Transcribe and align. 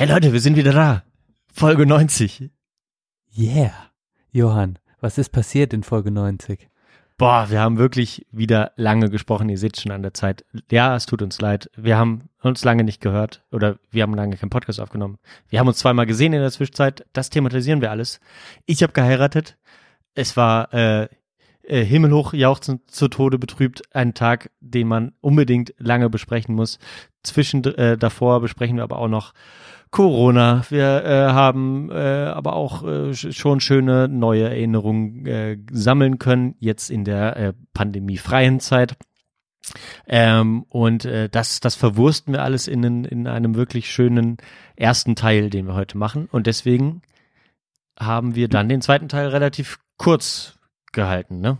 Hey 0.00 0.08
Leute, 0.08 0.32
wir 0.32 0.40
sind 0.40 0.56
wieder 0.56 0.72
da. 0.72 1.02
Folge 1.52 1.84
90. 1.84 2.48
Yeah. 3.36 3.74
Johann, 4.32 4.78
was 5.02 5.18
ist 5.18 5.28
passiert 5.28 5.74
in 5.74 5.82
Folge 5.82 6.10
90? 6.10 6.70
Boah, 7.18 7.50
wir 7.50 7.60
haben 7.60 7.76
wirklich 7.76 8.26
wieder 8.32 8.72
lange 8.76 9.10
gesprochen. 9.10 9.50
Ihr 9.50 9.58
seht 9.58 9.78
schon 9.78 9.92
an 9.92 10.00
der 10.00 10.14
Zeit. 10.14 10.46
Ja, 10.70 10.96
es 10.96 11.04
tut 11.04 11.20
uns 11.20 11.38
leid. 11.42 11.70
Wir 11.76 11.98
haben 11.98 12.30
uns 12.40 12.64
lange 12.64 12.82
nicht 12.82 13.02
gehört 13.02 13.44
oder 13.52 13.76
wir 13.90 14.02
haben 14.02 14.14
lange 14.14 14.38
keinen 14.38 14.48
Podcast 14.48 14.80
aufgenommen. 14.80 15.18
Wir 15.50 15.60
haben 15.60 15.68
uns 15.68 15.76
zweimal 15.76 16.06
gesehen 16.06 16.32
in 16.32 16.40
der 16.40 16.50
Zwischenzeit. 16.50 17.04
Das 17.12 17.28
thematisieren 17.28 17.82
wir 17.82 17.90
alles. 17.90 18.20
Ich 18.64 18.82
habe 18.82 18.94
geheiratet. 18.94 19.58
Es 20.14 20.34
war 20.34 20.72
äh, 20.72 21.08
äh, 21.62 21.84
himmelhoch 21.84 22.32
jauchzend 22.32 22.90
zu 22.90 23.08
Tode 23.08 23.38
betrübt. 23.38 23.82
Ein 23.94 24.14
Tag, 24.14 24.50
den 24.60 24.88
man 24.88 25.12
unbedingt 25.20 25.74
lange 25.76 26.08
besprechen 26.08 26.54
muss. 26.54 26.78
Zwischen 27.22 27.62
äh, 27.64 27.98
davor 27.98 28.40
besprechen 28.40 28.76
wir 28.76 28.84
aber 28.84 28.98
auch 28.98 29.08
noch 29.08 29.34
Corona. 29.90 30.64
Wir 30.70 31.04
äh, 31.04 31.32
haben 31.32 31.90
äh, 31.90 32.26
aber 32.26 32.54
auch 32.54 32.86
äh, 32.86 33.14
schon 33.14 33.60
schöne 33.60 34.08
neue 34.08 34.44
Erinnerungen 34.44 35.26
äh, 35.26 35.58
sammeln 35.72 36.18
können, 36.18 36.54
jetzt 36.58 36.90
in 36.90 37.04
der 37.04 37.36
äh, 37.36 37.52
pandemiefreien 37.74 38.60
Zeit. 38.60 38.96
Ähm, 40.06 40.64
und 40.68 41.04
äh, 41.04 41.28
das, 41.28 41.60
das 41.60 41.74
verwursten 41.74 42.32
wir 42.32 42.42
alles 42.42 42.68
in, 42.68 43.04
in 43.04 43.26
einem 43.26 43.54
wirklich 43.54 43.90
schönen 43.90 44.38
ersten 44.76 45.16
Teil, 45.16 45.50
den 45.50 45.66
wir 45.66 45.74
heute 45.74 45.98
machen. 45.98 46.28
Und 46.30 46.46
deswegen 46.46 47.02
haben 47.98 48.34
wir 48.34 48.48
dann 48.48 48.68
den 48.68 48.80
zweiten 48.80 49.08
Teil 49.08 49.28
relativ 49.28 49.78
kurz 49.96 50.58
gehalten, 50.92 51.40
ne? 51.40 51.58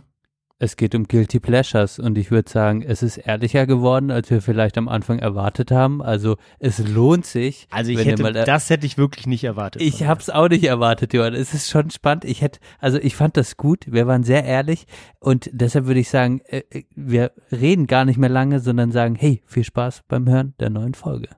Es 0.63 0.75
geht 0.75 0.93
um 0.93 1.07
Guilty 1.07 1.39
Pleasures 1.39 1.97
und 1.97 2.19
ich 2.19 2.29
würde 2.29 2.47
sagen, 2.47 2.83
es 2.83 3.01
ist 3.01 3.17
ehrlicher 3.17 3.65
geworden, 3.65 4.11
als 4.11 4.29
wir 4.29 4.43
vielleicht 4.43 4.77
am 4.77 4.89
Anfang 4.89 5.17
erwartet 5.17 5.71
haben. 5.71 6.03
Also 6.03 6.37
es 6.59 6.77
lohnt 6.77 7.25
sich. 7.25 7.67
Also 7.71 7.89
ich 7.89 8.05
hätte, 8.05 8.31
das 8.31 8.69
hätte 8.69 8.85
ich 8.85 8.95
wirklich 8.95 9.25
nicht 9.25 9.43
erwartet. 9.43 9.81
Ich 9.81 10.03
habe 10.03 10.21
es 10.21 10.29
auch 10.29 10.49
nicht 10.49 10.63
erwartet, 10.65 11.15
Johann. 11.15 11.33
Es 11.33 11.55
ist 11.55 11.71
schon 11.71 11.89
spannend. 11.89 12.25
Ich 12.25 12.41
hätte, 12.41 12.59
also 12.77 12.99
ich 12.99 13.15
fand 13.15 13.37
das 13.37 13.57
gut. 13.57 13.85
Wir 13.87 14.05
waren 14.05 14.23
sehr 14.23 14.45
ehrlich 14.45 14.85
und 15.19 15.49
deshalb 15.51 15.87
würde 15.87 15.99
ich 15.99 16.09
sagen, 16.09 16.41
äh, 16.41 16.61
äh, 16.69 16.83
wir 16.93 17.31
reden 17.51 17.87
gar 17.87 18.05
nicht 18.05 18.19
mehr 18.19 18.29
lange, 18.29 18.59
sondern 18.59 18.91
sagen, 18.91 19.15
hey, 19.15 19.41
viel 19.47 19.63
Spaß 19.63 20.03
beim 20.07 20.29
Hören 20.29 20.53
der 20.59 20.69
neuen 20.69 20.93
Folge. 20.93 21.29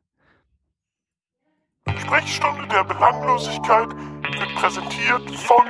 Sprechstunde 1.87 2.67
der 2.67 2.83
Belanglosigkeit 2.83 3.87
wird 3.87 4.55
präsentiert 4.55 5.31
von 5.31 5.65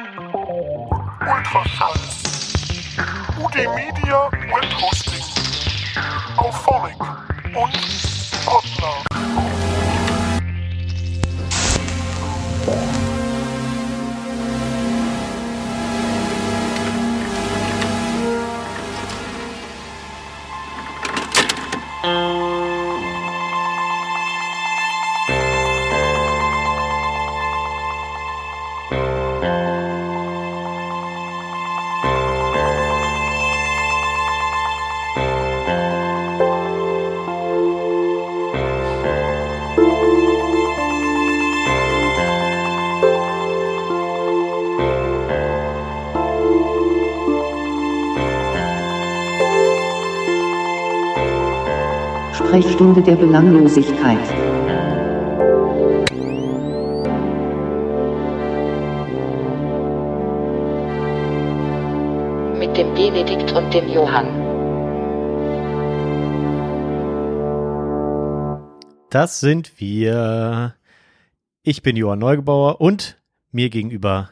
Ultraschall. 1.20 2.23
UD 3.36 3.56
Media 3.76 4.30
Web 4.32 4.74
Hosting, 4.80 5.24
Auphonic 6.38 7.02
und 7.56 7.74
Podlove. 8.46 9.63
Sprechstunde 52.54 53.02
der 53.02 53.16
Belanglosigkeit. 53.16 54.20
Mit 62.60 62.78
dem 62.78 62.94
Benedikt 62.94 63.52
und 63.54 63.74
dem 63.74 63.90
Johann. 63.90 64.28
Das 69.10 69.40
sind 69.40 69.80
wir. 69.80 70.76
Ich 71.64 71.82
bin 71.82 71.96
Johann 71.96 72.20
Neugebauer 72.20 72.80
und 72.80 73.20
mir 73.52 73.72
gegenüber 73.72 74.30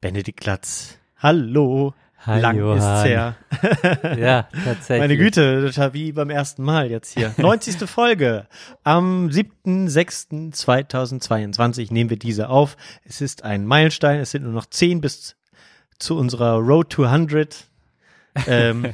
Benedikt 0.00 0.40
Glatz. 0.40 0.98
Hallo. 1.18 1.94
Hi, 2.26 2.40
Lang 2.40 2.58
Johann. 2.58 2.78
ist's 2.78 3.04
her. 3.04 3.36
Ja, 4.18 4.48
tatsächlich. 4.64 4.98
Meine 5.00 5.16
Güte, 5.16 5.62
das 5.62 5.78
war 5.78 5.94
wie 5.94 6.10
beim 6.12 6.28
ersten 6.30 6.62
Mal 6.64 6.90
jetzt 6.90 7.14
hier. 7.16 7.32
90. 7.38 7.88
Folge. 7.88 8.46
Am 8.82 9.28
7.6.2022 9.28 11.92
nehmen 11.92 12.10
wir 12.10 12.18
diese 12.18 12.48
auf. 12.48 12.76
Es 13.04 13.20
ist 13.20 13.44
ein 13.44 13.64
Meilenstein. 13.66 14.18
Es 14.20 14.30
sind 14.32 14.42
nur 14.44 14.52
noch 14.52 14.66
10 14.66 15.00
bis 15.00 15.36
zu 15.98 16.16
unserer 16.16 16.56
Road 16.58 16.90
to 16.90 17.04
100. 17.04 17.64
ähm, 18.46 18.92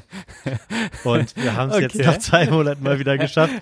und 1.04 1.34
wir 1.36 1.56
haben 1.56 1.70
es 1.72 1.80
jetzt 1.80 1.96
Okay. 1.96 2.06
nach 2.06 2.18
zwei 2.18 2.46
Monaten 2.48 2.84
mal 2.84 3.00
wieder 3.00 3.18
geschafft. 3.18 3.52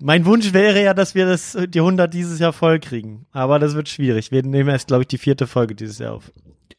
Mein 0.00 0.24
Wunsch 0.24 0.54
wäre 0.54 0.82
ja, 0.82 0.94
dass 0.94 1.14
wir 1.14 1.26
das, 1.26 1.54
die 1.68 1.80
100 1.80 2.12
dieses 2.14 2.38
Jahr 2.38 2.54
voll 2.54 2.80
kriegen. 2.80 3.26
Aber 3.32 3.58
das 3.58 3.74
wird 3.74 3.90
schwierig. 3.90 4.32
Wir 4.32 4.42
nehmen 4.42 4.70
erst, 4.70 4.86
glaube 4.86 5.02
ich, 5.02 5.08
die 5.08 5.18
vierte 5.18 5.46
Folge 5.46 5.74
dieses 5.74 5.98
Jahr 5.98 6.14
auf. 6.14 6.32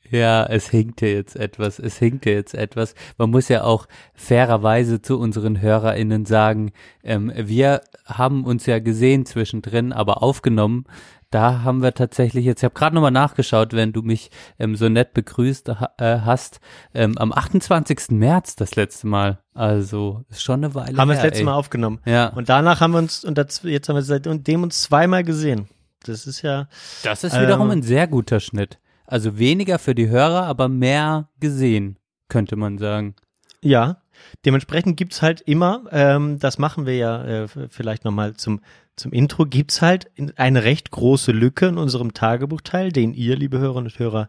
Ja, 0.09 0.45
es 0.45 0.69
hinkt 0.69 1.01
ja 1.01 1.09
jetzt 1.09 1.35
etwas, 1.35 1.79
es 1.79 1.97
hinkt 1.97 2.25
ja 2.25 2.33
jetzt 2.33 2.53
etwas. 2.53 2.95
Man 3.17 3.29
muss 3.29 3.49
ja 3.49 3.63
auch 3.63 3.87
fairerweise 4.13 5.01
zu 5.01 5.19
unseren 5.19 5.61
HörerInnen 5.61 6.25
sagen, 6.25 6.71
ähm, 7.03 7.31
wir 7.35 7.81
haben 8.05 8.45
uns 8.45 8.65
ja 8.65 8.79
gesehen 8.79 9.25
zwischendrin, 9.25 9.91
aber 9.91 10.23
aufgenommen. 10.23 10.85
Da 11.29 11.63
haben 11.63 11.83
wir 11.83 11.93
tatsächlich 11.93 12.45
jetzt, 12.45 12.61
ich 12.61 12.63
habe 12.63 12.73
gerade 12.73 12.95
nochmal 12.95 13.11
nachgeschaut, 13.11 13.73
wenn 13.73 13.91
du 13.91 14.01
mich 14.01 14.31
ähm, 14.59 14.77
so 14.77 14.87
nett 14.87 15.13
begrüßt 15.13 15.67
ha 15.67 15.89
äh, 15.97 16.19
hast, 16.21 16.61
ähm, 16.93 17.17
am 17.17 17.33
28. 17.33 18.11
März 18.11 18.55
das 18.55 18.77
letzte 18.77 19.07
Mal. 19.07 19.39
Also 19.53 20.23
ist 20.29 20.41
schon 20.41 20.63
eine 20.63 20.73
Weile 20.73 20.97
Haben 20.97 21.09
wir 21.09 21.15
das 21.15 21.23
letzte 21.23 21.39
ey. 21.39 21.45
Mal 21.45 21.55
aufgenommen. 21.55 21.99
Ja, 22.05 22.27
Und 22.27 22.47
danach 22.47 22.79
haben 22.79 22.91
wir 22.91 22.99
uns, 22.99 23.25
und 23.25 23.37
das, 23.37 23.61
jetzt 23.63 23.89
haben 23.89 23.97
wir 23.97 24.03
seitdem 24.03 24.63
uns 24.63 24.81
zweimal 24.83 25.25
gesehen. 25.25 25.67
Das 26.05 26.27
ist 26.27 26.43
ja, 26.43 26.69
das 27.03 27.25
ist 27.25 27.37
wiederum 27.37 27.67
ähm, 27.67 27.79
ein 27.79 27.81
sehr 27.81 28.07
guter 28.07 28.39
Schnitt. 28.39 28.79
Also 29.07 29.39
weniger 29.39 29.79
für 29.79 29.95
die 29.95 30.09
Hörer, 30.09 30.43
aber 30.45 30.67
mehr 30.69 31.29
gesehen, 31.39 31.97
könnte 32.29 32.55
man 32.55 32.77
sagen. 32.77 33.15
ja. 33.61 34.01
Dementsprechend 34.45 34.97
gibt's 34.97 35.21
halt 35.21 35.41
immer, 35.41 35.83
ähm, 35.91 36.39
das 36.39 36.57
machen 36.57 36.87
wir 36.87 36.95
ja 36.97 37.23
äh, 37.23 37.47
vielleicht 37.69 38.03
nochmal 38.03 38.33
zum, 38.35 38.61
zum 38.95 39.11
Intro, 39.13 39.45
gibt's 39.45 39.83
halt 39.83 40.09
in- 40.15 40.35
eine 40.37 40.63
recht 40.63 40.89
große 40.89 41.31
Lücke 41.31 41.67
in 41.67 41.77
unserem 41.77 42.15
Tagebuchteil, 42.15 42.91
den 42.91 43.13
ihr, 43.13 43.35
liebe 43.35 43.59
Hörerinnen 43.59 43.91
und 43.91 43.99
Hörer, 43.99 44.27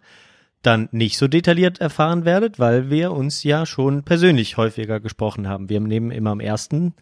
dann 0.60 0.90
nicht 0.92 1.16
so 1.16 1.26
detailliert 1.26 1.80
erfahren 1.80 2.26
werdet, 2.26 2.58
weil 2.58 2.90
wir 2.90 3.12
uns 3.12 3.44
ja 3.44 3.64
schon 3.64 4.02
persönlich 4.02 4.58
häufiger 4.58 5.00
gesprochen 5.00 5.48
haben. 5.48 5.70
Wir 5.70 5.80
nehmen 5.80 6.10
immer 6.10 6.32
im 6.32 6.40
ersten 6.40 6.92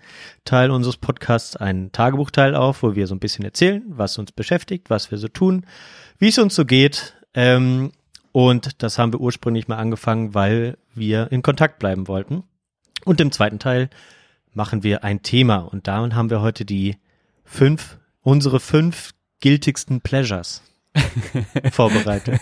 Teil 0.45 0.71
unseres 0.71 0.97
Podcasts 0.97 1.57
einen 1.57 1.91
Tagebuchteil 1.91 2.55
auf, 2.55 2.85
wo 2.85 2.95
wir 2.95 3.09
so 3.09 3.17
ein 3.17 3.21
bisschen 3.21 3.45
erzählen, 3.45 3.83
was 3.89 4.17
uns 4.17 4.31
beschäftigt, 4.31 4.91
was 4.91 5.11
wir 5.11 5.19
so 5.19 5.27
tun, 5.27 5.67
wie 6.21 6.29
es 6.29 6.39
uns 6.39 6.55
so 6.55 6.65
geht. 6.65 7.16
Ähm, 7.37 7.93
und 8.33 8.83
das 8.83 8.99
haben 8.99 9.13
wir 9.13 9.21
ursprünglich 9.21 9.69
mal 9.69 9.77
angefangen, 9.77 10.35
weil 10.35 10.77
wir 10.95 11.31
in 11.31 11.43
Kontakt 11.43 11.79
bleiben 11.79 12.09
wollten. 12.09 12.43
Und 13.05 13.21
im 13.21 13.31
zweiten 13.31 13.59
Teil 13.61 13.89
machen 14.53 14.83
wir 14.83 15.05
ein 15.05 15.23
Thema. 15.23 15.59
Und 15.59 15.87
damit 15.87 16.15
haben 16.15 16.31
wir 16.31 16.41
heute 16.41 16.65
die 16.65 16.97
fünf, 17.45 17.99
unsere 18.23 18.59
fünf 18.59 19.13
giltigsten 19.41 20.01
Pleasures 20.01 20.63
vorbereitet. 21.73 22.41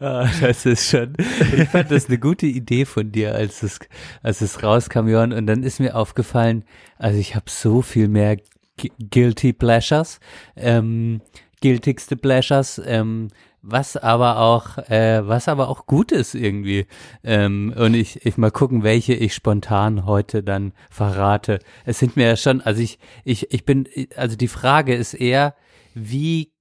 Ah, 0.00 0.28
das 0.40 0.66
ist 0.66 0.90
schon, 0.90 1.14
ich 1.56 1.68
fand 1.68 1.90
das 1.90 2.08
eine 2.08 2.18
gute 2.18 2.46
Idee 2.46 2.84
von 2.84 3.12
dir, 3.12 3.34
als 3.34 3.62
es, 3.62 3.78
als 4.22 4.40
es 4.40 4.62
rauskam, 4.62 5.08
Johann. 5.08 5.32
Und 5.32 5.46
dann 5.46 5.62
ist 5.62 5.80
mir 5.80 5.94
aufgefallen, 5.96 6.64
also 6.98 7.18
ich 7.18 7.34
habe 7.34 7.46
so 7.48 7.80
viel 7.82 8.08
mehr 8.08 8.36
Gu- 8.36 8.88
Guilty 9.10 9.52
Pleasures, 9.52 10.18
ähm, 10.56 11.20
guiltigste 11.60 12.16
Pleasures, 12.16 12.80
ähm, 12.84 13.28
was 13.62 13.96
aber 13.96 14.38
auch, 14.38 14.76
äh, 14.90 15.26
was 15.26 15.48
aber 15.48 15.68
auch 15.68 15.86
gut 15.86 16.12
ist 16.12 16.34
irgendwie. 16.34 16.86
Ähm, 17.22 17.72
und 17.76 17.94
ich, 17.94 18.26
ich 18.26 18.36
mal 18.36 18.50
gucken, 18.50 18.82
welche 18.82 19.14
ich 19.14 19.34
spontan 19.34 20.04
heute 20.04 20.42
dann 20.42 20.72
verrate. 20.90 21.60
Es 21.84 22.00
sind 22.00 22.16
mir 22.16 22.26
ja 22.26 22.36
schon, 22.36 22.60
also 22.60 22.82
ich, 22.82 22.98
ich, 23.24 23.52
ich 23.52 23.64
bin, 23.64 23.88
also 24.16 24.36
die 24.36 24.48
Frage 24.48 24.94
ist 24.94 25.14
eher, 25.14 25.54
wie 25.94 26.52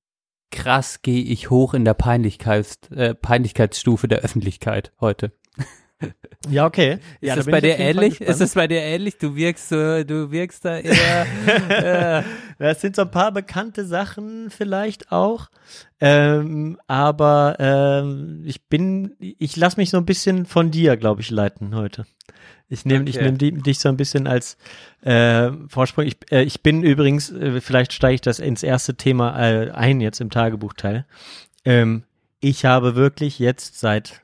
krass 0.51 1.01
gehe 1.01 1.23
ich 1.23 1.49
hoch 1.49 1.73
in 1.73 1.85
der 1.85 1.95
Peinlichkeits, 1.95 2.79
äh, 2.91 3.15
Peinlichkeitsstufe 3.15 4.07
der 4.07 4.19
Öffentlichkeit 4.19 4.91
heute. 4.99 5.31
Ja, 6.49 6.65
okay. 6.65 6.93
Ist 7.19 7.29
ja, 7.29 7.35
das 7.35 7.45
da 7.45 7.51
bin 7.51 7.51
bei 7.51 7.61
dir 7.61 7.77
ähnlich? 7.77 8.19
Ist 8.19 8.41
das 8.41 8.55
bei 8.55 8.67
dir 8.67 8.81
ähnlich? 8.81 9.17
Du 9.19 9.35
wirkst 9.35 9.71
du 9.71 10.31
wirkst 10.31 10.65
da 10.65 10.77
eher. 10.79 11.27
äh, 11.69 12.23
Das 12.57 12.81
sind 12.81 12.95
so 12.95 13.03
ein 13.03 13.11
paar 13.11 13.31
bekannte 13.31 13.85
Sachen 13.85 14.49
vielleicht 14.49 15.11
auch. 15.11 15.49
Ähm, 15.99 16.79
aber 16.87 17.57
ähm, 17.59 18.41
ich 18.45 18.63
bin, 18.65 19.15
ich 19.19 19.55
lasse 19.55 19.77
mich 19.79 19.91
so 19.91 19.97
ein 19.97 20.05
bisschen 20.05 20.45
von 20.45 20.71
dir, 20.71 20.97
glaube 20.97 21.21
ich, 21.21 21.29
leiten 21.29 21.75
heute. 21.75 22.05
Ich 22.69 22.85
nehme 22.85 23.07
ich 23.09 23.17
Okay. 23.17 23.25
nehm 23.25 23.37
die- 23.37 23.51
dich 23.51 23.79
so 23.79 23.89
ein 23.89 23.97
bisschen 23.97 24.25
als 24.27 24.57
äh, 25.03 25.51
Vorsprung. 25.67 26.05
Ich, 26.05 26.17
äh, 26.31 26.41
ich 26.43 26.61
bin 26.63 26.81
übrigens, 26.83 27.29
äh, 27.31 27.61
vielleicht 27.61 27.93
steige 27.93 28.15
ich 28.15 28.21
das 28.21 28.39
ins 28.39 28.63
erste 28.63 28.95
Thema 28.95 29.37
äh, 29.39 29.71
ein 29.71 30.01
jetzt 30.01 30.21
im 30.21 30.29
Tagebuchteil. 30.31 31.05
Ähm, 31.65 32.03
ich 32.39 32.65
habe 32.65 32.95
wirklich 32.95 33.37
jetzt 33.39 33.79
seit 33.79 34.21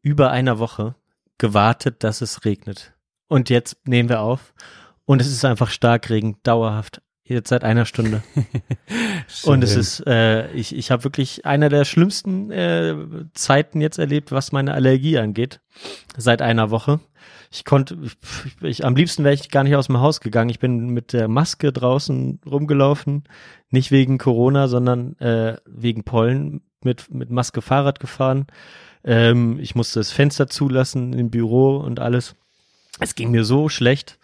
über 0.00 0.30
einer 0.30 0.58
Woche 0.58 0.94
gewartet, 1.42 2.04
dass 2.04 2.20
es 2.20 2.44
regnet. 2.44 2.94
Und 3.26 3.50
jetzt 3.50 3.76
nehmen 3.84 4.08
wir 4.08 4.20
auf. 4.20 4.54
Und 5.04 5.20
es 5.20 5.26
ist 5.26 5.44
einfach 5.44 5.70
Starkregen, 5.70 6.36
dauerhaft. 6.44 7.02
Jetzt 7.24 7.48
seit 7.48 7.64
einer 7.64 7.84
Stunde. 7.84 8.22
Und 9.44 9.64
es 9.64 9.74
ist, 9.74 10.06
äh, 10.06 10.52
ich, 10.52 10.76
ich 10.76 10.92
habe 10.92 11.02
wirklich 11.02 11.44
einer 11.44 11.68
der 11.68 11.84
schlimmsten 11.84 12.52
äh, 12.52 12.94
Zeiten 13.34 13.80
jetzt 13.80 13.98
erlebt, 13.98 14.30
was 14.30 14.52
meine 14.52 14.72
Allergie 14.72 15.18
angeht. 15.18 15.60
Seit 16.16 16.42
einer 16.42 16.70
Woche. 16.70 17.00
Ich 17.50 17.64
konnte, 17.64 17.98
ich, 18.02 18.12
ich, 18.60 18.84
am 18.84 18.94
liebsten 18.94 19.24
wäre 19.24 19.34
ich 19.34 19.50
gar 19.50 19.64
nicht 19.64 19.74
aus 19.74 19.88
dem 19.88 19.98
Haus 19.98 20.20
gegangen. 20.20 20.50
Ich 20.50 20.60
bin 20.60 20.90
mit 20.90 21.12
der 21.12 21.26
Maske 21.26 21.72
draußen 21.72 22.40
rumgelaufen. 22.46 23.24
Nicht 23.70 23.90
wegen 23.90 24.18
Corona, 24.18 24.68
sondern 24.68 25.18
äh, 25.18 25.56
wegen 25.66 26.04
Pollen. 26.04 26.62
Mit, 26.84 27.12
mit 27.12 27.30
Maske 27.30 27.62
Fahrrad 27.62 27.98
gefahren. 27.98 28.46
Ähm, 29.04 29.58
ich 29.60 29.74
musste 29.74 30.00
das 30.00 30.12
Fenster 30.12 30.48
zulassen 30.48 31.12
im 31.12 31.30
Büro 31.30 31.76
und 31.76 32.00
alles. 32.00 32.34
Es 33.00 33.14
ging 33.14 33.30
mir 33.30 33.44
so 33.44 33.68
schlecht. 33.68 34.18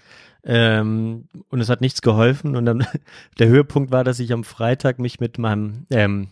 Ähm, 0.44 1.28
und 1.50 1.60
es 1.60 1.68
hat 1.68 1.80
nichts 1.80 2.02
geholfen. 2.02 2.56
Und 2.56 2.64
dann 2.64 2.86
der 3.38 3.48
Höhepunkt 3.48 3.90
war, 3.90 4.04
dass 4.04 4.20
ich 4.20 4.32
am 4.32 4.44
Freitag 4.44 4.98
mich 4.98 5.20
mit 5.20 5.38
meinem 5.38 5.86
ähm, 5.90 6.28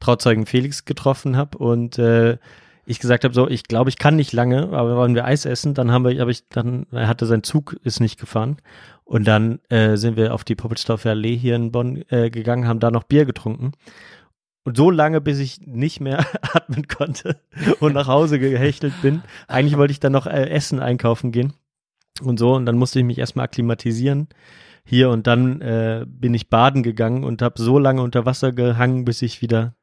Trauzeugen 0.00 0.46
Felix 0.46 0.84
getroffen 0.84 1.36
habe 1.36 1.58
und 1.58 1.98
äh, 1.98 2.38
ich 2.84 2.98
gesagt 2.98 3.24
habe, 3.24 3.32
so, 3.32 3.48
ich 3.48 3.64
glaube, 3.64 3.90
ich 3.90 3.98
kann 3.98 4.16
nicht 4.16 4.32
lange, 4.32 4.70
aber 4.72 4.96
wollen 4.96 5.14
wir 5.14 5.24
Eis 5.24 5.44
essen, 5.44 5.74
dann 5.74 5.92
haben 5.92 6.04
wir, 6.04 6.20
habe 6.20 6.32
ich, 6.32 6.48
dann, 6.48 6.86
er 6.90 7.06
hatte 7.06 7.26
sein 7.26 7.44
Zug, 7.44 7.76
ist 7.84 8.00
nicht 8.00 8.18
gefahren. 8.18 8.56
Und 9.04 9.26
dann 9.26 9.60
äh, 9.68 9.96
sind 9.96 10.16
wir 10.16 10.34
auf 10.34 10.42
die 10.42 10.54
Poppelsdorfer 10.54 11.10
Allee 11.10 11.36
hier 11.36 11.54
in 11.54 11.70
Bonn 11.70 12.04
äh, 12.08 12.30
gegangen, 12.30 12.66
haben 12.66 12.80
da 12.80 12.90
noch 12.90 13.04
Bier 13.04 13.24
getrunken. 13.24 13.72
Und 14.64 14.76
so 14.76 14.90
lange, 14.90 15.20
bis 15.20 15.38
ich 15.38 15.60
nicht 15.66 16.00
mehr 16.00 16.24
atmen 16.54 16.86
konnte 16.86 17.40
und 17.80 17.94
nach 17.94 18.06
Hause 18.06 18.38
gehechelt 18.38 18.94
bin. 19.02 19.22
Eigentlich 19.48 19.76
wollte 19.76 19.92
ich 19.92 20.00
dann 20.00 20.12
noch 20.12 20.26
äh, 20.26 20.48
Essen 20.50 20.78
einkaufen 20.80 21.32
gehen 21.32 21.54
und 22.22 22.38
so. 22.38 22.54
Und 22.54 22.66
dann 22.66 22.76
musste 22.76 23.00
ich 23.00 23.04
mich 23.04 23.18
erstmal 23.18 23.44
akklimatisieren 23.44 24.28
hier 24.84 25.10
und 25.10 25.26
dann 25.26 25.60
äh, 25.60 26.04
bin 26.06 26.34
ich 26.34 26.48
baden 26.48 26.82
gegangen 26.82 27.24
und 27.24 27.42
habe 27.42 27.60
so 27.60 27.78
lange 27.78 28.02
unter 28.02 28.26
Wasser 28.26 28.52
gehangen, 28.52 29.04
bis 29.04 29.22
ich 29.22 29.42
wieder 29.42 29.74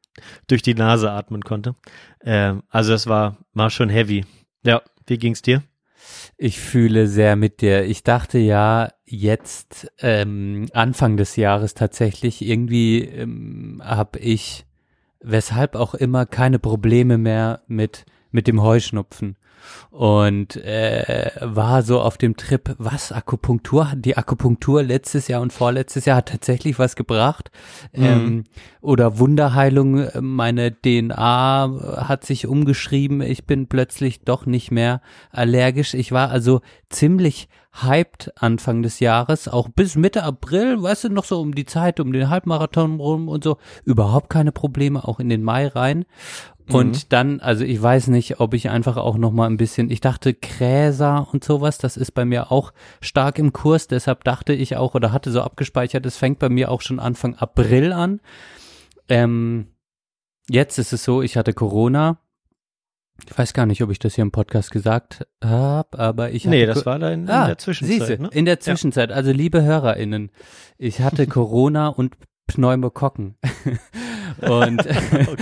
durch 0.48 0.62
die 0.62 0.76
Nase 0.76 1.12
atmen 1.12 1.42
konnte. 1.42 1.76
Ähm, 2.22 2.64
also 2.70 2.92
das 2.92 3.08
war, 3.08 3.38
war 3.54 3.70
schon 3.70 3.90
heavy. 3.90 4.26
Ja, 4.64 4.82
wie 5.08 5.18
ging's 5.18 5.42
dir? 5.42 5.64
Ich 6.38 6.60
fühle 6.60 7.08
sehr 7.08 7.36
mit 7.36 7.62
dir. 7.62 7.84
Ich 7.86 8.04
dachte 8.04 8.40
ja 8.40 8.90
jetzt 9.06 9.92
ähm, 10.00 10.68
Anfang 10.74 11.18
des 11.18 11.36
Jahres 11.36 11.74
tatsächlich 11.74 12.42
irgendwie 12.42 13.04
ähm, 13.04 13.82
habe 13.84 14.20
ich 14.20 14.66
weshalb 15.22 15.76
auch 15.76 15.94
immer 15.94 16.26
keine 16.26 16.60
Probleme 16.60 17.18
mehr 17.18 17.62
mit 17.68 18.06
mit 18.32 18.48
dem 18.48 18.62
Heuschnupfen 18.62 19.38
und 19.92 20.56
äh, 20.58 21.32
war 21.42 21.82
so 21.84 22.02
auf 22.02 22.18
dem 22.18 22.38
Trip, 22.38 22.76
was 22.78 23.12
Akupunktur, 23.12 23.92
die 23.96 24.18
Akupunktur 24.18 24.84
letztes 24.84 25.28
Jahr 25.28 25.42
und 25.42 25.54
vorletztes 25.54 26.06
Jahr 26.06 26.18
hat 26.18 26.30
tatsächlich 26.30 26.80
was 26.80 26.96
gebracht 26.96 27.52
ähm, 27.94 28.44
oder 28.82 29.20
Wunderheilung, 29.20 30.08
meine 30.22 30.72
DNA 30.72 32.06
hat 32.08 32.26
sich 32.26 32.48
umgeschrieben, 32.48 33.22
ich 33.22 33.46
bin 33.46 33.68
plötzlich 33.68 34.22
doch 34.22 34.46
nicht 34.46 34.72
mehr 34.72 35.02
allergisch. 35.32 35.94
Ich 35.94 36.12
war 36.12 36.30
also 36.30 36.62
ziemlich 36.90 37.50
hyped 37.82 38.32
Anfang 38.36 38.82
des 38.82 39.00
Jahres, 39.00 39.48
auch 39.48 39.70
bis 39.70 39.96
Mitte 39.96 40.24
April, 40.24 40.82
weißt 40.82 41.06
du, 41.06 41.10
noch 41.10 41.26
so 41.26 41.40
um 41.40 41.54
die 41.54 41.66
Zeit, 41.66 42.00
um 42.00 42.12
den 42.12 42.30
Halbmarathon 42.30 43.00
rum 43.00 43.28
und 43.28 43.44
so, 43.44 43.58
überhaupt 43.86 44.30
keine 44.30 44.52
Probleme, 44.52 45.08
auch 45.08 45.20
in 45.20 45.30
den 45.30 45.44
Mai 45.44 45.68
rein. 45.68 46.06
Und 46.76 47.12
dann, 47.14 47.40
also 47.40 47.64
ich 47.64 47.82
weiß 47.82 48.08
nicht, 48.08 48.40
ob 48.40 48.54
ich 48.54 48.70
einfach 48.70 48.98
auch 48.98 49.18
noch 49.18 49.32
mal 49.32 49.48
ein 49.48 49.58
bisschen, 49.58 49.90
ich 49.90 50.02
dachte 50.02 50.34
Gräser 50.34 51.28
und 51.32 51.44
sowas, 51.44 51.78
das 51.78 51.98
ist 51.98 52.12
bei 52.12 52.26
mir 52.26 52.52
auch 52.52 52.72
stark 53.02 53.40
im 53.40 53.54
Kurs, 53.54 53.88
deshalb 53.88 54.24
dachte 54.24 54.54
ich 54.54 54.76
auch 54.78 54.94
oder 54.96 55.12
hatte 55.12 55.32
so 55.32 55.42
abgespeichert, 55.42 56.06
es 56.06 56.18
fängt 56.18 56.40
bei 56.40 56.50
mir 56.50 56.70
auch 56.72 56.82
schon 56.82 57.00
Anfang 57.00 57.36
April 57.36 57.92
an. 57.94 58.20
Ähm, 59.08 59.68
jetzt 60.50 60.78
ist 60.78 60.94
es 60.94 61.04
so, 61.04 61.22
ich 61.22 61.38
hatte 61.38 61.54
Corona. 61.54 62.20
Ich 63.30 63.38
weiß 63.38 63.54
gar 63.54 63.66
nicht, 63.66 63.84
ob 63.84 63.90
ich 63.92 64.00
das 64.00 64.16
hier 64.16 64.22
im 64.22 64.32
Podcast 64.32 64.72
gesagt 64.72 65.28
habe, 65.44 66.00
aber 66.00 66.32
ich 66.32 66.44
hatte 66.46 66.56
Nee, 66.56 66.66
das 66.66 66.86
war 66.86 67.00
da 67.00 67.12
in, 67.12 67.30
Ah, 67.30 67.48
der 67.48 67.58
Zwischenzeit. 67.58 67.98
siehste, 68.08 68.22
Ne? 68.24 68.30
in 68.32 68.46
der 68.46 68.60
Zwischenzeit, 68.62 69.12
also 69.12 69.32
liebe 69.32 69.62
HörerInnen, 69.62 70.32
ich 70.78 71.02
hatte 71.02 71.28
Corona 71.28 71.90
und 71.90 72.16
Pneumokokken. 72.48 73.36
Und 74.42 74.82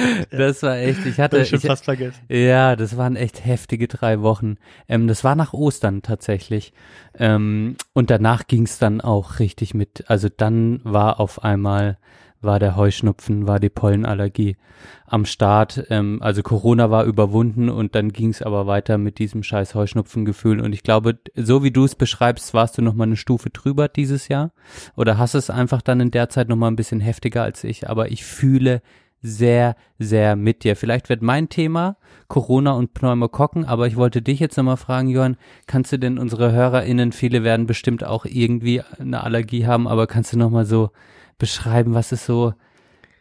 das 0.31 0.63
war 0.63 0.77
echt, 0.77 1.05
ich 1.05 1.19
hatte, 1.19 1.39
ich 1.39 1.49
schon 1.49 1.59
fast 1.59 1.85
vergessen. 1.85 2.19
ja, 2.29 2.75
das 2.75 2.97
waren 2.97 3.15
echt 3.15 3.45
heftige 3.45 3.87
drei 3.87 4.21
Wochen. 4.21 4.57
Ähm, 4.87 5.07
das 5.07 5.23
war 5.23 5.35
nach 5.35 5.53
Ostern 5.53 6.01
tatsächlich. 6.01 6.73
Ähm, 7.17 7.75
und 7.93 8.09
danach 8.09 8.47
ging's 8.47 8.79
dann 8.79 9.01
auch 9.01 9.39
richtig 9.39 9.73
mit, 9.73 10.05
also 10.07 10.29
dann 10.29 10.81
war 10.83 11.19
auf 11.19 11.43
einmal, 11.43 11.97
war 12.41 12.59
der 12.59 12.75
Heuschnupfen, 12.75 13.47
war 13.47 13.59
die 13.59 13.69
Pollenallergie 13.69 14.57
am 15.05 15.25
Start. 15.25 15.85
Ähm, 15.89 16.19
also 16.21 16.43
Corona 16.43 16.91
war 16.91 17.05
überwunden 17.05 17.69
und 17.69 17.95
dann 17.95 18.13
ging's 18.13 18.41
aber 18.41 18.67
weiter 18.67 18.97
mit 18.97 19.19
diesem 19.19 19.43
scheiß 19.43 19.75
Heuschnupfengefühl. 19.75 20.61
Und 20.61 20.73
ich 20.73 20.83
glaube, 20.83 21.19
so 21.35 21.63
wie 21.63 21.71
du 21.71 21.85
es 21.85 21.95
beschreibst, 21.95 22.53
warst 22.53 22.77
du 22.77 22.81
noch 22.81 22.93
mal 22.93 23.05
eine 23.05 23.15
Stufe 23.15 23.49
drüber 23.49 23.87
dieses 23.87 24.27
Jahr. 24.27 24.51
Oder 24.95 25.17
hast 25.17 25.33
es 25.33 25.49
einfach 25.49 25.81
dann 25.81 25.99
in 25.99 26.11
der 26.11 26.29
Zeit 26.29 26.49
noch 26.49 26.55
mal 26.55 26.67
ein 26.67 26.75
bisschen 26.75 26.99
heftiger 26.99 27.43
als 27.43 27.63
ich. 27.63 27.89
Aber 27.89 28.11
ich 28.11 28.23
fühle 28.23 28.81
sehr, 29.21 29.75
sehr 29.97 30.35
mit 30.35 30.63
dir. 30.63 30.75
Vielleicht 30.75 31.09
wird 31.09 31.21
mein 31.21 31.49
Thema 31.49 31.97
Corona 32.27 32.71
und 32.73 32.93
Pneumokokken, 32.93 33.65
aber 33.65 33.87
ich 33.87 33.95
wollte 33.95 34.21
dich 34.21 34.39
jetzt 34.39 34.57
nochmal 34.57 34.77
fragen, 34.77 35.09
Johann, 35.09 35.37
kannst 35.65 35.91
du 35.91 35.97
denn 35.97 36.19
unsere 36.19 36.51
HörerInnen, 36.51 37.11
viele 37.11 37.43
werden 37.43 37.65
bestimmt 37.65 38.03
auch 38.03 38.25
irgendwie 38.25 38.81
eine 38.99 39.23
Allergie 39.23 39.65
haben, 39.65 39.87
aber 39.87 40.05
kannst 40.07 40.33
du 40.33 40.37
nochmal 40.37 40.65
so 40.65 40.91
beschreiben, 41.37 41.93
was 41.93 42.11
ist 42.11 42.25
so, 42.25 42.53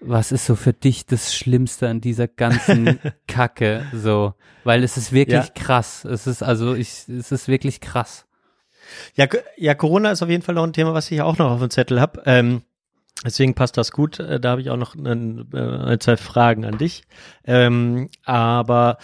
was 0.00 0.32
ist 0.32 0.46
so 0.46 0.56
für 0.56 0.72
dich 0.72 1.06
das 1.06 1.34
Schlimmste 1.34 1.88
an 1.88 2.00
dieser 2.00 2.28
ganzen 2.28 2.98
Kacke, 3.28 3.86
so, 3.92 4.34
weil 4.64 4.82
es 4.84 4.96
ist 4.96 5.12
wirklich 5.12 5.44
Ja. 5.46 5.52
krass. 5.54 6.04
Es 6.04 6.26
ist 6.26 6.42
also, 6.42 6.74
ich, 6.74 7.08
es 7.08 7.32
ist 7.32 7.48
wirklich 7.48 7.80
krass. 7.80 8.26
Ja, 9.14 9.26
ja, 9.56 9.74
Corona 9.74 10.10
ist 10.12 10.22
auf 10.22 10.28
jeden 10.28 10.42
Fall 10.42 10.54
noch 10.54 10.64
ein 10.64 10.72
Thema, 10.72 10.94
was 10.94 11.10
ich 11.10 11.20
auch 11.20 11.38
noch 11.38 11.50
auf 11.50 11.60
dem 11.60 11.70
Zettel 11.70 12.00
habe. 12.00 12.22
Ähm, 12.26 12.62
deswegen 13.24 13.54
passt 13.54 13.76
das 13.76 13.90
gut. 13.90 14.20
Äh, 14.20 14.38
Da 14.38 14.50
habe 14.50 14.60
ich 14.60 14.70
auch 14.70 14.76
noch 14.76 14.94
ein, 14.94 15.48
äh, 15.52 15.58
ein, 15.58 16.00
zwei 16.00 16.16
Fragen 16.16 16.64
an 16.64 16.78
dich. 16.78 17.02
Ähm, 17.44 18.08
aber 18.24 18.98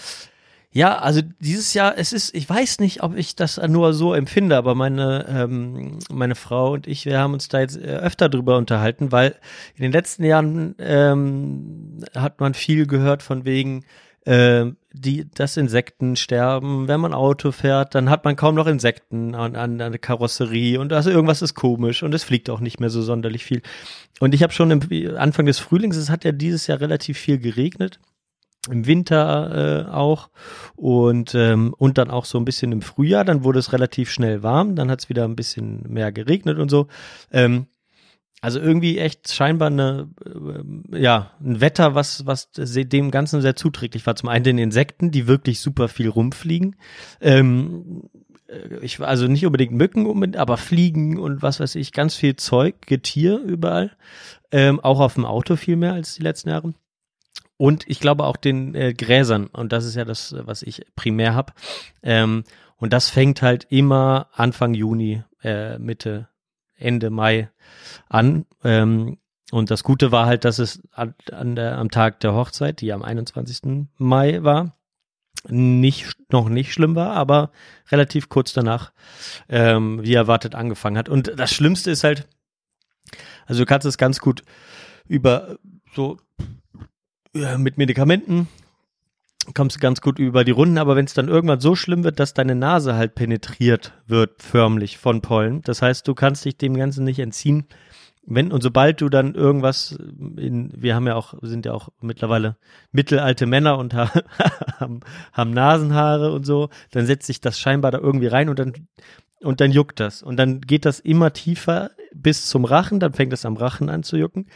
ja, 0.75 0.99
also 0.99 1.21
dieses 1.39 1.75
Jahr, 1.75 1.99
es 1.99 2.15
ist, 2.15 2.35
ich 2.35 2.49
weiß 2.49 2.79
nicht, 2.81 3.03
ob 3.03 3.15
ich 3.15 3.37
das 3.37 3.59
nur 3.69 3.93
so 3.93 4.15
empfinde, 4.15 4.57
aber 4.57 4.75
meine, 4.75 5.27
ähm, 5.29 5.99
meine 6.11 6.35
Frau 6.35 6.73
und 6.73 6.87
ich, 6.87 7.05
wir 7.05 7.19
haben 7.19 7.35
uns 7.35 7.49
da 7.49 7.61
jetzt 7.61 7.77
äh, 7.77 7.97
öfter 7.97 8.31
drüber 8.31 8.57
unterhalten, 8.57 9.13
weil 9.13 9.37
in 9.77 9.83
den 9.83 9.93
letzten 9.93 10.25
Jahren 10.25 10.75
ähm, 10.79 12.01
hat 12.17 12.41
man 12.41 12.55
viel 12.55 12.87
gehört 12.87 13.23
von 13.23 13.45
wegen, 13.45 13.85
äh, 14.25 14.65
die, 14.95 15.29
dass 15.35 15.59
Insekten 15.59 16.17
sterben, 16.17 16.89
wenn 16.89 17.01
man 17.01 17.13
Auto 17.13 17.53
fährt, 17.53 17.95
dann 17.95 18.09
hat 18.09 18.25
man 18.25 18.37
kaum 18.37 18.55
noch 18.55 18.67
Insekten 18.67 19.35
an, 19.35 19.57
an 19.57 19.77
der 19.77 19.99
Karosserie 19.99 20.81
und 20.81 20.91
also 20.95 21.11
irgendwas 21.11 21.43
ist 21.43 21.55
komisch 21.55 22.03
und 22.03 22.15
es 22.15 22.25
fliegt 22.25 22.49
auch 22.49 22.61
nicht 22.61 22.81
mehr 22.81 22.91
so 22.91 23.03
sonderlich 23.03 23.45
viel. 23.45 23.61
Und 24.21 24.33
ich 24.33 24.43
habe 24.43 24.55
schon 24.55 24.71
im 24.71 25.17
Anfang 25.19 25.45
des 25.45 25.59
Frühlings, 25.59 25.97
es 25.97 26.09
hat 26.09 26.25
ja 26.25 26.33
dieses 26.33 26.67
Jahr 26.67 26.81
relativ 26.81 27.19
viel 27.19 27.39
geregnet 27.39 28.01
im 28.71 28.87
Winter 28.87 29.87
äh, 29.89 29.91
auch 29.91 30.31
und 30.77 31.35
ähm, 31.35 31.75
und 31.77 31.99
dann 31.99 32.11
auch 32.11 32.25
so 32.25 32.39
ein 32.39 32.45
bisschen 32.45 32.73
im 32.73 32.83
Frühjahr. 32.83 33.25
Dann 33.25 33.45
wurde 33.45 33.59
es 33.59 33.73
relativ 33.73 34.11
schnell 34.11 34.43
warm, 34.43 34.77
dann 34.77 34.91
hat 34.91 35.01
es 35.01 35.09
wieder 35.09 35.25
ein 35.25 35.37
bisschen 35.37 35.83
mehr 35.89 36.13
geregnet 36.13 36.59
und 36.59 36.71
so. 36.71 36.87
Ähm, 37.33 37.67
also 38.43 38.59
irgendwie 38.59 38.99
echt 38.99 39.33
scheinbar 39.33 39.69
eine, 39.69 40.11
äh, 40.25 41.01
ja, 41.01 41.31
ein 41.41 41.61
Wetter, 41.61 41.95
was, 41.95 42.27
was 42.27 42.51
dem 42.53 43.13
Ganzen 43.13 43.41
sehr 43.41 43.55
zuträglich 43.55 44.05
war. 44.05 44.17
Zum 44.17 44.29
einen 44.29 44.45
den 44.45 44.59
Insekten, 44.59 45.13
die 45.13 45.29
wirklich 45.29 45.61
super 45.61 45.87
viel 45.87 46.09
rumfliegen. 46.09 46.75
Ähm, 47.21 48.11
äh, 48.49 48.79
ich 48.83 49.01
also 49.01 49.29
nicht 49.29 49.47
unbedingt 49.47 49.73
Mücken, 49.73 50.35
aber 50.37 50.57
Fliegen 50.57 51.19
und 51.19 51.41
was 51.43 51.61
weiß 51.61 51.77
ich, 51.77 51.93
ganz 51.93 52.17
viel 52.17 52.35
Zeug, 52.35 52.75
Getier 52.87 53.39
überall. 53.39 53.93
Ähm, 54.51 54.81
auch 54.81 54.99
auf 54.99 55.15
dem 55.15 55.25
Auto 55.25 55.55
viel 55.55 55.77
mehr 55.77 55.93
als 55.93 56.17
die 56.17 56.23
letzten 56.23 56.49
Jahre. 56.49 56.75
Und 57.63 57.89
ich 57.89 58.01
glaube 58.01 58.25
auch 58.25 58.37
den 58.37 58.75
äh, 58.75 58.93
Gräsern. 58.93 59.47
Und 59.47 59.73
das 59.73 59.85
ist 59.85 59.95
ja 59.95 60.05
das, 60.05 60.35
was 60.37 60.65
ich 60.65 60.85
primär 60.97 61.37
hab. 61.37 61.55
Ähm, 62.03 62.43
und 62.77 62.93
das 62.93 63.09
fängt 63.09 63.41
halt 63.41 63.69
immer 63.71 64.27
Anfang 64.33 64.75
Juni, 64.75 65.23
äh, 65.45 65.79
Mitte, 65.79 66.29
Ende 66.77 67.11
Mai 67.11 67.51
an. 68.09 68.47
Ähm, 68.65 69.19
und 69.53 69.71
das 69.71 69.85
Gute 69.85 70.11
war 70.11 70.27
halt, 70.27 70.45
dass 70.45 70.59
es 70.59 70.83
an, 70.91 71.15
an 71.31 71.55
der, 71.55 71.79
am 71.79 71.89
Tag 71.89 72.19
der 72.19 72.35
Hochzeit, 72.35 72.81
die 72.81 72.93
am 72.93 73.05
21. 73.05 73.87
Mai 73.97 74.43
war, 74.43 74.77
nicht 75.49 76.17
noch 76.33 76.49
nicht 76.49 76.73
schlimm 76.73 76.97
war, 76.97 77.13
aber 77.13 77.53
relativ 77.93 78.29
kurz 78.29 78.53
danach, 78.53 78.93
ähm, 79.49 80.03
wie 80.03 80.15
erwartet, 80.15 80.57
angefangen 80.57 80.99
hat. 80.99 81.09
Und 81.09 81.33
das 81.37 81.53
Schlimmste 81.53 81.93
ist 81.93 82.03
halt, 82.03 82.27
also 83.47 83.63
du 83.63 83.67
kannst 83.67 83.87
es 83.87 83.99
ganz 83.99 84.19
gut 84.19 84.43
über 85.07 85.59
so 85.95 86.19
mit 87.33 87.79
Medikamenten 87.79 88.49
kommst 89.55 89.77
du 89.77 89.81
ganz 89.81 90.01
gut 90.01 90.19
über 90.19 90.45
die 90.45 90.53
Runden, 90.53 90.79
aber 90.79 90.97
wenn 90.97 91.05
es 91.05 91.15
dann 91.15 91.29
irgendwann 91.29 91.61
so 91.61 91.75
schlimm 91.75 92.05
wird, 92.05 92.21
dass 92.21 92.35
deine 92.35 92.55
Nase 92.55 92.95
halt 92.95 93.15
penetriert 93.15 93.93
wird, 94.07 94.43
förmlich 94.43 94.99
von 94.99 95.21
Pollen, 95.21 95.63
das 95.63 95.83
heißt, 95.83 96.07
du 96.07 96.15
kannst 96.15 96.45
dich 96.45 96.57
dem 96.57 96.77
Ganzen 96.77 97.05
nicht 97.05 97.19
entziehen. 97.19 97.67
Wenn 98.25 98.53
und 98.53 98.63
sobald 98.63 99.01
du 99.01 99.09
dann 99.09 99.35
irgendwas 99.35 99.99
in, 100.37 100.71
wir 100.77 100.95
haben 100.95 101.09
ja 101.09 101.17
auch, 101.17 101.35
sind 101.43 101.67
ja 101.67 101.73
auch 101.73 101.89
mittlerweile 102.01 102.57
mittelalte 102.93 103.47
Männer 103.47 103.79
und 103.79 103.95
haben, 103.95 105.01
haben 105.33 105.51
Nasenhaare 105.51 106.31
und 106.33 106.47
so, 106.47 106.69
dann 106.93 107.07
setzt 107.07 107.27
sich 107.27 107.41
das 107.41 107.59
scheinbar 107.59 107.91
da 107.91 107.99
irgendwie 107.99 108.29
rein 108.29 108.49
und 108.49 108.61
dann 108.61 108.75
und 109.41 109.61
dann 109.61 109.73
juckt 109.73 109.99
das 109.99 110.23
und 110.23 110.37
dann 110.37 110.61
geht 110.61 110.85
das 110.85 111.01
immer 111.01 111.33
tiefer 111.33 111.91
bis 112.15 112.47
zum 112.47 112.65
Rachen, 112.65 113.01
dann 113.01 113.13
fängt 113.13 113.33
es 113.33 113.45
am 113.45 113.57
Rachen 113.57 113.89
an 113.89 114.05
zu 114.05 114.17
jucken 114.17 114.47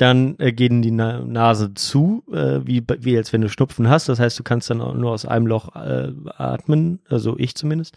dann 0.00 0.36
äh, 0.38 0.52
gehen 0.52 0.82
die 0.82 0.90
Na 0.90 1.20
Nase 1.20 1.74
zu, 1.74 2.24
äh, 2.32 2.60
wie, 2.64 2.82
wie 3.00 3.16
als 3.16 3.32
wenn 3.32 3.40
du 3.40 3.48
Schnupfen 3.48 3.88
hast. 3.88 4.08
Das 4.08 4.18
heißt, 4.18 4.38
du 4.38 4.42
kannst 4.42 4.70
dann 4.70 4.78
nur 4.78 5.10
aus 5.10 5.26
einem 5.26 5.46
Loch 5.46 5.74
äh, 5.76 6.12
atmen, 6.36 7.00
also 7.08 7.36
ich 7.38 7.54
zumindest. 7.54 7.96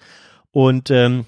Und 0.51 0.91
ähm, 0.91 1.25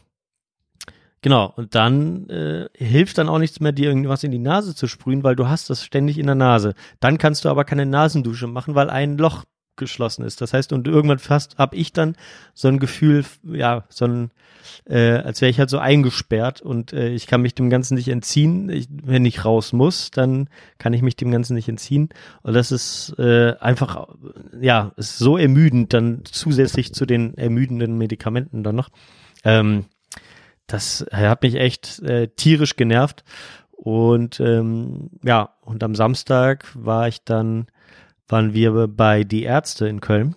genau, 1.22 1.54
und 1.56 1.76
dann 1.76 2.30
äh, 2.30 2.68
hilft 2.74 3.18
dann 3.18 3.30
auch 3.30 3.40
nichts 3.40 3.60
mehr, 3.60 3.72
dir 3.72 3.90
irgendwas 3.90 4.24
in 4.24 4.32
die 4.32 4.40
Nase 4.40 4.76
zu 4.76 4.88
sprühen, 4.88 5.24
weil 5.24 5.36
du 5.36 5.48
hast 5.48 5.70
das 5.70 5.84
ständig 5.84 6.18
in 6.18 6.26
der 6.26 6.36
Nase. 6.36 6.74
Dann 7.00 7.18
kannst 7.18 7.46
du 7.46 7.50
aber 7.50 7.64
keine 7.64 7.86
Nasendusche 7.86 8.48
machen, 8.48 8.76
weil 8.76 8.90
ein 8.90 9.18
Loch 9.18 9.44
geschlossen 9.78 10.26
ist. 10.26 10.42
Das 10.42 10.54
heißt, 10.54 10.74
und 10.74 10.88
irgendwann 10.88 11.20
fast 11.20 11.58
habe 11.58 11.76
ich 11.76 11.94
dann 11.94 12.16
so 12.54 12.68
ein 12.68 12.80
Gefühl, 12.80 13.26
ja, 13.44 13.86
so 13.90 14.06
ein, 14.06 14.32
äh, 14.86 15.18
als 15.18 15.42
wäre 15.42 15.50
ich 15.50 15.60
halt 15.60 15.70
so 15.70 15.80
eingesperrt 15.80 16.62
und 16.62 16.94
äh, 16.94 17.10
ich 17.10 17.28
kann 17.28 17.42
mich 17.42 17.56
dem 17.56 17.70
Ganzen 17.70 17.96
nicht 17.96 18.08
entziehen. 18.08 18.70
Ich, 18.70 18.88
wenn 18.90 19.26
ich 19.26 19.46
raus 19.46 19.74
muss, 19.74 20.12
dann 20.12 20.50
kann 20.78 20.94
ich 20.94 21.02
mich 21.02 21.16
dem 21.16 21.32
Ganzen 21.32 21.56
nicht 21.56 21.70
entziehen. 21.70 22.10
Und 22.42 22.54
das 22.54 22.72
ist 22.72 23.16
äh, 23.18 23.54
einfach, 23.60 24.08
ja, 24.60 24.92
ist 24.98 25.18
so 25.18 25.38
ermüdend, 25.38 25.94
dann 25.94 26.22
zusätzlich 26.26 26.94
zu 26.94 27.06
den 27.06 27.38
ermüdenden 27.38 27.98
Medikamenten 27.98 28.64
dann 28.64 28.76
noch. 28.76 28.90
Ähm, 29.44 29.86
das 30.68 31.06
hat 31.12 31.44
mich 31.44 31.56
echt 31.56 32.00
äh, 32.00 32.28
tierisch 32.30 32.76
genervt. 32.76 33.24
Und 33.72 34.40
ähm, 34.40 35.12
ja, 35.24 35.56
und 35.62 35.84
am 35.84 35.96
Samstag 35.96 36.66
war 36.74 37.08
ich 37.08 37.24
dann 37.24 37.68
waren 38.28 38.54
wir 38.54 38.88
bei 38.88 39.24
Die 39.24 39.44
Ärzte 39.44 39.88
in 39.88 40.02
Köln 40.02 40.36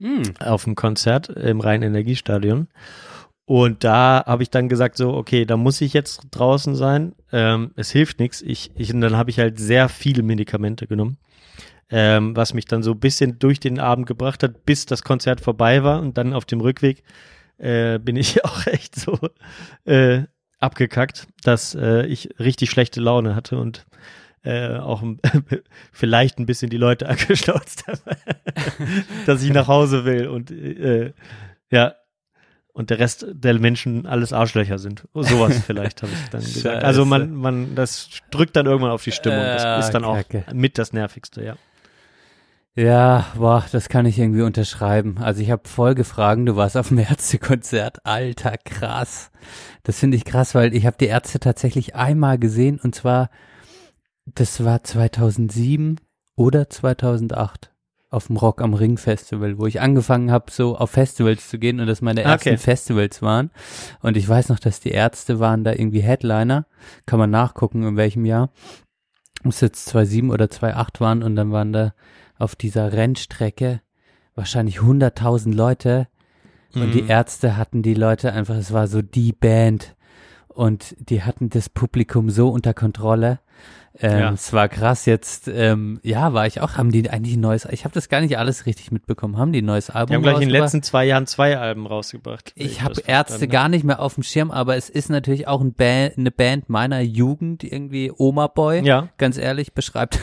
Mm. 0.00 0.22
auf 0.38 0.64
dem 0.64 0.76
Konzert 0.76 1.28
im 1.28 1.60
Rhein-Energiestadion. 1.60 2.68
Und 3.44 3.82
da 3.82 4.22
habe 4.26 4.42
ich 4.42 4.50
dann 4.50 4.68
gesagt, 4.68 4.96
so, 4.96 5.14
okay, 5.14 5.44
da 5.44 5.56
muss 5.56 5.80
ich 5.80 5.92
jetzt 5.92 6.20
draußen 6.30 6.76
sein. 6.76 7.14
Ähm, 7.32 7.72
es 7.76 7.90
hilft 7.90 8.20
nichts. 8.20 8.42
Ich, 8.42 8.70
ich, 8.76 8.92
und 8.92 9.00
dann 9.00 9.16
habe 9.16 9.30
ich 9.30 9.38
halt 9.38 9.58
sehr 9.58 9.88
viele 9.88 10.22
Medikamente 10.22 10.86
genommen, 10.86 11.16
ähm, 11.90 12.36
was 12.36 12.54
mich 12.54 12.66
dann 12.66 12.82
so 12.82 12.92
ein 12.92 13.00
bisschen 13.00 13.38
durch 13.38 13.58
den 13.58 13.80
Abend 13.80 14.06
gebracht 14.06 14.42
hat, 14.42 14.66
bis 14.66 14.86
das 14.86 15.02
Konzert 15.02 15.40
vorbei 15.40 15.82
war. 15.82 16.00
Und 16.00 16.16
dann 16.18 16.34
auf 16.34 16.44
dem 16.44 16.60
Rückweg 16.60 17.02
äh, 17.56 17.98
bin 17.98 18.16
ich 18.16 18.44
auch 18.44 18.66
echt 18.66 18.94
so 18.94 19.18
äh, 19.84 20.24
abgekackt, 20.60 21.26
dass 21.42 21.74
äh, 21.74 22.06
ich 22.06 22.28
richtig 22.38 22.70
schlechte 22.70 23.00
Laune 23.00 23.34
hatte 23.34 23.58
und 23.58 23.86
äh, 24.48 24.78
auch 24.78 25.02
vielleicht 25.92 26.38
ein 26.38 26.46
bisschen 26.46 26.70
die 26.70 26.78
Leute 26.78 27.08
angeschnauzt 27.08 27.86
habe, 27.86 28.16
dass 29.26 29.42
ich 29.42 29.52
nach 29.52 29.68
Hause 29.68 30.04
will 30.04 30.28
und 30.28 30.50
äh, 30.50 31.12
ja, 31.70 31.94
und 32.72 32.90
der 32.90 33.00
Rest 33.00 33.26
der 33.30 33.58
Menschen 33.58 34.06
alles 34.06 34.32
Arschlöcher 34.32 34.78
sind. 34.78 35.06
Sowas 35.12 35.60
vielleicht, 35.66 36.02
habe 36.02 36.12
ich 36.12 36.30
dann 36.30 36.40
gesagt. 36.40 36.84
Also 36.84 37.04
man, 37.04 37.34
man, 37.34 37.74
das 37.74 38.08
drückt 38.30 38.54
dann 38.54 38.66
irgendwann 38.66 38.92
auf 38.92 39.02
die 39.02 39.10
Stimmung. 39.10 39.40
Das 39.40 39.86
ist 39.86 39.92
dann 39.92 40.04
auch 40.04 40.16
Kacke. 40.16 40.44
mit 40.54 40.78
das 40.78 40.92
Nervigste, 40.92 41.44
ja. 41.44 41.56
Ja, 42.76 43.26
boah, 43.36 43.64
das 43.72 43.88
kann 43.88 44.06
ich 44.06 44.20
irgendwie 44.20 44.42
unterschreiben. 44.42 45.18
Also 45.18 45.42
ich 45.42 45.50
habe 45.50 45.68
Folgefragen, 45.68 46.46
du 46.46 46.54
warst 46.54 46.76
auf 46.76 46.88
dem 46.88 46.98
Ärztekonzert. 46.98 48.06
Alter, 48.06 48.56
krass. 48.64 49.32
Das 49.82 49.98
finde 49.98 50.16
ich 50.16 50.24
krass, 50.24 50.54
weil 50.54 50.72
ich 50.72 50.86
habe 50.86 50.96
die 51.00 51.06
Ärzte 51.06 51.40
tatsächlich 51.40 51.96
einmal 51.96 52.38
gesehen 52.38 52.78
und 52.80 52.94
zwar, 52.94 53.30
das 54.34 54.64
war 54.64 54.82
2007 54.82 55.96
oder 56.36 56.68
2008 56.68 57.72
auf 58.10 58.28
dem 58.28 58.36
Rock 58.36 58.62
am 58.62 58.72
Ring 58.72 58.96
Festival, 58.96 59.58
wo 59.58 59.66
ich 59.66 59.80
angefangen 59.80 60.30
habe, 60.30 60.50
so 60.50 60.76
auf 60.76 60.90
Festivals 60.90 61.48
zu 61.48 61.58
gehen 61.58 61.78
und 61.78 61.86
das 61.86 62.00
meine 62.00 62.22
ersten 62.22 62.50
okay. 62.50 62.58
Festivals 62.58 63.20
waren. 63.20 63.50
Und 64.00 64.16
ich 64.16 64.26
weiß 64.26 64.48
noch, 64.48 64.58
dass 64.58 64.80
die 64.80 64.90
Ärzte 64.90 65.40
waren 65.40 65.62
da 65.62 65.72
irgendwie 65.72 66.00
Headliner. 66.00 66.66
Kann 67.04 67.18
man 67.18 67.30
nachgucken, 67.30 67.82
in 67.82 67.96
welchem 67.96 68.24
Jahr. 68.24 68.50
Muss 69.42 69.60
jetzt 69.60 69.86
2007 69.86 70.30
oder 70.30 70.48
2008 70.48 71.00
waren 71.00 71.22
und 71.22 71.36
dann 71.36 71.52
waren 71.52 71.72
da 71.72 71.92
auf 72.38 72.56
dieser 72.56 72.92
Rennstrecke 72.92 73.82
wahrscheinlich 74.34 74.78
100.000 74.78 75.54
Leute 75.54 76.08
und 76.74 76.92
die 76.92 77.02
Mhm. 77.02 77.10
Ärzte 77.10 77.56
hatten 77.56 77.82
die 77.82 77.94
Leute 77.94 78.32
einfach, 78.32 78.54
es 78.56 78.72
war 78.72 78.86
so 78.88 79.02
die 79.02 79.32
Band 79.32 79.96
und 80.48 80.96
die 80.98 81.22
hatten 81.22 81.50
das 81.50 81.68
Publikum 81.68 82.30
so 82.30 82.48
unter 82.48 82.74
Kontrolle. 82.74 83.40
Ähm, 84.00 84.18
Ja. 84.18 84.32
Es 84.32 84.52
war 84.52 84.68
krass 84.68 85.06
jetzt, 85.06 85.48
ähm, 85.48 86.00
ja, 86.02 86.32
war 86.32 86.46
ich 86.46 86.60
auch, 86.60 86.76
haben 86.76 86.90
die 86.90 87.08
eigentlich 87.10 87.36
ein 87.36 87.40
neues, 87.40 87.66
ich 87.70 87.84
habe 87.84 87.94
das 87.94 88.08
gar 88.08 88.20
nicht 88.20 88.38
alles 88.38 88.66
richtig 88.66 88.92
mitbekommen, 88.92 89.36
haben 89.36 89.52
die 89.52 89.60
ein 89.62 89.64
neues 89.64 89.90
Album 89.90 90.08
Die 90.08 90.14
haben 90.14 90.22
gleich 90.22 90.34
in 90.36 90.48
den 90.48 90.50
letzten 90.50 90.82
zwei 90.82 91.04
Jahren 91.04 91.26
zwei 91.26 91.58
Alben 91.58 91.86
rausgebracht. 91.86 92.52
Ich 92.54 92.82
habe 92.82 92.94
Ärzte 93.06 93.08
verstanden 93.08 93.50
gar 93.50 93.68
nicht 93.68 93.84
mehr 93.84 94.00
auf 94.00 94.14
dem 94.14 94.22
Schirm, 94.22 94.50
aber 94.50 94.76
es 94.76 94.88
ist 94.88 95.10
natürlich 95.10 95.48
auch 95.48 95.60
ein 95.60 95.72
Band, 95.74 96.18
eine 96.18 96.30
Band 96.30 96.68
meiner 96.68 97.00
Jugend, 97.00 97.64
irgendwie 97.64 98.12
Oma 98.16 98.46
Boy. 98.46 98.84
Ja. 98.84 99.08
Ganz 99.18 99.36
ehrlich, 99.38 99.72
beschreibt, 99.72 100.18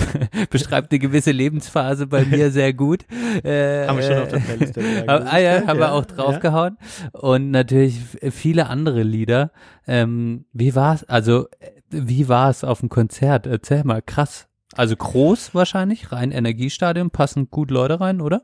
beschreibt 0.50 0.90
eine 0.90 0.98
gewisse 0.98 1.30
Lebensphase 1.30 2.06
bei 2.06 2.24
mir 2.24 2.50
sehr 2.50 2.72
gut. 2.72 3.04
Äh, 3.44 3.86
Haben 3.86 3.98
wir 3.98 4.02
schon 4.04 4.16
äh, 4.16 4.20
auf 4.22 4.28
der 4.28 4.38
Playlist. 4.38 4.76
ja, 4.76 4.82
Ah, 5.06 5.24
ah 5.30 5.38
ja, 5.38 5.66
haben 5.66 5.78
wir 5.78 5.92
auch 5.92 6.04
draufgehauen. 6.04 6.76
Und 7.12 7.50
natürlich 7.50 7.98
viele 8.30 8.66
andere 8.68 9.02
Lieder. 9.02 9.50
Ähm, 9.86 10.44
wie 10.52 10.74
war's? 10.74 11.04
Also, 11.04 11.46
wie 11.92 12.28
war's 12.28 12.64
auf 12.64 12.80
dem 12.80 12.88
Konzert? 12.88 13.46
Erzähl 13.46 13.84
mal, 13.84 14.02
krass. 14.02 14.48
Also 14.74 14.96
groß 14.96 15.54
wahrscheinlich, 15.54 16.12
rein 16.12 16.30
Energiestadion, 16.30 17.10
passen 17.10 17.50
gut 17.50 17.70
Leute 17.70 18.00
rein, 18.00 18.20
oder? 18.20 18.42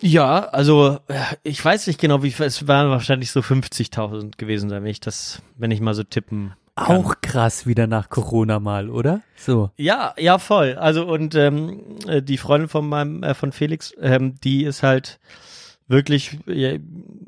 Ja, 0.00 0.40
also 0.48 0.98
äh, 1.08 1.20
ich 1.42 1.62
weiß 1.64 1.86
nicht 1.86 2.00
genau, 2.00 2.22
wie 2.22 2.34
es 2.38 2.68
waren 2.68 2.90
wahrscheinlich 2.90 3.30
so 3.30 3.40
50.000 3.40 4.36
gewesen 4.36 4.68
sein, 4.68 4.82
wenn 4.82 4.90
ich 4.90 5.00
das, 5.00 5.42
wenn 5.56 5.70
ich 5.70 5.80
mal 5.80 5.94
so 5.94 6.02
tippen 6.02 6.52
kann. 6.76 6.96
Auch 6.96 7.14
krass 7.22 7.66
wieder 7.66 7.86
nach 7.86 8.10
Corona 8.10 8.60
mal, 8.60 8.90
oder? 8.90 9.22
So. 9.36 9.70
Ja, 9.76 10.14
ja, 10.18 10.38
voll. 10.38 10.74
Also 10.74 11.06
und 11.06 11.34
ähm, 11.34 11.80
äh, 12.06 12.22
die 12.22 12.36
Freundin 12.36 12.68
von 12.68 12.86
meinem, 12.86 13.22
äh, 13.22 13.34
von 13.34 13.52
Felix, 13.52 13.94
ähm, 13.98 14.34
die 14.44 14.64
ist 14.64 14.82
halt 14.82 15.18
wirklich 15.88 16.38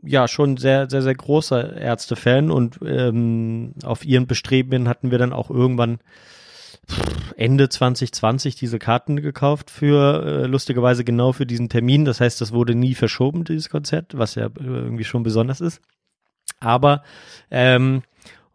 ja, 0.02 0.28
schon 0.28 0.56
sehr, 0.56 0.90
sehr, 0.90 1.02
sehr 1.02 1.14
großer 1.14 1.76
Ärzte-Fan 1.76 2.50
und 2.50 2.78
ähm, 2.84 3.74
auf 3.84 4.04
ihren 4.04 4.26
Bestrebungen 4.26 4.88
hatten 4.88 5.10
wir 5.10 5.18
dann 5.18 5.32
auch 5.32 5.50
irgendwann 5.50 6.00
Ende 7.36 7.68
2020 7.68 8.56
diese 8.56 8.78
Karten 8.78 9.20
gekauft 9.20 9.70
für 9.70 10.24
äh, 10.24 10.46
lustigerweise 10.46 11.04
genau 11.04 11.32
für 11.32 11.46
diesen 11.46 11.68
Termin. 11.68 12.04
Das 12.04 12.20
heißt, 12.20 12.40
das 12.40 12.52
wurde 12.52 12.74
nie 12.74 12.94
verschoben, 12.94 13.44
dieses 13.44 13.68
Konzert, 13.68 14.16
was 14.16 14.34
ja 14.34 14.46
äh, 14.46 14.50
irgendwie 14.56 15.04
schon 15.04 15.22
besonders 15.22 15.60
ist. 15.60 15.80
Aber 16.60 17.02
ähm, 17.50 18.02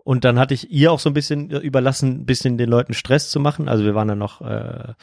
und 0.03 0.25
dann 0.25 0.38
hatte 0.38 0.53
ich 0.53 0.69
ihr 0.69 0.91
auch 0.91 1.00
so 1.00 1.10
ein 1.10 1.13
bisschen 1.13 1.50
überlassen, 1.50 2.22
ein 2.22 2.25
bisschen 2.25 2.57
den 2.57 2.69
Leuten 2.69 2.93
Stress 2.93 3.29
zu 3.29 3.39
machen. 3.39 3.69
Also 3.69 3.86
wir 3.86 3.95
waren 3.95 4.10
dann 4.10 4.17
noch 4.17 4.41
äh, 4.41 4.93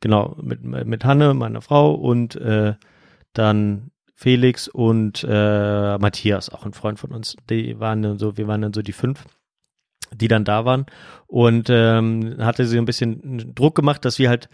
genau 0.00 0.36
mit 0.40 0.64
mit 0.64 1.04
Hanne, 1.04 1.34
meiner 1.34 1.60
Frau 1.60 1.92
und 1.92 2.36
äh, 2.36 2.74
dann 3.34 3.90
Felix 4.18 4.66
und 4.66 5.24
äh, 5.28 5.98
Matthias, 5.98 6.48
auch 6.48 6.64
ein 6.64 6.72
Freund 6.72 6.98
von 6.98 7.12
uns. 7.12 7.36
Die 7.50 7.78
waren 7.78 8.02
dann 8.02 8.18
so, 8.18 8.38
wir 8.38 8.48
waren 8.48 8.62
dann 8.62 8.72
so 8.72 8.80
die 8.80 8.94
fünf, 8.94 9.24
die 10.14 10.26
dann 10.26 10.44
da 10.44 10.64
waren 10.64 10.86
und 11.26 11.68
ähm, 11.70 12.36
hatte 12.38 12.66
sie 12.66 12.78
ein 12.78 12.86
bisschen 12.86 13.54
Druck 13.54 13.74
gemacht, 13.74 14.06
dass 14.06 14.18
wir 14.18 14.30
halt 14.30 14.48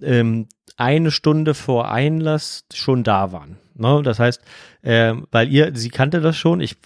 ähm, 0.00 0.48
eine 0.76 1.10
Stunde 1.10 1.54
vor 1.54 1.90
Einlass 1.90 2.64
schon 2.72 3.02
da 3.02 3.32
waren. 3.32 3.58
Ne? 3.74 4.02
Das 4.02 4.18
heißt, 4.18 4.42
äh, 4.82 5.14
weil 5.30 5.52
ihr, 5.52 5.74
sie 5.74 5.90
kannte 5.90 6.20
das 6.20 6.36
schon, 6.36 6.60
ich 6.60 6.76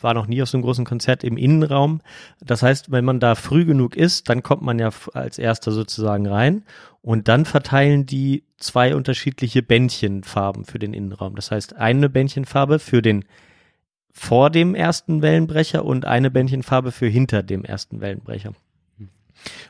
war 0.00 0.14
noch 0.14 0.26
nie 0.26 0.42
auf 0.42 0.48
so 0.48 0.56
einem 0.56 0.64
großen 0.64 0.84
Konzert 0.84 1.24
im 1.24 1.36
Innenraum. 1.36 2.00
Das 2.40 2.62
heißt, 2.62 2.90
wenn 2.90 3.04
man 3.04 3.20
da 3.20 3.34
früh 3.34 3.64
genug 3.64 3.96
ist, 3.96 4.28
dann 4.28 4.42
kommt 4.42 4.62
man 4.62 4.78
ja 4.78 4.90
als 5.14 5.38
erster 5.38 5.72
sozusagen 5.72 6.26
rein 6.26 6.64
und 7.02 7.28
dann 7.28 7.44
verteilen 7.44 8.06
die 8.06 8.44
zwei 8.58 8.94
unterschiedliche 8.94 9.62
Bändchenfarben 9.62 10.64
für 10.64 10.78
den 10.78 10.92
Innenraum. 10.92 11.34
Das 11.36 11.50
heißt, 11.50 11.76
eine 11.76 12.08
Bändchenfarbe 12.08 12.78
für 12.78 13.02
den 13.02 13.24
vor 14.12 14.48
dem 14.48 14.74
ersten 14.74 15.20
Wellenbrecher 15.20 15.84
und 15.84 16.06
eine 16.06 16.30
Bändchenfarbe 16.30 16.90
für 16.90 17.06
hinter 17.06 17.42
dem 17.42 17.64
ersten 17.64 18.00
Wellenbrecher. 18.00 18.52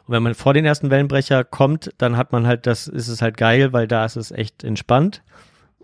Und 0.06 0.14
wenn 0.14 0.22
man 0.22 0.34
vor 0.34 0.54
den 0.54 0.64
ersten 0.64 0.90
Wellenbrecher 0.90 1.44
kommt, 1.44 1.90
dann 1.98 2.16
hat 2.16 2.32
man 2.32 2.46
halt, 2.46 2.66
das 2.66 2.86
ist 2.88 3.08
es 3.08 3.22
halt 3.22 3.36
geil, 3.36 3.72
weil 3.72 3.86
da 3.86 4.04
ist 4.04 4.16
es 4.16 4.30
echt 4.30 4.64
entspannt. 4.64 5.22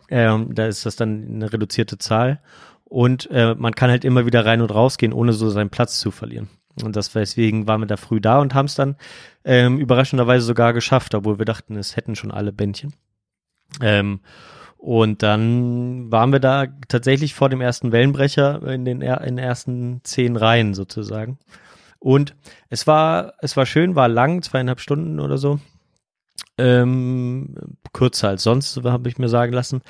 Ähm, 0.08 0.54
da 0.54 0.66
ist 0.66 0.86
das 0.86 0.96
dann 0.96 1.26
eine 1.28 1.52
reduzierte 1.52 1.98
Zahl. 1.98 2.40
Und 2.84 3.30
äh, 3.30 3.54
man 3.54 3.74
kann 3.74 3.90
halt 3.90 4.04
immer 4.04 4.26
wieder 4.26 4.44
rein 4.44 4.60
und 4.60 4.70
rausgehen, 4.70 5.12
ohne 5.12 5.32
so 5.32 5.48
seinen 5.48 5.70
Platz 5.70 5.98
zu 5.98 6.10
verlieren. 6.10 6.48
Und 6.82 6.96
das 6.96 7.10
deswegen 7.12 7.66
waren 7.66 7.80
wir 7.80 7.86
da 7.86 7.96
früh 7.96 8.20
da 8.20 8.38
und 8.38 8.54
haben 8.54 8.66
es 8.66 8.74
dann 8.74 8.96
ähm, 9.44 9.78
überraschenderweise 9.78 10.44
sogar 10.44 10.72
geschafft, 10.72 11.14
obwohl 11.14 11.38
wir 11.38 11.44
dachten, 11.44 11.76
es 11.76 11.96
hätten 11.96 12.16
schon 12.16 12.30
alle 12.30 12.52
Bändchen. 12.52 12.94
Ähm, 13.80 14.20
und 14.78 15.22
dann 15.22 16.10
waren 16.10 16.32
wir 16.32 16.40
da 16.40 16.66
tatsächlich 16.88 17.34
vor 17.34 17.48
dem 17.48 17.60
ersten 17.60 17.92
Wellenbrecher 17.92 18.62
in 18.66 18.84
den, 18.84 19.00
in 19.00 19.36
den 19.36 19.38
ersten 19.38 20.00
zehn 20.02 20.36
Reihen 20.36 20.74
sozusagen. 20.74 21.38
Und 22.02 22.34
es 22.68 22.86
war, 22.86 23.34
es 23.38 23.56
war 23.56 23.64
schön, 23.64 23.94
war 23.94 24.08
lang, 24.08 24.42
zweieinhalb 24.42 24.80
Stunden 24.80 25.20
oder 25.20 25.38
so. 25.38 25.60
Ähm, 26.58 27.54
kürzer 27.92 28.28
als 28.28 28.42
sonst, 28.42 28.76
habe 28.82 29.08
ich 29.08 29.18
mir 29.18 29.28
sagen 29.28 29.52
lassen. 29.52 29.82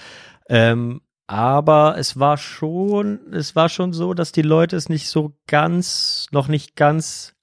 Ähm, 0.49 1.01
aber 1.27 1.97
es 1.97 2.19
war 2.19 2.37
schon, 2.37 3.33
es 3.33 3.57
war 3.57 3.71
schon 3.71 3.95
so, 3.95 4.13
dass 4.13 4.33
die 4.33 4.43
Leute 4.43 4.77
es 4.77 4.91
nicht 4.91 5.09
so 5.09 5.35
ganz, 5.47 6.27
noch 6.31 6.49
nicht 6.49 6.77
ganz 6.77 7.35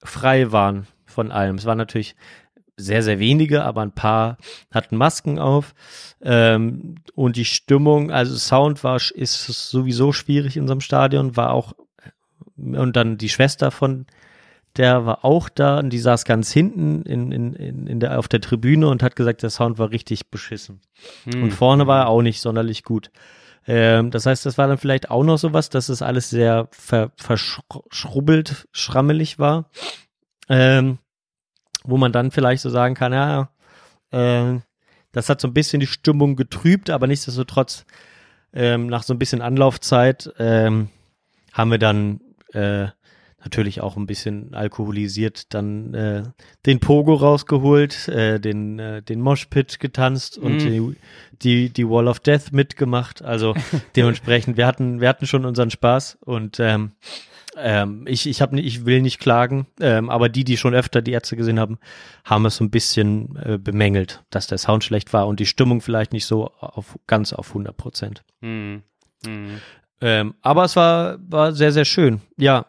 frei 0.00 0.52
waren 0.52 0.86
von 1.04 1.32
allem. 1.32 1.56
Es 1.56 1.64
waren 1.64 1.78
natürlich 1.78 2.14
sehr, 2.76 3.02
sehr 3.02 3.18
wenige, 3.18 3.64
aber 3.64 3.82
ein 3.82 3.94
paar 3.94 4.36
hatten 4.70 4.96
Masken 4.96 5.40
auf. 5.40 5.74
Ähm, 6.20 6.96
und 7.14 7.34
die 7.36 7.44
Stimmung, 7.44 8.12
also 8.12 8.36
Sound 8.36 8.84
war, 8.84 8.96
ist 8.96 9.46
sowieso 9.46 10.12
schwierig 10.12 10.56
in 10.56 10.70
einem 10.70 10.80
Stadion, 10.80 11.36
war 11.36 11.52
auch, 11.52 11.72
und 12.56 12.96
dann 12.96 13.18
die 13.18 13.28
Schwester 13.28 13.70
von 13.70 14.06
der 14.76 15.06
war 15.06 15.24
auch 15.24 15.48
da 15.48 15.78
und 15.78 15.90
die 15.90 15.98
saß 15.98 16.24
ganz 16.24 16.52
hinten 16.52 17.02
in, 17.02 17.32
in, 17.32 17.54
in, 17.86 18.00
der, 18.00 18.18
auf 18.18 18.28
der 18.28 18.40
Tribüne 18.40 18.88
und 18.88 19.02
hat 19.02 19.16
gesagt, 19.16 19.42
der 19.42 19.50
Sound 19.50 19.78
war 19.78 19.90
richtig 19.90 20.30
beschissen. 20.30 20.80
Und 21.42 21.50
vorne 21.52 21.86
war 21.86 22.02
er 22.02 22.08
auch 22.08 22.22
nicht 22.22 22.40
sonderlich 22.40 22.82
gut. 22.82 23.10
Ähm, 23.66 24.10
das 24.10 24.26
heißt, 24.26 24.44
das 24.44 24.58
war 24.58 24.68
dann 24.68 24.78
vielleicht 24.78 25.10
auch 25.10 25.24
noch 25.24 25.38
sowas, 25.38 25.70
dass 25.70 25.88
es 25.88 26.02
alles 26.02 26.30
sehr 26.30 26.68
ver, 26.72 27.10
verschrubbelt, 27.16 28.68
schrammelig 28.72 29.38
war. 29.38 29.70
Ähm, 30.48 30.98
wo 31.82 31.96
man 31.96 32.12
dann 32.12 32.30
vielleicht 32.30 32.62
so 32.62 32.70
sagen 32.70 32.94
kann, 32.94 33.12
ja, 33.12 33.50
äh, 34.10 34.60
das 35.12 35.28
hat 35.28 35.40
so 35.40 35.48
ein 35.48 35.54
bisschen 35.54 35.80
die 35.80 35.86
Stimmung 35.86 36.36
getrübt, 36.36 36.90
aber 36.90 37.06
nichtsdestotrotz 37.06 37.86
ähm, 38.52 38.86
nach 38.86 39.02
so 39.02 39.14
ein 39.14 39.18
bisschen 39.18 39.40
Anlaufzeit 39.40 40.32
ähm, 40.38 40.88
haben 41.52 41.70
wir 41.70 41.78
dann 41.78 42.20
äh, 42.56 42.88
natürlich 43.40 43.80
auch 43.80 43.96
ein 43.96 44.06
bisschen 44.06 44.54
alkoholisiert 44.54 45.54
dann 45.54 45.94
äh, 45.94 46.22
den 46.66 46.80
Pogo 46.80 47.14
rausgeholt, 47.14 48.08
äh, 48.08 48.40
den 48.40 48.78
äh, 48.78 49.02
den 49.02 49.20
Moshpit 49.20 49.78
getanzt 49.78 50.36
und 50.38 50.56
Mm. 50.56 50.58
die, 50.58 50.96
die 51.42 51.70
die 51.70 51.88
Wall 51.88 52.08
of 52.08 52.18
Death 52.20 52.52
mitgemacht. 52.52 53.22
Also 53.22 53.54
dementsprechend 53.96 54.56
wir 54.56 54.66
hatten 54.66 55.00
wir 55.00 55.08
hatten 55.08 55.26
schon 55.26 55.44
unseren 55.44 55.70
Spaß 55.70 56.18
und 56.24 56.58
ähm, 56.58 56.92
ähm, 57.56 58.04
ich 58.08 58.26
ich 58.26 58.42
habe 58.42 58.60
ich 58.60 58.84
will 58.84 59.00
nicht 59.00 59.20
klagen, 59.20 59.66
ähm, 59.80 60.10
aber 60.10 60.28
die 60.28 60.42
die 60.44 60.56
schon 60.56 60.74
öfter 60.74 61.00
die 61.00 61.12
Ärzte 61.12 61.36
gesehen 61.36 61.60
haben, 61.60 61.78
haben 62.24 62.46
es 62.46 62.56
so 62.56 62.64
ein 62.64 62.70
bisschen 62.70 63.36
äh, 63.36 63.58
bemängelt, 63.58 64.24
dass 64.30 64.48
der 64.48 64.58
Sound 64.58 64.82
schlecht 64.82 65.12
war 65.12 65.28
und 65.28 65.38
die 65.40 65.46
Stimmung 65.46 65.80
vielleicht 65.80 66.12
nicht 66.12 66.26
so 66.26 66.50
auf 66.58 66.98
ganz 67.06 67.32
auf 67.32 67.48
100 67.50 67.76
Prozent. 67.76 68.24
Hm. 69.24 69.60
Ähm, 70.00 70.34
aber 70.42 70.64
es 70.64 70.76
war, 70.76 71.18
war 71.26 71.52
sehr, 71.52 71.72
sehr 71.72 71.86
schön. 71.86 72.20
Ja. 72.36 72.66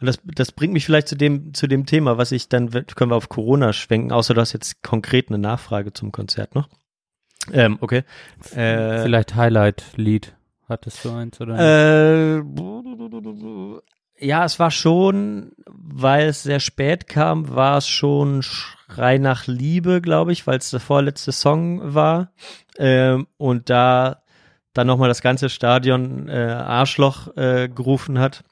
Und 0.00 0.06
das, 0.06 0.18
das 0.24 0.52
bringt 0.52 0.74
mich 0.74 0.84
vielleicht 0.84 1.08
zu 1.08 1.16
dem, 1.16 1.54
zu 1.54 1.66
dem 1.66 1.86
Thema, 1.86 2.18
was 2.18 2.30
ich 2.32 2.48
dann, 2.48 2.70
können 2.70 3.10
wir 3.10 3.16
auf 3.16 3.28
Corona 3.28 3.72
schwenken, 3.72 4.12
außer 4.12 4.34
du 4.34 4.40
hast 4.40 4.52
jetzt 4.52 4.82
konkret 4.82 5.28
eine 5.28 5.38
Nachfrage 5.38 5.92
zum 5.92 6.12
Konzert 6.12 6.54
noch. 6.54 6.68
Ähm, 7.52 7.78
okay. 7.80 8.02
Äh, 8.54 9.02
Vielleicht 9.02 9.34
Highlight-Lied. 9.34 10.34
Hattest 10.68 11.02
du 11.04 11.12
eins 11.12 11.40
oder? 11.40 12.36
äh, 12.36 12.42
ja, 14.20 14.44
es 14.44 14.58
war 14.58 14.70
schon, 14.70 15.52
weil 15.66 16.28
es 16.28 16.42
sehr 16.42 16.60
spät 16.60 17.06
kam, 17.06 17.54
war 17.54 17.78
es 17.78 17.88
schon 17.88 18.42
Schrei 18.42 19.16
nach 19.16 19.46
Liebe, 19.46 20.02
glaube 20.02 20.32
ich, 20.32 20.46
weil 20.46 20.58
es 20.58 20.70
der 20.70 20.80
vorletzte 20.80 21.32
Song 21.32 21.94
war. 21.94 22.32
Ähm, 22.76 23.28
und 23.38 23.70
da 23.70 24.22
dann 24.78 24.86
nochmal 24.86 25.08
das 25.08 25.22
ganze 25.22 25.50
Stadion 25.50 26.28
äh, 26.28 26.32
Arschloch 26.32 27.36
äh, 27.36 27.68
gerufen 27.68 28.20
hat, 28.20 28.44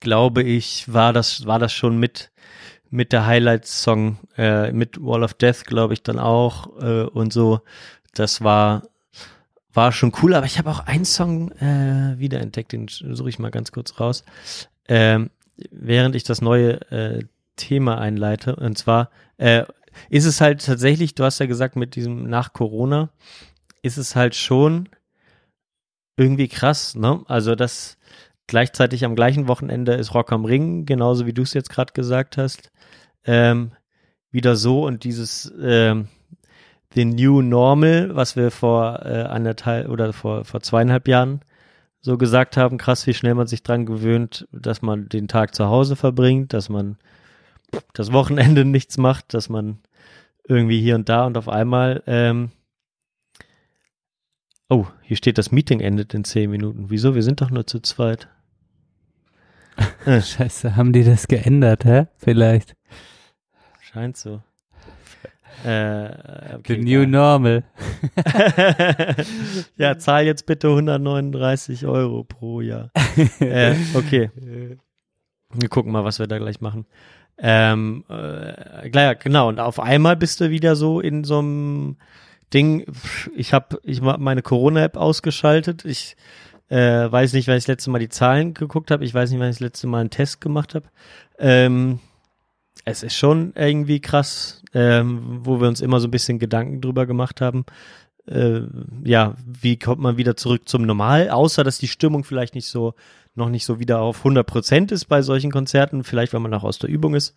glaube 0.00 0.42
ich, 0.42 0.92
war 0.92 1.14
das, 1.14 1.46
war 1.46 1.58
das 1.58 1.72
schon 1.72 1.98
mit, 1.98 2.30
mit 2.90 3.12
der 3.12 3.24
Highlight-Song, 3.24 4.18
äh, 4.36 4.70
mit 4.70 5.02
Wall 5.02 5.24
of 5.24 5.32
Death, 5.32 5.64
glaube 5.64 5.94
ich, 5.94 6.02
dann 6.02 6.18
auch 6.18 6.78
äh, 6.82 7.04
und 7.04 7.32
so. 7.32 7.60
Das 8.12 8.44
war, 8.44 8.82
war 9.72 9.92
schon 9.92 10.12
cool, 10.22 10.34
aber 10.34 10.44
ich 10.44 10.58
habe 10.58 10.68
auch 10.68 10.80
einen 10.80 11.06
Song 11.06 11.52
äh, 11.52 12.18
wiederentdeckt, 12.18 12.72
den 12.72 12.88
suche 12.88 13.30
ich 13.30 13.38
mal 13.38 13.50
ganz 13.50 13.72
kurz 13.72 13.98
raus, 13.98 14.24
ähm, 14.88 15.30
während 15.70 16.16
ich 16.16 16.24
das 16.24 16.42
neue 16.42 16.82
äh, 16.90 17.24
Thema 17.56 17.96
einleite. 17.98 18.56
Und 18.56 18.76
zwar 18.76 19.08
äh, 19.38 19.64
ist 20.10 20.26
es 20.26 20.42
halt 20.42 20.66
tatsächlich, 20.66 21.14
du 21.14 21.24
hast 21.24 21.38
ja 21.38 21.46
gesagt, 21.46 21.76
mit 21.76 21.96
diesem 21.96 22.28
nach 22.28 22.52
Corona, 22.52 23.08
ist 23.80 23.96
es 23.96 24.14
halt 24.14 24.34
schon 24.34 24.90
irgendwie 26.18 26.48
krass, 26.48 26.96
ne? 26.96 27.22
Also 27.26 27.54
das 27.54 27.96
gleichzeitig 28.48 29.04
am 29.04 29.14
gleichen 29.14 29.46
Wochenende 29.46 29.94
ist 29.94 30.14
Rock 30.14 30.32
am 30.32 30.44
Ring, 30.44 30.84
genauso 30.84 31.26
wie 31.26 31.32
du 31.32 31.42
es 31.42 31.54
jetzt 31.54 31.70
gerade 31.70 31.92
gesagt 31.92 32.36
hast, 32.36 32.72
ähm, 33.24 33.72
wieder 34.30 34.56
so 34.56 34.84
und 34.84 35.04
dieses 35.04 35.52
ähm, 35.62 36.08
The 36.94 37.04
New 37.04 37.40
Normal, 37.42 38.16
was 38.16 38.34
wir 38.34 38.50
vor 38.50 39.00
äh, 39.04 39.22
anderthalb 39.22 39.88
oder 39.88 40.12
vor, 40.12 40.44
vor 40.44 40.60
zweieinhalb 40.60 41.06
Jahren 41.06 41.42
so 42.00 42.18
gesagt 42.18 42.56
haben, 42.56 42.78
krass, 42.78 43.06
wie 43.06 43.14
schnell 43.14 43.34
man 43.34 43.46
sich 43.46 43.62
dran 43.62 43.86
gewöhnt, 43.86 44.48
dass 44.50 44.82
man 44.82 45.08
den 45.08 45.28
Tag 45.28 45.54
zu 45.54 45.66
Hause 45.66 45.94
verbringt, 45.94 46.52
dass 46.52 46.68
man 46.68 46.96
das 47.92 48.12
Wochenende 48.12 48.64
nichts 48.66 48.98
macht, 48.98 49.34
dass 49.34 49.48
man 49.48 49.78
irgendwie 50.48 50.80
hier 50.80 50.96
und 50.96 51.08
da 51.08 51.26
und 51.26 51.36
auf 51.36 51.48
einmal 51.48 52.02
ähm, 52.06 52.50
Oh, 54.70 54.86
hier 55.00 55.16
steht, 55.16 55.38
das 55.38 55.50
Meeting 55.50 55.80
endet 55.80 56.12
in 56.12 56.24
zehn 56.24 56.50
Minuten. 56.50 56.90
Wieso? 56.90 57.14
Wir 57.14 57.22
sind 57.22 57.40
doch 57.40 57.50
nur 57.50 57.66
zu 57.66 57.80
zweit. 57.80 58.28
Scheiße, 60.04 60.76
haben 60.76 60.92
die 60.92 61.04
das 61.04 61.26
geändert, 61.26 61.86
hä? 61.86 62.06
Vielleicht. 62.18 62.76
Scheint 63.80 64.18
so. 64.18 64.42
Äh, 65.64 66.54
okay, 66.54 66.76
The 66.76 66.76
new 66.76 67.06
normal. 67.06 67.64
ja, 69.76 69.98
zahl 69.98 70.26
jetzt 70.26 70.44
bitte 70.44 70.68
139 70.68 71.86
Euro 71.86 72.24
pro 72.24 72.60
Jahr. 72.60 72.90
äh, 73.40 73.74
okay. 73.94 74.30
Wir 75.54 75.68
gucken 75.70 75.92
mal, 75.92 76.04
was 76.04 76.18
wir 76.18 76.26
da 76.26 76.38
gleich 76.38 76.60
machen. 76.60 76.86
Ähm, 77.38 78.04
äh, 78.08 78.90
genau. 78.90 79.48
Und 79.48 79.60
auf 79.60 79.80
einmal 79.80 80.16
bist 80.16 80.40
du 80.40 80.50
wieder 80.50 80.76
so 80.76 81.00
in 81.00 81.24
so 81.24 81.38
einem 81.38 81.96
Ding. 82.52 82.84
Ich 83.36 83.52
habe 83.52 83.80
ich 83.82 84.00
meine 84.00 84.42
Corona-App 84.42 84.96
ausgeschaltet. 84.96 85.84
Ich 85.84 86.16
äh, 86.68 87.10
weiß 87.10 87.32
nicht, 87.32 87.48
wann 87.48 87.56
ich 87.56 87.64
das 87.64 87.68
letzte 87.68 87.90
Mal 87.90 87.98
die 87.98 88.08
Zahlen 88.08 88.54
geguckt 88.54 88.90
habe. 88.90 89.04
Ich 89.04 89.14
weiß 89.14 89.30
nicht, 89.30 89.40
wann 89.40 89.50
ich 89.50 89.56
das 89.56 89.60
letzte 89.60 89.86
Mal 89.86 90.00
einen 90.00 90.10
Test 90.10 90.40
gemacht 90.40 90.74
habe. 90.74 90.86
Ähm, 91.38 92.00
es 92.84 93.02
ist 93.02 93.16
schon 93.16 93.52
irgendwie 93.54 94.00
krass, 94.00 94.62
ähm, 94.74 95.40
wo 95.42 95.60
wir 95.60 95.68
uns 95.68 95.80
immer 95.80 96.00
so 96.00 96.08
ein 96.08 96.12
bisschen 96.12 96.38
Gedanken 96.38 96.80
drüber 96.80 97.06
gemacht 97.06 97.40
haben. 97.40 97.64
Äh, 98.26 98.62
ja, 99.04 99.34
wie 99.46 99.78
kommt 99.78 100.00
man 100.00 100.16
wieder 100.16 100.36
zurück 100.36 100.68
zum 100.68 100.82
Normal? 100.82 101.30
Außer, 101.30 101.64
dass 101.64 101.78
die 101.78 101.88
Stimmung 101.88 102.24
vielleicht 102.24 102.54
nicht 102.54 102.68
so, 102.68 102.94
noch 103.34 103.48
nicht 103.48 103.64
so 103.64 103.78
wieder 103.78 104.00
auf 104.00 104.18
100 104.18 104.46
Prozent 104.46 104.92
ist 104.92 105.06
bei 105.06 105.22
solchen 105.22 105.50
Konzerten. 105.50 106.04
Vielleicht, 106.04 106.32
weil 106.32 106.40
man 106.40 106.50
noch 106.50 106.64
aus 106.64 106.78
der 106.78 106.90
Übung 106.90 107.14
ist. 107.14 107.34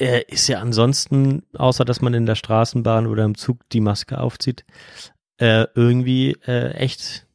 Äh, 0.00 0.22
ist 0.28 0.48
ja 0.48 0.60
ansonsten, 0.60 1.42
außer 1.56 1.84
dass 1.84 2.00
man 2.00 2.14
in 2.14 2.24
der 2.26 2.34
Straßenbahn 2.34 3.06
oder 3.06 3.24
im 3.24 3.34
Zug 3.36 3.58
die 3.68 3.80
Maske 3.80 4.18
aufzieht, 4.18 4.64
äh, 5.36 5.66
irgendwie 5.74 6.32
äh, 6.46 6.70
echt, 6.72 7.26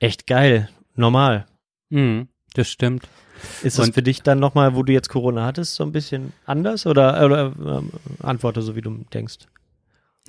echt 0.00 0.26
geil, 0.26 0.68
normal. 0.96 1.46
Hm, 1.90 2.28
das 2.54 2.68
stimmt. 2.68 3.06
Ist 3.62 3.78
das 3.78 3.86
Und- 3.88 3.94
für 3.94 4.02
dich 4.02 4.22
dann 4.22 4.40
nochmal, 4.40 4.74
wo 4.74 4.82
du 4.82 4.92
jetzt 4.92 5.08
Corona 5.10 5.44
hattest, 5.46 5.76
so 5.76 5.84
ein 5.84 5.92
bisschen 5.92 6.32
anders 6.44 6.86
oder, 6.86 7.24
oder 7.24 7.52
ähm, 7.64 7.92
antworte 8.20 8.62
so, 8.62 8.74
wie 8.74 8.80
du 8.80 9.04
denkst? 9.14 9.46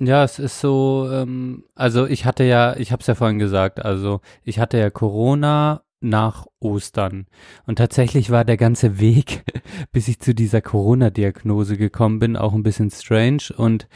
Ja, 0.00 0.22
es 0.22 0.38
ist 0.38 0.60
so, 0.60 1.08
ähm, 1.10 1.64
also 1.74 2.06
ich 2.06 2.24
hatte 2.24 2.44
ja, 2.44 2.76
ich 2.76 2.92
habe 2.92 3.00
es 3.00 3.08
ja 3.08 3.16
vorhin 3.16 3.40
gesagt, 3.40 3.84
also 3.84 4.20
ich 4.44 4.60
hatte 4.60 4.78
ja 4.78 4.90
Corona 4.90 5.82
nach 6.00 6.46
Ostern. 6.60 7.26
Und 7.66 7.76
tatsächlich 7.76 8.30
war 8.30 8.44
der 8.44 8.56
ganze 8.56 8.98
Weg, 9.00 9.44
bis 9.92 10.08
ich 10.08 10.20
zu 10.20 10.34
dieser 10.34 10.60
Corona-Diagnose 10.60 11.76
gekommen 11.76 12.18
bin, 12.18 12.36
auch 12.36 12.54
ein 12.54 12.62
bisschen 12.62 12.90
strange. 12.90 13.42
Und 13.56 13.88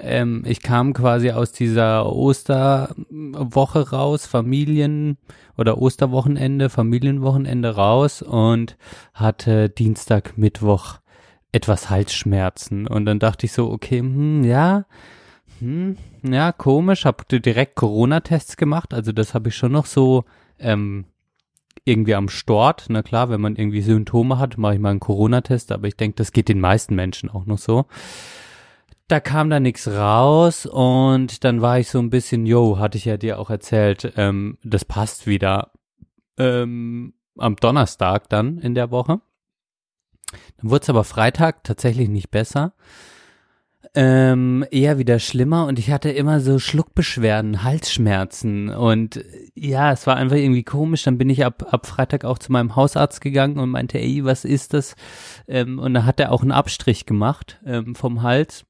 ähm, 0.00 0.42
ich 0.46 0.62
kam 0.62 0.92
quasi 0.92 1.30
aus 1.30 1.52
dieser 1.52 2.10
Osterwoche 2.12 3.90
raus, 3.90 4.26
Familien 4.26 5.18
oder 5.56 5.78
Osterwochenende, 5.78 6.70
Familienwochenende 6.70 7.74
raus 7.74 8.22
und 8.22 8.76
hatte 9.14 9.68
Dienstag, 9.68 10.38
Mittwoch 10.38 11.00
etwas 11.52 11.90
Halsschmerzen. 11.90 12.86
Und 12.86 13.06
dann 13.06 13.18
dachte 13.18 13.46
ich 13.46 13.52
so, 13.52 13.70
okay, 13.70 13.98
hm, 14.00 14.44
ja, 14.44 14.84
hm, 15.58 15.96
ja, 16.22 16.52
komisch, 16.52 17.04
habe 17.04 17.24
direkt 17.40 17.74
Corona-Tests 17.74 18.56
gemacht, 18.56 18.94
also 18.94 19.12
das 19.12 19.34
habe 19.34 19.48
ich 19.48 19.56
schon 19.56 19.72
noch 19.72 19.86
so 19.86 20.24
ähm, 20.58 21.06
irgendwie 21.88 22.14
am 22.14 22.28
Stort. 22.28 22.86
Na 22.88 23.02
klar, 23.02 23.30
wenn 23.30 23.40
man 23.40 23.56
irgendwie 23.56 23.80
Symptome 23.80 24.38
hat, 24.38 24.58
mache 24.58 24.74
ich 24.74 24.80
mal 24.80 24.90
einen 24.90 25.00
Corona-Test, 25.00 25.72
aber 25.72 25.88
ich 25.88 25.96
denke, 25.96 26.16
das 26.16 26.32
geht 26.32 26.48
den 26.48 26.60
meisten 26.60 26.94
Menschen 26.94 27.30
auch 27.30 27.46
noch 27.46 27.58
so. 27.58 27.86
Da 29.08 29.20
kam 29.20 29.48
da 29.48 29.58
nichts 29.58 29.88
raus 29.88 30.66
und 30.66 31.42
dann 31.42 31.62
war 31.62 31.78
ich 31.78 31.88
so 31.88 31.98
ein 31.98 32.10
bisschen, 32.10 32.44
yo, 32.44 32.78
hatte 32.78 32.98
ich 32.98 33.06
ja 33.06 33.16
dir 33.16 33.38
auch 33.38 33.48
erzählt, 33.48 34.12
ähm, 34.16 34.58
das 34.62 34.84
passt 34.84 35.26
wieder 35.26 35.72
ähm, 36.36 37.14
am 37.38 37.56
Donnerstag 37.56 38.28
dann 38.28 38.58
in 38.58 38.74
der 38.74 38.90
Woche. 38.90 39.20
Dann 40.58 40.70
wurde 40.70 40.82
es 40.82 40.90
aber 40.90 41.04
Freitag 41.04 41.64
tatsächlich 41.64 42.10
nicht 42.10 42.30
besser 42.30 42.74
ähm, 44.00 44.64
eher 44.70 44.98
wieder 44.98 45.18
schlimmer 45.18 45.66
und 45.66 45.76
ich 45.80 45.90
hatte 45.90 46.10
immer 46.10 46.38
so 46.38 46.60
Schluckbeschwerden, 46.60 47.64
Halsschmerzen 47.64 48.68
und 48.68 49.24
ja, 49.56 49.90
es 49.90 50.06
war 50.06 50.14
einfach 50.14 50.36
irgendwie 50.36 50.62
komisch. 50.62 51.02
Dann 51.02 51.18
bin 51.18 51.28
ich 51.28 51.44
ab, 51.44 51.66
ab 51.72 51.84
Freitag 51.84 52.24
auch 52.24 52.38
zu 52.38 52.52
meinem 52.52 52.76
Hausarzt 52.76 53.20
gegangen 53.20 53.58
und 53.58 53.70
meinte, 53.70 53.98
ey, 53.98 54.24
was 54.24 54.44
ist 54.44 54.72
das? 54.72 54.94
Ähm, 55.48 55.80
und 55.80 55.94
da 55.94 56.04
hat 56.04 56.20
er 56.20 56.30
auch 56.30 56.42
einen 56.42 56.52
Abstrich 56.52 57.06
gemacht 57.06 57.58
ähm, 57.66 57.96
vom 57.96 58.22
Hals. 58.22 58.66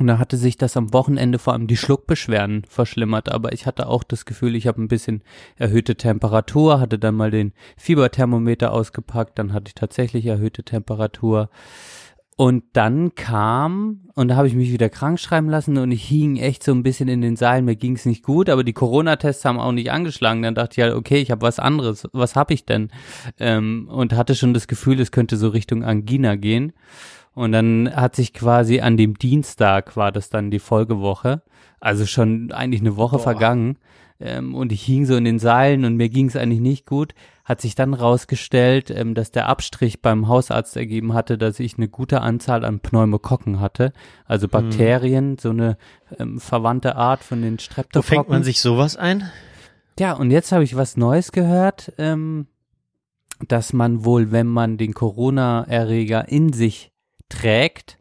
Und 0.00 0.08
da 0.08 0.18
hatte 0.18 0.36
sich 0.36 0.56
das 0.56 0.76
am 0.76 0.92
Wochenende 0.92 1.38
vor 1.38 1.52
allem 1.52 1.68
die 1.68 1.76
Schluckbeschwerden 1.76 2.64
verschlimmert, 2.68 3.30
aber 3.30 3.52
ich 3.52 3.66
hatte 3.66 3.86
auch 3.86 4.02
das 4.02 4.24
Gefühl, 4.24 4.56
ich 4.56 4.66
habe 4.66 4.82
ein 4.82 4.88
bisschen 4.88 5.22
erhöhte 5.56 5.94
Temperatur, 5.94 6.80
hatte 6.80 6.98
dann 6.98 7.14
mal 7.14 7.30
den 7.30 7.52
Fieberthermometer 7.76 8.72
ausgepackt, 8.72 9.38
dann 9.38 9.52
hatte 9.52 9.68
ich 9.68 9.76
tatsächlich 9.76 10.26
erhöhte 10.26 10.64
Temperatur. 10.64 11.48
Und 12.36 12.64
dann 12.72 13.14
kam, 13.14 14.08
und 14.14 14.28
da 14.28 14.36
habe 14.36 14.48
ich 14.48 14.54
mich 14.54 14.72
wieder 14.72 14.88
krank 14.88 15.20
schreiben 15.20 15.50
lassen 15.50 15.76
und 15.76 15.90
ich 15.92 16.02
hing 16.02 16.38
echt 16.38 16.62
so 16.62 16.72
ein 16.72 16.82
bisschen 16.82 17.08
in 17.08 17.20
den 17.20 17.36
Seilen, 17.36 17.66
mir 17.66 17.76
ging 17.76 17.94
es 17.94 18.06
nicht 18.06 18.22
gut, 18.22 18.48
aber 18.48 18.64
die 18.64 18.72
Corona-Tests 18.72 19.44
haben 19.44 19.60
auch 19.60 19.72
nicht 19.72 19.90
angeschlagen. 19.90 20.42
Dann 20.42 20.54
dachte 20.54 20.80
ich 20.80 20.82
halt, 20.82 20.94
okay, 20.94 21.18
ich 21.18 21.30
habe 21.30 21.42
was 21.42 21.58
anderes, 21.58 22.08
was 22.12 22.34
habe 22.34 22.54
ich 22.54 22.64
denn? 22.64 22.90
Ähm, 23.38 23.86
und 23.90 24.14
hatte 24.14 24.34
schon 24.34 24.54
das 24.54 24.66
Gefühl, 24.66 24.98
es 25.00 25.12
könnte 25.12 25.36
so 25.36 25.48
Richtung 25.48 25.84
Angina 25.84 26.36
gehen. 26.36 26.72
Und 27.34 27.52
dann 27.52 27.94
hat 27.94 28.16
sich 28.16 28.32
quasi 28.32 28.80
an 28.80 28.96
dem 28.96 29.18
Dienstag, 29.18 29.96
war 29.96 30.10
das 30.10 30.30
dann 30.30 30.50
die 30.50 30.58
Folgewoche, 30.58 31.42
also 31.80 32.06
schon 32.06 32.52
eigentlich 32.52 32.80
eine 32.80 32.96
Woche 32.96 33.16
Boah. 33.16 33.22
vergangen, 33.22 33.78
ähm, 34.20 34.54
und 34.54 34.72
ich 34.72 34.82
hing 34.82 35.04
so 35.04 35.16
in 35.16 35.24
den 35.24 35.38
Seilen 35.38 35.84
und 35.84 35.96
mir 35.96 36.08
ging 36.08 36.28
es 36.28 36.36
eigentlich 36.36 36.60
nicht 36.60 36.86
gut, 36.86 37.14
hat 37.52 37.60
sich 37.60 37.74
dann 37.74 37.92
rausgestellt, 37.92 38.90
ähm, 38.90 39.14
dass 39.14 39.30
der 39.30 39.46
Abstrich 39.48 40.00
beim 40.00 40.26
Hausarzt 40.26 40.74
ergeben 40.76 41.12
hatte, 41.12 41.36
dass 41.36 41.60
ich 41.60 41.76
eine 41.76 41.88
gute 41.88 42.22
Anzahl 42.22 42.64
an 42.64 42.80
Pneumokokken 42.80 43.60
hatte, 43.60 43.92
also 44.24 44.44
hm. 44.44 44.50
Bakterien, 44.50 45.30
hm. 45.32 45.38
so 45.38 45.50
eine 45.50 45.76
ähm, 46.18 46.40
verwandte 46.40 46.96
Art 46.96 47.22
von 47.22 47.42
den 47.42 47.58
Streptokokken. 47.58 48.10
Wo 48.10 48.22
fängt 48.22 48.28
man 48.30 48.42
sich 48.42 48.60
sowas 48.60 48.96
ein? 48.96 49.30
Ja, 49.98 50.14
und 50.14 50.30
jetzt 50.30 50.50
habe 50.50 50.64
ich 50.64 50.76
was 50.76 50.96
Neues 50.96 51.30
gehört, 51.30 51.92
ähm, 51.98 52.46
dass 53.46 53.74
man 53.74 54.04
wohl, 54.06 54.32
wenn 54.32 54.46
man 54.46 54.78
den 54.78 54.94
Corona-Erreger 54.94 56.28
in 56.28 56.54
sich 56.54 56.90
trägt, 57.28 57.98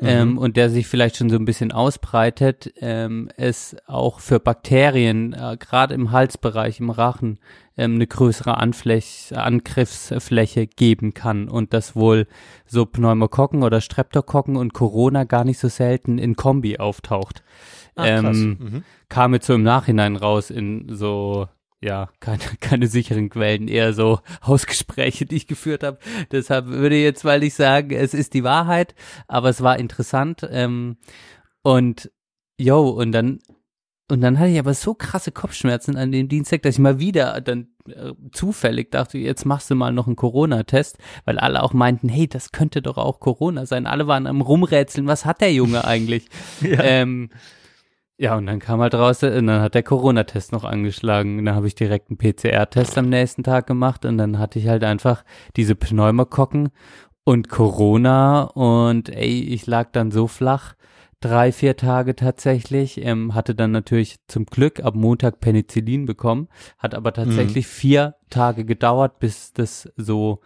ähm, 0.00 0.30
mhm. 0.30 0.38
und 0.38 0.56
der 0.56 0.70
sich 0.70 0.86
vielleicht 0.86 1.16
schon 1.16 1.28
so 1.28 1.36
ein 1.36 1.44
bisschen 1.44 1.72
ausbreitet, 1.72 2.72
ähm, 2.80 3.28
es 3.36 3.76
auch 3.86 4.20
für 4.20 4.38
Bakterien, 4.38 5.32
äh, 5.32 5.56
gerade 5.58 5.94
im 5.94 6.12
Halsbereich, 6.12 6.80
im 6.80 6.90
Rachen, 6.90 7.40
ähm, 7.78 7.94
eine 7.94 8.06
größere 8.06 8.58
Anfläch 8.58 9.32
Angriffsfläche 9.34 10.66
geben 10.66 11.14
kann 11.14 11.48
und 11.48 11.72
dass 11.72 11.96
wohl 11.96 12.26
so 12.66 12.84
Pneumokokken 12.84 13.62
oder 13.62 13.80
Streptokokken 13.80 14.56
und 14.56 14.74
Corona 14.74 15.24
gar 15.24 15.44
nicht 15.44 15.58
so 15.58 15.68
selten 15.68 16.18
in 16.18 16.36
Kombi 16.36 16.78
auftaucht. 16.78 17.42
Ach, 17.94 18.04
ähm, 18.06 18.56
mhm. 18.58 18.84
Kam 19.08 19.32
jetzt 19.32 19.46
so 19.46 19.54
im 19.54 19.62
Nachhinein 19.62 20.16
raus 20.16 20.50
in 20.50 20.94
so 20.94 21.48
ja, 21.80 22.08
keine, 22.18 22.42
keine 22.60 22.88
sicheren 22.88 23.30
Quellen, 23.30 23.68
eher 23.68 23.92
so 23.92 24.20
Hausgespräche, 24.46 25.24
die 25.26 25.36
ich 25.36 25.46
geführt 25.46 25.84
habe. 25.84 25.98
Deshalb 26.32 26.66
würde 26.66 26.96
ich 26.96 27.02
jetzt 27.02 27.24
mal 27.24 27.38
nicht 27.38 27.54
sagen, 27.54 27.90
es 27.92 28.14
ist 28.14 28.34
die 28.34 28.44
Wahrheit, 28.44 28.94
aber 29.28 29.48
es 29.48 29.62
war 29.62 29.78
interessant. 29.78 30.46
Ähm, 30.50 30.96
und 31.62 32.10
yo, 32.58 32.88
und 32.88 33.12
dann 33.12 33.38
und 34.10 34.22
dann 34.22 34.38
hatte 34.38 34.50
ich 34.50 34.58
aber 34.58 34.74
so 34.74 34.94
krasse 34.94 35.32
Kopfschmerzen 35.32 35.96
an 35.96 36.12
dem 36.12 36.28
Dienstag, 36.28 36.62
dass 36.62 36.76
ich 36.76 36.78
mal 36.80 36.98
wieder 36.98 37.40
dann 37.42 37.68
äh, 37.88 38.12
zufällig 38.32 38.90
dachte, 38.90 39.18
jetzt 39.18 39.44
machst 39.44 39.70
du 39.70 39.74
mal 39.74 39.92
noch 39.92 40.06
einen 40.06 40.16
Corona-Test, 40.16 40.98
weil 41.26 41.38
alle 41.38 41.62
auch 41.62 41.74
meinten, 41.74 42.08
hey, 42.08 42.26
das 42.26 42.52
könnte 42.52 42.80
doch 42.80 42.96
auch 42.96 43.20
Corona 43.20 43.66
sein. 43.66 43.86
Alle 43.86 44.06
waren 44.06 44.26
am 44.26 44.40
Rumrätseln, 44.40 45.06
was 45.06 45.26
hat 45.26 45.42
der 45.42 45.52
Junge 45.52 45.84
eigentlich? 45.84 46.26
ja. 46.62 46.80
Ähm, 46.82 47.30
ja, 48.20 48.34
und 48.36 48.46
dann 48.46 48.58
kam 48.58 48.80
halt 48.80 48.94
raus, 48.94 49.22
und 49.22 49.46
dann 49.46 49.60
hat 49.60 49.74
der 49.74 49.84
Corona-Test 49.84 50.50
noch 50.52 50.64
angeschlagen. 50.64 51.38
Und 51.38 51.44
dann 51.44 51.54
habe 51.54 51.68
ich 51.68 51.76
direkt 51.76 52.10
einen 52.10 52.18
PCR-Test 52.18 52.98
am 52.98 53.08
nächsten 53.08 53.44
Tag 53.44 53.66
gemacht 53.66 54.04
und 54.04 54.18
dann 54.18 54.38
hatte 54.38 54.58
ich 54.58 54.68
halt 54.68 54.82
einfach 54.82 55.22
diese 55.54 55.76
Pneumokokken 55.76 56.70
und 57.24 57.48
Corona 57.48 58.44
und 58.44 59.10
ey, 59.10 59.40
ich 59.42 59.66
lag 59.66 59.92
dann 59.92 60.10
so 60.10 60.26
flach, 60.26 60.74
drei, 61.20 61.52
vier 61.52 61.76
Tage 61.76 62.14
tatsächlich, 62.14 63.04
ähm, 63.04 63.34
hatte 63.34 63.54
dann 63.54 63.72
natürlich 63.72 64.16
zum 64.28 64.46
Glück 64.46 64.80
ab 64.80 64.94
Montag 64.94 65.40
Penicillin 65.40 66.06
bekommen, 66.06 66.48
hat 66.78 66.94
aber 66.94 67.12
tatsächlich 67.12 67.66
mhm. 67.66 67.70
vier 67.70 68.14
Tage 68.30 68.64
gedauert, 68.64 69.18
bis 69.18 69.52
das 69.52 69.92
so 69.96 70.40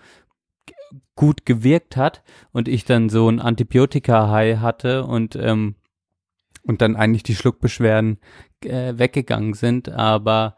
gut 1.15 1.45
gewirkt 1.45 1.97
hat 1.97 2.23
und 2.53 2.69
ich 2.69 2.85
dann 2.85 3.09
so 3.09 3.29
ein 3.29 3.41
Antibiotika-High 3.41 4.59
hatte 4.59 5.05
und 5.05 5.37
ähm, 5.37 5.77
und 6.65 6.81
dann 6.81 6.97
eigentlich 6.97 7.25
die 7.25 7.35
Schluckbeschwerden 7.35 8.19
äh, 8.65 8.97
weggegangen 8.97 9.55
sind. 9.55 9.89
Aber 9.89 10.57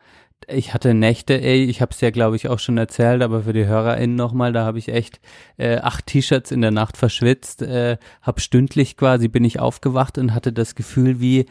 ich 0.48 0.74
hatte 0.74 0.94
Nächte, 0.94 1.40
ey, 1.40 1.64
ich 1.64 1.80
habe 1.80 1.92
es 1.92 2.00
ja, 2.00 2.10
glaube 2.10 2.36
ich, 2.36 2.48
auch 2.48 2.58
schon 2.58 2.78
erzählt, 2.78 3.22
aber 3.22 3.42
für 3.42 3.52
die 3.52 3.66
HörerInnen 3.66 4.16
nochmal, 4.16 4.52
da 4.52 4.64
habe 4.64 4.78
ich 4.78 4.88
echt 4.88 5.20
äh, 5.56 5.76
acht 5.78 6.06
T-Shirts 6.06 6.50
in 6.50 6.60
der 6.60 6.70
Nacht 6.70 6.96
verschwitzt, 6.96 7.62
äh, 7.62 7.96
habe 8.22 8.40
stündlich 8.40 8.96
quasi, 8.96 9.28
bin 9.28 9.44
ich 9.44 9.60
aufgewacht 9.60 10.18
und 10.18 10.34
hatte 10.34 10.52
das 10.52 10.74
Gefühl 10.74 11.20
wie, 11.20 11.46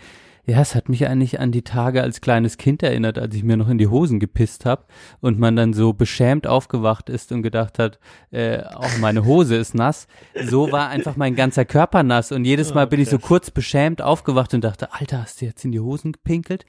ja, 0.46 0.60
es 0.60 0.76
hat 0.76 0.90
mich 0.90 1.08
eigentlich 1.08 1.40
an 1.40 1.54
die 1.54 1.62
Tage 1.62 2.02
als 2.02 2.20
kleines 2.20 2.58
Kind 2.58 2.84
erinnert, 2.84 3.18
als 3.18 3.34
ich 3.34 3.44
mir 3.44 3.56
noch 3.56 3.70
in 3.70 3.78
die 3.78 3.88
Hosen 3.88 4.20
gepisst 4.20 4.66
habe 4.66 4.84
und 5.22 5.40
man 5.40 5.56
dann 5.56 5.72
so 5.72 5.94
beschämt 5.94 6.48
aufgewacht 6.48 7.10
ist 7.10 7.32
und 7.32 7.44
gedacht 7.44 7.80
hat, 7.80 7.98
äh, 8.32 8.62
auch 8.62 8.98
meine 9.00 9.26
Hose 9.26 9.56
ist 9.56 9.74
nass. 9.74 10.06
So 10.44 10.70
war 10.74 10.90
einfach 10.90 11.16
mein 11.16 11.36
ganzer 11.36 11.64
Körper 11.64 12.04
nass 12.04 12.34
und 12.34 12.44
jedes 12.44 12.74
Mal 12.74 12.88
bin 12.88 13.00
ich 13.00 13.10
so 13.10 13.20
kurz 13.20 13.52
beschämt 13.52 14.02
aufgewacht 14.02 14.54
und 14.54 14.66
dachte, 14.66 14.94
Alter, 14.94 15.22
hast 15.22 15.40
du 15.40 15.46
jetzt 15.46 15.64
in 15.64 15.72
die 15.72 15.80
Hosen 15.80 16.12
gepinkelt? 16.12 16.66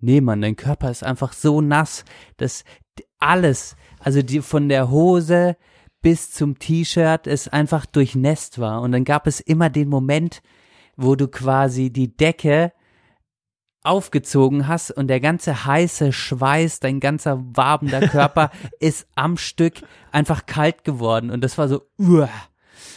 Nee, 0.00 0.22
Mann, 0.22 0.40
dein 0.40 0.56
Körper 0.56 0.90
ist 0.90 1.04
einfach 1.04 1.34
so 1.34 1.60
nass, 1.60 2.06
dass 2.38 2.64
alles, 3.18 3.76
also 3.98 4.22
die 4.22 4.40
von 4.40 4.70
der 4.70 4.90
Hose 4.90 5.56
bis 6.00 6.30
zum 6.30 6.58
T-Shirt 6.58 7.26
es 7.26 7.48
einfach 7.48 7.84
durchnässt 7.84 8.58
war 8.58 8.80
und 8.80 8.92
dann 8.92 9.04
gab 9.04 9.26
es 9.26 9.40
immer 9.40 9.68
den 9.68 9.90
Moment, 9.90 10.40
wo 10.96 11.14
du 11.14 11.28
quasi 11.28 11.90
die 11.90 12.16
Decke 12.16 12.72
aufgezogen 13.88 14.68
hast 14.68 14.90
und 14.90 15.08
der 15.08 15.20
ganze 15.20 15.64
heiße 15.64 16.12
Schweiß, 16.12 16.80
dein 16.80 17.00
ganzer 17.00 17.42
wabender 17.54 18.00
Körper 18.06 18.50
ist 18.80 19.06
am 19.14 19.36
Stück 19.36 19.82
einfach 20.12 20.46
kalt 20.46 20.84
geworden 20.84 21.30
und 21.30 21.42
das 21.42 21.58
war 21.58 21.68
so, 21.68 21.82
uah. 21.98 22.28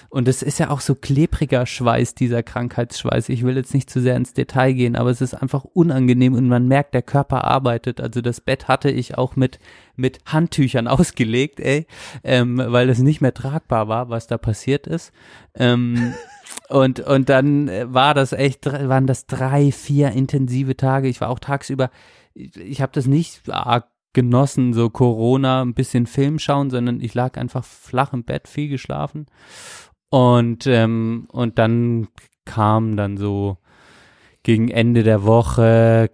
Und 0.10 0.28
es 0.28 0.44
ist 0.44 0.60
ja 0.60 0.70
auch 0.70 0.82
so 0.82 0.94
klebriger 0.94 1.66
Schweiß, 1.66 2.16
dieser 2.16 2.44
Krankheitsschweiß. 2.44 3.30
Ich 3.30 3.44
will 3.44 3.56
jetzt 3.56 3.74
nicht 3.74 3.90
zu 3.90 4.02
sehr 4.02 4.18
ins 4.18 4.34
Detail 4.34 4.74
gehen, 4.74 4.98
aber 4.98 5.10
es 5.10 5.22
ist 5.22 5.34
einfach 5.34 5.64
unangenehm 5.64 6.34
und 6.34 6.50
man 6.50 6.68
merkt, 6.68 6.94
der 6.94 7.02
Körper 7.02 7.46
arbeitet. 7.46 8.02
Also 8.02 8.20
das 8.20 8.42
Bett 8.42 8.68
hatte 8.68 8.92
ich 8.92 9.18
auch 9.18 9.38
mit, 9.38 9.60
mit 9.96 10.20
Handtüchern 10.26 10.88
ausgelegt, 10.90 11.62
ey, 11.62 11.88
ähm, 12.26 12.62
weil 12.62 12.90
es 12.90 13.00
nicht 13.00 13.22
mehr 13.22 13.34
tragbar 13.34 13.88
war, 13.88 14.10
was 14.10 14.28
da 14.28 14.38
passiert 14.38 14.86
ist. 14.86 15.14
Ähm, 15.56 16.14
und, 16.70 17.00
und 17.02 17.30
dann 17.30 17.70
war 17.94 18.14
das 18.14 18.34
echt, 18.34 18.66
waren 18.66 19.08
das 19.08 19.26
drei, 19.26 19.72
vier 19.72 20.12
intensive 20.12 20.78
Tage. 20.78 21.08
Ich 21.08 21.22
war 21.22 21.30
auch 21.30 21.40
tagsüber, 21.40 21.90
ich, 22.34 22.56
ich 22.58 22.82
habe 22.82 22.92
das 22.94 23.08
nicht 23.08 23.50
arg 23.50 23.88
genossen, 24.14 24.74
so 24.74 24.90
Corona, 24.90 25.62
ein 25.62 25.74
bisschen 25.74 26.06
Film 26.06 26.40
schauen, 26.40 26.70
sondern 26.70 27.00
ich 27.02 27.14
lag 27.14 27.38
einfach 27.38 27.64
flach 27.64 28.14
im 28.14 28.24
Bett, 28.24 28.48
viel 28.48 28.70
geschlafen. 28.70 29.28
Und, 30.10 30.68
ähm, 30.68 31.28
und 31.32 31.58
dann 31.58 32.08
kam 32.46 32.98
dann 32.98 33.18
so 33.18 33.58
gegen 34.44 34.70
Ende 34.70 35.04
der 35.04 35.24
Woche 35.24 36.10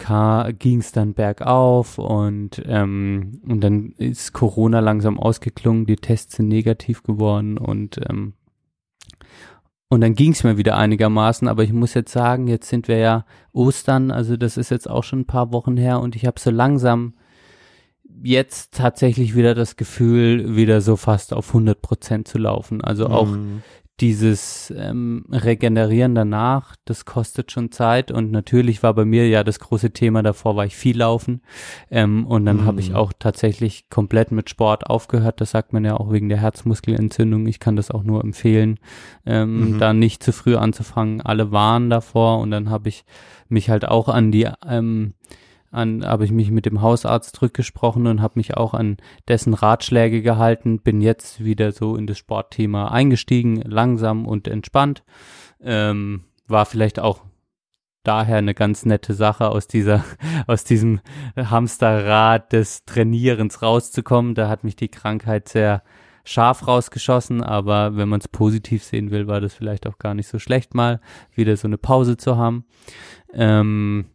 ging 0.59 0.79
es 0.79 0.91
dann 0.91 1.13
bergauf 1.13 1.97
und, 1.97 2.61
ähm, 2.67 3.41
und 3.47 3.61
dann 3.61 3.93
ist 3.97 4.33
Corona 4.33 4.81
langsam 4.81 5.17
ausgeklungen, 5.17 5.85
die 5.85 5.95
Tests 5.95 6.35
sind 6.35 6.49
negativ 6.49 7.03
geworden 7.03 7.57
und 7.57 7.99
ähm, 8.09 8.33
und 9.89 10.01
dann 10.01 10.15
ging 10.15 10.33
es 10.33 10.43
mir 10.43 10.57
wieder 10.57 10.77
einigermaßen, 10.77 11.47
aber 11.47 11.63
ich 11.63 11.73
muss 11.73 11.93
jetzt 11.93 12.11
sagen, 12.11 12.47
jetzt 12.47 12.69
sind 12.69 12.87
wir 12.87 12.97
ja 12.97 13.25
Ostern, 13.53 14.11
also 14.11 14.35
das 14.37 14.57
ist 14.57 14.69
jetzt 14.69 14.89
auch 14.89 15.03
schon 15.03 15.21
ein 15.21 15.27
paar 15.27 15.51
Wochen 15.53 15.77
her 15.77 15.99
und 16.01 16.15
ich 16.15 16.25
habe 16.25 16.39
so 16.39 16.51
langsam 16.51 17.13
jetzt 18.23 18.73
tatsächlich 18.73 19.35
wieder 19.35 19.53
das 19.53 19.75
Gefühl, 19.75 20.55
wieder 20.55 20.81
so 20.81 20.95
fast 20.95 21.33
auf 21.33 21.49
100 21.49 21.81
Prozent 21.81 22.27
zu 22.27 22.37
laufen. 22.37 22.81
Also 22.81 23.07
auch 23.07 23.27
Mhm. 23.27 23.61
Dieses 23.99 24.71
ähm, 24.77 25.25
Regenerieren 25.31 26.13
danach, 26.13 26.75
das 26.85 27.05
kostet 27.05 27.51
schon 27.51 27.71
Zeit 27.71 28.11
und 28.11 28.31
natürlich 28.31 28.83
war 28.83 28.93
bei 28.93 29.05
mir 29.05 29.27
ja 29.27 29.43
das 29.43 29.59
große 29.59 29.91
Thema 29.91 30.21
davor, 30.21 30.55
war 30.55 30.65
ich 30.65 30.75
viel 30.75 30.97
laufen 30.99 31.41
ähm, 31.89 32.25
und 32.27 32.45
dann 32.45 32.63
habe 32.65 32.79
ich 32.79 32.91
Mhm. 32.91 32.95
auch 32.95 33.11
tatsächlich 33.17 33.89
komplett 33.89 34.31
mit 34.31 34.49
Sport 34.49 34.87
aufgehört, 34.87 35.41
das 35.41 35.51
sagt 35.51 35.73
man 35.73 35.83
ja 35.83 35.97
auch 35.97 36.11
wegen 36.11 36.29
der 36.29 36.39
Herzmuskelentzündung, 36.39 37.47
ich 37.47 37.59
kann 37.59 37.75
das 37.75 37.89
auch 37.89 38.03
nur 38.03 38.23
empfehlen, 38.23 38.79
ähm, 39.25 39.71
Mhm. 39.73 39.77
da 39.79 39.93
nicht 39.93 40.21
zu 40.23 40.31
früh 40.31 40.55
anzufangen, 40.55 41.21
alle 41.21 41.51
waren 41.51 41.89
davor 41.89 42.39
und 42.39 42.51
dann 42.51 42.69
habe 42.69 42.89
ich 42.89 43.03
mich 43.49 43.69
halt 43.69 43.87
auch 43.87 44.09
an 44.09 44.31
die 44.31 44.47
ähm, 44.67 45.13
an, 45.71 46.05
habe 46.05 46.25
ich 46.25 46.31
mich 46.31 46.51
mit 46.51 46.65
dem 46.65 46.81
Hausarzt 46.81 47.35
zurückgesprochen 47.35 48.07
und 48.07 48.21
habe 48.21 48.33
mich 48.37 48.55
auch 48.55 48.73
an 48.73 48.97
dessen 49.27 49.53
Ratschläge 49.53 50.21
gehalten, 50.21 50.79
bin 50.79 51.01
jetzt 51.01 51.43
wieder 51.43 51.71
so 51.71 51.95
in 51.95 52.07
das 52.07 52.17
Sportthema 52.17 52.89
eingestiegen, 52.89 53.61
langsam 53.61 54.25
und 54.25 54.47
entspannt. 54.47 55.03
Ähm, 55.61 56.25
war 56.47 56.65
vielleicht 56.65 56.99
auch 56.99 57.23
daher 58.03 58.37
eine 58.37 58.53
ganz 58.53 58.85
nette 58.85 59.13
Sache, 59.13 59.49
aus 59.49 59.67
dieser, 59.67 60.03
aus 60.47 60.63
diesem 60.63 61.01
Hamsterrad 61.35 62.53
des 62.53 62.85
Trainierens 62.85 63.61
rauszukommen. 63.61 64.33
Da 64.33 64.47
hat 64.47 64.63
mich 64.63 64.75
die 64.75 64.87
Krankheit 64.87 65.49
sehr 65.49 65.83
scharf 66.23 66.67
rausgeschossen, 66.67 67.41
aber 67.41 67.95
wenn 67.95 68.09
man 68.09 68.19
es 68.19 68.27
positiv 68.27 68.83
sehen 68.83 69.11
will, 69.11 69.27
war 69.27 69.39
das 69.39 69.53
vielleicht 69.53 69.87
auch 69.87 69.97
gar 69.97 70.13
nicht 70.13 70.27
so 70.27 70.39
schlecht, 70.39 70.73
mal 70.73 70.99
wieder 71.33 71.55
so 71.55 71.67
eine 71.67 71.77
Pause 71.77 72.17
zu 72.17 72.37
haben. 72.37 72.65
Ähm, 73.33 74.07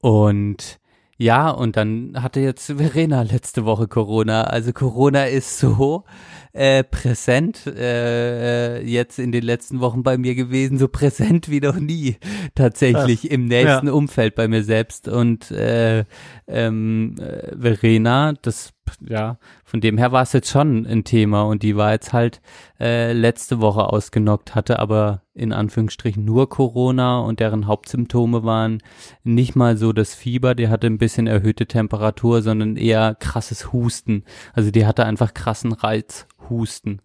und 0.00 0.78
ja, 1.20 1.50
und 1.50 1.76
dann 1.76 2.12
hatte 2.22 2.38
jetzt 2.38 2.66
Verena 2.76 3.22
letzte 3.28 3.64
Woche 3.64 3.88
Corona. 3.88 4.44
Also 4.44 4.72
Corona 4.72 5.24
ist 5.24 5.58
so 5.58 6.04
äh, 6.52 6.84
präsent 6.84 7.66
äh, 7.66 8.80
jetzt 8.82 9.18
in 9.18 9.32
den 9.32 9.42
letzten 9.42 9.80
Wochen 9.80 10.04
bei 10.04 10.16
mir 10.16 10.36
gewesen, 10.36 10.78
so 10.78 10.86
präsent 10.86 11.50
wie 11.50 11.60
noch 11.60 11.74
nie 11.74 12.16
tatsächlich 12.54 13.32
im 13.32 13.46
nächsten 13.46 13.88
Umfeld 13.88 14.36
bei 14.36 14.46
mir 14.46 14.62
selbst. 14.62 15.08
Und 15.08 15.50
äh, 15.50 16.04
ähm, 16.46 17.16
äh, 17.18 17.56
Verena, 17.58 18.34
das 18.40 18.72
ja, 19.08 19.38
von 19.64 19.80
dem 19.80 19.98
her 19.98 20.12
war 20.12 20.22
es 20.22 20.32
jetzt 20.32 20.50
schon 20.50 20.86
ein 20.86 21.04
Thema 21.04 21.42
und 21.42 21.62
die 21.62 21.76
war 21.76 21.92
jetzt 21.92 22.12
halt 22.12 22.40
äh, 22.80 23.12
letzte 23.12 23.60
Woche 23.60 23.84
ausgenockt, 23.92 24.54
hatte 24.54 24.78
aber 24.78 25.22
in 25.34 25.52
Anführungsstrichen 25.52 26.24
nur 26.24 26.48
Corona 26.48 27.20
und 27.20 27.40
deren 27.40 27.66
Hauptsymptome 27.66 28.44
waren 28.44 28.82
nicht 29.24 29.54
mal 29.56 29.76
so 29.76 29.92
das 29.92 30.14
Fieber, 30.14 30.54
die 30.54 30.68
hatte 30.68 30.86
ein 30.88 30.98
bisschen 30.98 31.26
erhöhte 31.26 31.66
Temperatur, 31.66 32.42
sondern 32.42 32.76
eher 32.76 33.14
krasses 33.14 33.72
Husten. 33.72 34.24
Also 34.52 34.70
die 34.70 34.84
hatte 34.86 35.04
einfach 35.04 35.34
krassen 35.34 35.72
Reizhusten. 35.72 37.02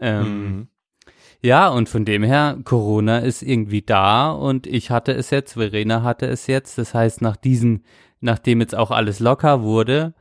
Ähm, 0.00 0.44
Mhm. 0.44 0.68
ja, 1.40 1.68
und 1.68 1.88
von 1.88 2.04
dem 2.04 2.22
her, 2.24 2.58
Corona 2.64 3.18
ist 3.18 3.42
irgendwie 3.42 3.82
da 3.82 4.30
und 4.30 4.66
ich 4.66 4.90
hatte 4.90 5.12
es 5.12 5.30
jetzt, 5.30 5.52
Verena 5.54 6.02
hatte 6.02 6.26
es 6.26 6.46
jetzt. 6.48 6.78
Das 6.78 6.94
heißt, 6.94 7.22
nach 7.22 7.36
diesen, 7.36 7.84
nachdem 8.20 8.60
jetzt 8.60 8.74
auch 8.74 8.90
alles 8.90 9.20
locker 9.20 9.62
wurde, 9.62 10.14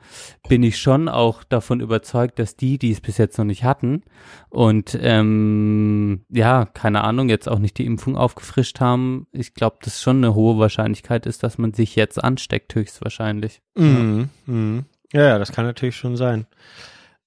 bin 0.47 0.63
ich 0.63 0.77
schon 0.77 1.09
auch 1.09 1.43
davon 1.43 1.79
überzeugt, 1.79 2.39
dass 2.39 2.55
die, 2.55 2.77
die 2.77 2.91
es 2.91 3.01
bis 3.01 3.17
jetzt 3.17 3.37
noch 3.37 3.45
nicht 3.45 3.63
hatten 3.63 4.03
und 4.49 4.97
ähm, 5.01 6.25
ja, 6.29 6.65
keine 6.65 7.03
Ahnung, 7.03 7.29
jetzt 7.29 7.49
auch 7.49 7.59
nicht 7.59 7.77
die 7.77 7.85
Impfung 7.85 8.17
aufgefrischt 8.17 8.79
haben, 8.79 9.27
ich 9.31 9.53
glaube, 9.53 9.77
dass 9.81 10.01
schon 10.01 10.17
eine 10.17 10.35
hohe 10.35 10.59
Wahrscheinlichkeit 10.59 11.25
ist, 11.25 11.43
dass 11.43 11.57
man 11.57 11.73
sich 11.73 11.95
jetzt 11.95 12.23
ansteckt, 12.23 12.73
höchstwahrscheinlich. 12.75 13.61
Mhm. 13.75 14.29
Mhm. 14.45 14.85
Ja, 15.13 15.21
ja, 15.21 15.39
das 15.39 15.51
kann 15.51 15.65
natürlich 15.65 15.95
schon 15.95 16.17
sein. 16.17 16.47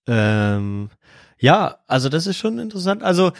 Ähm, 0.06 0.90
ja, 1.38 1.78
also 1.86 2.08
das 2.08 2.26
ist 2.26 2.36
schon 2.36 2.58
interessant. 2.58 3.02
Also 3.02 3.32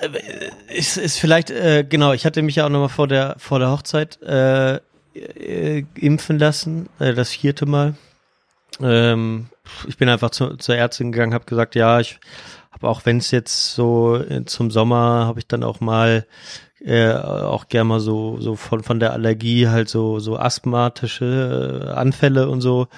äh, 0.00 0.50
ist, 0.74 0.98
ist 0.98 1.18
vielleicht, 1.18 1.50
äh, 1.50 1.84
genau, 1.88 2.12
ich 2.12 2.26
hatte 2.26 2.42
mich 2.42 2.56
ja 2.56 2.66
auch 2.66 2.70
nochmal 2.70 2.88
vor 2.88 3.08
der, 3.08 3.36
vor 3.38 3.58
der 3.58 3.70
Hochzeit 3.70 4.20
äh, 4.22 4.80
äh, 5.16 5.84
impfen 5.94 6.38
lassen, 6.38 6.88
äh, 6.98 7.14
das 7.14 7.30
vierte 7.30 7.66
Mal. 7.66 7.94
Ähm, 8.80 9.46
ich 9.86 9.96
bin 9.96 10.08
einfach 10.08 10.30
zu, 10.30 10.56
zur 10.56 10.76
Ärztin 10.76 11.12
gegangen, 11.12 11.34
habe 11.34 11.46
gesagt, 11.46 11.74
ja, 11.74 12.00
ich 12.00 12.18
habe 12.70 12.88
auch, 12.88 13.06
wenn 13.06 13.18
es 13.18 13.30
jetzt 13.30 13.74
so 13.74 14.16
äh, 14.16 14.44
zum 14.44 14.70
Sommer, 14.70 15.26
habe 15.26 15.38
ich 15.38 15.48
dann 15.48 15.64
auch 15.64 15.80
mal 15.80 16.26
äh, 16.84 17.12
auch 17.12 17.68
gerne 17.68 17.88
mal 17.88 18.00
so 18.00 18.38
so 18.40 18.54
von 18.54 18.82
von 18.82 19.00
der 19.00 19.12
Allergie 19.12 19.68
halt 19.68 19.88
so 19.88 20.18
so 20.18 20.36
asthmatische 20.36 21.86
äh, 21.86 21.90
Anfälle 21.92 22.48
und 22.48 22.60
so. 22.60 22.88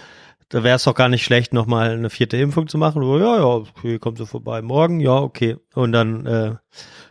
Da 0.48 0.64
wäre 0.64 0.76
es 0.76 0.84
doch 0.84 0.94
gar 0.94 1.08
nicht 1.08 1.24
schlecht, 1.24 1.52
noch 1.52 1.66
mal 1.66 1.90
eine 1.90 2.10
vierte 2.10 2.38
Impfung 2.38 2.68
zu 2.68 2.78
machen. 2.78 3.02
So, 3.02 3.18
ja, 3.18 3.36
ja, 3.36 3.44
okay, 3.44 3.98
kommt 3.98 4.18
so 4.18 4.26
vorbei. 4.26 4.62
Morgen, 4.62 4.98
ja, 5.00 5.16
okay. 5.16 5.58
Und 5.74 5.92
dann 5.92 6.26
äh, 6.26 6.54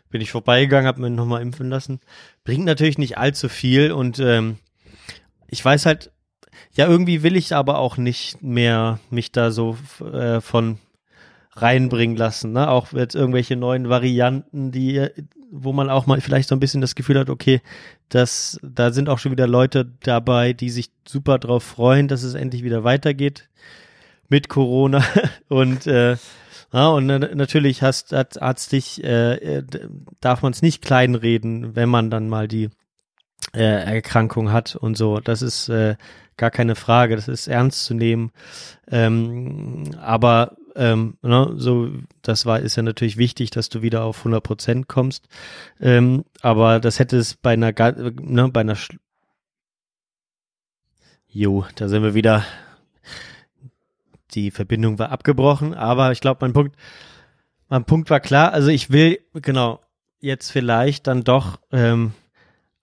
bin 0.09 0.21
ich 0.21 0.31
vorbeigegangen, 0.31 0.87
habe 0.87 1.01
mir 1.01 1.09
noch 1.11 1.25
mal 1.25 1.41
impfen 1.41 1.69
lassen. 1.69 1.99
Bringt 2.43 2.65
natürlich 2.65 2.97
nicht 2.97 3.17
allzu 3.17 3.47
viel 3.47 3.91
und 3.91 4.19
ähm, 4.19 4.57
ich 5.47 5.63
weiß 5.63 5.85
halt, 5.85 6.11
ja, 6.73 6.87
irgendwie 6.87 7.23
will 7.23 7.35
ich 7.35 7.53
aber 7.53 7.77
auch 7.77 7.97
nicht 7.97 8.41
mehr 8.41 8.99
mich 9.09 9.31
da 9.31 9.51
so 9.51 9.77
äh, 10.11 10.41
von 10.41 10.79
reinbringen 11.51 12.15
lassen, 12.15 12.53
ne? 12.53 12.69
Auch 12.69 12.93
jetzt 12.93 13.15
irgendwelche 13.15 13.55
neuen 13.55 13.89
Varianten, 13.89 14.71
die, 14.71 15.07
wo 15.51 15.73
man 15.73 15.89
auch 15.89 16.05
mal 16.05 16.21
vielleicht 16.21 16.49
so 16.49 16.55
ein 16.55 16.59
bisschen 16.59 16.81
das 16.81 16.95
Gefühl 16.95 17.19
hat, 17.19 17.29
okay, 17.29 17.61
das, 18.09 18.59
da 18.61 18.91
sind 18.91 19.09
auch 19.09 19.19
schon 19.19 19.31
wieder 19.31 19.47
Leute 19.47 19.91
dabei, 20.01 20.53
die 20.53 20.69
sich 20.69 20.91
super 21.07 21.39
drauf 21.39 21.63
freuen, 21.63 22.07
dass 22.07 22.23
es 22.23 22.35
endlich 22.35 22.63
wieder 22.63 22.83
weitergeht 22.83 23.49
mit 24.29 24.49
Corona 24.49 25.03
und 25.47 25.87
äh, 25.87 26.17
ja, 26.73 26.89
und 26.89 27.05
na, 27.05 27.19
natürlich 27.19 27.81
hast, 27.81 28.11
hat 28.11 28.41
Arzt 28.41 28.73
dich, 28.73 29.01
äh, 29.03 29.63
darf 30.19 30.41
man 30.41 30.51
es 30.51 30.61
nicht 30.61 30.83
kleinreden, 30.83 31.75
wenn 31.75 31.89
man 31.89 32.11
dann 32.11 32.27
mal 32.27 32.47
die 32.47 32.69
äh, 33.53 33.95
Erkrankung 33.95 34.51
hat 34.51 34.75
und 34.75 34.97
so. 34.97 35.19
Das 35.19 35.41
ist 35.41 35.69
äh, 35.69 35.95
gar 36.37 36.51
keine 36.51 36.75
Frage, 36.75 37.15
das 37.15 37.27
ist 37.27 37.47
ernst 37.47 37.85
zu 37.85 37.93
nehmen. 37.93 38.31
Ähm, 38.89 39.95
aber 39.99 40.55
ähm, 40.75 41.17
ne, 41.23 41.53
so, 41.57 41.89
das 42.21 42.45
war, 42.45 42.59
ist 42.59 42.75
ja 42.75 42.83
natürlich 42.83 43.17
wichtig, 43.17 43.49
dass 43.49 43.69
du 43.69 43.81
wieder 43.81 44.03
auf 44.03 44.19
100 44.19 44.43
Prozent 44.43 44.87
kommst. 44.87 45.27
Ähm, 45.81 46.23
aber 46.41 46.79
das 46.79 46.99
hätte 46.99 47.17
es 47.17 47.33
bei 47.33 47.53
einer, 47.53 47.73
ne, 47.73 48.49
bei 48.49 48.61
einer, 48.61 48.75
Sch 48.75 48.97
Jo, 51.29 51.65
da 51.75 51.87
sind 51.87 52.03
wir 52.03 52.13
wieder. 52.13 52.45
Die 54.33 54.51
Verbindung 54.51 54.99
war 54.99 55.11
abgebrochen, 55.11 55.73
aber 55.73 56.11
ich 56.11 56.21
glaube, 56.21 56.39
mein 56.41 56.53
Punkt, 56.53 56.75
mein 57.69 57.85
Punkt 57.85 58.09
war 58.09 58.19
klar. 58.19 58.53
Also 58.53 58.69
ich 58.69 58.91
will, 58.91 59.19
genau, 59.33 59.81
jetzt 60.19 60.51
vielleicht 60.51 61.07
dann 61.07 61.23
doch, 61.23 61.59
ähm, 61.71 62.13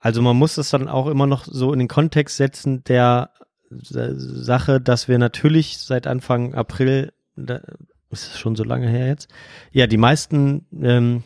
also 0.05 0.21
man 0.21 0.37
muss 0.37 0.59
es 0.59 0.69
dann 0.69 0.87
auch 0.87 1.07
immer 1.07 1.27
noch 1.27 1.47
so 1.47 1.73
in 1.73 1.79
den 1.79 1.89
Kontext 1.89 2.37
setzen 2.37 2.85
der 2.85 3.31
Sa- 3.71 4.13
Sache, 4.15 4.79
dass 4.79 5.09
wir 5.09 5.19
natürlich 5.19 5.79
seit 5.79 6.07
Anfang 6.07 6.55
April, 6.55 7.15
da, 7.37 7.63
ist 8.11 8.29
es 8.29 8.39
schon 8.39 8.55
so 8.55 8.65
lange 8.65 8.87
her 8.87 9.07
jetzt, 9.07 9.29
ja, 9.73 9.87
die 9.87 9.97
meisten, 9.97 10.67
ähm, 10.83 11.25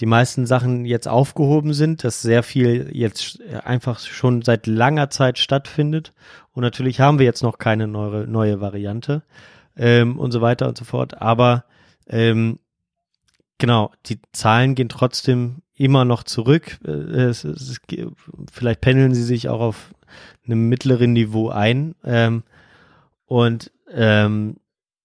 die 0.00 0.06
meisten 0.06 0.44
Sachen 0.44 0.84
jetzt 0.84 1.08
aufgehoben 1.08 1.72
sind, 1.72 2.04
dass 2.04 2.20
sehr 2.20 2.42
viel 2.42 2.90
jetzt 2.92 3.40
einfach 3.64 4.00
schon 4.00 4.42
seit 4.42 4.66
langer 4.66 5.08
Zeit 5.08 5.38
stattfindet. 5.38 6.12
Und 6.52 6.62
natürlich 6.64 7.00
haben 7.00 7.18
wir 7.18 7.24
jetzt 7.24 7.42
noch 7.42 7.56
keine 7.56 7.88
neue, 7.88 8.26
neue 8.26 8.60
Variante 8.60 9.22
ähm, 9.76 10.18
und 10.18 10.30
so 10.30 10.42
weiter 10.42 10.68
und 10.68 10.76
so 10.76 10.84
fort. 10.84 11.22
Aber 11.22 11.64
ähm, 12.06 12.58
genau, 13.56 13.92
die 14.06 14.20
Zahlen 14.32 14.74
gehen 14.74 14.90
trotzdem 14.90 15.61
immer 15.76 16.04
noch 16.04 16.22
zurück. 16.22 16.78
Äh, 16.84 16.90
Es, 16.90 17.44
es, 17.44 17.80
vielleicht 18.50 18.80
pendeln 18.80 19.14
sie 19.14 19.24
sich 19.24 19.48
auch 19.48 19.60
auf 19.60 19.94
einem 20.46 20.68
mittleren 20.68 21.12
Niveau 21.12 21.48
ein. 21.48 21.94
Ähm, 22.04 22.42
und 23.26 23.70
ähm, 23.92 24.56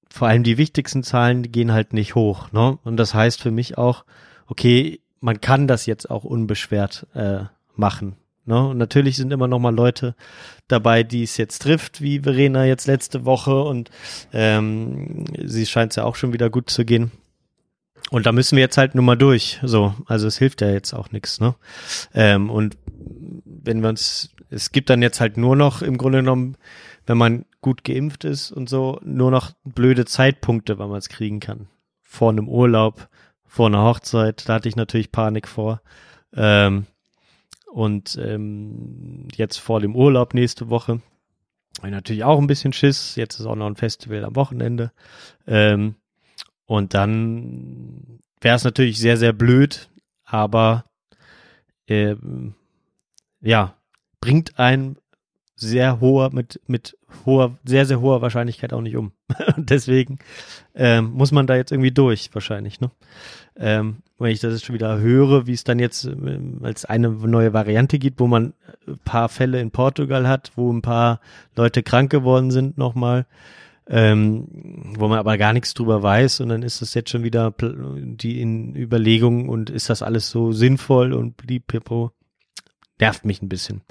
vor 0.09 0.27
allem 0.27 0.43
die 0.43 0.57
wichtigsten 0.57 1.03
Zahlen 1.03 1.43
die 1.43 1.51
gehen 1.51 1.71
halt 1.71 1.93
nicht 1.93 2.15
hoch. 2.15 2.51
Ne? 2.51 2.77
Und 2.83 2.97
das 2.97 3.13
heißt 3.13 3.41
für 3.41 3.51
mich 3.51 3.77
auch, 3.77 4.03
okay, 4.47 4.99
man 5.19 5.41
kann 5.41 5.67
das 5.67 5.85
jetzt 5.85 6.09
auch 6.09 6.23
unbeschwert 6.23 7.07
äh, 7.13 7.45
machen. 7.75 8.17
Ne? 8.45 8.67
Und 8.67 8.77
natürlich 8.77 9.17
sind 9.17 9.31
immer 9.31 9.47
noch 9.47 9.59
mal 9.59 9.75
Leute 9.75 10.15
dabei, 10.67 11.03
die 11.03 11.23
es 11.23 11.37
jetzt 11.37 11.61
trifft, 11.61 12.01
wie 12.01 12.21
Verena 12.21 12.65
jetzt 12.65 12.87
letzte 12.87 13.25
Woche 13.25 13.61
und 13.61 13.91
ähm, 14.33 15.25
sie 15.43 15.65
scheint 15.65 15.91
es 15.91 15.97
ja 15.97 16.03
auch 16.03 16.15
schon 16.15 16.33
wieder 16.33 16.49
gut 16.49 16.69
zu 16.69 16.85
gehen. 16.85 17.11
Und 18.09 18.25
da 18.25 18.31
müssen 18.31 18.55
wir 18.55 18.63
jetzt 18.63 18.77
halt 18.77 18.95
nur 18.95 19.03
mal 19.03 19.17
durch. 19.17 19.59
So, 19.63 19.93
also 20.05 20.27
es 20.27 20.37
hilft 20.37 20.61
ja 20.61 20.69
jetzt 20.69 20.93
auch 20.93 21.11
nichts, 21.11 21.39
ne? 21.39 21.55
Ähm, 22.13 22.49
und 22.49 22.77
wenn 23.45 23.81
wir 23.81 23.89
uns, 23.89 24.33
es 24.49 24.71
gibt 24.71 24.89
dann 24.89 25.01
jetzt 25.01 25.19
halt 25.19 25.37
nur 25.37 25.55
noch 25.55 25.81
im 25.81 25.97
Grunde 25.97 26.19
genommen, 26.19 26.57
wenn 27.05 27.17
man 27.17 27.45
gut 27.61 27.83
geimpft 27.83 28.23
ist 28.23 28.51
und 28.51 28.69
so, 28.69 28.99
nur 29.03 29.31
noch 29.31 29.51
blöde 29.63 30.05
Zeitpunkte, 30.05 30.79
wann 30.79 30.89
man 30.89 30.99
es 30.99 31.09
kriegen 31.09 31.39
kann. 31.39 31.67
Vor 32.01 32.31
einem 32.31 32.47
Urlaub, 32.47 33.09
vor 33.45 33.67
einer 33.67 33.83
Hochzeit, 33.83 34.47
da 34.47 34.55
hatte 34.55 34.69
ich 34.69 34.75
natürlich 34.75 35.11
Panik 35.11 35.47
vor. 35.47 35.81
Ähm, 36.33 36.85
und 37.71 38.17
ähm, 38.21 39.27
jetzt 39.35 39.57
vor 39.57 39.79
dem 39.79 39.95
Urlaub 39.95 40.33
nächste 40.33 40.69
Woche 40.69 41.01
natürlich 41.83 42.23
auch 42.23 42.39
ein 42.39 42.47
bisschen 42.47 42.73
Schiss. 42.73 43.15
Jetzt 43.15 43.39
ist 43.39 43.45
auch 43.45 43.55
noch 43.55 43.67
ein 43.67 43.75
Festival 43.75 44.23
am 44.25 44.35
Wochenende. 44.35 44.91
Ähm, 45.45 45.95
und 46.67 46.93
dann 46.93 48.19
wäre 48.39 48.55
es 48.55 48.63
natürlich 48.63 48.99
sehr, 48.99 49.17
sehr 49.17 49.33
blöd, 49.33 49.89
aber 50.23 50.85
ähm, 51.87 52.53
ja, 53.41 53.75
bringt 54.19 54.59
ein 54.59 54.97
sehr 55.55 55.99
hoher, 55.99 56.31
mit, 56.31 56.61
mit 56.67 56.97
hoher, 57.25 57.57
sehr, 57.63 57.85
sehr 57.85 57.99
hoher 57.99 58.21
Wahrscheinlichkeit 58.21 58.73
auch 58.73 58.81
nicht 58.81 58.95
um. 58.95 59.11
Deswegen 59.57 60.19
ähm, 60.75 61.13
muss 61.13 61.31
man 61.31 61.47
da 61.47 61.55
jetzt 61.55 61.71
irgendwie 61.71 61.91
durch, 61.91 62.29
wahrscheinlich, 62.33 62.79
ne? 62.79 62.91
Ähm, 63.55 64.03
wenn 64.19 64.31
ich 64.31 64.39
das 64.39 64.53
jetzt 64.53 64.65
schon 64.65 64.75
wieder 64.75 64.99
höre, 64.99 65.47
wie 65.47 65.53
es 65.53 65.63
dann 65.63 65.79
jetzt 65.79 66.05
ähm, 66.05 66.59
als 66.61 66.85
eine 66.85 67.09
neue 67.09 67.53
Variante 67.53 67.97
gibt, 67.97 68.19
wo 68.19 68.27
man 68.27 68.53
ein 68.87 68.99
paar 69.03 69.29
Fälle 69.29 69.59
in 69.59 69.71
Portugal 69.71 70.27
hat, 70.27 70.51
wo 70.55 70.71
ein 70.71 70.83
paar 70.83 71.21
Leute 71.55 71.81
krank 71.81 72.11
geworden 72.11 72.51
sind 72.51 72.77
nochmal, 72.77 73.25
ähm, 73.89 74.93
wo 74.97 75.07
man 75.07 75.19
aber 75.19 75.37
gar 75.37 75.53
nichts 75.53 75.73
drüber 75.73 76.03
weiß 76.03 76.41
und 76.41 76.49
dann 76.49 76.63
ist 76.63 76.81
das 76.81 76.93
jetzt 76.93 77.09
schon 77.09 77.23
wieder 77.23 77.53
die 77.57 78.41
in 78.41 78.75
Überlegung 78.75 79.47
und 79.47 79.69
ist 79.69 79.89
das 79.89 80.01
alles 80.01 80.29
so 80.29 80.51
sinnvoll 80.51 81.13
und 81.13 81.37
blieb 81.37 81.67
Pippo. 81.67 82.11
Nervt 82.99 83.25
mich 83.25 83.41
ein 83.41 83.49
bisschen. 83.49 83.81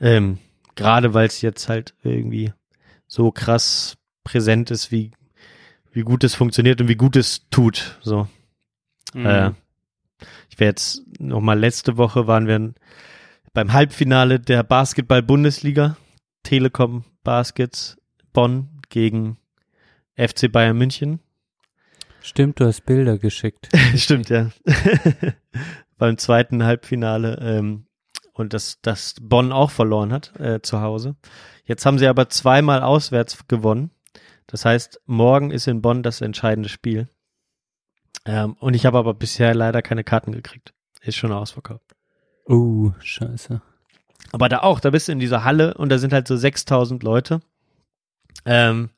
Ähm, 0.00 0.38
Gerade 0.76 1.14
weil 1.14 1.26
es 1.26 1.40
jetzt 1.40 1.68
halt 1.68 1.94
irgendwie 2.02 2.52
so 3.06 3.30
krass 3.30 3.96
präsent 4.24 4.70
ist, 4.70 4.90
wie, 4.90 5.12
wie 5.92 6.02
gut 6.02 6.24
es 6.24 6.34
funktioniert 6.34 6.80
und 6.80 6.88
wie 6.88 6.96
gut 6.96 7.16
es 7.16 7.48
tut. 7.48 7.98
So. 8.02 8.28
Mhm. 9.14 9.26
Äh, 9.26 9.50
ich 10.50 10.60
wäre 10.60 10.70
jetzt 10.70 11.02
noch 11.18 11.40
mal 11.40 11.58
letzte 11.58 11.96
Woche 11.96 12.26
waren 12.26 12.46
wir 12.46 12.74
beim 13.52 13.72
Halbfinale 13.72 14.40
der 14.40 14.62
Basketball-Bundesliga. 14.62 15.96
Telekom 16.42 17.04
Baskets 17.22 17.96
Bonn 18.32 18.68
gegen 18.94 19.38
FC 20.16 20.52
Bayern 20.52 20.78
München. 20.78 21.18
Stimmt, 22.22 22.60
du 22.60 22.64
hast 22.64 22.86
Bilder 22.86 23.18
geschickt. 23.18 23.68
Stimmt, 23.96 24.30
ja. 24.30 24.50
beim 25.98 26.16
zweiten 26.16 26.62
Halbfinale 26.62 27.38
ähm, 27.40 27.86
und 28.34 28.54
das, 28.54 28.78
das 28.82 29.16
Bonn 29.20 29.50
auch 29.50 29.72
verloren 29.72 30.12
hat 30.12 30.38
äh, 30.38 30.62
zu 30.62 30.80
Hause. 30.80 31.16
Jetzt 31.64 31.84
haben 31.84 31.98
sie 31.98 32.06
aber 32.06 32.28
zweimal 32.28 32.84
auswärts 32.84 33.48
gewonnen. 33.48 33.90
Das 34.46 34.64
heißt, 34.64 35.00
morgen 35.06 35.50
ist 35.50 35.66
in 35.66 35.82
Bonn 35.82 36.04
das 36.04 36.20
entscheidende 36.20 36.68
Spiel. 36.68 37.08
Ähm, 38.24 38.52
und 38.60 38.74
ich 38.74 38.86
habe 38.86 38.98
aber 38.98 39.14
bisher 39.14 39.56
leider 39.56 39.82
keine 39.82 40.04
Karten 40.04 40.30
gekriegt. 40.30 40.72
Ist 41.02 41.16
schon 41.16 41.32
ausverkauft. 41.32 41.96
Uh, 42.48 42.92
scheiße. 43.00 43.60
Aber 44.30 44.48
da 44.48 44.60
auch, 44.60 44.78
da 44.78 44.90
bist 44.90 45.08
du 45.08 45.12
in 45.12 45.18
dieser 45.18 45.42
Halle 45.42 45.74
und 45.74 45.88
da 45.88 45.98
sind 45.98 46.12
halt 46.12 46.28
so 46.28 46.36
6000 46.36 47.02
Leute. 47.02 47.40
Ähm, 48.44 48.90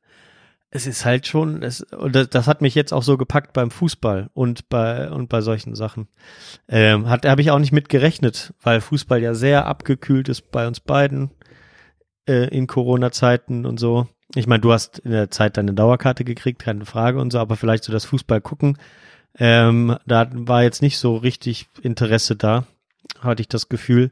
es 0.70 0.86
ist 0.86 1.04
halt 1.04 1.26
schon, 1.26 1.62
es, 1.62 1.80
und 1.80 2.14
das, 2.14 2.28
das 2.28 2.46
hat 2.46 2.60
mich 2.60 2.74
jetzt 2.74 2.92
auch 2.92 3.02
so 3.02 3.16
gepackt 3.16 3.52
beim 3.52 3.70
Fußball 3.70 4.30
und 4.34 4.68
bei 4.68 5.10
und 5.10 5.28
bei 5.28 5.40
solchen 5.40 5.74
Sachen. 5.74 6.08
Ähm, 6.68 7.08
hat 7.08 7.24
habe 7.24 7.40
ich 7.40 7.50
auch 7.50 7.58
nicht 7.58 7.72
mit 7.72 7.88
gerechnet, 7.88 8.52
weil 8.62 8.80
Fußball 8.80 9.22
ja 9.22 9.34
sehr 9.34 9.66
abgekühlt 9.66 10.28
ist 10.28 10.50
bei 10.50 10.66
uns 10.66 10.80
beiden 10.80 11.30
äh, 12.28 12.48
in 12.48 12.66
Corona-Zeiten 12.66 13.64
und 13.64 13.78
so. 13.78 14.06
Ich 14.34 14.46
meine, 14.46 14.60
du 14.60 14.72
hast 14.72 14.98
in 14.98 15.12
der 15.12 15.30
Zeit 15.30 15.56
deine 15.56 15.72
Dauerkarte 15.72 16.24
gekriegt, 16.24 16.60
keine 16.60 16.84
Frage 16.84 17.20
und 17.20 17.32
so, 17.32 17.38
aber 17.38 17.56
vielleicht 17.56 17.84
so 17.84 17.92
das 17.92 18.04
Fußball 18.04 18.40
gucken, 18.40 18.76
ähm, 19.38 19.96
da 20.06 20.28
war 20.32 20.62
jetzt 20.62 20.82
nicht 20.82 20.98
so 20.98 21.16
richtig 21.16 21.68
Interesse 21.80 22.36
da, 22.36 22.66
hatte 23.20 23.40
ich 23.40 23.48
das 23.48 23.68
Gefühl. 23.68 24.10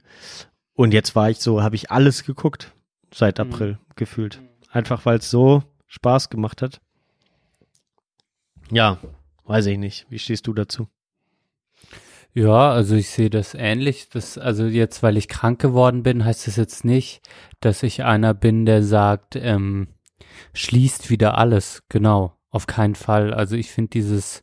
Und 0.74 0.92
jetzt 0.92 1.16
war 1.16 1.30
ich 1.30 1.38
so, 1.38 1.62
habe 1.62 1.76
ich 1.76 1.90
alles 1.90 2.24
geguckt 2.24 2.72
seit 3.12 3.40
April 3.40 3.78
gefühlt. 3.96 4.40
Einfach 4.74 5.06
weil 5.06 5.18
es 5.18 5.30
so 5.30 5.62
Spaß 5.86 6.30
gemacht 6.30 6.60
hat. 6.60 6.80
Ja, 8.72 8.98
weiß 9.44 9.66
ich 9.66 9.78
nicht. 9.78 10.06
Wie 10.10 10.18
stehst 10.18 10.48
du 10.48 10.52
dazu? 10.52 10.88
Ja, 12.32 12.72
also 12.72 12.96
ich 12.96 13.08
sehe 13.08 13.30
das 13.30 13.54
ähnlich. 13.54 14.08
Das, 14.08 14.36
also 14.36 14.64
jetzt, 14.64 15.04
weil 15.04 15.16
ich 15.16 15.28
krank 15.28 15.60
geworden 15.60 16.02
bin, 16.02 16.24
heißt 16.24 16.48
das 16.48 16.56
jetzt 16.56 16.84
nicht, 16.84 17.22
dass 17.60 17.84
ich 17.84 18.02
einer 18.02 18.34
bin, 18.34 18.66
der 18.66 18.82
sagt, 18.82 19.36
ähm, 19.36 19.86
schließt 20.54 21.08
wieder 21.08 21.38
alles. 21.38 21.84
Genau, 21.88 22.36
auf 22.50 22.66
keinen 22.66 22.96
Fall. 22.96 23.32
Also 23.32 23.54
ich 23.54 23.70
finde 23.70 23.90
dieses, 23.90 24.42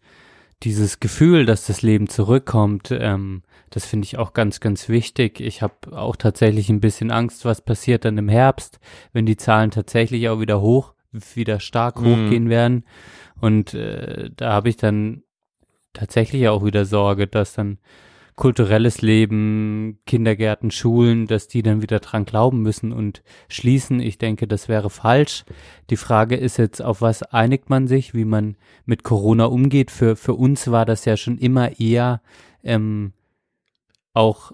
dieses 0.63 1.01
Gefühl, 1.01 1.45
dass 1.45 1.65
das 1.65 1.81
Leben 1.81 2.07
zurückkommt, 2.07 2.87
ähm, 2.91 3.43
das 3.71 3.85
finde 3.85 4.05
ich 4.05 4.17
auch 4.17 4.33
ganz, 4.33 4.59
ganz 4.59 4.87
wichtig. 4.89 5.39
Ich 5.39 5.61
habe 5.61 5.73
auch 5.97 6.15
tatsächlich 6.15 6.69
ein 6.69 6.81
bisschen 6.81 7.09
Angst, 7.09 7.43
was 7.45 7.61
passiert 7.61 8.05
dann 8.05 8.17
im 8.17 8.29
Herbst, 8.29 8.79
wenn 9.13 9.25
die 9.25 9.37
Zahlen 9.37 9.71
tatsächlich 9.71 10.29
auch 10.29 10.39
wieder 10.39 10.61
hoch, 10.61 10.93
wieder 11.33 11.59
stark 11.59 11.99
Mhm. 11.99 12.05
hochgehen 12.05 12.49
werden. 12.49 12.85
Und 13.39 13.73
äh, 13.73 14.29
da 14.35 14.51
habe 14.53 14.69
ich 14.69 14.77
dann 14.77 15.23
tatsächlich 15.93 16.47
auch 16.47 16.63
wieder 16.63 16.85
Sorge, 16.85 17.27
dass 17.27 17.53
dann 17.53 17.79
kulturelles 18.35 19.01
Leben, 19.01 19.99
Kindergärten, 20.05 20.71
Schulen, 20.71 21.27
dass 21.27 21.47
die 21.47 21.61
dann 21.63 21.81
wieder 21.81 21.99
dran 21.99 22.25
glauben 22.25 22.61
müssen 22.61 22.91
und 22.91 23.23
schließen. 23.49 23.99
Ich 23.99 24.17
denke, 24.17 24.47
das 24.47 24.67
wäre 24.67 24.89
falsch. 24.89 25.43
Die 25.89 25.97
Frage 25.97 26.35
ist 26.37 26.57
jetzt, 26.57 26.81
auf 26.81 27.01
was 27.01 27.23
einigt 27.23 27.69
man 27.69 27.87
sich, 27.87 28.13
wie 28.13 28.25
man 28.25 28.55
mit 28.85 29.03
Corona 29.03 29.45
umgeht. 29.45 29.91
Für, 29.91 30.15
für 30.15 30.33
uns 30.33 30.71
war 30.71 30.85
das 30.85 31.05
ja 31.05 31.17
schon 31.17 31.37
immer 31.37 31.79
eher 31.79 32.21
ähm, 32.63 33.13
auch 34.13 34.51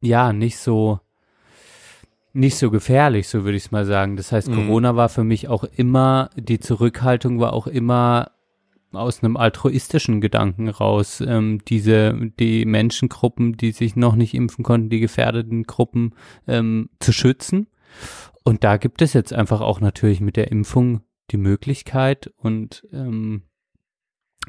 ja 0.00 0.32
nicht 0.32 0.58
so 0.58 1.00
nicht 2.32 2.56
so 2.56 2.70
gefährlich, 2.70 3.28
so 3.28 3.44
würde 3.44 3.56
ich 3.56 3.66
es 3.66 3.70
mal 3.70 3.86
sagen. 3.86 4.16
Das 4.16 4.32
heißt, 4.32 4.48
Mhm. 4.48 4.54
Corona 4.66 4.96
war 4.96 5.08
für 5.08 5.22
mich 5.22 5.48
auch 5.48 5.62
immer, 5.62 6.30
die 6.36 6.58
Zurückhaltung 6.58 7.38
war 7.38 7.52
auch 7.52 7.68
immer 7.68 8.32
aus 8.92 9.22
einem 9.22 9.36
altruistischen 9.36 10.20
Gedanken 10.20 10.68
raus. 10.68 11.20
Ähm, 11.20 11.60
diese, 11.66 12.12
die 12.40 12.64
Menschengruppen, 12.64 13.56
die 13.56 13.70
sich 13.70 13.94
noch 13.94 14.16
nicht 14.16 14.34
impfen 14.34 14.64
konnten, 14.64 14.90
die 14.90 15.00
gefährdeten 15.00 15.62
Gruppen 15.62 16.14
ähm, 16.48 16.90
zu 16.98 17.12
schützen. 17.12 17.68
Und 18.42 18.64
da 18.64 18.78
gibt 18.78 19.00
es 19.00 19.12
jetzt 19.12 19.32
einfach 19.32 19.60
auch 19.60 19.80
natürlich 19.80 20.20
mit 20.20 20.36
der 20.36 20.50
Impfung 20.50 21.02
die 21.30 21.38
Möglichkeit 21.38 22.32
und 22.36 22.86
ähm, 22.92 23.42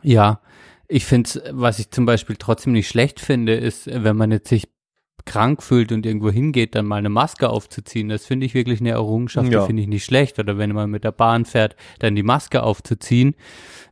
ja, 0.04 0.42
ich 0.88 1.06
finde 1.06 1.44
was 1.52 1.80
ich 1.80 1.92
zum 1.92 2.06
Beispiel 2.06 2.36
trotzdem 2.38 2.74
nicht 2.74 2.88
schlecht 2.88 3.20
finde, 3.20 3.56
ist, 3.56 3.88
wenn 3.88 4.16
man 4.16 4.32
jetzt 4.32 4.50
sich 4.50 4.68
krank 5.26 5.64
fühlt 5.64 5.92
und 5.92 6.06
irgendwo 6.06 6.30
hingeht, 6.30 6.76
dann 6.76 6.86
mal 6.86 6.98
eine 6.98 7.10
Maske 7.10 7.50
aufzuziehen. 7.50 8.10
Das 8.10 8.26
finde 8.26 8.46
ich 8.46 8.54
wirklich 8.54 8.80
eine 8.80 8.92
Errungenschaft, 8.92 9.52
Ja. 9.52 9.62
die 9.62 9.66
finde 9.66 9.82
ich 9.82 9.88
nicht 9.88 10.06
schlecht. 10.06 10.38
Oder 10.40 10.58
wenn 10.58 10.72
man 10.74 10.90
mit 10.92 11.04
der 11.04 11.12
Bahn 11.12 11.46
fährt, 11.46 11.76
dann 12.00 12.16
die 12.16 12.24
Maske 12.24 12.62
aufzuziehen. 12.64 13.36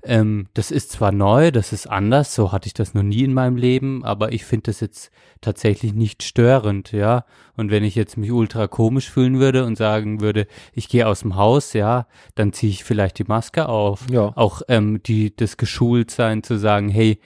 Ähm, 0.04 0.48
das 0.54 0.70
ist 0.70 0.92
zwar 0.92 1.12
neu, 1.12 1.52
das 1.52 1.72
ist 1.74 1.88
anders, 1.88 2.36
so 2.36 2.52
hatte 2.52 2.68
ich 2.68 2.74
das 2.74 2.94
noch 2.94 3.04
nie 3.04 3.24
in 3.24 3.34
meinem 3.34 3.56
Leben, 3.56 4.04
aber 4.04 4.34
ich 4.34 4.44
finde 4.46 4.64
das 4.64 4.80
jetzt 4.82 5.12
tatsächlich 5.42 5.94
nicht 5.94 6.24
störend, 6.24 6.92
ja. 6.92 7.26
Und 7.56 7.72
wenn 7.72 7.84
ich 7.84 7.96
jetzt 7.96 8.18
mich 8.18 8.32
ultra 8.32 8.68
komisch 8.68 9.10
fühlen 9.10 9.40
würde 9.40 9.66
und 9.66 9.78
sagen 9.78 10.20
würde, 10.22 10.46
ich 10.74 10.90
gehe 10.90 11.08
aus 11.08 11.22
dem 11.22 11.36
Haus, 11.36 11.74
ja, 11.74 12.06
dann 12.36 12.52
ziehe 12.52 12.72
ich 12.72 12.84
vielleicht 12.84 13.18
die 13.20 13.24
Maske 13.26 13.70
auf 13.70 14.06
Ja. 14.12 14.34
auch 14.36 14.62
ähm, 14.68 15.02
die 15.04 15.34
das 15.36 15.58
geschult 15.58 16.12
sein 16.12 16.44
zu 16.44 16.58
sagen, 16.58 16.90
hey, 16.90 17.18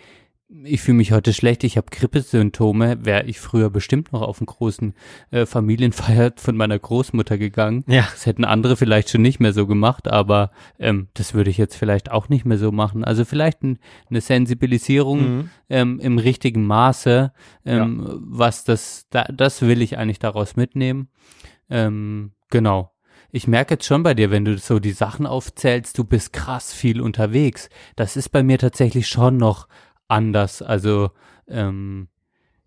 ich 0.63 0.81
fühle 0.81 0.97
mich 0.97 1.11
heute 1.11 1.33
schlecht, 1.33 1.65
ich 1.65 1.75
habe 1.75 1.87
Grippesymptome, 1.91 3.05
wäre 3.05 3.25
ich 3.25 3.39
früher 3.39 3.69
bestimmt 3.69 4.13
noch 4.13 4.21
auf 4.21 4.39
einen 4.39 4.45
großen 4.45 4.93
äh, 5.31 5.45
Familienfeier 5.45 6.33
von 6.37 6.55
meiner 6.55 6.79
Großmutter 6.79 7.37
gegangen. 7.37 7.83
Ja. 7.87 8.07
Das 8.11 8.25
hätten 8.25 8.45
andere 8.45 8.77
vielleicht 8.77 9.09
schon 9.09 9.21
nicht 9.21 9.39
mehr 9.41 9.51
so 9.51 9.67
gemacht, 9.67 10.07
aber 10.07 10.51
ähm, 10.79 11.07
das 11.15 11.33
würde 11.33 11.49
ich 11.49 11.57
jetzt 11.57 11.75
vielleicht 11.75 12.11
auch 12.11 12.29
nicht 12.29 12.45
mehr 12.45 12.57
so 12.57 12.71
machen. 12.71 13.03
Also 13.03 13.25
vielleicht 13.25 13.63
ein, 13.63 13.79
eine 14.09 14.21
Sensibilisierung 14.21 15.17
Mhm. 15.17 15.49
ähm, 15.69 15.99
im 15.99 16.17
richtigen 16.17 16.65
Maße, 16.65 17.33
ähm, 17.65 18.07
was 18.21 18.63
das, 18.63 19.07
da, 19.09 19.23
das 19.23 19.61
will 19.61 19.81
ich 19.81 19.97
eigentlich 19.97 20.19
daraus 20.19 20.55
mitnehmen. 20.55 21.09
Ähm, 21.69 22.31
genau. 22.49 22.91
Ich 23.31 23.47
merke 23.47 23.73
jetzt 23.73 23.85
schon 23.85 24.03
bei 24.03 24.13
dir, 24.13 24.31
wenn 24.31 24.45
du 24.45 24.57
so 24.57 24.79
die 24.79 24.93
Sachen 24.93 25.25
aufzählst, 25.25 25.97
du 25.97 26.05
bist 26.05 26.31
krass 26.31 26.73
viel 26.73 27.01
unterwegs. 27.01 27.69
Das 27.97 28.15
ist 28.15 28.29
bei 28.29 28.41
mir 28.41 28.57
tatsächlich 28.57 29.07
schon 29.09 29.35
noch 29.35 29.67
anders. 30.07 30.61
Also, 30.61 31.11
ähm, 31.47 32.07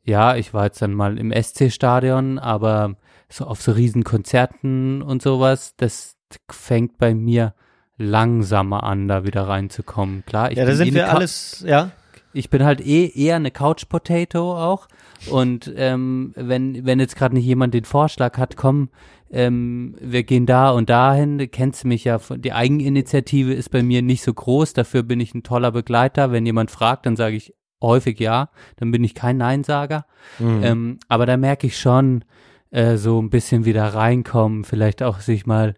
ja, 0.02 0.36
ich 0.36 0.54
war 0.54 0.64
jetzt 0.64 0.82
dann 0.82 0.94
mal 0.94 1.18
im 1.18 1.32
SC-Stadion, 1.32 2.38
aber 2.38 2.96
so 3.28 3.46
auf 3.46 3.62
so 3.62 3.72
riesen 3.72 4.04
Konzerten 4.04 5.02
und 5.02 5.22
sowas, 5.22 5.74
das 5.76 6.16
fängt 6.50 6.98
bei 6.98 7.14
mir 7.14 7.54
langsamer 7.96 8.82
an, 8.82 9.08
da 9.08 9.24
wieder 9.24 9.46
reinzukommen. 9.46 10.24
Klar, 10.24 10.50
ich 10.50 10.58
ja, 10.58 10.64
da 10.64 10.70
bin 10.70 10.78
sind 10.78 10.88
eh 10.88 10.94
wir 10.94 11.14
alles, 11.14 11.62
ja. 11.66 11.90
ich 12.32 12.48
bin 12.48 12.64
halt 12.64 12.80
eh 12.80 13.06
eher 13.06 13.36
eine 13.36 13.50
Couch 13.50 13.88
Potato 13.88 14.56
auch. 14.56 14.88
Und 15.28 15.70
ähm, 15.76 16.32
wenn, 16.34 16.86
wenn 16.86 16.98
jetzt 16.98 17.14
gerade 17.14 17.34
nicht 17.34 17.44
jemand 17.44 17.74
den 17.74 17.84
Vorschlag 17.84 18.38
hat, 18.38 18.56
komm, 18.56 18.88
ähm, 19.30 19.94
wir 20.00 20.22
gehen 20.24 20.46
da 20.46 20.70
und 20.70 20.90
dahin, 20.90 21.38
du 21.38 21.46
kennst 21.48 21.84
mich 21.84 22.04
ja, 22.04 22.18
von- 22.18 22.42
die 22.42 22.52
Eigeninitiative 22.52 23.52
ist 23.52 23.70
bei 23.70 23.82
mir 23.82 24.02
nicht 24.02 24.22
so 24.22 24.34
groß, 24.34 24.72
dafür 24.72 25.02
bin 25.02 25.20
ich 25.20 25.34
ein 25.34 25.42
toller 25.42 25.70
Begleiter. 25.72 26.32
Wenn 26.32 26.46
jemand 26.46 26.70
fragt, 26.70 27.06
dann 27.06 27.16
sage 27.16 27.36
ich 27.36 27.54
häufig 27.82 28.18
ja, 28.20 28.50
dann 28.76 28.90
bin 28.90 29.04
ich 29.04 29.14
kein 29.14 29.36
Neinsager. 29.36 30.04
Mhm. 30.38 30.60
Ähm, 30.62 30.98
aber 31.08 31.26
da 31.26 31.36
merke 31.36 31.66
ich 31.66 31.78
schon, 31.78 32.24
äh, 32.70 32.96
so 32.96 33.20
ein 33.20 33.30
bisschen 33.30 33.64
wieder 33.64 33.84
reinkommen, 33.94 34.64
vielleicht 34.64 35.02
auch 35.02 35.20
sich 35.20 35.46
mal, 35.46 35.74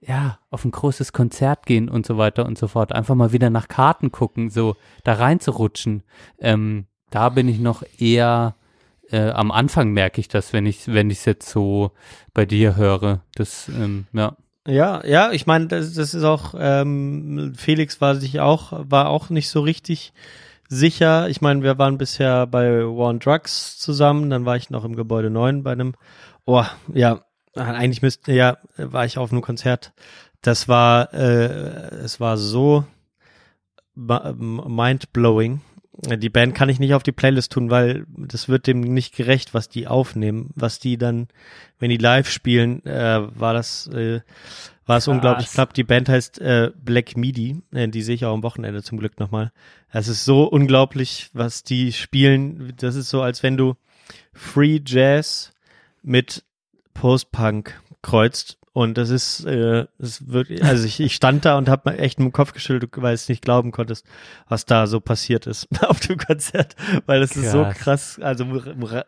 ja, 0.00 0.38
auf 0.50 0.64
ein 0.64 0.70
großes 0.70 1.12
Konzert 1.12 1.66
gehen 1.66 1.88
und 1.88 2.06
so 2.06 2.16
weiter 2.16 2.46
und 2.46 2.56
so 2.56 2.68
fort. 2.68 2.92
Einfach 2.92 3.14
mal 3.14 3.32
wieder 3.32 3.50
nach 3.50 3.68
Karten 3.68 4.10
gucken, 4.12 4.48
so 4.48 4.76
da 5.04 5.14
reinzurutschen. 5.14 6.02
Ähm, 6.38 6.86
da 7.10 7.28
bin 7.28 7.48
ich 7.48 7.58
noch 7.58 7.82
eher, 7.98 8.54
äh, 9.10 9.30
am 9.30 9.50
Anfang 9.50 9.90
merke 9.90 10.20
ich 10.20 10.28
das, 10.28 10.52
wenn 10.52 10.66
ich 10.66 10.86
wenn 10.86 11.10
ich 11.10 11.18
es 11.18 11.24
jetzt 11.24 11.48
so 11.48 11.92
bei 12.34 12.46
dir 12.46 12.76
höre. 12.76 13.22
Das, 13.34 13.68
ähm, 13.68 14.06
ja. 14.12 14.36
Ja, 14.66 15.04
ja, 15.06 15.32
ich 15.32 15.46
meine, 15.46 15.68
das, 15.68 15.94
das 15.94 16.12
ist 16.12 16.22
auch, 16.22 16.54
ähm, 16.58 17.54
Felix 17.56 18.00
war 18.00 18.14
sich 18.14 18.40
auch, 18.40 18.72
war 18.72 19.08
auch 19.08 19.30
nicht 19.30 19.48
so 19.48 19.60
richtig 19.60 20.12
sicher. 20.68 21.28
Ich 21.28 21.40
meine, 21.40 21.62
wir 21.62 21.78
waren 21.78 21.96
bisher 21.96 22.46
bei 22.46 22.84
War 22.84 23.08
on 23.08 23.18
Drugs 23.20 23.78
zusammen, 23.78 24.28
dann 24.28 24.44
war 24.44 24.56
ich 24.56 24.68
noch 24.70 24.84
im 24.84 24.96
Gebäude 24.96 25.30
9 25.30 25.62
bei 25.62 25.72
einem, 25.72 25.94
oh, 26.44 26.64
ja, 26.92 27.24
eigentlich 27.54 28.02
müsste, 28.02 28.32
ja, 28.32 28.58
war 28.76 29.06
ich 29.06 29.16
auf 29.18 29.32
einem 29.32 29.40
Konzert. 29.40 29.92
Das 30.42 30.68
war, 30.68 31.12
äh, 31.14 31.46
es 32.04 32.20
war 32.20 32.36
so 32.36 32.84
ma- 33.94 34.32
mind-blowing. 34.36 35.60
Die 36.02 36.30
Band 36.30 36.54
kann 36.54 36.70
ich 36.70 36.78
nicht 36.78 36.94
auf 36.94 37.02
die 37.02 37.12
Playlist 37.12 37.52
tun, 37.52 37.70
weil 37.70 38.06
das 38.16 38.48
wird 38.48 38.66
dem 38.66 38.80
nicht 38.80 39.14
gerecht, 39.14 39.52
was 39.52 39.68
die 39.68 39.86
aufnehmen, 39.86 40.50
was 40.54 40.78
die 40.78 40.96
dann, 40.96 41.28
wenn 41.78 41.90
die 41.90 41.98
live 41.98 42.30
spielen, 42.30 42.84
äh, 42.86 43.20
war 43.38 43.52
das, 43.52 43.86
äh, 43.88 44.20
war 44.86 44.96
es 44.96 45.08
unglaublich. 45.08 45.48
Ich 45.48 45.52
glaube, 45.52 45.74
die 45.74 45.84
Band 45.84 46.08
heißt 46.08 46.40
äh, 46.40 46.70
Black 46.74 47.16
Midi, 47.18 47.62
äh, 47.72 47.88
die 47.88 48.00
sehe 48.00 48.14
ich 48.14 48.24
auch 48.24 48.32
am 48.32 48.42
Wochenende 48.42 48.82
zum 48.82 48.98
Glück 48.98 49.20
nochmal. 49.20 49.52
Es 49.90 50.08
ist 50.08 50.24
so 50.24 50.44
unglaublich, 50.44 51.28
was 51.34 51.64
die 51.64 51.92
spielen. 51.92 52.72
Das 52.78 52.94
ist 52.94 53.10
so, 53.10 53.20
als 53.20 53.42
wenn 53.42 53.58
du 53.58 53.76
Free 54.32 54.80
Jazz 54.84 55.52
mit 56.02 56.44
Post-Punk 56.94 57.78
kreuzt. 58.00 58.56
Und 58.72 58.98
das 58.98 59.10
ist, 59.10 59.44
äh, 59.46 59.86
das 59.98 60.08
ist 60.20 60.32
wirklich, 60.32 60.62
also 60.64 60.84
ich, 60.86 61.00
ich 61.00 61.14
stand 61.14 61.44
da 61.44 61.58
und 61.58 61.68
habe 61.68 61.90
mir 61.90 61.98
echt 61.98 62.18
dem 62.20 62.32
Kopf 62.32 62.52
geschüttelt, 62.52 62.92
weil 62.96 63.14
ich 63.14 63.22
es 63.22 63.28
nicht 63.28 63.42
glauben 63.42 63.72
konntest, 63.72 64.06
was 64.48 64.64
da 64.64 64.86
so 64.86 65.00
passiert 65.00 65.46
ist 65.48 65.66
auf 65.88 65.98
dem 66.00 66.18
Konzert, 66.18 66.76
weil 67.06 67.20
das 67.20 67.36
ist 67.36 67.50
so 67.50 67.62
Krass. 67.62 67.78
krass, 67.78 68.20
also 68.22 68.44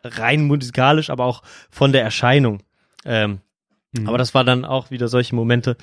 rein 0.03 0.43
musikalisch, 0.43 1.09
aber 1.09 1.25
auch 1.25 1.43
von 1.71 1.93
der 1.93 2.03
Erscheinung. 2.03 2.61
Ähm, 3.05 3.39
Mhm. 3.95 4.07
aber 4.07 4.17
das 4.17 4.33
war 4.33 4.43
dann 4.43 4.65
auch 4.65 4.89
wieder 4.89 5.07
solche 5.07 5.35
Momente, 5.35 5.77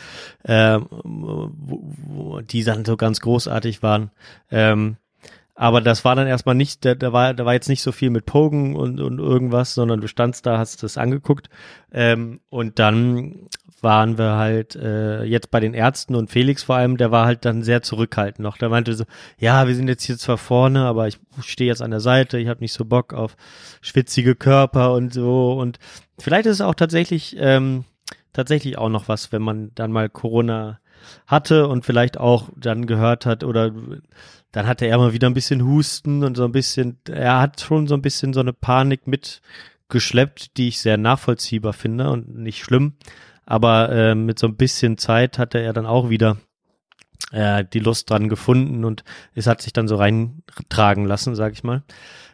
ähm, 0.45 0.87
wo, 0.91 1.51
wo, 1.55 2.41
die 2.41 2.65
dann 2.65 2.85
so 2.85 2.97
ganz 2.97 3.21
großartig 3.21 3.83
waren. 3.83 4.11
Ähm, 4.51 4.97
aber 5.55 5.81
das 5.81 6.05
war 6.05 6.17
dann 6.17 6.27
erstmal 6.27 6.55
nicht, 6.55 6.85
da, 6.85 6.95
da 6.95 7.13
war, 7.13 7.35
da 7.35 7.45
war 7.45 7.53
jetzt 7.53 7.69
nicht 7.69 7.83
so 7.83 7.93
viel 7.93 8.11
mit 8.11 8.25
Pogen 8.25 8.75
und, 8.75 8.99
und 8.99 9.19
irgendwas, 9.19 9.75
sondern 9.75 10.01
du 10.01 10.09
standst 10.09 10.47
da, 10.47 10.59
hast 10.59 10.83
das 10.83 10.97
angeguckt. 10.97 11.51
Ähm, 11.93 12.41
und 12.49 12.79
dann 12.79 13.49
waren 13.83 14.19
wir 14.19 14.37
halt 14.37 14.77
äh, 14.77 15.23
jetzt 15.25 15.51
bei 15.51 15.61
den 15.61 15.75
Ärzten 15.75 16.15
und 16.15 16.31
Felix 16.31 16.63
vor 16.63 16.77
allem, 16.77 16.97
der 16.97 17.11
war 17.11 17.27
halt 17.27 17.45
dann 17.45 17.63
sehr 17.63 17.83
zurückhaltend 17.83 18.41
noch. 18.41 18.57
Der 18.57 18.69
meinte 18.69 18.95
so, 18.95 19.05
ja, 19.39 19.67
wir 19.67 19.75
sind 19.75 19.89
jetzt 19.89 20.05
hier 20.05 20.19
zwar 20.19 20.39
vorne, 20.39 20.85
aber 20.85 21.09
ich 21.09 21.19
stehe 21.45 21.69
jetzt 21.69 21.83
an 21.83 21.91
der 21.91 22.01
Seite, 22.01 22.39
ich 22.39 22.49
habe 22.49 22.61
nicht 22.61 22.73
so 22.73 22.85
Bock 22.85 23.13
auf 23.15 23.37
schwitzige 23.81 24.35
Körper 24.35 24.93
und 24.93 25.13
so. 25.13 25.53
Und 25.53 25.79
vielleicht 26.19 26.47
ist 26.47 26.57
es 26.57 26.61
auch 26.61 26.75
tatsächlich, 26.75 27.37
ähm, 27.39 27.85
tatsächlich 28.33 28.79
auch 28.79 28.89
noch 28.89 29.09
was, 29.09 29.33
wenn 29.33 29.43
man 29.43 29.73
dann 29.75 29.93
mal 29.93 30.09
Corona 30.09 30.81
hatte 31.27 31.69
und 31.69 31.85
vielleicht 31.85 32.19
auch 32.19 32.49
dann 32.57 32.87
gehört 32.87 33.27
hat 33.27 33.45
oder 33.45 33.73
dann 34.53 34.67
hatte 34.67 34.87
er 34.87 34.99
mal 34.99 35.13
wieder 35.13 35.29
ein 35.29 35.35
bisschen 35.35 35.65
Husten 35.65 36.25
und 36.25 36.37
so 36.37 36.45
ein 36.45 36.53
bisschen, 36.53 36.99
er 37.09 37.41
hat 37.41 37.61
schon 37.61 37.87
so 37.87 37.95
ein 37.95 38.03
bisschen 38.03 38.33
so 38.33 38.41
eine 38.41 38.53
Panik 38.53 39.07
mitgeschleppt, 39.07 40.57
die 40.57 40.69
ich 40.69 40.81
sehr 40.81 40.97
nachvollziehbar 40.97 41.73
finde 41.73 42.11
und 42.11 42.37
nicht 42.37 42.63
schlimm. 42.63 42.95
Aber 43.51 43.91
äh, 43.91 44.15
mit 44.15 44.39
so 44.39 44.47
ein 44.47 44.55
bisschen 44.55 44.97
Zeit 44.97 45.37
hatte 45.37 45.59
er 45.59 45.73
dann 45.73 45.85
auch 45.85 46.09
wieder 46.09 46.37
äh, 47.33 47.65
die 47.65 47.81
Lust 47.81 48.09
dran 48.09 48.29
gefunden 48.29 48.85
und 48.85 49.03
es 49.35 49.49
hat 49.49 49.61
sich 49.61 49.73
dann 49.73 49.89
so 49.89 49.97
reintragen 49.97 51.05
lassen, 51.05 51.35
sag 51.35 51.53
ich 51.53 51.65
mal. 51.65 51.83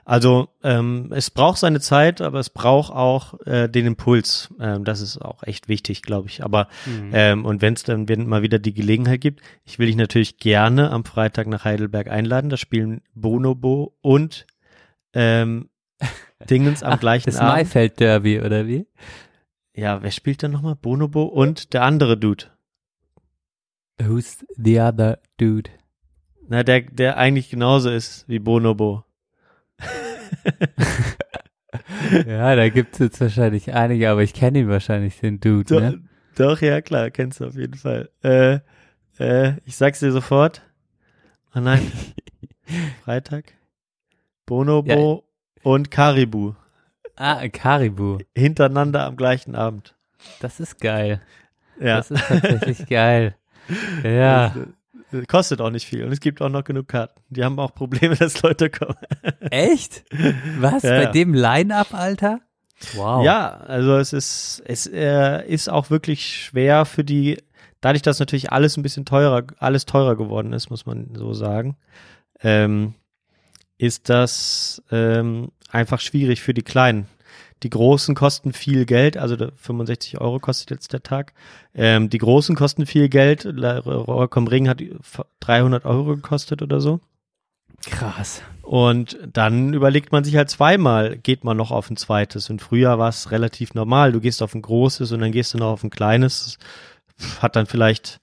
Also 0.05 0.51
ähm, 0.63 1.11
es 1.13 1.31
braucht 1.31 1.57
seine 1.59 1.81
Zeit, 1.81 2.21
aber 2.21 2.39
es 2.39 2.51
braucht 2.51 2.93
auch 2.93 3.41
äh, 3.47 3.67
den 3.67 3.87
Impuls. 3.87 4.51
Ähm, 4.61 4.85
das 4.85 5.01
ist 5.01 5.17
auch 5.17 5.43
echt 5.43 5.69
wichtig, 5.69 6.03
glaube 6.03 6.29
ich. 6.29 6.45
Aber 6.45 6.69
Mhm. 6.85 7.11
ähm, 7.15 7.45
und 7.47 7.63
wenn 7.63 7.73
es 7.73 7.83
dann 7.83 8.09
wenn 8.11 8.29
mal 8.29 8.43
wieder 8.43 8.59
die 8.59 8.75
Gelegenheit 8.75 9.23
gibt, 9.23 9.41
ich 9.65 9.79
will 9.79 9.87
dich 9.87 9.97
natürlich 9.97 10.37
gerne 10.37 10.91
am 10.91 11.07
Freitag 11.07 11.47
nach 11.47 11.65
Heidelberg 11.65 12.09
einladen. 12.09 12.51
Da 12.51 12.59
spielen 12.59 13.01
Bonobo 13.15 13.97
und 14.03 14.47
ähm, 15.15 15.71
Dingens 16.51 16.83
am 16.83 16.93
Ach, 16.93 17.01
gleichen 17.01 17.31
das 17.31 17.37
Abend. 17.37 17.55
Maifeld 17.55 17.99
Derby, 18.01 18.41
oder 18.41 18.67
wie? 18.67 18.87
Ja, 19.77 20.03
wer 20.03 20.11
spielt 20.11 20.41
denn 20.43 20.53
nochmal? 20.53 20.75
Bonobo 20.75 21.25
und 21.25 21.75
der 21.75 21.83
andere 21.83 22.17
Dude. 22.17 22.47
Who's 24.01 24.43
the 24.57 24.81
other 24.81 25.19
dude? 25.37 25.71
Na, 26.49 26.63
der, 26.63 26.81
der 26.81 27.19
eigentlich 27.19 27.51
genauso 27.51 27.91
ist 27.91 28.27
wie 28.27 28.39
Bonobo. 28.39 29.05
ja, 32.27 32.57
da 32.57 32.69
gibt's 32.71 33.01
jetzt 33.01 33.21
wahrscheinlich 33.21 33.75
einige, 33.75 34.09
aber 34.09 34.23
ich 34.23 34.33
kenne 34.33 34.61
ihn 34.61 34.69
wahrscheinlich, 34.69 35.21
den 35.21 35.41
Dude, 35.41 35.75
Doch, 35.75 35.81
ne? 35.81 36.03
doch, 36.37 36.63
ja 36.63 36.81
klar, 36.81 37.11
kennst 37.11 37.41
du 37.41 37.45
auf 37.47 37.57
jeden 37.57 37.75
Fall. 37.75 38.09
Äh, 38.23 38.61
äh, 39.19 39.59
ich 39.67 39.77
sag's 39.77 40.01
dir 40.01 40.11
sofort. 40.11 40.63
Oh 41.55 41.61
nein. 41.61 41.93
Freitag. 43.05 43.53
Bonobo 44.47 45.29
und 45.63 45.91
Karibu. 45.91 46.55
Ah, 47.17 47.49
Karibu. 47.49 48.19
Hintereinander 48.35 49.05
am 49.05 49.17
gleichen 49.17 49.55
Abend. 49.55 49.95
Das 50.41 50.61
ist 50.61 50.81
geil. 50.81 51.21
Ja. 51.81 51.97
Das 51.97 52.11
ist 52.11 52.25
tatsächlich 52.27 52.87
geil. 52.89 53.37
Ja. 54.03 54.55
Das, 55.11 55.23
äh, 55.23 55.27
kostet 55.27 55.61
auch 55.61 55.71
nicht 55.71 55.87
viel. 55.87 56.05
Und 56.05 56.13
es 56.13 56.21
gibt 56.21 56.43
auch 56.43 56.49
noch 56.49 56.65
genug 56.65 56.89
Karten. 56.89 57.21
Die 57.29 57.45
haben 57.45 57.59
auch 57.59 57.75
Probleme, 57.75 58.15
dass 58.17 58.43
Leute 58.43 58.71
kommen. 58.71 58.97
Echt? 59.41 60.05
Was? 60.59 60.83
Ja, 60.83 60.91
Bei 60.91 61.03
ja. 61.05 61.11
dem 61.11 61.35
Line-Up, 61.35 61.95
Alter? 61.95 62.41
Wow. 62.95 63.25
Ja, 63.25 63.57
also 63.57 63.97
es 63.97 64.13
ist, 64.13 64.63
es 64.67 64.87
äh, 64.87 65.47
ist 65.47 65.69
auch 65.69 65.89
wirklich 65.91 66.45
schwer 66.45 66.85
für 66.85 67.05
die, 67.05 67.43
dadurch, 67.81 68.03
dass 68.03 68.19
natürlich 68.19 68.53
alles 68.53 68.77
ein 68.77 68.83
bisschen 68.83 69.07
teurer, 69.07 69.45
alles 69.59 69.87
teurer 69.87 70.15
geworden 70.15 70.53
ist, 70.53 70.69
muss 70.69 70.85
man 70.85 71.15
so 71.15 71.33
sagen, 71.33 71.77
ähm, 72.41 72.95
ist 73.79 74.11
das 74.11 74.83
ähm, 74.91 75.53
einfach 75.71 76.01
schwierig 76.01 76.43
für 76.43 76.55
die 76.55 76.63
Kleinen. 76.63 77.09
Die 77.63 77.71
Großen 77.71 78.15
kosten 78.15 78.53
viel 78.53 78.85
Geld, 78.85 79.17
also 79.17 79.35
der 79.35 79.53
65 79.57 80.21
Euro 80.21 80.39
kostet 80.39 80.71
jetzt 80.71 80.93
der 80.93 81.03
Tag. 81.03 81.33
Ähm, 81.75 82.11
die 82.11 82.19
Großen 82.19 82.55
kosten 82.55 82.85
viel 82.85 83.09
Geld. 83.09 83.47
Am 83.47 84.47
Ring 84.47 84.69
hat 84.69 84.83
300 85.41 85.85
Euro 85.87 86.17
gekostet 86.17 86.61
oder 86.63 86.81
so. 86.81 87.01
Krass. 87.83 88.43
Und 88.63 89.19
dann 89.33 89.73
überlegt 89.73 90.13
man 90.13 90.25
sich 90.25 90.37
halt 90.37 90.51
zweimal, 90.51 91.17
geht 91.17 91.45
man 91.45 91.57
noch 91.57 91.71
auf 91.71 91.89
ein 91.89 91.97
zweites. 91.97 92.51
Und 92.51 92.61
früher 92.61 92.99
war 92.99 93.09
es 93.09 93.31
relativ 93.31 93.75
normal. 93.75 94.13
Du 94.13 94.21
gehst 94.21 94.43
auf 94.43 94.55
ein 94.55 94.63
großes 94.63 95.13
und 95.13 95.21
dann 95.21 95.33
gehst 95.33 95.55
du 95.55 95.59
noch 95.59 95.71
auf 95.73 95.85
ein 95.85 95.91
kleines. 95.91 96.59
Hat 97.41 97.57
dann 97.57 97.67
vielleicht 97.67 98.21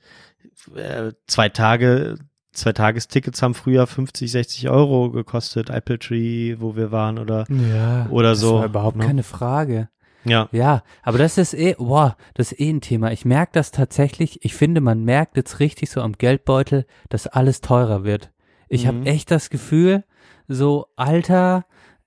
äh, 0.76 1.14
zwei 1.28 1.50
Tage, 1.50 2.18
zwei 2.54 2.72
Tagestickets 2.74 3.42
haben 3.42 3.54
früher 3.54 3.86
50, 3.88 4.32
60 4.32 4.70
Euro 4.70 5.12
gekostet. 5.12 5.70
Apple 5.70 6.00
Tree, 6.00 6.56
wo 6.60 6.76
wir 6.76 6.92
waren 6.92 7.20
oder, 7.20 7.46
Ja. 7.50 8.08
oder 8.10 8.30
das 8.32 8.40
so. 8.40 8.56
war 8.60 8.66
überhaupt 8.66 8.98
ne? 8.98 9.06
keine 9.06 9.24
Frage. 9.24 9.90
Ja. 10.26 10.48
Ja, 10.54 10.84
aber 11.02 11.18
das 11.18 11.38
ist 11.38 11.54
eh, 11.54 11.76
boah, 11.78 12.16
das 12.36 12.54
ist 12.54 12.60
eh 12.62 12.70
ein 12.70 12.80
Thema. 12.80 13.12
Ich 13.12 13.26
merke 13.26 13.52
das 13.54 13.72
tatsächlich, 13.72 14.46
ich 14.46 14.54
finde, 14.56 14.80
man 14.80 15.04
merkt 15.04 15.36
jetzt 15.36 15.60
richtig 15.60 15.90
so 15.90 16.02
am 16.02 16.14
Geldbeutel, 16.14 16.86
dass 17.10 17.28
alles 17.28 17.60
teurer 17.60 18.06
wird. 18.06 18.32
Ich 18.70 18.84
Mhm. 18.84 18.88
habe 18.88 19.06
echt 19.08 19.32
das 19.32 19.50
Gefühl, 19.50 20.06
so, 20.48 20.88
Alter, 20.96 21.66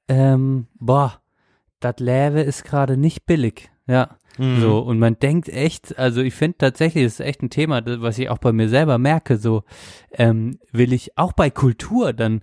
ähm, 0.08 0.66
boah, 0.78 1.20
das 1.80 1.96
Läve 1.98 2.40
ist 2.40 2.64
gerade 2.64 2.96
nicht 2.96 3.26
billig. 3.26 3.70
Ja, 3.86 4.16
Mhm. 4.38 4.60
so, 4.60 4.78
und 4.80 4.98
man 4.98 5.18
denkt 5.18 5.48
echt, 5.48 5.98
also 5.98 6.20
ich 6.20 6.34
finde 6.34 6.58
tatsächlich, 6.58 7.04
das 7.04 7.14
ist 7.14 7.26
echt 7.26 7.42
ein 7.42 7.50
Thema, 7.50 7.82
was 7.84 8.18
ich 8.18 8.28
auch 8.28 8.38
bei 8.38 8.52
mir 8.52 8.68
selber 8.68 8.98
merke, 8.98 9.36
so, 9.36 9.62
ähm, 10.12 10.58
will 10.72 10.92
ich 10.92 11.16
auch 11.16 11.32
bei 11.32 11.50
Kultur 11.50 12.12
dann, 12.12 12.42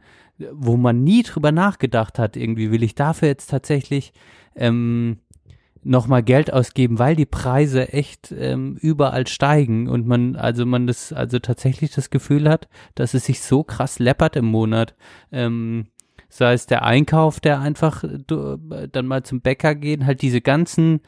wo 0.51 0.77
man 0.77 1.03
nie 1.03 1.23
drüber 1.23 1.51
nachgedacht 1.51 2.19
hat, 2.19 2.35
irgendwie, 2.35 2.71
will 2.71 2.83
ich 2.83 2.95
dafür 2.95 3.27
jetzt 3.27 3.49
tatsächlich, 3.49 4.13
ähm, 4.55 5.19
nochmal 5.85 6.23
Geld 6.23 6.51
ausgeben, 6.51 6.99
weil 6.99 7.15
die 7.15 7.25
Preise 7.25 7.91
echt 7.91 8.33
ähm, 8.37 8.77
überall 8.79 9.27
steigen 9.27 9.89
und 9.89 10.07
man, 10.07 10.35
also 10.35 10.65
man 10.65 10.87
das, 10.87 11.11
also 11.11 11.39
tatsächlich 11.39 11.91
das 11.91 12.09
Gefühl 12.09 12.49
hat, 12.49 12.69
dass 12.95 13.13
es 13.13 13.25
sich 13.25 13.41
so 13.41 13.63
krass 13.63 13.99
läppert 13.99 14.35
im 14.35 14.45
Monat. 14.45 14.95
Ähm, 15.31 15.87
sei 16.29 16.53
es 16.53 16.65
der 16.65 16.83
Einkauf, 16.83 17.39
der 17.39 17.59
einfach 17.59 18.03
dann 18.27 19.05
mal 19.05 19.23
zum 19.23 19.41
Bäcker 19.41 19.75
gehen, 19.75 20.05
halt 20.05 20.21
diese 20.21 20.41
ganzen, 20.41 21.01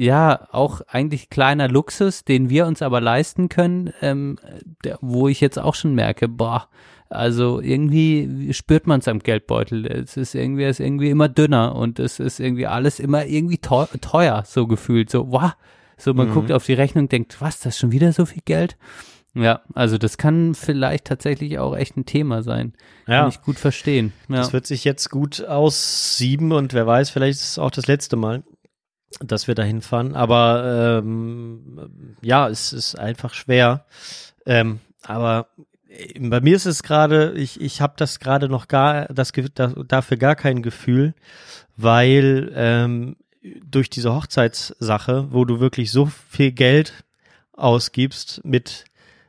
ja, 0.00 0.46
auch 0.52 0.80
eigentlich 0.86 1.28
kleiner 1.28 1.66
Luxus, 1.68 2.22
den 2.24 2.50
wir 2.50 2.66
uns 2.66 2.82
aber 2.82 3.00
leisten 3.00 3.48
können, 3.48 3.92
ähm, 4.00 4.38
der, 4.84 4.96
wo 5.00 5.26
ich 5.26 5.40
jetzt 5.40 5.58
auch 5.58 5.74
schon 5.74 5.92
merke, 5.96 6.28
boah, 6.28 6.68
also 7.10 7.60
irgendwie 7.60 8.52
spürt 8.52 8.86
man 8.86 9.00
es 9.00 9.08
am 9.08 9.18
Geldbeutel. 9.18 9.86
Es 9.86 10.16
ist 10.16 10.36
irgendwie, 10.36 10.62
es 10.62 10.78
ist 10.78 10.86
irgendwie 10.86 11.10
immer 11.10 11.28
dünner 11.28 11.74
und 11.74 11.98
es 11.98 12.20
ist 12.20 12.38
irgendwie 12.38 12.68
alles 12.68 13.00
immer 13.00 13.26
irgendwie 13.26 13.58
teuer, 13.58 13.88
teuer 14.00 14.44
so 14.46 14.68
gefühlt. 14.68 15.10
So, 15.10 15.32
wow. 15.32 15.52
So, 15.96 16.14
man 16.14 16.28
Mhm. 16.28 16.32
guckt 16.34 16.52
auf 16.52 16.64
die 16.64 16.74
Rechnung 16.74 17.06
und 17.06 17.12
denkt, 17.12 17.40
was, 17.40 17.58
das 17.58 17.74
ist 17.74 17.80
schon 17.80 17.90
wieder 17.90 18.12
so 18.12 18.24
viel 18.24 18.42
Geld? 18.44 18.76
Ja, 19.34 19.62
also 19.74 19.98
das 19.98 20.16
kann 20.16 20.54
vielleicht 20.54 21.06
tatsächlich 21.06 21.58
auch 21.58 21.76
echt 21.76 21.96
ein 21.96 22.06
Thema 22.06 22.42
sein. 22.44 22.72
Kann 23.06 23.14
Ja. 23.14 23.28
ich 23.28 23.42
gut 23.42 23.58
verstehen. 23.58 24.12
Ja. 24.28 24.36
Das 24.36 24.52
wird 24.52 24.66
sich 24.68 24.84
jetzt 24.84 25.10
gut 25.10 25.44
aussieben 25.44 26.52
und 26.52 26.72
wer 26.72 26.86
weiß, 26.86 27.10
vielleicht 27.10 27.40
ist 27.40 27.50
es 27.50 27.58
auch 27.58 27.70
das 27.72 27.88
letzte 27.88 28.14
Mal, 28.16 28.44
dass 29.20 29.48
wir 29.48 29.54
da 29.54 29.62
hinfahren. 29.62 30.14
Aber 30.14 31.00
ähm, 31.02 32.14
ja, 32.20 32.48
es 32.48 32.72
ist 32.72 32.98
einfach 32.98 33.34
schwer. 33.34 33.84
Ähm, 34.46 34.80
aber 35.02 35.48
äh, 35.88 36.18
bei 36.20 36.40
mir 36.40 36.56
ist 36.56 36.66
es 36.66 36.82
gerade, 36.82 37.32
ich, 37.32 37.60
ich 37.60 37.80
habe 37.80 37.94
das 37.96 38.20
gerade 38.20 38.48
noch 38.48 38.68
gar, 38.68 39.06
das, 39.06 39.32
Ge- 39.32 39.48
da, 39.54 39.68
dafür 39.68 40.16
gar 40.16 40.36
kein 40.36 40.62
Gefühl, 40.62 41.14
weil 41.76 42.52
ähm, 42.54 43.16
durch 43.64 43.88
diese 43.88 44.14
Hochzeitssache, 44.14 45.28
wo 45.30 45.44
du 45.44 45.60
wirklich 45.60 45.90
so 45.90 46.06
viel 46.06 46.52
Geld 46.52 47.04
ausgibst 47.52 48.44
mit, 48.44 48.84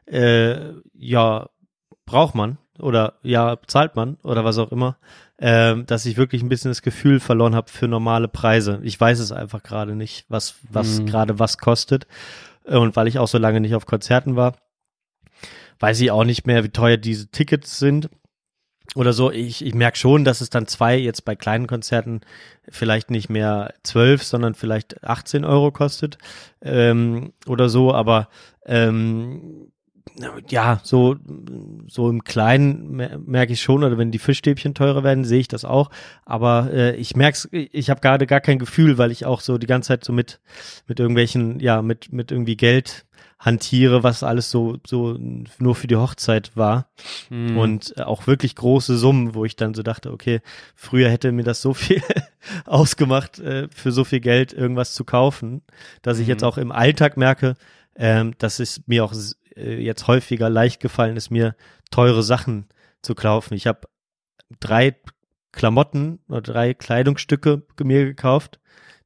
äh, 0.05 0.73
ja, 0.93 1.49
braucht 2.05 2.35
man 2.35 2.57
oder 2.79 3.13
ja, 3.23 3.57
zahlt 3.67 3.95
man 3.95 4.17
oder 4.23 4.43
was 4.45 4.57
auch 4.57 4.71
immer, 4.71 4.97
ähm, 5.39 5.85
dass 5.85 6.05
ich 6.05 6.17
wirklich 6.17 6.41
ein 6.41 6.49
bisschen 6.49 6.71
das 6.71 6.81
Gefühl 6.81 7.19
verloren 7.19 7.55
habe 7.55 7.69
für 7.69 7.87
normale 7.87 8.27
Preise. 8.27 8.79
Ich 8.83 8.99
weiß 8.99 9.19
es 9.19 9.31
einfach 9.31 9.63
gerade 9.63 9.95
nicht, 9.95 10.25
was, 10.29 10.55
was 10.69 10.99
Mhm. 10.99 11.05
gerade 11.05 11.39
was 11.39 11.57
kostet. 11.57 12.07
Und 12.65 12.95
weil 12.95 13.07
ich 13.07 13.19
auch 13.19 13.27
so 13.27 13.37
lange 13.37 13.59
nicht 13.61 13.73
auf 13.75 13.85
Konzerten 13.85 14.35
war, 14.35 14.55
weiß 15.79 15.99
ich 16.01 16.11
auch 16.11 16.23
nicht 16.25 16.45
mehr, 16.45 16.63
wie 16.63 16.69
teuer 16.69 16.97
diese 16.97 17.27
Tickets 17.31 17.79
sind 17.79 18.09
oder 18.95 19.13
so. 19.13 19.31
Ich, 19.31 19.65
ich 19.65 19.73
merke 19.73 19.97
schon, 19.97 20.25
dass 20.25 20.41
es 20.41 20.49
dann 20.49 20.67
zwei 20.67 20.97
jetzt 20.97 21.23
bei 21.25 21.35
kleinen 21.35 21.67
Konzerten 21.67 22.21
vielleicht 22.67 23.11
nicht 23.11 23.29
mehr 23.29 23.73
zwölf, 23.83 24.23
sondern 24.23 24.55
vielleicht 24.55 25.03
18 25.03 25.45
Euro 25.45 25.71
kostet 25.71 26.17
ähm, 26.61 27.33
oder 27.47 27.69
so. 27.69 27.93
Aber 27.93 28.27
ähm, 28.65 29.71
ja, 30.49 30.79
so, 30.83 31.15
so 31.87 32.09
im 32.09 32.23
Kleinen 32.23 32.91
mer- 32.91 33.19
merke 33.19 33.53
ich 33.53 33.61
schon, 33.61 33.83
oder 33.83 33.97
wenn 33.97 34.11
die 34.11 34.19
Fischstäbchen 34.19 34.73
teurer 34.73 35.03
werden, 35.03 35.23
sehe 35.25 35.39
ich 35.39 35.47
das 35.47 35.65
auch. 35.65 35.89
Aber 36.25 36.69
äh, 36.73 36.95
ich 36.95 37.15
merk's, 37.15 37.47
ich 37.51 37.89
habe 37.89 38.01
gerade 38.01 38.25
gar 38.27 38.41
kein 38.41 38.59
Gefühl, 38.59 38.97
weil 38.97 39.11
ich 39.11 39.25
auch 39.25 39.41
so 39.41 39.57
die 39.57 39.67
ganze 39.67 39.89
Zeit 39.89 40.03
so 40.03 40.13
mit, 40.13 40.39
mit 40.87 40.99
irgendwelchen, 40.99 41.59
ja, 41.59 41.81
mit, 41.81 42.11
mit 42.11 42.31
irgendwie 42.31 42.57
Geld 42.57 43.05
hantiere, 43.41 44.03
was 44.03 44.21
alles 44.21 44.51
so, 44.51 44.77
so 44.85 45.17
nur 45.59 45.73
für 45.73 45.87
die 45.87 45.95
Hochzeit 45.95 46.51
war. 46.57 46.89
Mhm. 47.29 47.57
Und 47.57 48.01
auch 48.05 48.27
wirklich 48.27 48.53
große 48.55 48.97
Summen, 48.97 49.33
wo 49.33 49.45
ich 49.45 49.55
dann 49.55 49.73
so 49.73 49.81
dachte, 49.81 50.11
okay, 50.11 50.41
früher 50.75 51.09
hätte 51.09 51.31
mir 51.31 51.43
das 51.43 51.61
so 51.61 51.73
viel 51.73 52.01
ausgemacht, 52.65 53.39
äh, 53.39 53.67
für 53.73 53.91
so 53.93 54.03
viel 54.03 54.19
Geld 54.19 54.51
irgendwas 54.53 54.93
zu 54.93 55.03
kaufen, 55.05 55.61
dass 56.01 56.19
ich 56.19 56.25
Mhm. 56.27 56.31
jetzt 56.31 56.43
auch 56.43 56.57
im 56.57 56.71
Alltag 56.73 57.15
merke, 57.17 57.55
ähm, 57.95 58.33
dass 58.39 58.59
es 58.59 58.81
mir 58.87 59.03
auch 59.05 59.13
jetzt 59.59 60.07
häufiger 60.07 60.49
leicht 60.49 60.79
gefallen 60.79 61.17
ist, 61.17 61.29
mir 61.29 61.55
teure 61.91 62.23
Sachen 62.23 62.67
zu 63.01 63.15
kaufen. 63.15 63.53
Ich 63.53 63.67
habe 63.67 63.87
drei 64.59 64.95
Klamotten 65.51 66.19
oder 66.27 66.41
drei 66.41 66.73
Kleidungsstücke 66.73 67.63
mir 67.81 68.05
gekauft. 68.05 68.59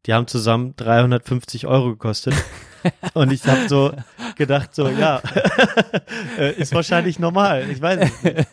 Die 0.06 0.14
haben 0.14 0.28
zusammen 0.28 0.76
350 0.76 1.68
Euro 1.68 1.92
gekostet. 1.92 2.34
Und 3.14 3.32
ich 3.32 3.46
habe 3.46 3.68
so 3.68 3.92
gedacht, 4.36 4.74
so, 4.76 4.88
ja, 4.88 5.22
äh, 6.38 6.54
ist 6.54 6.74
wahrscheinlich 6.74 7.20
normal. 7.20 7.70
Ich 7.70 7.82
weiß 7.82 8.00
nicht. 8.00 8.48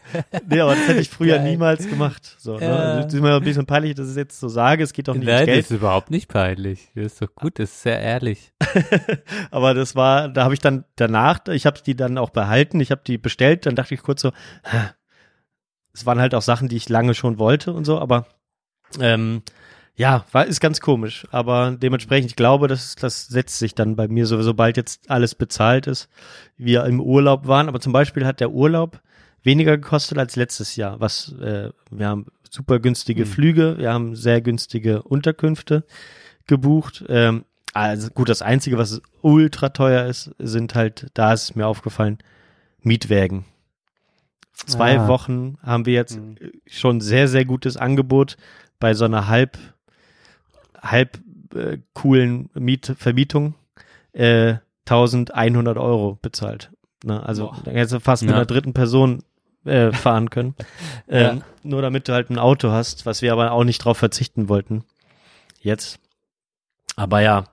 Nee, 0.48 0.60
aber 0.60 0.74
das 0.74 0.88
hätte 0.88 1.00
ich 1.00 1.10
früher 1.10 1.36
Geil. 1.36 1.50
niemals 1.50 1.88
gemacht. 1.88 2.36
So, 2.38 2.56
ne? 2.58 2.64
Ja. 2.64 3.00
es 3.00 3.12
ist 3.12 3.20
mir 3.20 3.34
ein 3.34 3.42
bisschen 3.42 3.66
peinlich, 3.66 3.94
dass 3.94 4.06
ich 4.06 4.12
es 4.12 4.16
jetzt 4.16 4.40
so 4.40 4.48
sage. 4.48 4.82
Es 4.82 4.92
geht 4.92 5.08
doch 5.08 5.14
nicht 5.14 5.26
Nein, 5.26 5.34
ums 5.34 5.46
das 5.46 5.54
Geld. 5.54 5.64
ist 5.66 5.70
überhaupt 5.70 6.10
nicht 6.10 6.28
peinlich. 6.28 6.90
Das 6.94 7.06
ist 7.06 7.22
doch 7.22 7.34
gut, 7.34 7.58
das 7.58 7.70
ist 7.70 7.82
sehr 7.82 8.00
ehrlich. 8.00 8.52
aber 9.50 9.74
das 9.74 9.96
war, 9.96 10.28
da 10.28 10.44
habe 10.44 10.54
ich 10.54 10.60
dann 10.60 10.84
danach, 10.96 11.40
ich 11.48 11.66
habe 11.66 11.80
die 11.84 11.96
dann 11.96 12.18
auch 12.18 12.30
behalten, 12.30 12.80
ich 12.80 12.90
habe 12.90 13.02
die 13.06 13.18
bestellt, 13.18 13.66
dann 13.66 13.74
dachte 13.74 13.94
ich 13.94 14.02
kurz 14.02 14.22
so, 14.22 14.32
es 15.92 16.06
waren 16.06 16.20
halt 16.20 16.34
auch 16.34 16.42
Sachen, 16.42 16.68
die 16.68 16.76
ich 16.76 16.88
lange 16.88 17.14
schon 17.14 17.38
wollte 17.38 17.72
und 17.72 17.84
so, 17.84 17.98
aber 17.98 18.26
ähm, 19.00 19.42
ja, 20.00 20.24
war, 20.32 20.46
ist 20.46 20.60
ganz 20.60 20.80
komisch. 20.80 21.26
Aber 21.30 21.72
dementsprechend, 21.72 22.30
ich 22.30 22.36
glaube, 22.36 22.68
das, 22.68 22.94
das 22.96 23.26
setzt 23.28 23.58
sich 23.58 23.74
dann 23.74 23.96
bei 23.96 24.08
mir 24.08 24.24
so, 24.26 24.40
sobald 24.42 24.76
jetzt 24.78 25.10
alles 25.10 25.34
bezahlt 25.34 25.86
ist, 25.86 26.08
wir 26.56 26.84
im 26.86 27.00
Urlaub 27.00 27.46
waren. 27.46 27.68
Aber 27.68 27.80
zum 27.80 27.92
Beispiel 27.92 28.24
hat 28.24 28.40
der 28.40 28.50
Urlaub 28.50 29.00
weniger 29.42 29.76
gekostet 29.76 30.16
als 30.18 30.36
letztes 30.36 30.76
Jahr. 30.76 31.00
Was 31.00 31.32
äh, 31.40 31.70
wir 31.90 32.08
haben 32.08 32.26
super 32.48 32.78
günstige 32.78 33.24
Hm. 33.24 33.30
Flüge, 33.30 33.76
wir 33.78 33.92
haben 33.92 34.16
sehr 34.16 34.40
günstige 34.40 35.02
Unterkünfte 35.02 35.84
gebucht. 36.46 37.04
Ähm, 37.08 37.44
also 37.74 38.08
gut, 38.10 38.28
das 38.30 38.40
Einzige, 38.42 38.78
was 38.78 39.02
ultra 39.20 39.68
teuer 39.68 40.06
ist, 40.06 40.30
sind 40.38 40.74
halt, 40.74 41.08
da 41.14 41.32
ist 41.34 41.42
es 41.44 41.54
mir 41.54 41.66
aufgefallen, 41.66 42.18
Mietwägen. 42.82 43.44
Zwei 44.54 44.98
Ah. 44.98 45.08
Wochen 45.08 45.58
haben 45.62 45.84
wir 45.86 45.92
jetzt 45.94 46.16
Hm. 46.16 46.36
schon 46.66 47.00
sehr, 47.02 47.28
sehr 47.28 47.44
gutes 47.44 47.76
Angebot 47.76 48.36
bei 48.78 48.94
so 48.94 49.04
einer 49.04 49.28
halb, 49.28 49.58
halb 50.80 51.18
äh, 51.54 51.78
coolen 51.94 52.50
Miet 52.54 52.94
Vermietung 52.98 53.54
äh, 54.12 54.54
1100 54.86 55.76
Euro 55.78 56.18
bezahlt. 56.20 56.70
Ne? 57.04 57.22
Also 57.24 57.46
Boah. 57.46 57.56
da 57.64 57.70
hättest 57.70 57.94
du 57.94 58.00
fast 58.00 58.22
mit 58.22 58.30
Ja. 58.30 58.36
einer 58.36 58.46
dritten 58.46 58.72
Person 58.72 59.22
äh, 59.64 59.92
fahren 59.92 60.30
können. 60.30 60.54
Ja. 61.08 61.32
ähm, 61.32 61.42
nur 61.62 61.82
damit 61.82 62.08
du 62.08 62.12
halt 62.12 62.30
ein 62.30 62.38
Auto 62.38 62.70
hast, 62.70 63.04
was 63.06 63.20
wir 63.22 63.32
aber 63.32 63.52
auch 63.52 63.64
nicht 63.64 63.84
drauf 63.84 63.98
verzichten 63.98 64.48
wollten. 64.48 64.84
Jetzt. 65.60 65.98
Aber 66.96 67.20
ja, 67.20 67.44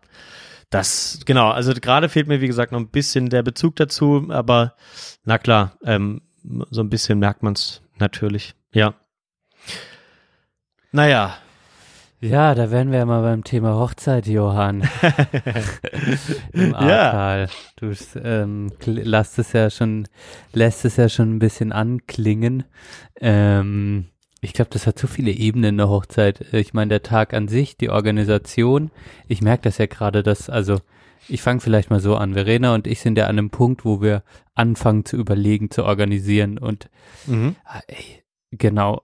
das, 0.69 1.19
genau, 1.25 1.49
also 1.49 1.73
gerade 1.73 2.07
fehlt 2.09 2.27
mir, 2.27 2.39
wie 2.41 2.47
gesagt, 2.47 2.71
noch 2.71 2.79
ein 2.79 2.89
bisschen 2.89 3.29
der 3.29 3.41
Bezug 3.43 3.75
dazu, 3.77 4.27
aber 4.29 4.75
na 5.23 5.37
klar, 5.37 5.77
ähm, 5.83 6.21
so 6.69 6.81
ein 6.81 6.89
bisschen 6.89 7.19
merkt 7.19 7.41
man 7.43 7.53
es 7.53 7.81
natürlich, 7.97 8.53
ja. 8.71 8.93
Naja, 10.91 11.35
Ja, 12.19 12.55
da 12.55 12.71
wären 12.71 12.91
wir 12.91 12.97
ja 12.97 13.05
mal 13.05 13.21
beim 13.21 13.43
Thema 13.43 13.75
Hochzeit, 13.75 14.25
Johann. 14.25 14.81
Im 16.51 16.71
Ja. 16.71 16.77
Ahrtal. 16.77 17.49
Du 17.75 17.93
ähm, 18.23 18.71
lässt 18.85 19.37
es 19.37 19.53
ja 19.53 19.69
schon, 19.69 20.07
lässt 20.51 20.83
es 20.83 20.97
ja 20.97 21.09
schon 21.09 21.35
ein 21.35 21.39
bisschen 21.39 21.71
anklingen. 21.71 22.63
Ähm, 23.21 24.05
ich 24.41 24.53
glaube, 24.53 24.71
das 24.71 24.87
hat 24.87 24.97
so 24.97 25.05
viele 25.05 25.29
Ebenen 25.31 25.71
in 25.71 25.77
der 25.77 25.89
Hochzeit. 25.89 26.53
Ich 26.53 26.73
meine, 26.73 26.89
der 26.89 27.03
Tag 27.03 27.35
an 27.35 27.47
sich, 27.47 27.77
die 27.77 27.91
Organisation. 27.91 28.89
Ich 29.27 29.41
merke 29.41 29.63
das 29.63 29.77
ja 29.77 29.85
gerade, 29.85 30.23
dass, 30.23 30.49
also, 30.49 30.79
ich 31.27 31.43
fange 31.43 31.59
vielleicht 31.59 31.91
mal 31.91 31.99
so 31.99 32.15
an. 32.15 32.33
Verena 32.33 32.73
und 32.73 32.87
ich 32.87 32.99
sind 32.99 33.17
ja 33.17 33.25
an 33.25 33.37
einem 33.37 33.51
Punkt, 33.51 33.85
wo 33.85 34.01
wir 34.01 34.23
anfangen 34.55 35.05
zu 35.05 35.17
überlegen, 35.17 35.69
zu 35.69 35.83
organisieren 35.85 36.57
und 36.57 36.89
mhm. 37.27 37.55
Ah, 37.63 37.81
ey, 37.87 38.23
genau. 38.51 39.03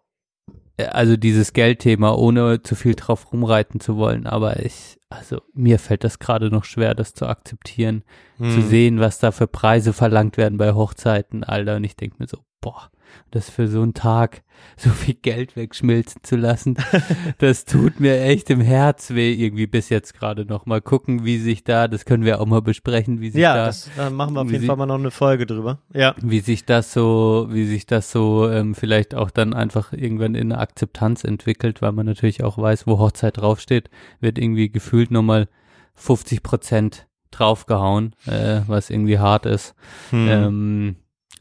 Äh, 0.78 0.86
Also 0.86 1.18
dieses 1.18 1.54
Geldthema, 1.54 2.14
ohne 2.16 2.62
zu 2.64 2.76
viel 2.76 2.96
drauf 2.96 3.32
rumreiten 3.32 3.80
zu 3.80 3.98
wollen, 3.98 4.26
aber 4.28 4.64
ich, 4.64 5.00
also 5.10 5.42
mir 5.54 5.80
fällt 5.80 6.04
das 6.04 6.20
gerade 6.20 6.50
noch 6.50 6.64
schwer, 6.66 6.96
das 6.96 7.14
zu 7.14 7.26
akzeptieren, 7.28 8.04
zu 8.38 8.44
Mhm. 8.60 8.68
sehen, 8.68 9.00
was 9.00 9.20
da 9.20 9.32
für 9.32 9.48
Preise 9.48 9.94
verlangt 9.94 10.38
werden 10.38 10.58
bei 10.58 10.74
Hochzeiten, 10.74 11.44
Alter. 11.44 11.76
Und 11.78 11.84
ich 11.84 11.96
denke 11.96 12.18
mir 12.20 12.28
so, 12.28 12.40
boah, 12.62 12.90
das 13.32 13.50
für 13.50 13.68
so 13.68 13.82
einen 13.82 13.94
Tag 13.94 14.44
so 14.78 14.90
viel 14.92 15.16
Geld 15.16 15.56
wegschmilzen 15.56 16.22
zu 16.24 16.36
lassen, 16.38 16.78
das 17.40 17.66
tut 17.66 18.00
mir 18.00 18.22
echt 18.22 18.50
im 18.50 18.62
Herz 18.62 19.10
weh, 19.12 19.34
irgendwie 19.34 19.68
bis 19.68 19.90
jetzt 19.90 20.14
gerade 20.14 20.46
noch. 20.46 20.66
Mal 20.66 20.80
gucken, 20.82 21.26
wie 21.26 21.38
sich 21.38 21.64
da, 21.64 21.88
das 21.88 22.06
können 22.06 22.24
wir 22.24 22.40
auch 22.40 22.46
mal 22.46 22.62
besprechen, 22.62 23.20
wie 23.20 23.30
sich 23.30 23.42
Ja, 23.42 23.56
da 23.56 23.66
das, 23.66 23.90
da 23.98 24.10
machen 24.10 24.36
wir 24.36 24.42
auf 24.42 24.50
jeden 24.50 24.62
sie- 24.62 24.68
Fall 24.68 24.78
mal 24.78 24.86
noch 24.86 24.96
eine 25.00 25.12
Folge 25.12 25.46
drüber. 25.46 25.80
Ja. 25.94 26.16
wie 26.22 26.40
sich 26.40 26.66
das 26.66 26.94
so, 26.94 27.48
wie 27.50 27.66
sich 27.66 27.86
das 27.86 28.12
so 28.12 28.50
ähm, 28.50 28.74
vielleicht 28.76 29.16
auch 29.16 29.32
dann 29.32 29.54
einfach 29.54 29.92
irgendwann 29.94 30.36
in 30.36 30.52
eine 30.52 30.62
Akzeptanz 30.62 31.24
entwickelt, 31.24 31.82
weil 31.82 31.92
man 31.92 32.06
natürlich 32.06 32.44
auch 32.44 32.58
weiß, 32.58 32.88
wo 32.88 33.00
Hochzeit 33.00 33.38
draufsteht, 33.38 33.90
wird 34.22 34.38
irgendwie 34.38 34.70
gefühlt 34.70 35.12
nochmal 35.12 35.48
50 35.96 36.42
Prozent 36.44 37.08
draufgehauen, 37.32 38.16
äh, 38.28 38.62
was 38.68 38.90
irgendwie 38.90 39.20
hart 39.20 39.46
ist. 39.46 39.76
Hm. 40.12 40.28
Ähm, 40.30 40.96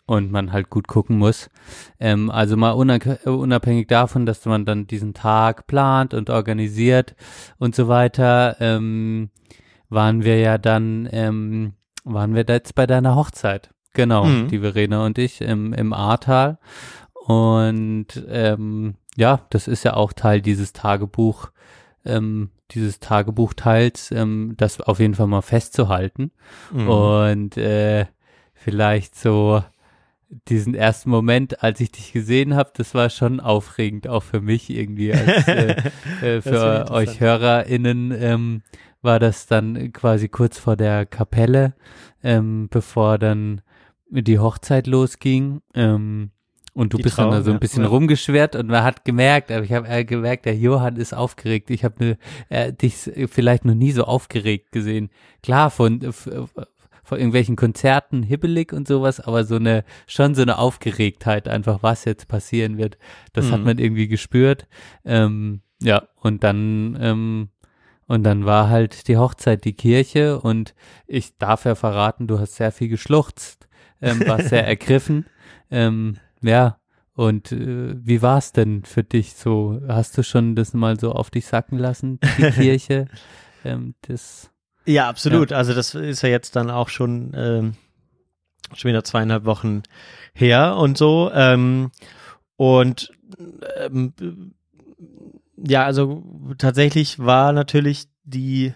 und 0.06 0.32
man 0.32 0.52
halt 0.52 0.68
gut 0.70 0.88
gucken 0.88 1.16
muss. 1.18 1.48
Ähm, 2.00 2.30
also 2.30 2.56
mal 2.56 2.72
unab- 2.72 3.24
unabhängig 3.26 3.86
davon, 3.88 4.26
dass 4.26 4.44
man 4.44 4.64
dann 4.64 4.86
diesen 4.86 5.14
Tag 5.14 5.66
plant 5.66 6.12
und 6.14 6.28
organisiert 6.30 7.14
und 7.58 7.74
so 7.74 7.88
weiter, 7.88 8.56
ähm, 8.60 9.30
waren 9.88 10.24
wir 10.24 10.38
ja 10.40 10.58
dann, 10.58 11.08
ähm, 11.12 11.74
waren 12.04 12.34
wir 12.34 12.44
da 12.44 12.54
jetzt 12.54 12.74
bei 12.74 12.86
deiner 12.86 13.14
Hochzeit. 13.14 13.70
Genau, 13.94 14.24
Mhm. 14.24 14.48
die 14.48 14.58
Verena 14.60 15.04
und 15.04 15.18
ich 15.18 15.40
im, 15.42 15.72
im 15.74 15.92
Ahrtal. 15.92 16.58
Und 17.26 18.06
ähm, 18.28 18.94
ja, 19.16 19.46
das 19.50 19.68
ist 19.68 19.84
ja 19.84 19.94
auch 19.94 20.12
Teil 20.12 20.40
dieses 20.40 20.72
Tagebuch, 20.72 21.50
ähm, 22.04 22.50
dieses 22.70 23.00
Tagebuchteils, 23.00 24.10
ähm, 24.12 24.54
das 24.56 24.80
auf 24.80 24.98
jeden 24.98 25.14
Fall 25.14 25.26
mal 25.26 25.42
festzuhalten. 25.42 26.32
Mhm. 26.72 26.88
Und 26.88 27.56
äh, 27.58 28.06
vielleicht 28.54 29.14
so 29.14 29.62
diesen 30.48 30.74
ersten 30.74 31.10
Moment, 31.10 31.62
als 31.62 31.80
ich 31.80 31.92
dich 31.92 32.12
gesehen 32.12 32.54
habe, 32.54 32.70
das 32.76 32.94
war 32.94 33.10
schon 33.10 33.40
aufregend, 33.40 34.08
auch 34.08 34.22
für 34.22 34.40
mich 34.40 34.70
irgendwie. 34.70 35.12
Als, 35.12 35.48
äh, 35.48 35.76
äh, 36.22 36.40
für 36.40 36.90
euch. 36.90 37.20
HörerInnen 37.20 38.12
ähm, 38.12 38.62
war 39.02 39.18
das 39.18 39.46
dann 39.46 39.92
quasi 39.92 40.28
kurz 40.28 40.58
vor 40.58 40.76
der 40.76 41.06
Kapelle, 41.06 41.74
ähm, 42.22 42.68
bevor 42.70 43.18
dann 43.18 43.60
die 44.08 44.38
Hochzeit 44.38 44.86
losging. 44.86 45.60
Ähm, 45.74 46.30
und 46.74 46.94
du 46.94 46.96
Die 46.96 47.02
bist 47.02 47.18
dann 47.18 47.26
da 47.26 47.32
Trauung, 47.32 47.44
so 47.44 47.50
ein 47.52 47.60
bisschen 47.60 47.82
Ja. 47.82 47.88
rumgeschwert 47.90 48.56
und 48.56 48.68
man 48.68 48.82
hat 48.82 49.04
gemerkt, 49.04 49.50
aber 49.50 49.62
ich 49.62 49.72
habe 49.74 49.86
äh, 49.88 50.04
gemerkt, 50.06 50.46
der 50.46 50.56
Johann 50.56 50.96
ist 50.96 51.12
aufgeregt. 51.12 51.68
Ich 51.68 51.84
habe 51.84 52.02
ne, 52.02 52.18
äh, 52.48 52.72
dich 52.72 53.10
vielleicht 53.30 53.66
noch 53.66 53.74
nie 53.74 53.92
so 53.92 54.04
aufgeregt 54.04 54.72
gesehen. 54.72 55.10
Klar, 55.42 55.70
von, 55.70 56.00
von 57.02 57.18
irgendwelchen 57.18 57.56
Konzerten 57.56 58.22
hibbelig 58.22 58.72
und 58.72 58.86
sowas, 58.86 59.20
aber 59.20 59.44
so 59.44 59.56
eine, 59.56 59.84
schon 60.06 60.34
so 60.34 60.42
eine 60.42 60.58
Aufgeregtheit 60.58 61.48
einfach, 61.48 61.82
was 61.82 62.04
jetzt 62.04 62.28
passieren 62.28 62.78
wird. 62.78 62.96
Das 63.32 63.50
hat 63.50 63.60
Mhm. 63.60 63.66
man 63.66 63.78
irgendwie 63.78 64.08
gespürt. 64.08 64.66
Ähm, 65.04 65.62
ja, 65.82 66.06
und 66.16 66.44
dann, 66.44 66.96
ähm, 67.00 67.48
und 68.06 68.22
dann 68.24 68.44
war 68.44 68.68
halt 68.68 69.08
die 69.08 69.16
Hochzeit, 69.16 69.64
die 69.64 69.72
Kirche 69.72 70.40
und 70.40 70.74
ich 71.06 71.38
darf 71.38 71.64
ja 71.64 71.74
verraten, 71.74 72.26
du 72.28 72.38
hast 72.38 72.54
sehr 72.56 72.70
viel 72.70 72.88
geschluchzt, 72.88 73.66
ähm, 74.00 74.26
warst 74.26 74.48
sehr 74.50 74.66
ergriffen. 74.66 75.26
Ähm, 75.70 76.18
ja, 76.40 76.78
und 77.14 77.50
äh, 77.52 77.94
wie 78.06 78.22
war 78.22 78.38
es 78.38 78.52
denn 78.52 78.84
für 78.84 79.02
dich 79.02 79.34
so? 79.34 79.80
Hast 79.88 80.16
du 80.16 80.22
schon 80.22 80.54
das 80.54 80.72
mal 80.72 80.98
so 81.00 81.12
auf 81.12 81.30
dich 81.30 81.46
sacken 81.46 81.78
lassen, 81.78 82.20
die 82.38 82.46
Kirche? 82.50 83.08
Ähm, 83.64 83.94
das, 84.02 84.51
Ja, 84.84 85.08
absolut. 85.08 85.52
Also 85.52 85.74
das 85.74 85.94
ist 85.94 86.22
ja 86.22 86.28
jetzt 86.28 86.56
dann 86.56 86.70
auch 86.70 86.88
schon, 86.88 87.32
ähm, 87.36 87.74
schon 88.74 88.88
wieder 88.88 89.04
zweieinhalb 89.04 89.44
Wochen 89.44 89.82
her 90.34 90.76
und 90.76 90.98
so. 90.98 91.30
Ähm, 91.32 91.90
und 92.56 93.12
ähm, 93.78 94.54
ja, 95.56 95.84
also 95.84 96.24
tatsächlich 96.58 97.18
war 97.18 97.52
natürlich 97.52 98.08
die 98.24 98.74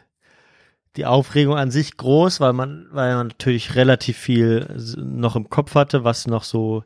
die 0.96 1.04
Aufregung 1.04 1.56
an 1.56 1.70
sich 1.70 1.96
groß, 1.96 2.40
weil 2.40 2.52
man, 2.52 2.86
weil 2.90 3.14
man 3.16 3.28
natürlich 3.28 3.74
relativ 3.74 4.16
viel 4.16 4.66
noch 4.96 5.36
im 5.36 5.50
Kopf 5.50 5.74
hatte, 5.74 6.04
was 6.04 6.26
noch 6.26 6.42
so 6.42 6.84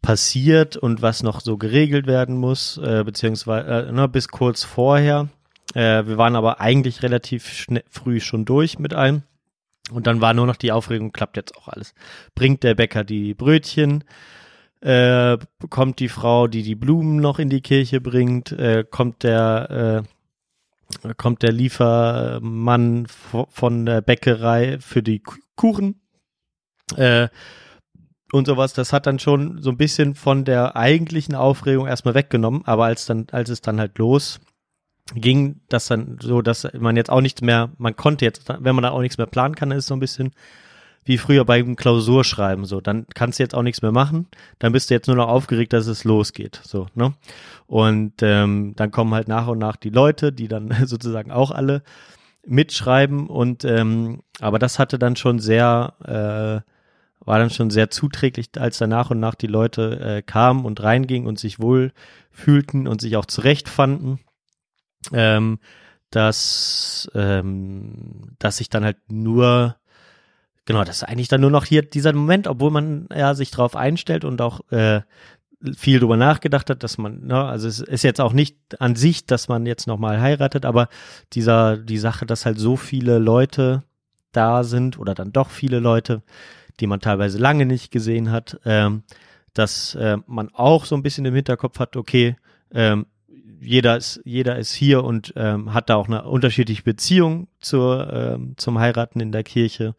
passiert 0.00 0.76
und 0.76 1.02
was 1.02 1.22
noch 1.22 1.40
so 1.40 1.58
geregelt 1.58 2.06
werden 2.06 2.36
muss, 2.36 2.78
äh, 2.78 3.04
beziehungsweise 3.04 3.88
äh, 3.88 3.92
ne, 3.92 4.08
bis 4.08 4.28
kurz 4.28 4.64
vorher. 4.64 5.28
Äh, 5.74 6.06
wir 6.06 6.18
waren 6.18 6.36
aber 6.36 6.60
eigentlich 6.60 7.02
relativ 7.02 7.66
früh 7.88 8.20
schon 8.20 8.44
durch 8.44 8.78
mit 8.78 8.94
allem. 8.94 9.22
Und 9.90 10.06
dann 10.06 10.20
war 10.20 10.34
nur 10.34 10.46
noch 10.46 10.56
die 10.56 10.72
Aufregung, 10.72 11.12
klappt 11.12 11.36
jetzt 11.36 11.56
auch 11.56 11.68
alles. 11.68 11.94
Bringt 12.34 12.62
der 12.62 12.74
Bäcker 12.74 13.04
die 13.04 13.34
Brötchen? 13.34 14.04
Äh, 14.80 15.36
kommt 15.68 15.98
die 15.98 16.08
Frau, 16.08 16.46
die 16.46 16.62
die 16.62 16.74
Blumen 16.76 17.16
noch 17.16 17.38
in 17.38 17.50
die 17.50 17.60
Kirche 17.60 18.00
bringt? 18.00 18.52
Äh, 18.52 18.84
kommt 18.88 19.24
der, 19.24 20.04
äh, 21.04 21.12
kommt 21.14 21.42
der 21.42 21.52
Liefermann 21.52 23.06
vo- 23.06 23.48
von 23.50 23.84
der 23.84 24.00
Bäckerei 24.00 24.78
für 24.80 25.02
die 25.02 25.20
Ku- 25.20 25.38
Kuchen? 25.56 26.00
Äh, 26.96 27.28
und 28.32 28.46
sowas, 28.46 28.72
das 28.72 28.92
hat 28.92 29.06
dann 29.06 29.18
schon 29.18 29.60
so 29.60 29.70
ein 29.70 29.76
bisschen 29.76 30.14
von 30.14 30.44
der 30.44 30.76
eigentlichen 30.76 31.34
Aufregung 31.34 31.88
erstmal 31.88 32.14
weggenommen, 32.14 32.62
aber 32.64 32.84
als 32.84 33.06
dann, 33.06 33.26
als 33.32 33.50
es 33.50 33.60
dann 33.60 33.80
halt 33.80 33.98
los 33.98 34.40
ging 35.14 35.60
das 35.68 35.86
dann 35.86 36.18
so, 36.20 36.42
dass 36.42 36.68
man 36.78 36.96
jetzt 36.96 37.10
auch 37.10 37.20
nichts 37.20 37.42
mehr, 37.42 37.70
man 37.78 37.96
konnte 37.96 38.24
jetzt, 38.24 38.48
wenn 38.48 38.74
man 38.74 38.82
da 38.82 38.90
auch 38.90 39.00
nichts 39.00 39.18
mehr 39.18 39.26
planen 39.26 39.54
kann, 39.54 39.70
dann 39.70 39.78
ist 39.78 39.86
so 39.86 39.94
ein 39.94 40.00
bisschen 40.00 40.32
wie 41.04 41.18
früher 41.18 41.44
beim 41.44 41.76
Klausurschreiben 41.76 42.64
so. 42.64 42.80
Dann 42.80 43.06
kannst 43.14 43.38
du 43.38 43.42
jetzt 43.42 43.54
auch 43.54 43.62
nichts 43.62 43.82
mehr 43.82 43.92
machen, 43.92 44.28
dann 44.58 44.72
bist 44.72 44.90
du 44.90 44.94
jetzt 44.94 45.06
nur 45.06 45.16
noch 45.16 45.28
aufgeregt, 45.28 45.72
dass 45.72 45.86
es 45.86 46.04
losgeht. 46.04 46.60
So, 46.62 46.86
ne? 46.94 47.14
Und 47.66 48.14
ähm, 48.22 48.74
dann 48.76 48.90
kommen 48.90 49.14
halt 49.14 49.28
nach 49.28 49.46
und 49.46 49.58
nach 49.58 49.76
die 49.76 49.90
Leute, 49.90 50.32
die 50.32 50.48
dann 50.48 50.74
sozusagen 50.84 51.30
auch 51.30 51.50
alle 51.50 51.82
mitschreiben 52.46 53.28
und 53.28 53.64
ähm, 53.66 54.22
aber 54.40 54.58
das 54.58 54.78
hatte 54.78 54.98
dann 54.98 55.14
schon 55.14 55.40
sehr 55.40 55.92
äh, 56.04 56.70
war 57.22 57.38
dann 57.38 57.50
schon 57.50 57.68
sehr 57.68 57.90
zuträglich, 57.90 58.48
als 58.56 58.78
dann 58.78 58.90
nach 58.90 59.10
und 59.10 59.20
nach 59.20 59.34
die 59.34 59.46
Leute 59.46 60.00
äh, 60.00 60.22
kamen 60.22 60.64
und 60.64 60.82
reingingen 60.82 61.28
und 61.28 61.38
sich 61.38 61.60
wohl 61.60 61.92
fühlten 62.30 62.88
und 62.88 63.02
sich 63.02 63.18
auch 63.18 63.26
zurechtfanden 63.26 64.20
ähm, 65.12 65.58
dass, 66.10 67.10
ähm, 67.14 68.34
dass 68.38 68.60
ich 68.60 68.68
dann 68.68 68.84
halt 68.84 68.98
nur, 69.08 69.76
genau, 70.64 70.84
das 70.84 70.98
ist 70.98 71.04
eigentlich 71.04 71.28
dann 71.28 71.40
nur 71.40 71.50
noch 71.50 71.64
hier 71.64 71.82
dieser 71.82 72.12
Moment, 72.12 72.48
obwohl 72.48 72.70
man 72.70 73.08
ja 73.14 73.34
sich 73.34 73.50
drauf 73.50 73.76
einstellt 73.76 74.24
und 74.24 74.40
auch 74.42 74.60
äh, 74.70 75.02
viel 75.76 76.00
drüber 76.00 76.16
nachgedacht 76.16 76.70
hat, 76.70 76.82
dass 76.82 76.98
man, 76.98 77.26
ne, 77.26 77.44
also 77.44 77.68
es 77.68 77.80
ist 77.80 78.02
jetzt 78.02 78.20
auch 78.20 78.32
nicht 78.32 78.56
an 78.80 78.96
sich, 78.96 79.26
dass 79.26 79.48
man 79.48 79.66
jetzt 79.66 79.86
nochmal 79.86 80.20
heiratet, 80.20 80.64
aber 80.64 80.88
dieser, 81.32 81.76
die 81.76 81.98
Sache, 81.98 82.26
dass 82.26 82.46
halt 82.46 82.58
so 82.58 82.76
viele 82.76 83.18
Leute 83.18 83.84
da 84.32 84.64
sind 84.64 84.98
oder 84.98 85.14
dann 85.14 85.32
doch 85.32 85.50
viele 85.50 85.80
Leute, 85.80 86.22
die 86.80 86.86
man 86.86 87.00
teilweise 87.00 87.38
lange 87.38 87.66
nicht 87.66 87.90
gesehen 87.90 88.30
hat, 88.30 88.58
ähm, 88.64 89.02
dass 89.52 89.94
äh, 89.96 90.18
man 90.26 90.48
auch 90.54 90.86
so 90.86 90.94
ein 90.94 91.02
bisschen 91.02 91.26
im 91.26 91.34
Hinterkopf 91.34 91.78
hat, 91.78 91.96
okay, 91.96 92.36
ähm, 92.72 93.06
jeder 93.60 93.96
ist, 93.96 94.20
jeder 94.24 94.58
ist 94.58 94.72
hier 94.72 95.04
und 95.04 95.34
ähm, 95.36 95.74
hat 95.74 95.90
da 95.90 95.96
auch 95.96 96.08
eine 96.08 96.24
unterschiedliche 96.24 96.82
Beziehung 96.82 97.48
zur, 97.60 98.12
ähm, 98.12 98.54
zum 98.56 98.78
Heiraten 98.78 99.20
in 99.20 99.32
der 99.32 99.44
Kirche. 99.44 99.94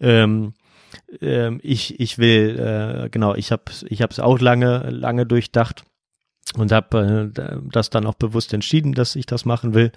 Ähm, 0.00 0.54
ähm, 1.20 1.60
ich, 1.62 1.98
ich 1.98 2.18
will, 2.18 2.58
äh, 2.58 3.08
genau, 3.10 3.34
ich 3.34 3.52
habe 3.52 3.64
ich 3.88 4.00
es 4.00 4.20
auch 4.20 4.38
lange, 4.38 4.90
lange 4.90 5.26
durchdacht 5.26 5.84
und 6.56 6.72
habe 6.72 7.32
äh, 7.36 7.56
das 7.72 7.90
dann 7.90 8.06
auch 8.06 8.14
bewusst 8.14 8.52
entschieden, 8.52 8.92
dass 8.92 9.16
ich 9.16 9.26
das 9.26 9.44
machen 9.44 9.74
will. 9.74 9.92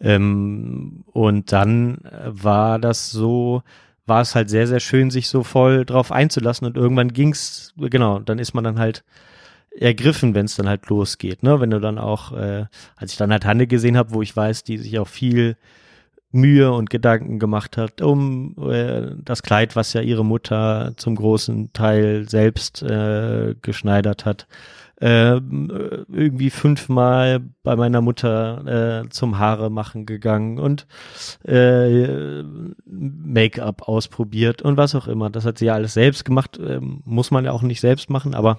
Ähm, 0.00 1.04
und 1.06 1.52
dann 1.52 1.98
war 2.26 2.78
das 2.78 3.10
so, 3.10 3.62
war 4.06 4.22
es 4.22 4.34
halt 4.34 4.50
sehr, 4.50 4.66
sehr 4.66 4.80
schön, 4.80 5.10
sich 5.10 5.28
so 5.28 5.42
voll 5.42 5.84
drauf 5.84 6.10
einzulassen 6.10 6.66
und 6.66 6.76
irgendwann 6.76 7.12
ging's, 7.12 7.74
genau, 7.76 8.18
dann 8.18 8.38
ist 8.38 8.54
man 8.54 8.64
dann 8.64 8.78
halt 8.78 9.04
ergriffen, 9.78 10.34
wenn 10.34 10.46
es 10.46 10.56
dann 10.56 10.68
halt 10.68 10.88
losgeht, 10.88 11.42
ne? 11.42 11.60
Wenn 11.60 11.70
du 11.70 11.80
dann 11.80 11.98
auch, 11.98 12.32
äh, 12.32 12.66
als 12.96 13.12
ich 13.12 13.18
dann 13.18 13.32
halt 13.32 13.44
Hanne 13.44 13.66
gesehen 13.66 13.96
habe, 13.96 14.12
wo 14.12 14.22
ich 14.22 14.36
weiß, 14.36 14.64
die 14.64 14.78
sich 14.78 14.98
auch 14.98 15.08
viel 15.08 15.56
Mühe 16.32 16.72
und 16.72 16.90
Gedanken 16.90 17.38
gemacht 17.38 17.76
hat, 17.76 18.00
um 18.00 18.56
äh, 18.70 19.10
das 19.22 19.42
Kleid, 19.42 19.76
was 19.76 19.92
ja 19.92 20.00
ihre 20.00 20.24
Mutter 20.24 20.94
zum 20.96 21.14
großen 21.14 21.72
Teil 21.72 22.28
selbst 22.28 22.82
äh, 22.82 23.54
geschneidert 23.60 24.24
hat, 24.24 24.46
äh, 25.02 25.32
irgendwie 25.34 26.50
fünfmal 26.50 27.40
bei 27.62 27.76
meiner 27.76 28.00
Mutter 28.00 29.02
äh, 29.02 29.08
zum 29.10 29.38
Haare 29.38 29.68
machen 29.68 30.06
gegangen 30.06 30.58
und 30.58 30.86
äh, 31.44 32.42
Make-up 32.86 33.88
ausprobiert 33.88 34.62
und 34.62 34.76
was 34.76 34.94
auch 34.94 35.08
immer. 35.08 35.28
Das 35.28 35.44
hat 35.44 35.58
sie 35.58 35.66
ja 35.66 35.74
alles 35.74 35.94
selbst 35.94 36.24
gemacht, 36.24 36.58
ähm, 36.64 37.02
muss 37.04 37.30
man 37.30 37.44
ja 37.44 37.52
auch 37.52 37.62
nicht 37.62 37.80
selbst 37.80 38.10
machen, 38.10 38.34
aber 38.34 38.58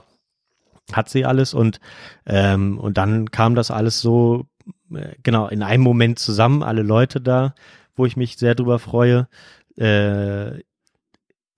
hat 0.92 1.10
sie 1.10 1.26
alles 1.26 1.54
und 1.54 1.80
ähm, 2.26 2.78
und 2.78 2.98
dann 2.98 3.32
kam 3.32 3.56
das 3.56 3.72
alles 3.72 4.02
so 4.02 4.48
äh, 4.94 5.16
genau 5.24 5.48
in 5.48 5.64
einem 5.64 5.84
Moment 5.84 6.20
zusammen, 6.20 6.64
alle 6.64 6.84
Leute 6.84 7.22
da, 7.22 7.56
wo 7.96 8.06
ich 8.06 8.18
mich 8.18 8.38
sehr 8.38 8.56
drüber 8.56 8.80
freue. 8.80 9.28
Äh, 9.78 10.60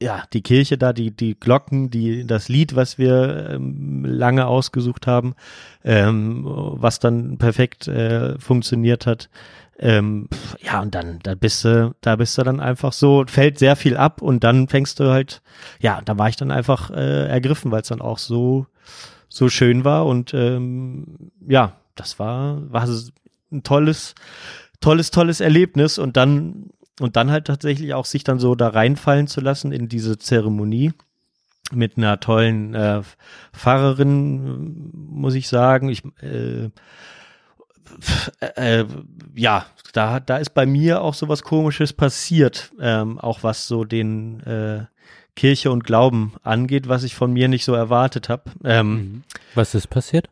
ja, 0.01 0.23
die 0.33 0.41
Kirche 0.41 0.77
da, 0.77 0.91
die 0.93 1.15
die 1.15 1.39
Glocken, 1.39 1.89
die 1.89 2.27
das 2.27 2.49
Lied, 2.49 2.75
was 2.75 2.97
wir 2.97 3.49
ähm, 3.51 4.03
lange 4.05 4.45
ausgesucht 4.45 5.07
haben, 5.07 5.35
ähm, 5.83 6.41
was 6.45 6.99
dann 6.99 7.37
perfekt 7.37 7.87
äh, 7.87 8.37
funktioniert 8.37 9.05
hat. 9.05 9.29
Ähm, 9.77 10.29
ja, 10.61 10.81
und 10.81 10.95
dann, 10.95 11.19
da 11.23 11.35
bist 11.35 11.65
du, 11.65 11.93
da 12.01 12.15
bist 12.15 12.37
du 12.37 12.43
dann 12.43 12.59
einfach 12.59 12.93
so, 12.93 13.25
fällt 13.27 13.59
sehr 13.59 13.75
viel 13.75 13.97
ab 13.97 14.21
und 14.21 14.43
dann 14.43 14.67
fängst 14.69 14.99
du 14.99 15.11
halt, 15.11 15.41
ja, 15.79 16.01
da 16.03 16.17
war 16.17 16.29
ich 16.29 16.37
dann 16.37 16.51
einfach 16.51 16.91
äh, 16.91 17.27
ergriffen, 17.27 17.71
weil 17.71 17.81
es 17.81 17.89
dann 17.89 18.01
auch 18.01 18.17
so, 18.17 18.67
so 19.35 19.49
schön 19.49 19.83
war 19.83 20.05
und 20.05 20.33
ähm, 20.33 21.31
ja, 21.45 21.73
das 21.95 22.19
war, 22.19 22.71
war 22.71 22.87
ein 23.51 23.63
tolles, 23.63 24.15
tolles, 24.79 25.11
tolles 25.11 25.41
Erlebnis 25.41 25.97
und 25.97 26.15
dann 26.15 26.69
und 27.01 27.17
dann 27.17 27.29
halt 27.29 27.45
tatsächlich 27.45 27.93
auch 27.93 28.05
sich 28.05 28.23
dann 28.23 28.39
so 28.39 28.55
da 28.55 28.69
reinfallen 28.69 29.27
zu 29.27 29.41
lassen 29.41 29.73
in 29.73 29.89
diese 29.89 30.17
Zeremonie 30.17 30.93
mit 31.73 31.97
einer 31.97 32.21
tollen 32.21 32.73
äh, 32.75 33.01
Fahrerin, 33.51 34.91
muss 34.93 35.33
ich 35.33 35.49
sagen. 35.49 35.89
Ich 35.89 36.03
äh, 36.21 36.69
äh, 38.39 38.85
ja, 39.35 39.65
da, 39.91 40.21
da 40.21 40.37
ist 40.37 40.53
bei 40.53 40.65
mir 40.65 41.01
auch 41.01 41.13
sowas 41.13 41.43
Komisches 41.43 41.91
passiert, 41.91 42.71
ähm, 42.79 43.19
auch 43.19 43.43
was 43.43 43.67
so 43.67 43.83
den 43.83 44.39
äh, 44.41 44.85
Kirche 45.35 45.71
und 45.71 45.83
Glauben 45.83 46.33
angeht, 46.43 46.87
was 46.87 47.03
ich 47.03 47.15
von 47.15 47.33
mir 47.33 47.47
nicht 47.47 47.65
so 47.65 47.73
erwartet 47.73 48.29
habe. 48.29 48.43
Ähm, 48.63 49.23
Was 49.53 49.75
ist 49.75 49.87
passiert? 49.87 50.29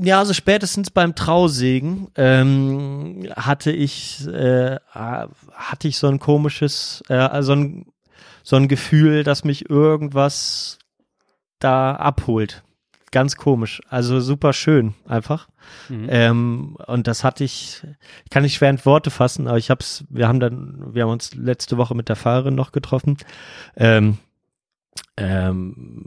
ja, 0.00 0.18
also 0.18 0.32
spätestens 0.32 0.90
beim 0.90 1.14
Trausegen 1.14 2.08
ähm, 2.16 3.28
hatte 3.36 3.70
ich 3.70 4.26
äh, 4.26 4.76
hatte 4.90 5.88
ich 5.88 5.98
so 5.98 6.08
ein 6.08 6.18
komisches, 6.18 7.02
äh, 7.08 7.14
also 7.14 7.52
ein, 7.52 7.86
so 8.42 8.56
ein 8.56 8.66
Gefühl, 8.66 9.22
dass 9.22 9.44
mich 9.44 9.70
irgendwas 9.70 10.78
da 11.60 11.94
abholt. 11.94 12.64
Ganz 13.12 13.36
komisch. 13.36 13.80
Also 13.88 14.20
super 14.20 14.54
schön 14.54 14.94
einfach. 15.06 15.48
Mhm. 15.90 16.06
Ähm, 16.08 16.76
und 16.86 17.06
das 17.06 17.24
hatte 17.24 17.44
ich, 17.44 17.82
ich 18.24 18.30
kann 18.30 18.42
nicht 18.42 18.54
schwer 18.54 18.70
in 18.70 18.84
Worte 18.84 19.10
fassen, 19.10 19.46
aber 19.46 19.58
ich 19.58 19.70
hab's, 19.70 20.04
wir 20.08 20.26
haben 20.26 20.40
dann, 20.40 20.94
wir 20.94 21.02
haben 21.02 21.10
uns 21.10 21.34
letzte 21.34 21.76
Woche 21.76 21.94
mit 21.94 22.08
der 22.08 22.16
Fahrerin 22.16 22.54
noch 22.54 22.72
getroffen. 22.72 23.18
Ähm, 23.76 24.16
ähm, 25.18 26.06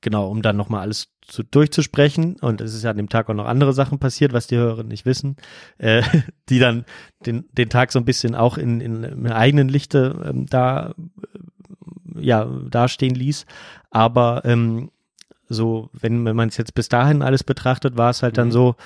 genau, 0.00 0.28
um 0.28 0.40
dann 0.40 0.56
nochmal 0.56 0.80
alles 0.80 1.12
zu, 1.20 1.42
durchzusprechen. 1.42 2.36
Und 2.40 2.62
es 2.62 2.72
ist 2.72 2.84
ja 2.84 2.90
an 2.90 2.96
dem 2.96 3.10
Tag 3.10 3.28
auch 3.28 3.34
noch 3.34 3.46
andere 3.46 3.74
Sachen 3.74 3.98
passiert, 3.98 4.32
was 4.32 4.46
die 4.46 4.56
Hörerinnen 4.56 4.88
nicht 4.88 5.04
wissen, 5.04 5.36
äh, 5.76 6.02
die 6.48 6.58
dann 6.58 6.86
den, 7.26 7.44
den 7.52 7.68
Tag 7.68 7.92
so 7.92 7.98
ein 7.98 8.06
bisschen 8.06 8.34
auch 8.34 8.56
in, 8.56 8.80
in, 8.80 9.04
im 9.04 9.26
eigenen 9.26 9.68
Lichte 9.68 10.22
ähm, 10.24 10.46
da 10.46 10.94
äh, 12.14 12.22
ja 12.22 12.46
dastehen 12.70 13.14
ließ. 13.14 13.44
Aber 13.90 14.42
ähm, 14.46 14.90
so, 15.52 15.90
wenn, 15.92 16.24
wenn 16.24 16.36
man 16.36 16.48
es 16.48 16.56
jetzt 16.56 16.74
bis 16.74 16.88
dahin 16.88 17.22
alles 17.22 17.44
betrachtet, 17.44 17.96
war 17.96 18.10
es 18.10 18.22
halt 18.22 18.38
dann 18.38 18.50
so, 18.50 18.76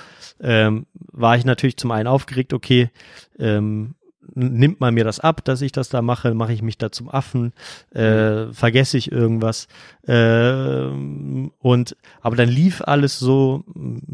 ähm, 0.41 0.87
war 0.95 1.37
ich 1.37 1.45
natürlich 1.45 1.77
zum 1.77 1.91
einen 1.91 2.07
aufgeregt, 2.07 2.53
okay, 2.53 2.91
ähm, 3.39 3.95
nimmt 4.35 4.81
man 4.81 4.95
mir 4.95 5.05
das 5.05 5.21
ab, 5.21 5.45
dass 5.45 5.63
ich 5.63 5.73
das 5.73 5.89
da 5.89 6.03
mache, 6.03 6.35
mache 6.35 6.53
ich 6.53 6.63
mich 6.63 6.79
da 6.79 6.91
zum 6.91 7.09
Affen, 7.09 7.53
äh, 7.91 8.53
vergesse 8.53 8.99
ich 8.99 9.13
irgendwas. 9.13 9.69
ähm, 10.07 11.53
und 11.61 11.97
aber 12.21 12.37
dann 12.37 12.49
lief 12.49 12.83
alles 12.83 13.19
so, 13.19 13.65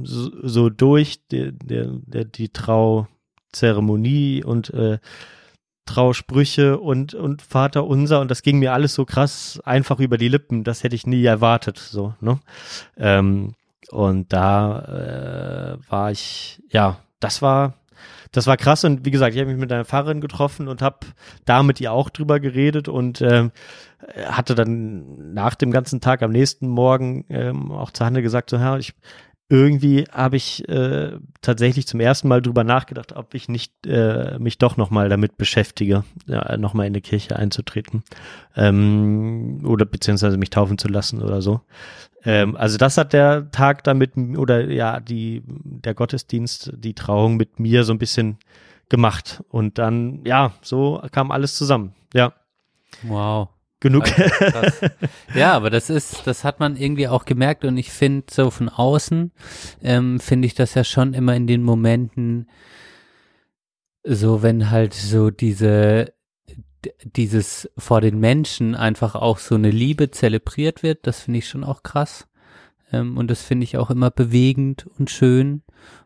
so, 0.03 0.30
so 0.42 0.70
durch, 0.70 1.26
der, 1.28 1.53
der, 1.53 1.86
der, 2.07 2.24
die 2.24 2.50
Trauzeremonie 2.50 4.44
und 4.44 4.70
äh, 4.74 4.98
Trausprüche 5.87 6.78
und, 6.78 7.14
und 7.14 7.43
Vater 7.43 7.85
unser. 7.85 8.20
Und 8.20 8.30
das 8.30 8.43
ging 8.43 8.59
mir 8.59 8.72
alles 8.72 8.95
so 8.95 9.05
krass 9.05 9.61
einfach 9.64 9.99
über 9.99 10.18
die 10.18 10.28
Lippen, 10.28 10.64
das 10.64 10.85
hätte 10.85 10.95
ich 10.95 11.07
nie 11.07 11.24
erwartet, 11.24 11.78
so, 11.78 12.14
ne? 12.20 12.39
Ähm, 12.97 13.55
und 13.91 14.33
da 14.33 15.76
äh, 15.78 15.91
war 15.91 16.11
ich, 16.11 16.62
ja, 16.70 16.99
das 17.20 17.43
war, 17.43 17.74
das 18.30 18.47
war 18.47 18.57
krass. 18.57 18.85
Und 18.85 19.05
wie 19.05 19.11
gesagt, 19.11 19.35
ich 19.35 19.41
habe 19.41 19.51
mich 19.51 19.61
mit 19.61 19.70
einer 19.70 19.85
Fahrerin 19.85 20.22
getroffen 20.22 20.66
und 20.66 20.80
habe 20.80 21.01
da 21.45 21.62
mit 21.62 21.78
ihr 21.80 21.93
auch 21.93 22.09
drüber 22.09 22.41
geredet 22.41 22.89
und 22.89 23.20
ähm, 23.20 23.53
hatte 24.24 24.55
dann 24.55 25.35
nach 25.35 25.55
dem 25.55 25.70
ganzen 25.70 26.01
Tag 26.01 26.22
am 26.22 26.30
nächsten 26.30 26.68
Morgen 26.68 27.26
ähm, 27.28 27.70
auch 27.70 27.91
zu 27.91 28.05
Hanne 28.05 28.22
gesagt, 28.22 28.49
so, 28.51 28.57
ja, 28.57 28.78
ich 28.78 28.95
irgendwie 29.49 30.05
habe 30.11 30.36
ich 30.36 30.68
äh, 30.68 31.18
tatsächlich 31.43 31.86
zum 31.86 32.01
ersten 32.01 32.28
Mal 32.28 32.40
drüber 32.40 32.64
nachgedacht, 32.64 33.14
ob 33.14 33.34
ich 33.34 33.49
nicht 33.49 33.86
äh, 33.86 34.38
mich 34.38 34.59
doch 34.59 34.76
nochmal 34.76 35.09
damit 35.09 35.36
beschäftige, 35.36 36.05
ja, 36.26 36.57
nochmal 36.57 36.86
in 36.86 36.95
die 36.95 37.01
Kirche 37.01 37.36
einzutreten 37.36 38.03
ähm, 38.57 39.62
oder 39.66 39.84
beziehungsweise 39.84 40.38
mich 40.38 40.51
taufen 40.51 40.78
zu 40.78 40.88
lassen 40.88 41.22
oder 41.22 41.43
so. 41.43 41.61
Ähm, 42.24 42.57
also 42.57 42.78
das 42.78 42.97
hat 42.97 43.12
der 43.12 43.51
Tag 43.51 43.84
damit 43.84 44.16
oder 44.16 44.70
ja 44.70 45.01
die 45.01 45.43
der 45.47 45.95
Gottesdienst, 45.95 46.72
die 46.76 46.95
Trauung 46.95 47.36
mit 47.36 47.61
mir 47.61 47.84
so 47.84 47.93
ein 47.93 47.99
bisschen 47.99 48.38
gemacht 48.88 49.43
und 49.49 49.78
dann 49.78 50.24
ja 50.24 50.53
so 50.62 51.03
kam 51.12 51.30
alles 51.30 51.55
zusammen. 51.57 51.95
Ja, 52.14 52.32
Wow. 53.03 53.49
Genug. 53.83 54.05
Krass. 54.05 54.80
Ja, 55.35 55.53
aber 55.53 55.70
das 55.70 55.91
ist, 55.91 56.26
das 56.26 56.45
hat 56.45 56.61
man 56.61 56.76
irgendwie 56.76 57.09
auch 57.09 57.24
gemerkt 57.24 57.64
und 57.64 57.76
ich 57.76 57.91
finde 57.91 58.26
so 58.30 58.51
von 58.51 58.68
außen, 58.68 59.33
ähm, 59.83 60.20
finde 60.20 60.47
ich 60.47 60.55
das 60.55 60.74
ja 60.74 60.85
schon 60.85 61.14
immer 61.14 61.35
in 61.35 61.47
den 61.47 61.62
Momenten 61.62 62.49
so, 64.05 64.43
wenn 64.43 64.70
halt 64.70 64.95
so 64.95 65.30
diese, 65.30 66.12
dieses 67.05 67.70
vor 67.78 68.01
den 68.01 68.18
Menschen 68.18 68.74
einfach 68.74 69.14
auch 69.14 69.39
so 69.39 69.55
eine 69.55 69.70
Liebe 69.70 70.11
zelebriert 70.11 70.83
wird, 70.83 71.07
das 71.07 71.20
finde 71.20 71.39
ich 71.39 71.49
schon 71.49 71.64
auch 71.64 71.83
krass. 71.83 72.28
Ähm, 72.93 73.16
und 73.16 73.30
das 73.30 73.43
finde 73.43 73.64
ich 73.64 73.76
auch 73.78 73.91
immer 73.91 74.11
bewegend 74.11 74.87
und 74.99 75.11
schön. 75.11 75.62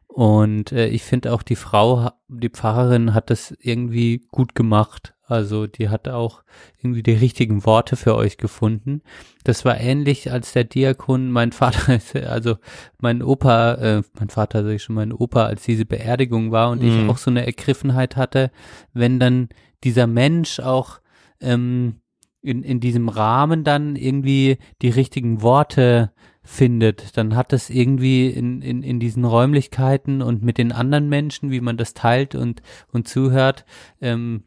Und 0.06 0.72
äh, 0.72 0.88
ich 0.88 1.02
finde 1.02 1.32
auch 1.32 1.42
die 1.42 1.56
Frau, 1.56 2.10
die 2.28 2.48
Pfarrerin 2.48 3.12
hat 3.12 3.30
das 3.30 3.54
irgendwie 3.60 4.26
gut 4.30 4.54
gemacht. 4.54 5.15
Also 5.28 5.66
die 5.66 5.88
hat 5.88 6.08
auch 6.08 6.42
irgendwie 6.78 7.02
die 7.02 7.12
richtigen 7.14 7.64
Worte 7.66 7.96
für 7.96 8.14
euch 8.14 8.36
gefunden. 8.38 9.02
Das 9.44 9.64
war 9.64 9.78
ähnlich 9.80 10.30
als 10.30 10.52
der 10.52 10.64
Diakon, 10.64 11.30
mein 11.30 11.52
Vater, 11.52 11.98
also 12.30 12.56
mein 13.00 13.22
Opa, 13.22 13.74
äh, 13.74 14.02
mein 14.18 14.28
Vater 14.30 14.62
sag 14.64 14.72
ich 14.72 14.82
schon, 14.84 14.94
mein 14.94 15.12
Opa, 15.12 15.46
als 15.46 15.64
diese 15.64 15.84
Beerdigung 15.84 16.52
war 16.52 16.70
und 16.70 16.82
ich 16.82 16.94
Mhm. 16.96 17.10
auch 17.10 17.18
so 17.18 17.30
eine 17.30 17.44
Ergriffenheit 17.44 18.16
hatte, 18.16 18.50
wenn 18.92 19.18
dann 19.18 19.48
dieser 19.84 20.06
Mensch 20.06 20.60
auch 20.60 21.00
ähm, 21.40 21.96
in, 22.40 22.62
in 22.62 22.78
diesem 22.78 23.08
Rahmen 23.08 23.64
dann 23.64 23.96
irgendwie 23.96 24.58
die 24.80 24.90
richtigen 24.90 25.42
Worte 25.42 26.12
findet, 26.44 27.16
dann 27.16 27.34
hat 27.34 27.52
das 27.52 27.70
irgendwie 27.70 28.28
in, 28.28 28.62
in, 28.62 28.84
in 28.84 29.00
diesen 29.00 29.24
Räumlichkeiten 29.24 30.22
und 30.22 30.44
mit 30.44 30.58
den 30.58 30.70
anderen 30.70 31.08
Menschen, 31.08 31.50
wie 31.50 31.60
man 31.60 31.76
das 31.76 31.92
teilt 31.92 32.36
und, 32.36 32.62
und 32.92 33.08
zuhört, 33.08 33.64
ähm, 34.00 34.44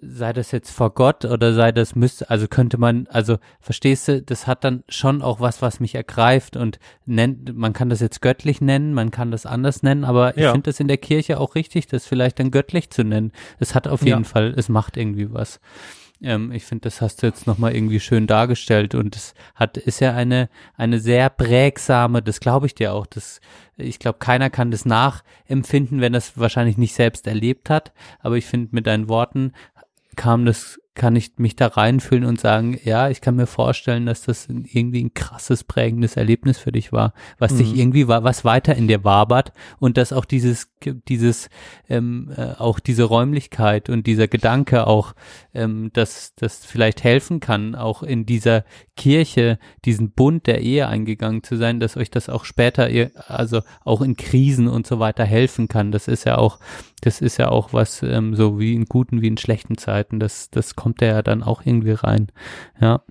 sei 0.00 0.32
das 0.32 0.52
jetzt 0.52 0.70
vor 0.70 0.90
Gott 0.94 1.24
oder 1.24 1.52
sei 1.52 1.72
das 1.72 1.96
müsste, 1.96 2.30
also 2.30 2.46
könnte 2.46 2.78
man, 2.78 3.08
also 3.08 3.38
verstehst 3.60 4.06
du, 4.08 4.22
das 4.22 4.46
hat 4.46 4.62
dann 4.62 4.84
schon 4.88 5.20
auch 5.20 5.40
was, 5.40 5.62
was 5.62 5.80
mich 5.80 5.96
ergreift 5.96 6.56
und 6.56 6.78
nennt, 7.06 7.56
man 7.56 7.72
kann 7.72 7.88
das 7.88 8.00
jetzt 8.00 8.22
göttlich 8.22 8.60
nennen, 8.60 8.94
man 8.94 9.10
kann 9.10 9.32
das 9.32 9.46
anders 9.46 9.82
nennen, 9.82 10.04
aber 10.04 10.36
ich 10.36 10.44
Ja. 10.44 10.52
finde 10.52 10.70
das 10.70 10.78
in 10.78 10.86
der 10.88 10.98
Kirche 10.98 11.40
auch 11.40 11.56
richtig, 11.56 11.88
das 11.88 12.06
vielleicht 12.06 12.38
dann 12.38 12.52
göttlich 12.52 12.90
zu 12.90 13.02
nennen. 13.02 13.32
Es 13.58 13.74
hat 13.74 13.88
auf 13.88 14.02
Ja. 14.02 14.08
jeden 14.14 14.24
Fall, 14.24 14.54
es 14.56 14.68
macht 14.68 14.96
irgendwie 14.96 15.32
was. 15.32 15.58
Ähm, 16.22 16.52
ich 16.52 16.66
finde, 16.66 16.82
das 16.82 17.00
hast 17.00 17.22
du 17.22 17.26
jetzt 17.26 17.46
nochmal 17.46 17.74
irgendwie 17.74 17.98
schön 17.98 18.26
dargestellt 18.26 18.94
und 18.94 19.16
es 19.16 19.34
hat, 19.54 19.76
ist 19.76 20.00
ja 20.00 20.14
eine, 20.14 20.50
eine 20.76 21.00
sehr 21.00 21.30
prägsame, 21.30 22.22
das 22.22 22.38
glaube 22.40 22.66
ich 22.66 22.74
dir 22.74 22.92
auch, 22.92 23.06
das, 23.06 23.40
ich 23.76 23.98
glaube, 23.98 24.18
keiner 24.18 24.50
kann 24.50 24.70
das 24.70 24.84
nachempfinden, 24.84 26.00
wenn 26.00 26.12
das 26.12 26.38
wahrscheinlich 26.38 26.76
nicht 26.76 26.94
selbst 26.94 27.26
erlebt 27.26 27.70
hat, 27.70 27.92
aber 28.20 28.36
ich 28.36 28.46
finde, 28.46 28.68
mit 28.72 28.86
deinen 28.86 29.08
Worten 29.08 29.52
kam 30.20 30.44
das, 30.44 30.78
kann 30.94 31.16
ich 31.16 31.38
mich 31.38 31.56
da 31.56 31.68
reinfühlen 31.68 32.26
und 32.26 32.38
sagen, 32.38 32.78
ja, 32.84 33.08
ich 33.08 33.22
kann 33.22 33.36
mir 33.36 33.46
vorstellen, 33.46 34.04
dass 34.04 34.20
das 34.20 34.48
irgendwie 34.50 35.02
ein 35.02 35.14
krasses, 35.14 35.64
prägendes 35.64 36.18
Erlebnis 36.18 36.58
für 36.58 36.72
dich 36.72 36.92
war, 36.92 37.14
was 37.38 37.56
dich 37.56 37.74
irgendwie 37.74 38.06
war, 38.06 38.22
was 38.22 38.44
weiter 38.44 38.74
in 38.74 38.86
dir 38.86 39.02
wabert 39.02 39.54
und 39.78 39.96
dass 39.96 40.12
auch 40.12 40.26
dieses, 40.26 40.69
dieses, 41.08 41.48
ähm, 41.88 42.32
äh, 42.36 42.54
auch 42.58 42.80
diese 42.80 43.04
Räumlichkeit 43.04 43.88
und 43.88 44.06
dieser 44.06 44.28
Gedanke 44.28 44.86
auch, 44.86 45.14
ähm, 45.54 45.90
dass 45.92 46.34
das 46.34 46.64
vielleicht 46.64 47.04
helfen 47.04 47.40
kann, 47.40 47.74
auch 47.74 48.02
in 48.02 48.26
dieser 48.26 48.64
Kirche 48.96 49.58
diesen 49.84 50.10
Bund 50.12 50.46
der 50.46 50.60
Ehe 50.60 50.88
eingegangen 50.88 51.42
zu 51.42 51.56
sein, 51.56 51.80
dass 51.80 51.96
euch 51.96 52.10
das 52.10 52.28
auch 52.28 52.44
später, 52.44 52.90
ihr- 52.90 53.10
also 53.28 53.62
auch 53.84 54.02
in 54.02 54.16
Krisen 54.16 54.68
und 54.68 54.86
so 54.86 54.98
weiter 54.98 55.24
helfen 55.24 55.68
kann. 55.68 55.92
Das 55.92 56.08
ist 56.08 56.24
ja 56.24 56.38
auch, 56.38 56.58
das 57.00 57.20
ist 57.20 57.38
ja 57.38 57.48
auch 57.48 57.72
was, 57.72 58.02
ähm, 58.02 58.34
so 58.34 58.58
wie 58.58 58.74
in 58.74 58.84
guten 58.86 59.22
wie 59.22 59.28
in 59.28 59.38
schlechten 59.38 59.78
Zeiten. 59.78 60.20
Das, 60.20 60.50
das 60.50 60.76
kommt 60.76 61.00
ja 61.00 61.22
dann 61.22 61.42
auch 61.42 61.62
irgendwie 61.64 61.92
rein. 61.92 62.28
Ja. 62.80 63.02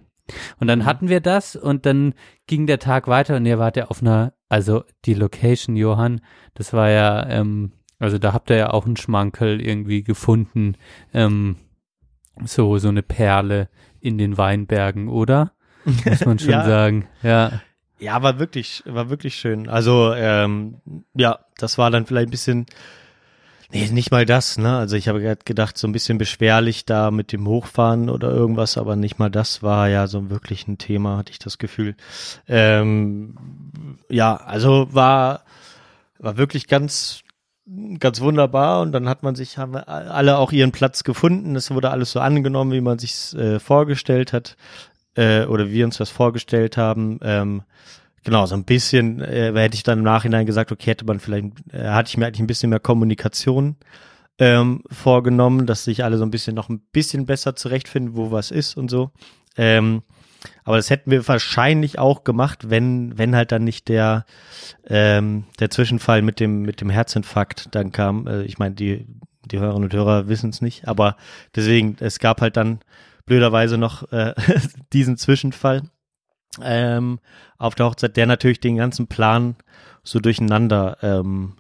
Und 0.59 0.67
dann 0.67 0.86
hatten 0.86 1.09
wir 1.09 1.19
das 1.21 1.55
und 1.55 1.86
dann 1.86 2.13
ging 2.47 2.67
der 2.67 2.80
Tag 2.80 3.07
weiter 3.07 3.36
und 3.38 3.45
ihr 3.45 3.59
wart 3.59 3.77
ja 3.77 3.86
auf 3.88 4.01
einer, 4.01 4.34
also 4.49 4.84
die 5.05 5.13
Location, 5.13 5.75
Johann, 5.75 6.21
das 6.53 6.73
war 6.73 6.89
ja, 6.89 7.27
ähm, 7.27 7.71
also 7.99 8.17
da 8.17 8.34
habt 8.34 8.49
ihr 8.49 8.57
ja 8.57 8.69
auch 8.71 8.86
einen 8.86 8.97
Schmankel 8.97 9.61
irgendwie 9.61 10.03
gefunden, 10.03 10.75
ähm, 11.13 11.57
so, 12.45 12.77
so 12.77 12.88
eine 12.88 13.03
Perle 13.03 13.69
in 13.99 14.17
den 14.17 14.38
Weinbergen, 14.38 15.09
oder? 15.09 15.51
Muss 15.84 16.25
man 16.25 16.39
schon 16.39 16.51
Ja. 16.51 16.65
sagen. 16.65 17.07
Ja. 17.23 17.61
Ja, 18.01 18.21
war 18.23 18.39
wirklich, 18.39 18.82
war 18.86 19.09
wirklich 19.09 19.36
schön. 19.36 19.67
Also, 19.67 20.13
ähm, 20.13 20.77
ja, 21.13 21.39
das 21.57 21.77
war 21.77 21.91
dann 21.91 22.05
vielleicht 22.05 22.30
ein 22.30 22.32
bisschen, 22.32 22.65
nee, 23.72 23.88
nicht 23.91 24.11
mal 24.11 24.26
das, 24.26 24.57
ne? 24.57 24.78
Also 24.78 24.95
ich 24.95 25.07
habe 25.07 25.38
gedacht, 25.45 25.78
so 25.78 25.88
ein 25.88 25.91
bisschen 25.91 26.17
beschwerlich 26.17 26.86
da 26.86 27.11
mit 27.11 27.32
dem 27.32 27.47
Hochfahren 27.47 28.09
oder 28.09 28.30
irgendwas, 28.32 28.78
aber 28.78 28.95
nicht 28.95 29.20
mal 29.20 29.30
das 29.30 29.63
war 29.63 29.89
ja 29.89 30.07
so 30.07 30.30
wirklich 30.30 30.67
ein 30.67 30.78
Thema, 30.78 31.17
hatte 31.17 31.32
ich 31.32 31.39
das 31.39 31.57
Gefühl. 31.57 31.95
Ähm, 32.47 33.36
ja, 34.09 34.36
also 34.36 34.88
war, 34.91 35.43
war 36.20 36.38
wirklich 36.38 36.67
ganz, 36.67 37.22
ganz 37.99 38.22
wunderbar 38.22 38.82
und 38.82 38.91
dann 38.91 39.07
hat 39.07 39.24
man 39.24 39.36
sich, 39.36 39.57
haben 39.57 39.76
alle 39.76 40.38
auch 40.38 40.51
ihren 40.51 40.72
Platz 40.72 41.03
gefunden. 41.03 41.55
Es 41.55 41.72
wurde 41.72 41.91
alles 41.91 42.11
so 42.11 42.20
angenommen, 42.20 42.72
wie 42.72 42.82
man 42.82 42.99
sich 42.99 43.36
äh, 43.36 43.59
vorgestellt 43.59 44.34
hat. 44.34 44.57
äh, 45.15 45.45
oder 45.45 45.67
wie 45.67 45.74
wir 45.74 45.86
uns 45.86 45.97
das 45.97 46.09
vorgestellt 46.09 46.78
haben. 46.78 47.20
Ähm, 47.24 47.63
genau, 48.24 48.45
so 48.45 48.55
ein 48.55 48.65
bisschen 48.65 49.22
äh, 49.22 49.51
hätte 49.53 49.76
ich 49.76 49.84
dann 49.84 49.99
im 49.99 50.03
Nachhinein 50.03 50.45
gesagt, 50.45 50.72
okay, 50.72 50.91
hätte 50.91 51.05
man 51.05 51.20
vielleicht, 51.20 51.47
äh, 51.72 51.89
hatte 51.89 52.09
ich 52.09 52.17
mir 52.17 52.28
eigentlich 52.28 52.41
ein 52.41 52.47
bisschen 52.47 52.70
mehr 52.70 52.80
Kommunikation 52.80 53.78
ähm, 54.39 54.84
vorgenommen, 54.89 55.65
dass 55.65 55.84
sich 55.84 56.03
alle 56.03 56.17
so 56.17 56.24
ein 56.24 56.32
bisschen 56.32 56.55
noch 56.55 56.70
ein 56.70 56.82
bisschen 56.91 57.26
besser 57.26 57.55
zurechtfinden, 57.55 58.15
wo 58.15 58.32
was 58.32 58.51
ist 58.51 58.78
und 58.78 58.89
so. 58.89 59.11
Ähm, 59.57 60.03
aber 60.63 60.78
das 60.78 60.89
hätten 60.89 61.11
wir 61.11 61.28
wahrscheinlich 61.28 61.99
auch 61.99 62.24
gemacht, 62.24 62.70
wenn, 62.70 63.17
wenn 63.17 63.36
halt 63.36 63.51
dann 63.51 63.65
nicht 63.65 63.89
der, 63.89 64.26
ähm, 64.88 65.45
der 65.59 65.70
Zwischenfall 65.70 66.22
mit 66.22 66.39
dem, 66.39 66.61
mit 66.61 66.80
dem 66.80 66.89
Herzinfarkt 66.89 67.76
dann 67.76 67.91
kam. 67.91 68.28
Äh, 68.28 68.43
ich 68.43 68.57
meine, 68.57 68.76
die, 68.76 69.05
die 69.45 69.59
Hörerinnen 69.59 69.86
und 69.86 69.93
Hörer 69.93 70.28
wissen 70.30 70.49
es 70.49 70.61
nicht, 70.61 70.88
aber 70.88 71.17
deswegen, 71.55 71.97
es 71.99 72.20
gab 72.20 72.39
halt 72.39 72.55
dann 72.55 72.80
blöderweise 73.26 73.78
noch 73.78 74.11
äh, 74.11 74.34
diesen 74.93 75.17
Zwischenfall 75.17 75.84
ähm, 76.64 77.20
auf 77.57 77.76
der 77.76 77.88
Hochzeit, 77.88 78.18
der 78.18 78.26
natürlich 78.26 78.60
den 78.60 78.78
ganzen 78.78 79.07
Plan 79.07 79.55
so 80.03 80.20
durcheinander 80.20 80.97
ähm, 81.01 81.53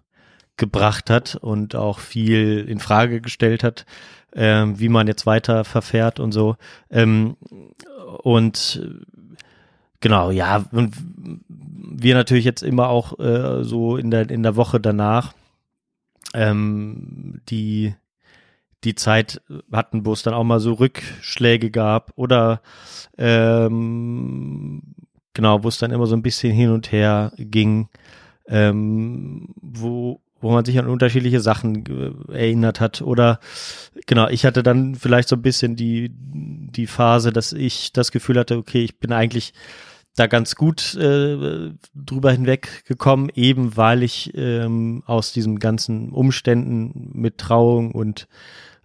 gebracht 0.57 1.09
hat 1.09 1.35
und 1.35 1.75
auch 1.75 1.99
viel 1.99 2.65
in 2.67 2.79
Frage 2.79 3.21
gestellt 3.21 3.63
hat, 3.63 3.85
ähm, 4.33 4.79
wie 4.79 4.89
man 4.89 5.07
jetzt 5.07 5.25
weiter 5.25 5.63
verfährt 5.63 6.19
und 6.19 6.31
so. 6.31 6.55
Ähm, 6.89 7.37
und 8.23 8.81
genau, 9.99 10.31
ja, 10.31 10.65
und 10.71 10.95
wir 11.47 12.15
natürlich 12.15 12.45
jetzt 12.45 12.61
immer 12.63 12.89
auch 12.89 13.19
äh, 13.19 13.63
so 13.63 13.97
in 13.97 14.11
der 14.11 14.29
in 14.29 14.43
der 14.43 14.55
Woche 14.55 14.79
danach 14.79 15.33
ähm, 16.33 17.41
die 17.49 17.95
die 18.83 18.95
Zeit 18.95 19.41
hatten, 19.71 20.05
wo 20.05 20.13
es 20.13 20.23
dann 20.23 20.33
auch 20.33 20.43
mal 20.43 20.59
so 20.59 20.73
Rückschläge 20.73 21.71
gab 21.71 22.11
oder 22.15 22.61
ähm, 23.17 24.81
genau, 25.33 25.63
wo 25.63 25.67
es 25.67 25.77
dann 25.77 25.91
immer 25.91 26.07
so 26.07 26.15
ein 26.15 26.21
bisschen 26.21 26.53
hin 26.53 26.71
und 26.71 26.91
her 26.91 27.33
ging, 27.37 27.89
ähm, 28.47 29.53
wo 29.61 30.21
wo 30.41 30.51
man 30.51 30.63
sich 30.63 30.79
an 30.79 30.87
unterschiedliche 30.87 31.41
Sachen 31.41 31.85
äh, 31.85 32.33
erinnert 32.33 32.79
hat 32.79 33.01
oder 33.01 33.39
genau, 34.05 34.29
ich 34.29 34.45
hatte 34.45 34.63
dann 34.63 34.95
vielleicht 34.95 35.27
so 35.27 35.35
ein 35.35 35.41
bisschen 35.41 35.75
die 35.75 36.11
die 36.13 36.87
Phase, 36.87 37.33
dass 37.33 37.51
ich 37.51 37.91
das 37.91 38.11
Gefühl 38.11 38.39
hatte, 38.39 38.57
okay, 38.57 38.83
ich 38.83 38.99
bin 38.99 39.11
eigentlich 39.11 39.53
da 40.15 40.27
ganz 40.27 40.55
gut 40.55 40.95
äh, 40.95 41.71
drüber 41.95 42.31
hinweggekommen, 42.31 43.29
eben 43.35 43.77
weil 43.77 44.03
ich 44.03 44.31
ähm, 44.35 45.03
aus 45.05 45.31
diesen 45.31 45.59
ganzen 45.59 46.11
Umständen 46.11 47.11
mit 47.13 47.37
Trauung 47.37 47.91
und 47.91 48.27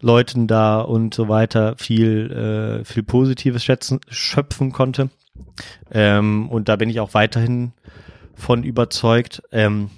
Leuten 0.01 0.47
da 0.47 0.81
und 0.81 1.15
so 1.15 1.29
weiter 1.29 1.77
viel, 1.77 2.31
äh, 2.31 2.85
viel 2.85 3.03
Positives 3.03 3.65
schätzen, 3.65 4.01
schöpfen 4.09 4.73
konnte. 4.73 5.11
Ähm, 5.91 6.49
und 6.49 6.69
da 6.69 6.77
bin 6.77 6.91
ich 6.91 7.01
auch 7.01 7.15
weiterhin 7.15 7.73
von 8.35 8.65
überzeugt. 8.65 9.43
Ähm, 9.53 9.91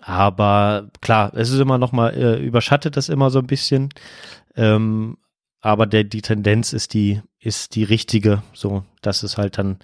aber 0.00 0.88
klar, 1.00 1.32
es 1.34 1.50
ist 1.50 1.60
immer 1.60 1.78
noch 1.78 1.92
mal, 1.92 2.14
äh, 2.14 2.36
überschattet 2.38 2.96
das 2.96 3.08
immer 3.08 3.30
so 3.30 3.38
ein 3.38 3.46
bisschen. 3.46 3.90
Ähm, 4.56 5.18
aber 5.60 5.86
der, 5.86 6.04
die 6.04 6.22
Tendenz 6.22 6.72
ist 6.72 6.92
die, 6.92 7.22
ist 7.38 7.76
die 7.76 7.84
richtige. 7.84 8.42
So, 8.52 8.84
das 9.00 9.22
ist 9.22 9.38
halt 9.38 9.58
dann, 9.58 9.78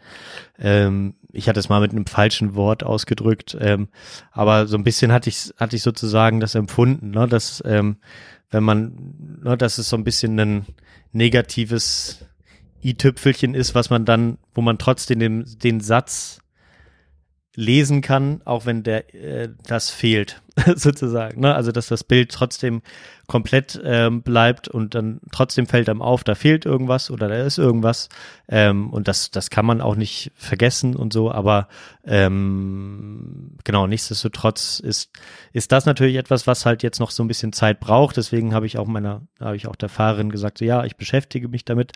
ähm, 0.58 1.14
ich 1.32 1.48
hatte 1.48 1.60
es 1.60 1.68
mal 1.68 1.80
mit 1.80 1.92
einem 1.92 2.06
falschen 2.06 2.54
Wort 2.54 2.82
ausgedrückt, 2.82 3.56
ähm, 3.60 3.88
aber 4.32 4.66
so 4.66 4.76
ein 4.76 4.82
bisschen 4.82 5.12
hatte 5.12 5.28
ich, 5.28 5.52
hatte 5.56 5.76
ich 5.76 5.82
sozusagen 5.82 6.40
das 6.40 6.56
empfunden, 6.56 7.10
ne, 7.10 7.28
dass, 7.28 7.62
ähm, 7.64 7.98
wenn 8.50 8.64
man, 8.64 9.40
ne, 9.42 9.56
dass 9.56 9.78
es 9.78 9.88
so 9.88 9.96
ein 9.96 10.04
bisschen 10.04 10.38
ein 10.38 10.66
negatives 11.12 12.24
i-Tüpfelchen 12.82 13.54
ist, 13.54 13.74
was 13.74 13.90
man 13.90 14.04
dann, 14.04 14.38
wo 14.54 14.60
man 14.60 14.78
trotzdem 14.78 15.18
den, 15.18 15.44
den 15.62 15.80
Satz 15.80 16.40
lesen 17.58 18.02
kann, 18.02 18.40
auch 18.44 18.66
wenn 18.66 18.84
der 18.84 19.12
äh, 19.16 19.48
das 19.66 19.90
fehlt, 19.90 20.40
sozusagen. 20.76 21.40
Ne? 21.40 21.52
Also 21.56 21.72
dass 21.72 21.88
das 21.88 22.04
Bild 22.04 22.30
trotzdem 22.30 22.82
komplett 23.26 23.80
ähm, 23.84 24.22
bleibt 24.22 24.68
und 24.68 24.94
dann 24.94 25.20
trotzdem 25.32 25.66
fällt 25.66 25.88
einem 25.88 26.00
auf, 26.00 26.22
da 26.22 26.36
fehlt 26.36 26.66
irgendwas 26.66 27.10
oder 27.10 27.26
da 27.26 27.34
ist 27.34 27.58
irgendwas. 27.58 28.10
Ähm, 28.48 28.90
und 28.90 29.08
das, 29.08 29.32
das 29.32 29.50
kann 29.50 29.66
man 29.66 29.80
auch 29.80 29.96
nicht 29.96 30.30
vergessen 30.36 30.94
und 30.94 31.12
so, 31.12 31.32
aber 31.32 31.66
ähm, 32.06 33.56
genau, 33.64 33.88
nichtsdestotrotz 33.88 34.78
ist, 34.78 35.10
ist 35.52 35.72
das 35.72 35.84
natürlich 35.84 36.14
etwas, 36.14 36.46
was 36.46 36.64
halt 36.64 36.84
jetzt 36.84 37.00
noch 37.00 37.10
so 37.10 37.24
ein 37.24 37.28
bisschen 37.28 37.52
Zeit 37.52 37.80
braucht. 37.80 38.16
Deswegen 38.16 38.54
habe 38.54 38.66
ich 38.66 38.78
auch 38.78 38.86
meiner, 38.86 39.22
habe 39.40 39.56
ich 39.56 39.66
auch 39.66 39.76
der 39.76 39.88
Fahrerin 39.88 40.30
gesagt, 40.30 40.58
so 40.58 40.64
ja, 40.64 40.84
ich 40.84 40.94
beschäftige 40.94 41.48
mich 41.48 41.64
damit. 41.64 41.90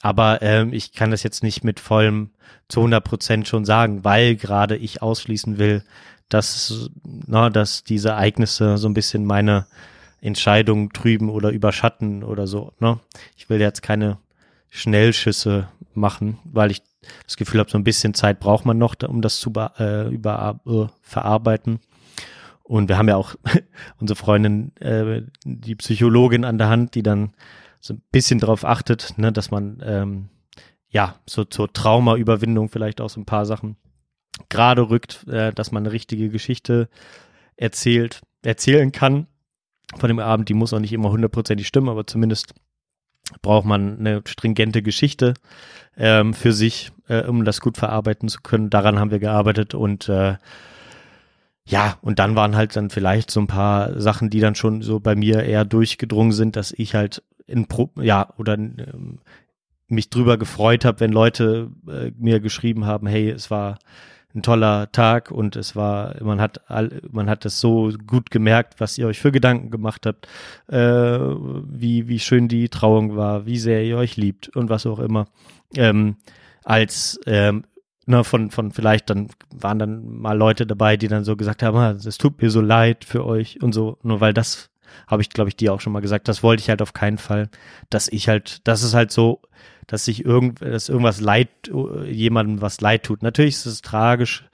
Aber 0.00 0.42
ähm, 0.42 0.72
ich 0.72 0.92
kann 0.92 1.10
das 1.10 1.22
jetzt 1.22 1.42
nicht 1.42 1.62
mit 1.62 1.78
vollem 1.78 2.30
zu 2.68 2.80
100 2.80 3.04
Prozent 3.04 3.48
schon 3.48 3.64
sagen, 3.64 4.04
weil 4.04 4.36
gerade 4.36 4.76
ich 4.76 5.02
ausschließen 5.02 5.58
will, 5.58 5.84
dass, 6.28 6.90
na, 7.04 7.50
dass 7.50 7.84
diese 7.84 8.10
Ereignisse 8.10 8.78
so 8.78 8.88
ein 8.88 8.94
bisschen 8.94 9.24
meine 9.24 9.66
Entscheidung 10.20 10.92
trüben 10.92 11.28
oder 11.28 11.50
überschatten 11.50 12.24
oder 12.24 12.46
so. 12.46 12.72
Ne? 12.80 12.98
Ich 13.36 13.50
will 13.50 13.60
jetzt 13.60 13.82
keine 13.82 14.18
Schnellschüsse 14.70 15.68
machen, 15.94 16.38
weil 16.44 16.70
ich 16.70 16.82
das 17.26 17.36
Gefühl 17.36 17.60
habe, 17.60 17.70
so 17.70 17.76
ein 17.76 17.84
bisschen 17.84 18.14
Zeit 18.14 18.40
braucht 18.40 18.64
man 18.64 18.78
noch, 18.78 18.94
um 19.06 19.20
das 19.20 19.40
zu 19.40 19.52
äh, 19.78 20.08
über, 20.08 20.60
äh, 20.66 20.86
verarbeiten. 21.02 21.80
Und 22.62 22.88
wir 22.88 22.96
haben 22.96 23.08
ja 23.08 23.16
auch 23.16 23.34
unsere 24.00 24.16
Freundin, 24.16 24.74
äh, 24.76 25.22
die 25.44 25.74
Psychologin 25.74 26.44
an 26.44 26.58
der 26.58 26.68
Hand, 26.68 26.94
die 26.94 27.02
dann 27.02 27.32
so 27.82 27.94
ein 27.94 28.02
bisschen 28.12 28.38
darauf 28.38 28.64
achtet, 28.64 29.18
ne, 29.18 29.32
dass 29.32 29.50
man 29.50 29.82
ähm, 29.84 30.28
ja 30.88 31.16
so 31.28 31.44
zur 31.44 31.72
Traumaüberwindung 31.72 32.68
vielleicht 32.68 33.00
auch 33.00 33.10
so 33.10 33.20
ein 33.20 33.26
paar 33.26 33.44
Sachen 33.44 33.76
gerade 34.48 34.88
rückt, 34.88 35.26
äh, 35.26 35.52
dass 35.52 35.72
man 35.72 35.82
eine 35.82 35.92
richtige 35.92 36.30
Geschichte 36.30 36.88
erzählt, 37.56 38.22
erzählen 38.42 38.92
kann 38.92 39.26
von 39.98 40.08
dem 40.08 40.20
Abend. 40.20 40.48
Die 40.48 40.54
muss 40.54 40.72
auch 40.72 40.78
nicht 40.78 40.92
immer 40.92 41.10
hundertprozentig 41.10 41.66
stimmen, 41.66 41.88
aber 41.88 42.06
zumindest 42.06 42.54
braucht 43.42 43.66
man 43.66 43.98
eine 43.98 44.22
stringente 44.26 44.82
Geschichte 44.82 45.34
ähm, 45.96 46.34
für 46.34 46.52
sich, 46.52 46.92
äh, 47.08 47.24
um 47.24 47.44
das 47.44 47.60
gut 47.60 47.78
verarbeiten 47.78 48.28
zu 48.28 48.40
können. 48.42 48.70
Daran 48.70 49.00
haben 49.00 49.10
wir 49.10 49.18
gearbeitet 49.18 49.74
und 49.74 50.08
äh, 50.08 50.36
ja, 51.64 51.96
und 52.02 52.18
dann 52.18 52.34
waren 52.34 52.56
halt 52.56 52.74
dann 52.74 52.90
vielleicht 52.90 53.30
so 53.30 53.40
ein 53.40 53.46
paar 53.46 54.00
Sachen, 54.00 54.30
die 54.30 54.40
dann 54.40 54.54
schon 54.54 54.82
so 54.82 54.98
bei 54.98 55.14
mir 55.14 55.44
eher 55.44 55.64
durchgedrungen 55.64 56.32
sind, 56.32 56.56
dass 56.56 56.72
ich 56.72 56.94
halt 56.94 57.22
in 57.46 57.66
Pro 57.66 57.90
ja 57.96 58.28
oder 58.36 58.54
ähm, 58.54 59.18
mich 59.88 60.10
drüber 60.10 60.38
gefreut 60.38 60.84
habe, 60.84 61.00
wenn 61.00 61.12
Leute 61.12 61.70
äh, 61.86 62.10
mir 62.18 62.40
geschrieben 62.40 62.86
haben, 62.86 63.06
hey, 63.06 63.30
es 63.30 63.50
war 63.50 63.78
ein 64.34 64.42
toller 64.42 64.90
Tag 64.92 65.30
und 65.30 65.56
es 65.56 65.76
war, 65.76 66.14
man 66.22 66.40
hat 66.40 66.70
all, 66.70 67.02
man 67.10 67.28
hat 67.28 67.44
es 67.44 67.60
so 67.60 67.92
gut 68.06 68.30
gemerkt, 68.30 68.80
was 68.80 68.96
ihr 68.96 69.06
euch 69.06 69.20
für 69.20 69.30
Gedanken 69.30 69.70
gemacht 69.70 70.06
habt, 70.06 70.26
äh, 70.68 70.78
wie, 70.78 72.08
wie 72.08 72.18
schön 72.18 72.48
die 72.48 72.70
Trauung 72.70 73.16
war, 73.16 73.44
wie 73.44 73.58
sehr 73.58 73.84
ihr 73.84 73.98
euch 73.98 74.16
liebt 74.16 74.48
und 74.56 74.70
was 74.70 74.86
auch 74.86 74.98
immer. 74.98 75.26
Ähm, 75.76 76.16
als 76.64 77.20
ähm, 77.26 77.64
ne, 78.06 78.24
von, 78.24 78.50
von 78.50 78.72
vielleicht 78.72 79.10
dann 79.10 79.28
waren 79.50 79.78
dann 79.78 80.08
mal 80.08 80.36
Leute 80.36 80.66
dabei, 80.66 80.96
die 80.96 81.08
dann 81.08 81.24
so 81.24 81.36
gesagt 81.36 81.62
haben, 81.62 81.76
ah, 81.76 81.90
es 81.90 82.18
tut 82.18 82.40
mir 82.40 82.50
so 82.50 82.60
leid 82.62 83.04
für 83.04 83.26
euch 83.26 83.62
und 83.62 83.72
so, 83.72 83.98
nur 84.02 84.20
weil 84.20 84.32
das 84.32 84.70
habe 85.06 85.22
ich, 85.22 85.30
glaube 85.30 85.48
ich, 85.48 85.56
dir 85.56 85.72
auch 85.72 85.80
schon 85.80 85.92
mal 85.92 86.00
gesagt. 86.00 86.28
Das 86.28 86.42
wollte 86.42 86.62
ich 86.62 86.68
halt 86.68 86.82
auf 86.82 86.92
keinen 86.92 87.18
Fall, 87.18 87.48
dass 87.90 88.08
ich 88.08 88.28
halt, 88.28 88.66
das 88.66 88.82
ist 88.82 88.94
halt 88.94 89.10
so, 89.10 89.42
dass 89.86 90.04
sich 90.04 90.24
irgend, 90.24 90.60
dass 90.60 90.88
irgendwas 90.88 91.20
leid, 91.20 91.48
jemandem 92.06 92.60
was 92.60 92.80
leid 92.80 93.02
tut. 93.02 93.22
Natürlich 93.22 93.56
ist 93.56 93.66
es 93.66 93.82
tragisch 93.82 94.44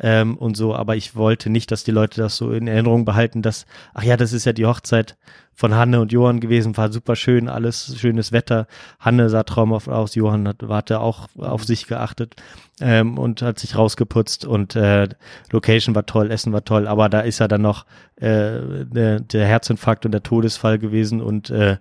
ähm, 0.00 0.36
und 0.36 0.56
so, 0.56 0.74
aber 0.74 0.96
ich 0.96 1.16
wollte 1.16 1.50
nicht, 1.50 1.70
dass 1.70 1.84
die 1.84 1.90
Leute 1.90 2.20
das 2.20 2.36
so 2.36 2.52
in 2.52 2.68
Erinnerung 2.68 3.04
behalten, 3.04 3.42
dass, 3.42 3.66
ach 3.94 4.02
ja, 4.02 4.16
das 4.16 4.32
ist 4.32 4.44
ja 4.44 4.52
die 4.52 4.66
Hochzeit 4.66 5.16
von 5.54 5.74
Hanne 5.74 6.00
und 6.00 6.12
Johann 6.12 6.38
gewesen, 6.38 6.76
war 6.76 6.92
super 6.92 7.16
schön, 7.16 7.48
alles 7.48 7.96
schönes 7.98 8.30
Wetter. 8.30 8.68
Hanne 9.00 9.28
sah 9.28 9.42
traumhaft 9.42 9.88
aus, 9.88 10.14
Johann 10.14 10.46
hat, 10.46 10.62
hatte 10.68 11.00
auch 11.00 11.26
auf 11.36 11.64
sich 11.64 11.88
geachtet 11.88 12.36
ähm, 12.80 13.18
und 13.18 13.42
hat 13.42 13.58
sich 13.58 13.76
rausgeputzt 13.76 14.44
und 14.44 14.76
äh, 14.76 15.08
Location 15.50 15.96
war 15.96 16.06
toll, 16.06 16.30
Essen 16.30 16.52
war 16.52 16.64
toll, 16.64 16.86
aber 16.86 17.08
da 17.08 17.20
ist 17.20 17.40
ja 17.40 17.48
dann 17.48 17.62
noch 17.62 17.84
äh, 18.16 18.84
der, 18.84 19.20
der 19.20 19.46
Herzinfarkt 19.46 20.06
und 20.06 20.12
der 20.12 20.22
Todesfall 20.22 20.78
gewesen 20.78 21.20
und 21.20 21.50
äh, 21.50 21.78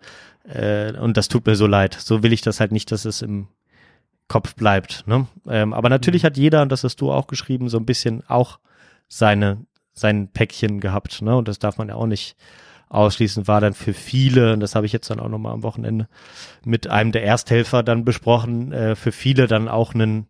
äh, 0.47 0.93
und 0.97 1.17
das 1.17 1.27
tut 1.27 1.45
mir 1.45 1.55
so 1.55 1.67
leid. 1.67 1.93
So 1.99 2.23
will 2.23 2.33
ich 2.33 2.41
das 2.41 2.59
halt 2.59 2.71
nicht, 2.71 2.91
dass 2.91 3.05
es 3.05 3.21
im 3.21 3.47
Kopf 4.27 4.55
bleibt. 4.55 5.05
Ne? 5.07 5.27
Ähm, 5.47 5.73
aber 5.73 5.89
natürlich 5.89 6.23
mhm. 6.23 6.27
hat 6.27 6.37
jeder, 6.37 6.61
und 6.61 6.71
das 6.71 6.83
hast 6.83 7.01
du 7.01 7.11
auch 7.11 7.27
geschrieben, 7.27 7.69
so 7.69 7.77
ein 7.77 7.85
bisschen 7.85 8.23
auch 8.27 8.59
seine 9.07 9.65
sein 9.93 10.27
Päckchen 10.27 10.79
gehabt. 10.79 11.21
Ne? 11.21 11.35
Und 11.35 11.47
das 11.47 11.59
darf 11.59 11.77
man 11.77 11.89
ja 11.89 11.95
auch 11.95 12.05
nicht 12.05 12.35
ausschließen. 12.89 13.47
War 13.47 13.61
dann 13.61 13.73
für 13.73 13.93
viele, 13.93 14.53
und 14.53 14.59
das 14.59 14.75
habe 14.75 14.85
ich 14.85 14.93
jetzt 14.93 15.09
dann 15.09 15.19
auch 15.19 15.29
nochmal 15.29 15.53
am 15.53 15.63
Wochenende 15.63 16.07
mit 16.63 16.87
einem 16.87 17.11
der 17.11 17.23
Ersthelfer 17.23 17.83
dann 17.83 18.05
besprochen, 18.05 18.71
äh, 18.71 18.95
für 18.95 19.11
viele 19.11 19.47
dann 19.47 19.67
auch 19.67 19.93
ein 19.93 20.27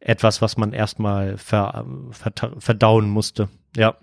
etwas, 0.00 0.42
was 0.42 0.56
man 0.56 0.72
erstmal 0.72 1.38
ver, 1.38 1.84
ver, 2.10 2.32
verdauen 2.58 3.08
musste. 3.08 3.48
Ja. 3.76 3.94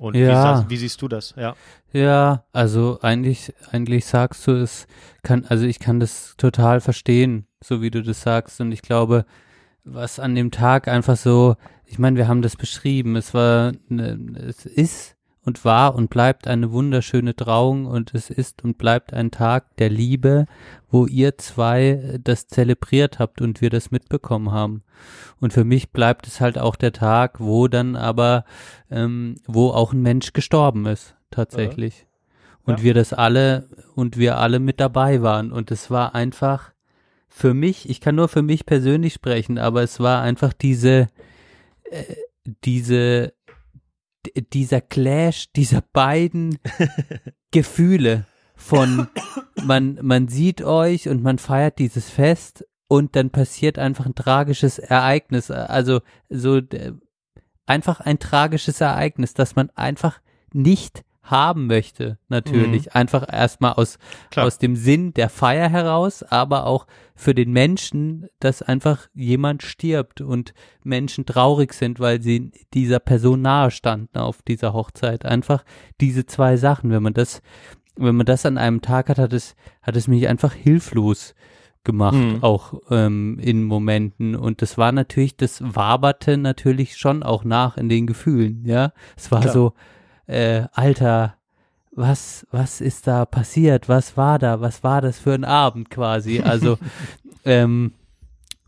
Und 0.00 0.14
ja. 0.14 0.64
wie, 0.64 0.70
wie, 0.70 0.76
siehst 0.76 1.02
du 1.02 1.08
das? 1.08 1.34
Ja. 1.36 1.54
Ja, 1.92 2.44
also 2.52 2.98
eigentlich, 3.02 3.52
eigentlich 3.70 4.04
sagst 4.06 4.46
du 4.46 4.52
es, 4.52 4.86
kann, 5.22 5.44
also 5.48 5.64
ich 5.64 5.78
kann 5.78 6.00
das 6.00 6.34
total 6.36 6.80
verstehen. 6.80 7.46
so 7.62 7.82
wie 7.82 7.90
du 7.90 8.02
das 8.02 8.22
sagst. 8.22 8.60
Und 8.60 8.72
ich 8.72 8.82
glaube, 8.82 9.24
was 9.84 10.20
an 10.20 10.34
dem 10.34 10.50
Tag 10.50 10.88
einfach 10.88 11.16
so, 11.16 11.56
ich 11.86 11.98
meine, 11.98 12.16
wir 12.16 12.28
haben 12.28 12.42
das 12.42 12.56
beschrieben, 12.56 13.16
es 13.16 13.34
war, 13.34 13.72
ne, 13.88 14.18
es 14.46 14.66
ist 14.66 15.16
und 15.48 15.64
war 15.64 15.94
und 15.94 16.10
bleibt 16.10 16.46
eine 16.46 16.70
wunderschöne 16.72 17.34
Trauung 17.34 17.86
und 17.86 18.12
es 18.14 18.28
ist 18.28 18.62
und 18.62 18.76
bleibt 18.76 19.14
ein 19.14 19.30
Tag 19.30 19.74
der 19.78 19.88
Liebe, 19.88 20.44
wo 20.90 21.06
ihr 21.06 21.38
zwei 21.38 22.18
das 22.22 22.48
zelebriert 22.48 23.18
habt 23.18 23.40
und 23.40 23.62
wir 23.62 23.70
das 23.70 23.90
mitbekommen 23.90 24.52
haben. 24.52 24.82
Und 25.40 25.54
für 25.54 25.64
mich 25.64 25.90
bleibt 25.90 26.26
es 26.26 26.42
halt 26.42 26.58
auch 26.58 26.76
der 26.76 26.92
Tag, 26.92 27.40
wo 27.40 27.66
dann 27.66 27.96
aber, 27.96 28.44
ähm, 28.90 29.36
wo 29.46 29.70
auch 29.70 29.94
ein 29.94 30.02
Mensch 30.02 30.34
gestorben 30.34 30.84
ist, 30.84 31.16
tatsächlich. 31.30 32.06
Und 32.62 32.80
Ja. 32.80 32.84
wir 32.84 32.94
das 32.94 33.14
alle 33.14 33.70
und 33.94 34.18
wir 34.18 34.36
alle 34.36 34.58
mit 34.58 34.80
dabei 34.80 35.22
waren. 35.22 35.50
Und 35.50 35.70
es 35.70 35.90
war 35.90 36.14
einfach 36.14 36.72
für 37.26 37.54
mich, 37.54 37.88
ich 37.88 38.02
kann 38.02 38.16
nur 38.16 38.28
für 38.28 38.42
mich 38.42 38.66
persönlich 38.66 39.14
sprechen, 39.14 39.56
aber 39.56 39.82
es 39.82 39.98
war 39.98 40.20
einfach 40.20 40.52
diese, 40.52 41.06
äh, 41.90 42.04
diese, 42.64 43.32
dieser 44.52 44.80
Clash 44.80 45.52
dieser 45.52 45.82
beiden 45.92 46.58
Gefühle 47.50 48.26
von 48.54 49.08
man, 49.64 49.98
man 50.02 50.28
sieht 50.28 50.62
euch 50.62 51.08
und 51.08 51.22
man 51.22 51.38
feiert 51.38 51.78
dieses 51.78 52.10
Fest 52.10 52.66
und 52.88 53.16
dann 53.16 53.30
passiert 53.30 53.78
einfach 53.78 54.06
ein 54.06 54.14
tragisches 54.14 54.78
Ereignis, 54.78 55.50
also 55.50 56.00
so 56.28 56.60
einfach 57.66 58.00
ein 58.00 58.18
tragisches 58.18 58.80
Ereignis, 58.80 59.34
das 59.34 59.56
man 59.56 59.70
einfach 59.70 60.20
nicht 60.52 61.04
haben 61.30 61.66
möchte, 61.66 62.18
natürlich. 62.28 62.94
Einfach 62.94 63.26
erstmal 63.32 63.72
aus, 63.74 63.98
Klar. 64.30 64.46
aus 64.46 64.58
dem 64.58 64.76
Sinn 64.76 65.12
der 65.14 65.28
Feier 65.28 65.68
heraus, 65.68 66.22
aber 66.22 66.66
auch 66.66 66.86
für 67.14 67.34
den 67.34 67.52
Menschen, 67.52 68.26
dass 68.40 68.62
einfach 68.62 69.08
jemand 69.14 69.62
stirbt 69.62 70.20
und 70.20 70.54
Menschen 70.84 71.26
traurig 71.26 71.72
sind, 71.74 72.00
weil 72.00 72.22
sie 72.22 72.52
dieser 72.74 73.00
Person 73.00 73.42
nahe 73.42 73.70
standen 73.70 74.18
auf 74.18 74.42
dieser 74.42 74.72
Hochzeit. 74.72 75.24
Einfach 75.24 75.64
diese 76.00 76.26
zwei 76.26 76.56
Sachen, 76.56 76.90
wenn 76.90 77.02
man 77.02 77.14
das, 77.14 77.42
wenn 77.96 78.14
man 78.16 78.26
das 78.26 78.46
an 78.46 78.56
einem 78.58 78.80
Tag 78.80 79.08
hat, 79.08 79.18
hat 79.18 79.32
es, 79.32 79.56
hat 79.82 79.96
es 79.96 80.06
mich 80.08 80.28
einfach 80.28 80.52
hilflos 80.54 81.34
gemacht, 81.84 82.14
Mhm. 82.16 82.42
auch 82.42 82.74
ähm, 82.90 83.38
in 83.40 83.64
Momenten. 83.64 84.36
Und 84.36 84.62
das 84.62 84.76
war 84.78 84.92
natürlich, 84.92 85.36
das 85.36 85.62
waberte 85.64 86.36
natürlich 86.36 86.96
schon 86.96 87.22
auch 87.22 87.44
nach 87.44 87.76
in 87.76 87.88
den 87.88 88.06
Gefühlen, 88.06 88.64
ja. 88.64 88.92
Es 89.16 89.30
war 89.30 89.40
Klar. 89.40 89.54
so, 89.54 89.72
äh, 90.28 90.66
Alter, 90.72 91.36
was, 91.90 92.46
was 92.52 92.80
ist 92.80 93.06
da 93.08 93.26
passiert? 93.26 93.88
Was 93.88 94.16
war 94.16 94.38
da? 94.38 94.60
Was 94.60 94.84
war 94.84 95.00
das 95.00 95.18
für 95.18 95.32
ein 95.32 95.44
Abend 95.44 95.90
quasi? 95.90 96.40
Also, 96.40 96.78
ähm, 97.44 97.92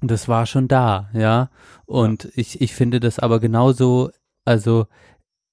das 0.00 0.26
war 0.26 0.46
schon 0.46 0.66
da, 0.66 1.11
ja. 1.12 1.50
Und 1.86 2.30
ich, 2.34 2.61
ich 2.61 2.74
finde 2.74 2.98
das 2.98 3.18
aber 3.18 3.38
genauso, 3.38 4.11
also 4.44 4.86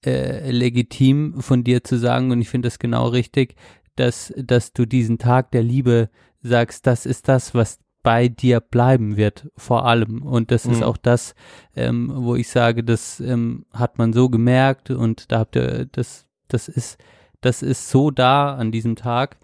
äh, 0.06 0.50
legitim 0.50 1.42
von 1.42 1.64
dir 1.64 1.84
zu 1.84 1.98
sagen, 1.98 2.32
und 2.32 2.42
ich 2.42 2.50
finde 2.50 2.68
das 2.68 2.80
genau 2.80 3.08
richtig, 3.10 3.56
dass, 3.96 4.34
dass 4.38 4.74
du 4.74 4.86
diesen 4.86 5.18
Tag 5.18 5.52
der 5.52 5.64
Liebe 5.64 6.10
sagst, 6.42 6.88
das 6.88 7.06
ist 7.06 7.28
das, 7.28 7.54
was 7.54 7.80
bei 8.08 8.30
dir 8.30 8.62
bleiben 8.62 9.18
wird, 9.18 9.50
vor 9.58 9.86
allem. 9.86 10.22
Und 10.22 10.52
das 10.52 10.66
ist 10.66 10.78
Mhm. 10.78 10.84
auch 10.84 10.96
das, 10.98 11.36
ähm, 11.76 12.10
wo 12.14 12.36
ich 12.36 12.48
sage, 12.48 12.84
das 12.84 13.20
ähm, 13.20 13.66
hat 13.74 13.98
man 13.98 14.14
so 14.14 14.30
gemerkt 14.30 14.92
und 14.92 15.30
da 15.32 15.40
habt 15.40 15.58
ihr, 15.58 15.88
das, 15.92 16.26
das 16.48 16.70
ist, 16.70 16.98
das 17.42 17.62
ist 17.62 17.90
so 17.90 18.10
da 18.10 18.56
an 18.56 18.72
diesem 18.72 18.96
Tag. 18.96 19.38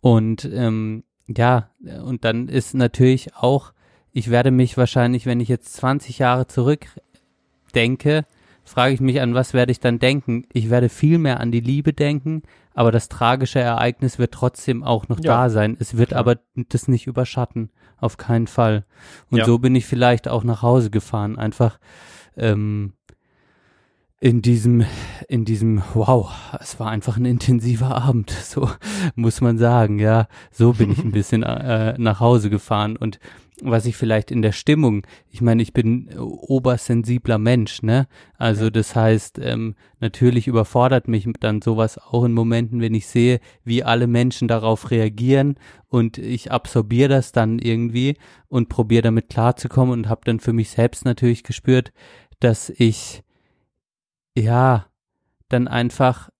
Und 0.00 0.44
ähm, 0.52 1.02
ja, 1.26 1.70
und 2.04 2.24
dann 2.24 2.48
ist 2.48 2.74
natürlich 2.74 3.34
auch, 3.34 3.72
ich 4.12 4.30
werde 4.30 4.52
mich 4.52 4.76
wahrscheinlich, 4.76 5.26
wenn 5.26 5.40
ich 5.40 5.48
jetzt 5.48 5.72
20 5.74 6.18
Jahre 6.20 6.46
zurück 6.46 6.86
denke, 7.74 8.24
frage 8.64 8.94
ich 8.94 9.00
mich, 9.00 9.20
an 9.20 9.34
was 9.34 9.54
werde 9.54 9.72
ich 9.72 9.80
dann 9.80 9.98
denken? 9.98 10.44
Ich 10.52 10.70
werde 10.70 10.88
viel 10.88 11.18
mehr 11.18 11.40
an 11.40 11.50
die 11.50 11.60
Liebe 11.60 11.92
denken, 11.92 12.42
aber 12.74 12.92
das 12.92 13.08
tragische 13.08 13.58
Ereignis 13.60 14.18
wird 14.18 14.32
trotzdem 14.32 14.84
auch 14.84 15.08
noch 15.08 15.18
Ja, 15.18 15.44
da 15.44 15.50
sein. 15.50 15.76
Es 15.80 15.96
wird 15.96 16.10
klar. 16.10 16.20
aber 16.20 16.36
das 16.54 16.86
nicht 16.86 17.06
überschatten, 17.06 17.70
auf 18.00 18.16
keinen 18.16 18.46
Fall. 18.46 18.84
Und 19.30 19.38
Ja. 19.38 19.44
so 19.44 19.58
bin 19.58 19.74
ich 19.74 19.86
vielleicht 19.86 20.28
auch 20.28 20.44
nach 20.44 20.62
Hause 20.62 20.90
gefahren, 20.90 21.38
einfach 21.38 21.78
ähm, 22.36 22.92
in 24.20 24.42
diesem, 24.42 24.84
in 25.28 25.44
diesem, 25.44 25.82
wow, 25.94 26.32
es 26.60 26.80
war 26.80 26.90
einfach 26.90 27.16
ein 27.16 27.24
intensiver 27.24 27.94
Abend, 27.96 28.30
so 28.42 28.68
muss 29.14 29.40
man 29.40 29.58
sagen, 29.58 29.98
ja. 29.98 30.26
So 30.50 30.72
bin 30.72 30.90
ich 30.90 30.98
ein 30.98 31.12
bisschen 31.12 31.42
äh, 31.42 31.96
nach 31.98 32.20
Hause 32.20 32.50
gefahren 32.50 32.96
und 32.96 33.18
was 33.60 33.86
ich 33.86 33.96
vielleicht 33.96 34.30
in 34.30 34.42
der 34.42 34.52
Stimmung, 34.52 35.04
ich 35.30 35.40
meine, 35.40 35.62
ich 35.62 35.72
bin 35.72 36.08
obersensibler 36.16 37.38
Mensch, 37.38 37.82
ne? 37.82 38.06
Also 38.36 38.70
das 38.70 38.94
heißt, 38.94 39.40
ähm, 39.42 39.74
natürlich 39.98 40.46
überfordert 40.46 41.08
mich 41.08 41.28
dann 41.40 41.60
sowas 41.60 41.98
auch 41.98 42.24
in 42.24 42.34
Momenten, 42.34 42.80
wenn 42.80 42.94
ich 42.94 43.08
sehe, 43.08 43.40
wie 43.64 43.82
alle 43.82 44.06
Menschen 44.06 44.46
darauf 44.46 44.92
reagieren 44.92 45.56
und 45.88 46.18
ich 46.18 46.52
absorbiere 46.52 47.08
das 47.08 47.32
dann 47.32 47.58
irgendwie 47.58 48.16
und 48.48 48.68
probiere 48.68 49.02
damit 49.02 49.28
klarzukommen 49.28 49.92
und 49.92 50.08
habe 50.08 50.20
dann 50.24 50.38
für 50.38 50.52
mich 50.52 50.70
selbst 50.70 51.04
natürlich 51.04 51.42
gespürt, 51.42 51.92
dass 52.38 52.70
ich 52.70 53.24
ja 54.38 54.86
dann 55.48 55.68
einfach 55.68 56.30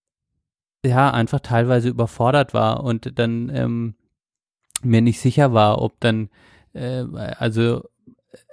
ja 0.84 1.10
einfach 1.10 1.40
teilweise 1.40 1.88
überfordert 1.88 2.54
war 2.54 2.84
und 2.84 3.18
dann 3.18 3.50
ähm, 3.54 3.94
mir 4.82 5.00
nicht 5.02 5.20
sicher 5.20 5.52
war, 5.52 5.82
ob 5.82 5.98
dann 6.00 6.28
äh, 6.72 7.04
also 7.38 7.82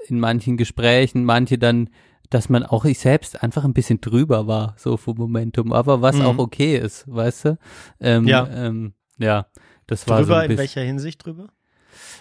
in 0.07 0.19
manchen 0.19 0.57
Gesprächen 0.57 1.23
manche 1.25 1.57
dann 1.57 1.89
dass 2.31 2.49
man 2.49 2.63
auch 2.63 2.85
ich 2.85 2.97
selbst 2.99 3.43
einfach 3.43 3.63
ein 3.65 3.73
bisschen 3.73 4.01
drüber 4.01 4.47
war, 4.47 4.73
so 4.77 4.97
vom 4.97 5.17
Momentum, 5.17 5.71
aber 5.71 6.01
was 6.01 6.15
Mhm. 6.15 6.25
auch 6.25 6.37
okay 6.39 6.75
ist, 6.77 7.05
weißt 7.07 7.45
du? 7.45 7.57
Ähm, 7.99 8.27
Ja. 8.27 8.47
ähm, 8.51 8.93
ja, 9.19 9.45
das 9.85 10.07
war 10.07 10.23
so 10.23 10.33
Drüber 10.33 10.45
in 10.45 10.57
welcher 10.57 10.81
Hinsicht 10.81 11.23
drüber? 11.23 11.49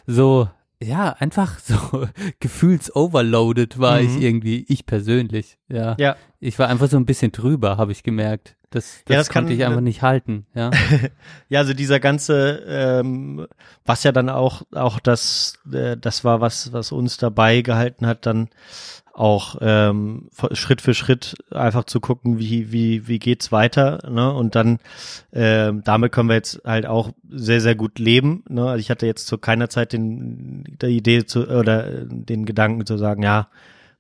so, 0.07 0.49
ja, 0.85 1.11
einfach 1.18 1.59
so 1.64 2.07
gefühlsoverloaded 2.41 3.78
war 3.78 4.01
ich 4.01 4.11
Mhm. 4.16 4.22
irgendwie, 4.22 4.64
ich 4.68 4.87
persönlich, 4.87 5.59
ja. 5.68 5.97
Ja. 5.99 6.16
Ich 6.41 6.59
war 6.59 6.68
einfach 6.68 6.89
so 6.89 6.97
ein 6.97 7.07
bisschen 7.07 7.32
drüber, 7.32 7.76
habe 7.76 7.93
ich 7.93 8.03
gemerkt. 8.03 8.57
Das, 8.75 9.03
das, 9.05 9.14
Ja, 9.14 9.16
das 9.20 9.29
konnte 9.31 9.49
kann- 9.51 9.57
ich 9.59 9.64
einfach 9.64 9.81
nicht 9.81 10.03
halten, 10.03 10.47
ja. 10.55 10.70
Ja, 11.49 11.61
also 11.61 11.72
dieser 11.75 12.01
ganze, 12.01 12.62
ähm, 12.66 13.47
was 13.87 14.03
ja 14.03 14.12
dann 14.12 14.29
auch, 14.29 14.62
auch 14.75 14.99
das, 15.01 15.59
äh, 15.72 15.97
das 15.97 16.25
war, 16.25 16.41
was, 16.41 16.72
was 16.72 16.93
uns 16.93 17.16
dabei 17.16 17.62
gehalten 17.62 18.07
hat, 18.07 18.27
dann 18.27 18.49
auch 19.12 19.59
ähm, 19.61 20.29
Schritt 20.55 20.81
für 20.81 20.93
Schritt 20.93 21.37
einfach 21.53 21.85
zu 21.85 22.01
gucken, 22.01 22.41
wie, 22.41 22.72
wie, 22.72 23.07
wie 23.07 23.20
geht's 23.20 23.53
weiter, 23.53 24.01
ne? 24.11 24.33
Und 24.33 24.57
dann 24.57 24.81
ähm, 25.33 25.83
damit 25.85 26.11
können 26.11 26.29
wir 26.31 26.35
jetzt 26.35 26.61
halt 26.64 26.85
auch 26.87 27.12
sehr, 27.31 27.61
sehr 27.61 27.77
gut 27.77 28.01
leben. 28.01 28.43
Ne? 28.49 28.62
Also 28.66 28.81
ich 28.81 28.91
hatte 28.91 29.07
jetzt 29.07 29.29
zu 29.29 29.39
keiner 29.39 29.68
Zeit 29.70 29.93
den, 29.93 30.64
der 30.81 30.89
Idee 30.89 31.27
zu 31.27 31.47
oder 31.49 31.87
äh, 31.87 32.07
den 32.09 32.45
Gedanken 32.45 32.85
zu 32.87 32.97
sagen, 32.99 33.22
ja, 33.22 33.47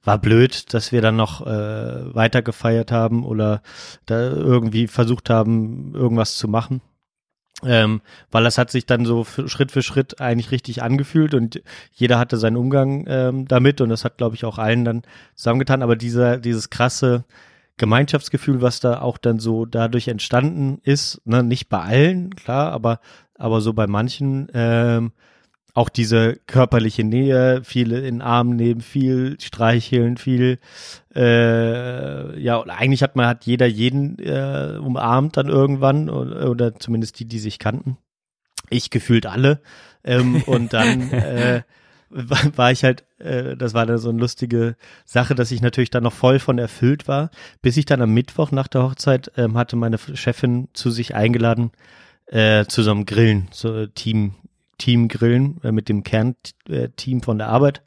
war 0.04 0.18
blöd, 0.18 0.72
dass 0.74 0.92
wir 0.92 1.02
dann 1.02 1.16
noch 1.16 1.46
äh, 1.46 2.14
weiter 2.14 2.42
gefeiert 2.42 2.92
haben 2.92 3.24
oder 3.24 3.62
da 4.06 4.30
irgendwie 4.30 4.86
versucht 4.86 5.30
haben, 5.30 5.94
irgendwas 5.94 6.36
zu 6.36 6.48
machen. 6.48 6.80
Ähm, 7.62 8.02
weil 8.30 8.44
das 8.44 8.58
hat 8.58 8.70
sich 8.70 8.84
dann 8.84 9.06
so 9.06 9.24
für, 9.24 9.48
Schritt 9.48 9.72
für 9.72 9.82
Schritt 9.82 10.20
eigentlich 10.20 10.50
richtig 10.50 10.82
angefühlt 10.82 11.34
und 11.34 11.62
jeder 11.92 12.18
hatte 12.18 12.36
seinen 12.36 12.56
Umgang 12.56 13.04
ähm, 13.08 13.46
damit 13.48 13.80
und 13.80 13.88
das 13.88 14.04
hat, 14.04 14.18
glaube 14.18 14.34
ich, 14.34 14.44
auch 14.44 14.58
allen 14.58 14.84
dann 14.84 15.02
zusammengetan. 15.34 15.82
Aber 15.82 15.96
dieser, 15.96 16.38
dieses 16.38 16.68
krasse 16.68 17.24
Gemeinschaftsgefühl, 17.76 18.60
was 18.60 18.80
da 18.80 19.00
auch 19.00 19.18
dann 19.18 19.38
so 19.38 19.64
dadurch 19.66 20.08
entstanden 20.08 20.78
ist, 20.82 21.22
ne, 21.24 21.42
nicht 21.42 21.68
bei 21.68 21.80
allen, 21.80 22.34
klar, 22.34 22.72
aber, 22.72 23.00
aber 23.36 23.60
so 23.60 23.72
bei 23.72 23.86
manchen, 23.86 24.48
ähm, 24.52 25.12
auch 25.74 25.88
diese 25.88 26.36
körperliche 26.46 27.02
Nähe, 27.02 27.62
viele 27.64 27.98
in 27.98 28.16
den 28.16 28.22
Arm 28.22 28.50
nehmen, 28.50 28.80
viel 28.80 29.36
streicheln, 29.40 30.16
viel, 30.16 30.58
äh, 31.14 32.40
ja, 32.40 32.56
und 32.56 32.70
eigentlich 32.70 33.02
hat 33.02 33.16
man, 33.16 33.26
hat 33.26 33.44
jeder 33.44 33.66
jeden 33.66 34.18
äh, 34.20 34.78
umarmt 34.78 35.36
dann 35.36 35.48
irgendwann 35.48 36.08
oder, 36.08 36.48
oder 36.48 36.76
zumindest 36.76 37.18
die, 37.18 37.26
die 37.26 37.40
sich 37.40 37.58
kannten. 37.58 37.98
Ich 38.70 38.90
gefühlt 38.90 39.26
alle. 39.26 39.60
Ähm, 40.04 40.42
und 40.46 40.72
dann 40.72 41.10
äh, 41.10 41.62
war 42.10 42.70
ich 42.70 42.84
halt, 42.84 43.04
äh, 43.18 43.56
das 43.56 43.74
war 43.74 43.84
dann 43.84 43.98
so 43.98 44.10
eine 44.10 44.20
lustige 44.20 44.76
Sache, 45.04 45.34
dass 45.34 45.50
ich 45.50 45.60
natürlich 45.60 45.90
dann 45.90 46.04
noch 46.04 46.12
voll 46.12 46.38
von 46.38 46.58
erfüllt 46.58 47.08
war, 47.08 47.30
bis 47.62 47.76
ich 47.76 47.84
dann 47.84 48.00
am 48.00 48.14
Mittwoch 48.14 48.52
nach 48.52 48.68
der 48.68 48.84
Hochzeit 48.84 49.32
ähm, 49.36 49.58
hatte 49.58 49.74
meine 49.74 49.98
Chefin 49.98 50.68
zu 50.72 50.92
sich 50.92 51.16
eingeladen 51.16 51.72
äh, 52.26 52.64
zu 52.66 52.84
so 52.84 52.92
einem 52.92 53.06
Grillen, 53.06 53.48
so 53.50 53.86
Team 53.86 54.34
Team 54.78 55.08
grillen 55.08 55.60
äh, 55.62 55.72
mit 55.72 55.88
dem 55.88 56.02
Kernteam 56.02 57.22
von 57.22 57.38
der 57.38 57.48
Arbeit. 57.48 57.82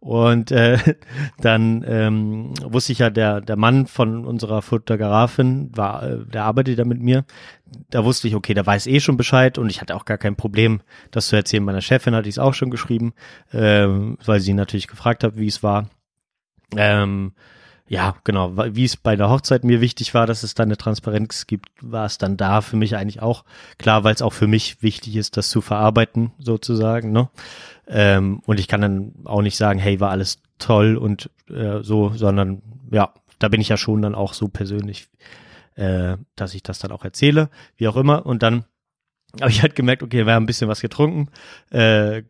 Und 0.00 0.50
äh, 0.50 0.78
dann 1.40 1.84
ähm, 1.86 2.54
wusste 2.62 2.92
ich 2.92 3.00
ja, 3.00 3.10
der, 3.10 3.40
der 3.40 3.56
Mann 3.56 3.86
von 3.86 4.24
unserer 4.24 4.62
Fotografin 4.62 5.70
war, 5.76 6.02
äh, 6.02 6.24
der 6.24 6.44
arbeitet 6.44 6.78
da 6.78 6.84
mit 6.84 7.00
mir. 7.00 7.24
Da 7.90 8.04
wusste 8.04 8.26
ich, 8.26 8.34
okay, 8.34 8.54
der 8.54 8.66
weiß 8.66 8.86
eh 8.86 9.00
schon 9.00 9.18
Bescheid 9.18 9.58
und 9.58 9.68
ich 9.70 9.80
hatte 9.80 9.94
auch 9.94 10.06
gar 10.06 10.18
kein 10.18 10.36
Problem, 10.36 10.80
das 11.10 11.28
zu 11.28 11.36
erzählen. 11.36 11.62
Meiner 11.62 11.82
Chefin 11.82 12.14
hatte 12.14 12.28
ich 12.28 12.34
es 12.34 12.38
auch 12.38 12.54
schon 12.54 12.70
geschrieben, 12.70 13.12
ähm, 13.52 14.16
weil 14.24 14.40
sie 14.40 14.54
natürlich 14.54 14.88
gefragt 14.88 15.22
hat, 15.22 15.36
wie 15.36 15.46
es 15.46 15.62
war. 15.62 15.90
Ähm, 16.76 17.32
ja, 17.90 18.14
genau, 18.22 18.52
wie 18.56 18.84
es 18.84 18.96
bei 18.96 19.16
der 19.16 19.30
Hochzeit 19.30 19.64
mir 19.64 19.80
wichtig 19.80 20.14
war, 20.14 20.24
dass 20.24 20.44
es 20.44 20.54
da 20.54 20.62
eine 20.62 20.76
Transparenz 20.76 21.48
gibt, 21.48 21.70
war 21.80 22.06
es 22.06 22.18
dann 22.18 22.36
da 22.36 22.60
für 22.60 22.76
mich 22.76 22.94
eigentlich 22.94 23.20
auch 23.20 23.44
klar, 23.78 24.04
weil 24.04 24.14
es 24.14 24.22
auch 24.22 24.32
für 24.32 24.46
mich 24.46 24.80
wichtig 24.80 25.16
ist, 25.16 25.36
das 25.36 25.50
zu 25.50 25.60
verarbeiten, 25.60 26.30
sozusagen, 26.38 27.10
ne? 27.10 27.30
Ähm, 27.88 28.42
und 28.46 28.60
ich 28.60 28.68
kann 28.68 28.80
dann 28.80 29.14
auch 29.24 29.42
nicht 29.42 29.56
sagen, 29.56 29.80
hey, 29.80 29.98
war 29.98 30.10
alles 30.10 30.38
toll 30.60 30.96
und 30.96 31.30
äh, 31.48 31.82
so, 31.82 32.10
sondern 32.10 32.62
ja, 32.92 33.12
da 33.40 33.48
bin 33.48 33.60
ich 33.60 33.70
ja 33.70 33.76
schon 33.76 34.02
dann 34.02 34.14
auch 34.14 34.34
so 34.34 34.46
persönlich, 34.46 35.08
äh, 35.74 36.16
dass 36.36 36.54
ich 36.54 36.62
das 36.62 36.78
dann 36.78 36.92
auch 36.92 37.04
erzähle, 37.04 37.50
wie 37.76 37.88
auch 37.88 37.96
immer. 37.96 38.24
Und 38.24 38.44
dann 38.44 38.66
habe 39.40 39.50
ich 39.50 39.62
halt 39.62 39.74
gemerkt, 39.74 40.04
okay, 40.04 40.26
wir 40.26 40.34
haben 40.34 40.44
ein 40.44 40.46
bisschen 40.46 40.68
was 40.68 40.80
getrunken, 40.80 41.28
äh, 41.72 42.22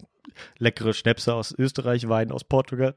leckere 0.56 0.94
Schnäpse 0.94 1.34
aus 1.34 1.52
Österreich, 1.52 2.08
Wein 2.08 2.32
aus 2.32 2.44
Portugal 2.44 2.94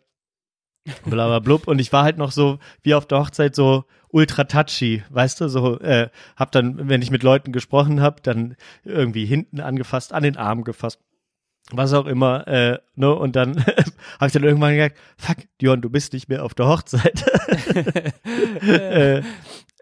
blub. 1.05 1.67
Und 1.67 1.79
ich 1.79 1.91
war 1.93 2.03
halt 2.03 2.17
noch 2.17 2.31
so, 2.31 2.59
wie 2.81 2.93
auf 2.93 3.05
der 3.05 3.19
Hochzeit, 3.19 3.55
so 3.55 3.85
ultra 4.09 4.43
touchy, 4.43 5.03
weißt 5.09 5.41
du, 5.41 5.47
so, 5.49 5.79
äh, 5.79 6.09
hab 6.35 6.51
dann, 6.51 6.87
wenn 6.87 7.01
ich 7.01 7.11
mit 7.11 7.23
Leuten 7.23 7.51
gesprochen 7.51 8.01
habe, 8.01 8.21
dann 8.21 8.55
irgendwie 8.83 9.25
hinten 9.25 9.59
angefasst, 9.59 10.13
an 10.13 10.23
den 10.23 10.37
Arm 10.37 10.63
gefasst, 10.63 10.99
was 11.71 11.93
auch 11.93 12.05
immer, 12.05 12.47
äh, 12.47 12.77
ne, 12.95 13.13
und 13.13 13.35
dann 13.35 13.65
habe 13.65 14.27
ich 14.27 14.33
dann 14.33 14.43
irgendwann 14.43 14.75
gesagt, 14.75 14.97
fuck, 15.17 15.37
Dion, 15.59 15.81
du 15.81 15.89
bist 15.89 16.13
nicht 16.13 16.29
mehr 16.29 16.43
auf 16.43 16.53
der 16.53 16.67
Hochzeit. 16.67 17.25
äh, 18.61 19.21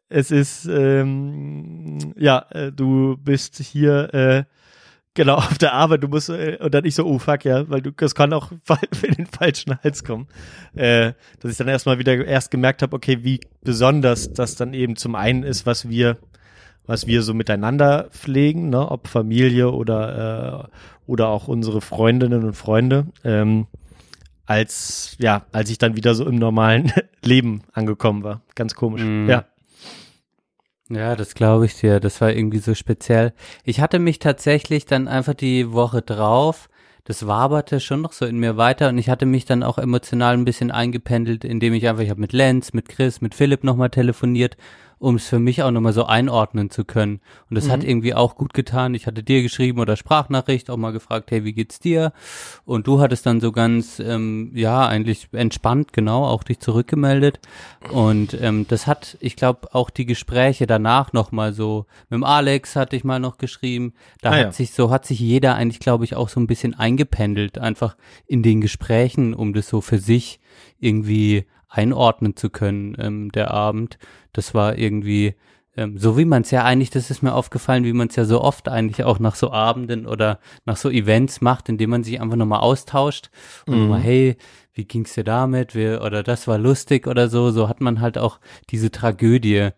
es 0.07 0.31
ist, 0.31 0.65
ähm, 0.65 2.13
ja, 2.17 2.45
äh, 2.51 2.71
du 2.71 3.17
bist 3.17 3.57
hier, 3.57 4.13
äh, 4.13 4.43
Genau, 5.13 5.35
auf 5.35 5.57
der 5.57 5.73
Arbeit, 5.73 6.03
du 6.03 6.07
musst, 6.07 6.29
äh, 6.29 6.57
und 6.61 6.73
dann 6.73 6.85
ich 6.85 6.95
so, 6.95 7.05
oh 7.05 7.19
fuck, 7.19 7.43
ja, 7.43 7.69
weil 7.69 7.81
du, 7.81 7.91
das 7.91 8.15
kann 8.15 8.31
auch 8.31 8.51
in 9.03 9.13
den 9.13 9.25
falschen 9.25 9.77
Hals 9.83 10.03
kommen. 10.05 10.27
Äh, 10.73 11.13
dass 11.39 11.51
ich 11.51 11.57
dann 11.57 11.67
erstmal 11.67 11.99
wieder 11.99 12.25
erst 12.25 12.49
gemerkt 12.49 12.81
habe, 12.81 12.95
okay, 12.95 13.19
wie 13.23 13.41
besonders 13.61 14.31
das 14.31 14.55
dann 14.55 14.73
eben 14.73 14.95
zum 14.95 15.15
einen 15.15 15.43
ist, 15.43 15.65
was 15.65 15.89
wir, 15.89 16.17
was 16.85 17.07
wir 17.07 17.23
so 17.23 17.33
miteinander 17.33 18.07
pflegen, 18.11 18.69
ne, 18.69 18.89
ob 18.89 19.07
Familie 19.09 19.71
oder, 19.71 20.69
äh, 20.69 20.77
oder 21.07 21.27
auch 21.27 21.49
unsere 21.49 21.81
Freundinnen 21.81 22.45
und 22.45 22.53
Freunde, 22.53 23.07
ähm, 23.25 23.67
als, 24.45 25.15
ja, 25.19 25.45
als 25.51 25.69
ich 25.69 25.77
dann 25.77 25.95
wieder 25.97 26.15
so 26.15 26.25
im 26.25 26.35
normalen 26.35 26.91
Leben 27.23 27.63
angekommen 27.73 28.23
war. 28.23 28.41
Ganz 28.55 28.75
komisch, 28.75 29.01
Mhm. 29.01 29.29
ja. 29.29 29.45
Ja, 30.93 31.15
das 31.15 31.35
glaube 31.35 31.65
ich 31.65 31.79
dir. 31.79 31.99
Das 31.99 32.19
war 32.19 32.33
irgendwie 32.33 32.59
so 32.59 32.75
speziell. 32.75 33.33
Ich 33.63 33.79
hatte 33.79 33.97
mich 33.97 34.19
tatsächlich 34.19 34.85
dann 34.85 35.07
einfach 35.07 35.33
die 35.33 35.71
Woche 35.71 36.01
drauf, 36.01 36.67
das 37.05 37.25
waberte 37.25 37.79
schon 37.79 38.01
noch 38.01 38.11
so 38.11 38.25
in 38.25 38.37
mir 38.39 38.57
weiter 38.57 38.89
und 38.89 38.97
ich 38.97 39.09
hatte 39.09 39.25
mich 39.25 39.45
dann 39.45 39.63
auch 39.63 39.77
emotional 39.77 40.33
ein 40.33 40.45
bisschen 40.45 40.69
eingependelt, 40.69 41.43
indem 41.43 41.73
ich 41.73 41.87
einfach, 41.87 42.03
ich 42.03 42.09
habe 42.09 42.21
mit 42.21 42.33
Lenz, 42.33 42.73
mit 42.73 42.89
Chris, 42.89 43.21
mit 43.21 43.33
Philipp 43.33 43.63
nochmal 43.63 43.89
telefoniert, 43.89 44.55
um 45.01 45.15
es 45.15 45.27
für 45.27 45.39
mich 45.39 45.63
auch 45.63 45.71
nochmal 45.71 45.93
so 45.93 46.05
einordnen 46.05 46.69
zu 46.69 46.85
können. 46.85 47.21
Und 47.49 47.55
das 47.55 47.69
hat 47.71 47.83
irgendwie 47.83 48.13
auch 48.13 48.35
gut 48.35 48.53
getan. 48.53 48.93
Ich 48.93 49.07
hatte 49.07 49.23
dir 49.23 49.41
geschrieben 49.41 49.79
oder 49.79 49.97
Sprachnachricht, 49.97 50.69
auch 50.69 50.77
mal 50.77 50.91
gefragt, 50.91 51.31
hey, 51.31 51.43
wie 51.43 51.53
geht's 51.53 51.79
dir? 51.79 52.13
Und 52.65 52.85
du 52.85 53.01
hattest 53.01 53.25
dann 53.25 53.41
so 53.41 53.51
ganz, 53.51 53.99
ähm, 53.99 54.51
ja, 54.53 54.87
eigentlich 54.87 55.27
entspannt, 55.31 55.91
genau, 55.91 56.25
auch 56.25 56.43
dich 56.43 56.59
zurückgemeldet. 56.59 57.39
Und 57.91 58.39
ähm, 58.39 58.67
das 58.67 58.85
hat, 58.85 59.17
ich 59.21 59.35
glaube, 59.35 59.73
auch 59.73 59.89
die 59.89 60.05
Gespräche 60.05 60.67
danach 60.67 61.13
nochmal 61.13 61.51
so, 61.53 61.87
mit 62.11 62.17
dem 62.17 62.23
Alex 62.23 62.75
hatte 62.75 62.95
ich 62.95 63.03
mal 63.03 63.19
noch 63.19 63.39
geschrieben, 63.39 63.93
da 64.21 64.29
Ah, 64.29 64.33
hat 64.33 64.39
ja. 64.41 64.51
sich 64.51 64.71
so, 64.71 64.91
hat 64.91 65.07
sich 65.07 65.19
jeder 65.19 65.55
eigentlich, 65.55 65.79
glaube 65.79 66.05
ich, 66.05 66.15
auch 66.15 66.29
so 66.29 66.39
ein 66.39 66.45
bisschen 66.45 66.75
eingependelt, 66.75 67.57
einfach 67.57 67.97
in 68.27 68.43
den 68.43 68.61
Gesprächen, 68.61 69.33
um 69.33 69.53
das 69.53 69.67
so 69.67 69.81
für 69.81 69.97
sich 69.97 70.39
irgendwie 70.79 71.45
einordnen 71.71 72.35
zu 72.35 72.49
können, 72.49 72.95
ähm, 72.99 73.31
der 73.31 73.51
Abend. 73.51 73.97
Das 74.33 74.53
war 74.53 74.77
irgendwie, 74.77 75.35
ähm, 75.77 75.97
so 75.97 76.17
wie 76.17 76.25
man 76.25 76.43
es 76.43 76.51
ja 76.51 76.63
eigentlich, 76.63 76.89
das 76.89 77.09
ist 77.09 77.23
mir 77.23 77.33
aufgefallen, 77.33 77.85
wie 77.85 77.93
man 77.93 78.09
es 78.09 78.15
ja 78.17 78.25
so 78.25 78.41
oft 78.41 78.67
eigentlich 78.67 79.05
auch 79.05 79.19
nach 79.19 79.35
so 79.35 79.51
Abenden 79.51 80.05
oder 80.05 80.39
nach 80.65 80.75
so 80.75 80.89
Events 80.89 81.41
macht, 81.41 81.69
indem 81.69 81.91
man 81.91 82.03
sich 82.03 82.19
einfach 82.19 82.35
nochmal 82.35 82.59
austauscht 82.59 83.29
und 83.65 83.87
mal, 83.87 83.99
hey, 83.99 84.35
wie 84.73 84.85
ging's 84.85 85.13
dir 85.13 85.23
damit? 85.23 85.73
Wir, 85.73 86.01
oder 86.01 86.23
das 86.23 86.47
war 86.47 86.57
lustig 86.57 87.07
oder 87.07 87.29
so. 87.29 87.51
So 87.51 87.69
hat 87.69 87.81
man 87.81 88.01
halt 88.01 88.17
auch 88.17 88.39
diese 88.69 88.91
Tragödie 88.91 89.69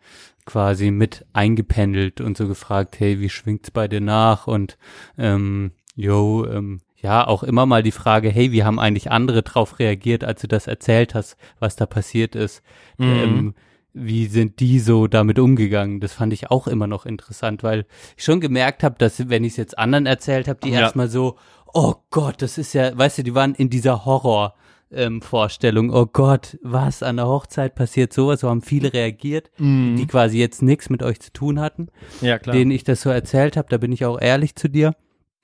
quasi 0.45 0.91
mit 0.91 1.25
eingependelt 1.33 2.21
und 2.21 2.37
so 2.37 2.47
gefragt, 2.47 2.99
hey, 2.99 3.19
wie 3.19 3.29
schwingt's 3.29 3.71
bei 3.71 3.87
dir 3.87 4.01
nach? 4.01 4.47
Und 4.47 4.77
ähm, 5.17 5.71
yo, 5.95 6.45
ähm, 6.45 6.81
ja, 7.03 7.27
auch 7.27 7.43
immer 7.43 7.65
mal 7.65 7.83
die 7.83 7.91
Frage, 7.91 8.29
hey, 8.29 8.51
wie 8.53 8.63
haben 8.63 8.79
eigentlich 8.79 9.11
andere 9.11 9.43
drauf 9.43 9.77
reagiert, 9.79 10.23
als 10.23 10.41
du 10.41 10.47
das 10.47 10.67
erzählt 10.67 11.13
hast, 11.13 11.35
was 11.59 11.75
da 11.75 11.85
passiert 11.85 12.33
ist? 12.33 12.63
Ähm, 12.97 13.53
wie 13.93 14.25
sind 14.27 14.59
die 14.61 14.79
so 14.79 15.07
damit 15.07 15.37
umgegangen? 15.37 15.99
Das 15.99 16.13
fand 16.13 16.31
ich 16.33 16.49
auch 16.49 16.65
immer 16.65 16.87
noch 16.87 17.05
interessant, 17.05 17.61
weil 17.61 17.85
ich 18.17 18.23
schon 18.23 18.39
gemerkt 18.39 18.83
habe, 18.83 18.95
dass 18.97 19.29
wenn 19.29 19.43
ich 19.43 19.51
es 19.51 19.57
jetzt 19.57 19.77
anderen 19.77 20.05
erzählt 20.05 20.47
habe, 20.47 20.59
die 20.63 20.69
Ja. 20.71 20.79
erstmal 20.79 21.09
so, 21.09 21.35
oh 21.73 21.95
Gott, 22.09 22.41
das 22.41 22.57
ist 22.57 22.73
ja, 22.73 22.97
weißt 22.97 23.17
du, 23.19 23.23
die 23.23 23.35
waren 23.35 23.53
in 23.53 23.69
dieser 23.69 24.05
Horror. 24.05 24.55
Ähm, 24.95 25.23
Vorstellung, 25.23 25.89
oh 25.89 26.05
Gott, 26.05 26.59
was 26.61 27.01
an 27.01 27.15
der 27.17 27.25
Hochzeit 27.27 27.73
passiert, 27.73 28.13
sowas, 28.13 28.41
so 28.41 28.49
haben 28.49 28.61
viele 28.61 28.93
reagiert, 28.93 29.49
die 29.57 30.05
quasi 30.05 30.37
jetzt 30.37 30.61
nichts 30.61 30.91
mit 30.91 31.01
euch 31.01 31.19
zu 31.19 31.33
tun 31.33 31.59
hatten, 31.59 31.87
Ja, 32.21 32.37
klar. 32.37 32.55
denen 32.55 32.69
ich 32.69 32.83
das 32.83 33.01
so 33.01 33.09
erzählt 33.09 33.57
habe, 33.57 33.67
da 33.71 33.77
bin 33.77 33.91
ich 33.91 34.05
auch 34.05 34.21
ehrlich 34.21 34.55
zu 34.55 34.67
dir 34.67 34.93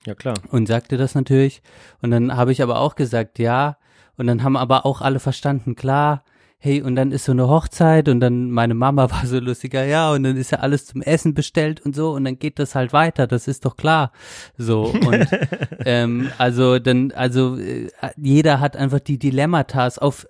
ja, 0.06 0.14
klar. 0.14 0.34
und 0.50 0.66
sagte 0.66 0.96
das 0.96 1.14
natürlich. 1.14 1.62
Und 2.00 2.10
dann 2.10 2.36
habe 2.36 2.52
ich 2.52 2.62
aber 2.62 2.80
auch 2.80 2.94
gesagt, 2.94 3.38
ja. 3.38 3.76
Und 4.16 4.26
dann 4.26 4.42
haben 4.42 4.56
aber 4.56 4.84
auch 4.84 5.00
alle 5.00 5.18
verstanden, 5.18 5.76
klar, 5.76 6.24
hey, 6.62 6.82
und 6.82 6.94
dann 6.94 7.10
ist 7.10 7.24
so 7.24 7.32
eine 7.32 7.48
Hochzeit 7.48 8.08
und 8.08 8.20
dann 8.20 8.50
meine 8.50 8.74
Mama 8.74 9.10
war 9.10 9.24
so 9.24 9.38
lustiger, 9.40 9.84
ja, 9.84 10.12
und 10.12 10.22
dann 10.22 10.36
ist 10.36 10.52
ja 10.52 10.58
alles 10.58 10.86
zum 10.86 11.00
Essen 11.00 11.34
bestellt 11.34 11.80
und 11.80 11.96
so 11.96 12.12
und 12.12 12.24
dann 12.24 12.38
geht 12.38 12.58
das 12.58 12.74
halt 12.74 12.92
weiter, 12.92 13.26
das 13.26 13.48
ist 13.48 13.64
doch 13.64 13.76
klar. 13.76 14.12
So, 14.58 14.84
und 14.84 15.26
ähm, 15.84 16.30
also 16.36 16.78
dann, 16.78 17.12
also 17.12 17.56
äh, 17.56 17.88
jeder 18.16 18.60
hat 18.60 18.76
einfach 18.76 19.00
die 19.00 19.18
Dilemmatas 19.18 19.98
auf, 19.98 20.28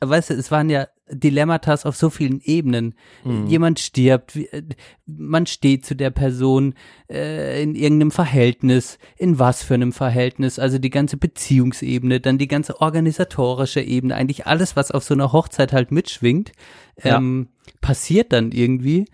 weißt 0.00 0.30
du, 0.30 0.34
es 0.34 0.50
waren 0.50 0.68
ja 0.68 0.88
Dilemmatas 1.12 1.86
auf 1.86 1.96
so 1.96 2.10
vielen 2.10 2.40
Ebenen. 2.40 2.94
Jemand 3.46 3.78
stirbt, 3.78 4.36
äh, 4.36 4.62
man 5.06 5.46
steht 5.46 5.84
zu 5.84 5.94
der 5.94 6.10
Person 6.10 6.74
äh, 7.10 7.62
in 7.62 7.74
irgendeinem 7.74 8.10
Verhältnis, 8.10 8.98
in 9.16 9.38
was 9.38 9.62
für 9.62 9.74
einem 9.74 9.92
Verhältnis, 9.92 10.58
also 10.58 10.78
die 10.78 10.90
ganze 10.90 11.16
Beziehungsebene, 11.16 12.20
dann 12.20 12.38
die 12.38 12.48
ganze 12.48 12.80
organisatorische 12.80 13.80
Ebene, 13.80 14.14
eigentlich 14.14 14.46
alles, 14.46 14.76
was 14.76 14.90
auf 14.90 15.04
so 15.04 15.14
einer 15.14 15.32
Hochzeit 15.32 15.72
halt 15.72 15.90
mitschwingt, 15.92 16.52
Ja. 17.02 17.18
ähm, 17.18 17.48
passiert 17.80 18.32
dann 18.32 18.52
irgendwie. 18.52 19.06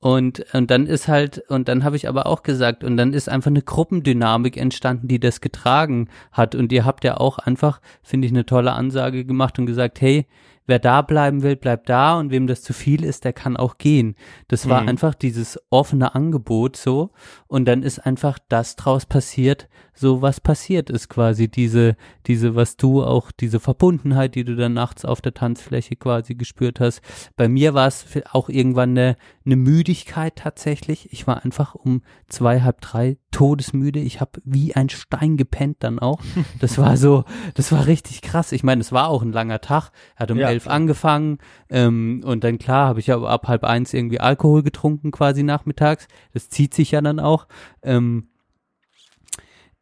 Und, 0.00 0.44
und 0.52 0.70
dann 0.70 0.86
ist 0.86 1.08
halt, 1.08 1.42
und 1.48 1.66
dann 1.66 1.82
habe 1.82 1.96
ich 1.96 2.08
aber 2.08 2.26
auch 2.26 2.42
gesagt, 2.42 2.84
und 2.84 2.98
dann 2.98 3.14
ist 3.14 3.30
einfach 3.30 3.50
eine 3.50 3.62
Gruppendynamik 3.62 4.58
entstanden, 4.58 5.08
die 5.08 5.18
das 5.18 5.40
getragen 5.40 6.10
hat. 6.30 6.54
Und 6.54 6.72
ihr 6.72 6.84
habt 6.84 7.04
ja 7.04 7.16
auch 7.16 7.38
einfach, 7.38 7.80
finde 8.02 8.26
ich, 8.26 8.32
eine 8.32 8.44
tolle 8.44 8.72
Ansage 8.72 9.24
gemacht 9.24 9.58
und 9.58 9.64
gesagt, 9.64 10.02
hey, 10.02 10.26
wer 10.66 10.78
da 10.78 11.02
bleiben 11.02 11.42
will, 11.42 11.56
bleibt 11.56 11.88
da 11.88 12.18
und 12.18 12.30
wem 12.30 12.46
das 12.46 12.62
zu 12.62 12.72
viel 12.72 13.04
ist, 13.04 13.24
der 13.24 13.32
kann 13.32 13.56
auch 13.56 13.78
gehen. 13.78 14.14
Das 14.48 14.68
war 14.68 14.82
Mhm. 14.82 14.88
einfach 14.88 15.14
dieses 15.14 15.60
offene 15.70 16.14
Angebot 16.14 16.76
so. 16.76 17.10
Und 17.46 17.66
dann 17.66 17.82
ist 17.82 17.98
einfach 17.98 18.38
das 18.48 18.76
draus 18.76 19.06
passiert, 19.06 19.68
so 19.94 20.22
was 20.22 20.40
passiert 20.40 20.90
ist 20.90 21.08
quasi. 21.08 21.48
Diese, 21.48 21.96
diese, 22.26 22.54
was 22.54 22.76
du 22.76 23.02
auch, 23.04 23.30
diese 23.30 23.60
Verbundenheit, 23.60 24.34
die 24.34 24.44
du 24.44 24.56
dann 24.56 24.74
nachts 24.74 25.04
auf 25.04 25.20
der 25.20 25.34
Tanzfläche 25.34 25.96
quasi 25.96 26.34
gespürt 26.34 26.80
hast. 26.80 27.00
Bei 27.36 27.48
mir 27.48 27.74
war 27.74 27.86
es 27.86 28.04
auch 28.32 28.48
irgendwann 28.48 28.90
eine, 28.90 29.16
eine 29.46 29.56
Müdigkeit 29.56 30.36
tatsächlich. 30.36 31.12
Ich 31.12 31.26
war 31.26 31.44
einfach 31.44 31.74
um 31.74 32.02
zwei, 32.28 32.62
halb 32.62 32.80
drei 32.80 33.18
todesmüde. 33.30 34.00
Ich 34.00 34.20
habe 34.20 34.40
wie 34.44 34.74
ein 34.74 34.88
Stein 34.88 35.36
gepennt 35.36 35.78
dann 35.80 35.98
auch. 35.98 36.20
Das 36.60 36.78
war 36.78 36.96
so, 36.96 37.24
das 37.54 37.72
war 37.72 37.86
richtig 37.86 38.22
krass. 38.22 38.52
Ich 38.52 38.62
meine, 38.62 38.80
es 38.80 38.90
war 38.92 39.08
auch 39.08 39.22
ein 39.22 39.32
langer 39.32 39.60
Tag. 39.60 39.90
Hat 40.16 40.30
um 40.30 40.38
Ja, 40.38 40.48
elf 40.48 40.64
klar. 40.64 40.74
angefangen 40.76 41.38
ähm, 41.68 42.22
und 42.24 42.42
dann 42.44 42.58
klar 42.58 42.88
habe 42.88 43.00
ich 43.00 43.12
aber 43.12 43.28
ab 43.28 43.48
halb 43.48 43.64
eins 43.64 43.92
irgendwie 43.92 44.20
Alkohol 44.20 44.62
getrunken 44.62 45.10
quasi 45.10 45.42
nachmittags. 45.42 46.06
Das 46.32 46.48
zieht 46.48 46.74
sich 46.74 46.92
ja 46.92 47.00
dann 47.00 47.20
auch. 47.20 47.46
Ähm, 47.82 48.28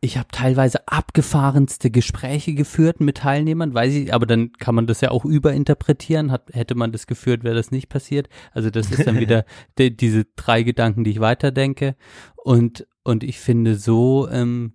ich 0.04 0.18
habe 0.18 0.26
teilweise 0.32 0.88
abgefahrenste 0.88 1.88
Gespräche 1.88 2.54
geführt 2.54 3.00
mit 3.00 3.18
Teilnehmern, 3.18 3.72
weiß 3.72 3.94
ich, 3.94 4.12
aber 4.12 4.26
dann 4.26 4.52
kann 4.54 4.74
man 4.74 4.88
das 4.88 5.00
ja 5.00 5.12
auch 5.12 5.24
überinterpretieren. 5.24 6.32
Hat, 6.32 6.50
hätte 6.52 6.74
man 6.74 6.90
das 6.90 7.06
geführt, 7.06 7.44
wäre 7.44 7.54
das 7.54 7.70
nicht 7.70 7.88
passiert. 7.88 8.28
Also 8.50 8.68
das 8.68 8.90
ist 8.90 9.06
dann 9.06 9.20
wieder 9.20 9.44
die, 9.78 9.96
diese 9.96 10.24
drei 10.34 10.64
Gedanken, 10.64 11.04
die 11.04 11.12
ich 11.12 11.20
weiterdenke. 11.20 11.94
Und, 12.34 12.84
und 13.04 13.22
ich 13.22 13.38
finde 13.38 13.76
so, 13.76 14.28
ähm, 14.28 14.74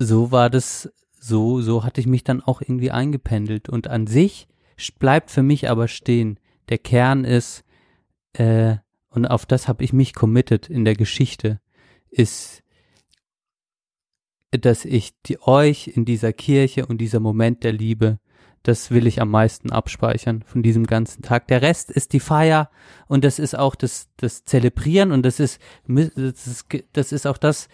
so 0.00 0.32
war 0.32 0.50
das, 0.50 0.92
so, 1.12 1.60
so 1.60 1.84
hatte 1.84 2.00
ich 2.00 2.08
mich 2.08 2.24
dann 2.24 2.42
auch 2.42 2.60
irgendwie 2.60 2.90
eingependelt. 2.90 3.68
Und 3.68 3.86
an 3.86 4.08
sich 4.08 4.48
bleibt 4.98 5.30
für 5.30 5.44
mich 5.44 5.70
aber 5.70 5.86
stehen, 5.86 6.40
der 6.70 6.78
Kern 6.78 7.24
ist, 7.24 7.62
äh, 8.32 8.78
und 9.10 9.26
auf 9.26 9.46
das 9.46 9.68
habe 9.68 9.84
ich 9.84 9.92
mich 9.92 10.12
committed 10.12 10.68
in 10.68 10.84
der 10.84 10.96
Geschichte, 10.96 11.60
ist, 12.10 12.63
dass 14.58 14.84
ich 14.84 15.12
die, 15.26 15.40
euch 15.42 15.88
in 15.88 16.04
dieser 16.04 16.32
Kirche 16.32 16.86
und 16.86 16.98
dieser 16.98 17.20
Moment 17.20 17.64
der 17.64 17.72
Liebe, 17.72 18.18
das 18.62 18.90
will 18.90 19.06
ich 19.06 19.20
am 19.20 19.30
meisten 19.30 19.70
abspeichern 19.70 20.42
von 20.46 20.62
diesem 20.62 20.86
ganzen 20.86 21.22
Tag. 21.22 21.48
Der 21.48 21.62
Rest 21.62 21.90
ist 21.90 22.12
die 22.12 22.20
Feier 22.20 22.70
und 23.06 23.24
das 23.24 23.38
ist 23.38 23.56
auch 23.56 23.74
das, 23.74 24.08
das 24.16 24.44
Zelebrieren 24.44 25.12
und 25.12 25.22
das 25.22 25.38
ist, 25.38 25.60
das 25.86 26.46
ist, 26.46 26.66
das 26.92 27.12
ist 27.12 27.26
auch 27.26 27.36
das, 27.36 27.68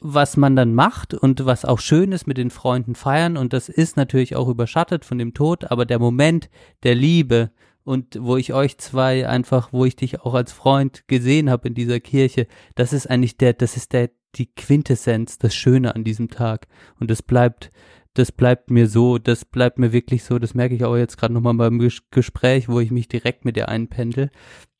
was 0.00 0.36
man 0.36 0.54
dann 0.54 0.74
macht 0.74 1.14
und 1.14 1.46
was 1.46 1.64
auch 1.64 1.78
schön 1.78 2.12
ist 2.12 2.26
mit 2.26 2.36
den 2.36 2.50
Freunden 2.50 2.94
feiern 2.94 3.36
und 3.36 3.52
das 3.52 3.68
ist 3.68 3.96
natürlich 3.96 4.36
auch 4.36 4.48
überschattet 4.48 5.04
von 5.04 5.18
dem 5.18 5.34
Tod, 5.34 5.70
aber 5.70 5.86
der 5.86 5.98
Moment 5.98 6.50
der 6.82 6.94
Liebe 6.94 7.50
und 7.84 8.18
wo 8.20 8.36
ich 8.36 8.52
euch 8.52 8.76
zwei 8.78 9.28
einfach, 9.28 9.72
wo 9.72 9.84
ich 9.84 9.94
dich 9.94 10.20
auch 10.22 10.34
als 10.34 10.52
Freund 10.52 11.06
gesehen 11.06 11.48
habe 11.48 11.68
in 11.68 11.74
dieser 11.74 12.00
Kirche, 12.00 12.48
das 12.74 12.92
ist 12.92 13.08
eigentlich 13.08 13.36
der, 13.36 13.52
das 13.52 13.76
ist 13.76 13.92
der, 13.92 14.10
die 14.38 14.46
Quintessenz, 14.54 15.38
das 15.38 15.54
Schöne 15.54 15.94
an 15.94 16.04
diesem 16.04 16.28
Tag. 16.28 16.66
Und 17.00 17.10
das 17.10 17.22
bleibt, 17.22 17.70
das 18.14 18.32
bleibt 18.32 18.70
mir 18.70 18.88
so, 18.88 19.18
das 19.18 19.44
bleibt 19.44 19.78
mir 19.78 19.92
wirklich 19.92 20.24
so, 20.24 20.38
das 20.38 20.54
merke 20.54 20.74
ich 20.74 20.84
auch 20.84 20.96
jetzt 20.96 21.16
gerade 21.16 21.34
nochmal 21.34 21.54
beim 21.54 21.78
Ges 21.78 22.02
Gespräch, 22.10 22.68
wo 22.68 22.80
ich 22.80 22.90
mich 22.90 23.08
direkt 23.08 23.44
mit 23.44 23.56
dir 23.56 23.68
einpendel. 23.68 24.30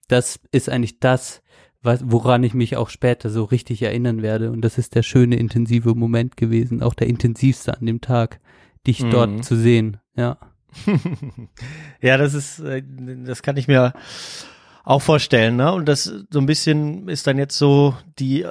Das 0.08 0.40
ist 0.52 0.68
eigentlich 0.68 1.00
das, 1.00 1.42
was, 1.82 2.00
woran 2.04 2.42
ich 2.42 2.54
mich 2.54 2.76
auch 2.76 2.88
später 2.88 3.30
so 3.30 3.44
richtig 3.44 3.82
erinnern 3.82 4.22
werde. 4.22 4.50
Und 4.50 4.62
das 4.62 4.78
ist 4.78 4.94
der 4.94 5.02
schöne, 5.02 5.36
intensive 5.36 5.94
Moment 5.94 6.36
gewesen, 6.36 6.82
auch 6.82 6.94
der 6.94 7.06
intensivste 7.06 7.76
an 7.76 7.86
dem 7.86 8.00
Tag, 8.00 8.40
dich 8.86 9.02
mhm. 9.02 9.10
dort 9.10 9.44
zu 9.44 9.56
sehen, 9.56 9.98
ja. 10.16 10.38
ja, 12.00 12.16
das 12.16 12.34
ist, 12.34 12.58
äh, 12.60 12.82
das 13.24 13.42
kann 13.42 13.56
ich 13.56 13.68
mir 13.68 13.92
auch 14.84 15.02
vorstellen, 15.02 15.56
ne? 15.56 15.72
Und 15.72 15.86
das 15.86 16.04
so 16.04 16.38
ein 16.38 16.46
bisschen 16.46 17.08
ist 17.08 17.26
dann 17.26 17.38
jetzt 17.38 17.56
so 17.56 17.94
die, 18.18 18.44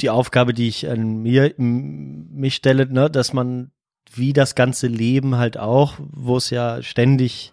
die 0.00 0.10
Aufgabe, 0.10 0.54
die 0.54 0.68
ich 0.68 0.88
an 0.88 1.22
mir, 1.22 1.54
mich 1.56 2.56
stelle, 2.56 2.86
ne? 2.86 3.10
Dass 3.10 3.32
man 3.32 3.70
wie 4.14 4.32
das 4.32 4.54
ganze 4.54 4.88
Leben 4.88 5.36
halt 5.36 5.58
auch, 5.58 5.94
wo 5.98 6.36
es 6.36 6.50
ja 6.50 6.82
ständig, 6.82 7.52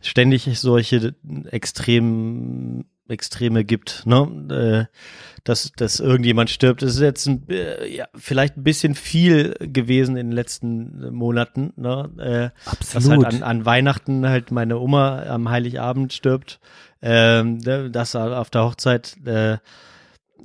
ständig 0.00 0.58
solche 0.58 1.14
extremen 1.50 2.86
Extreme 3.08 3.64
gibt, 3.64 4.04
ne? 4.04 4.88
Äh, 4.90 4.96
dass, 5.44 5.70
dass 5.76 6.00
irgendjemand 6.00 6.50
stirbt. 6.50 6.82
Das 6.82 6.94
ist 6.94 7.00
jetzt 7.00 7.26
ein, 7.26 7.48
äh, 7.48 7.86
ja, 7.86 8.06
vielleicht 8.16 8.56
ein 8.56 8.64
bisschen 8.64 8.96
viel 8.96 9.54
gewesen 9.60 10.16
in 10.16 10.28
den 10.28 10.34
letzten 10.34 11.14
Monaten, 11.14 11.72
ne? 11.76 12.10
Äh, 12.18 12.68
Absolut. 12.68 13.24
Dass 13.24 13.32
halt 13.32 13.42
an, 13.42 13.42
an 13.44 13.64
Weihnachten 13.64 14.26
halt 14.26 14.50
meine 14.50 14.78
Oma 14.78 15.22
am 15.22 15.48
Heiligabend 15.48 16.12
stirbt, 16.12 16.58
ähm, 17.00 17.58
ne? 17.58 17.90
dass 17.90 18.16
auf 18.16 18.50
der 18.50 18.64
Hochzeit 18.64 19.16
äh, 19.24 19.52
äh, 19.52 19.58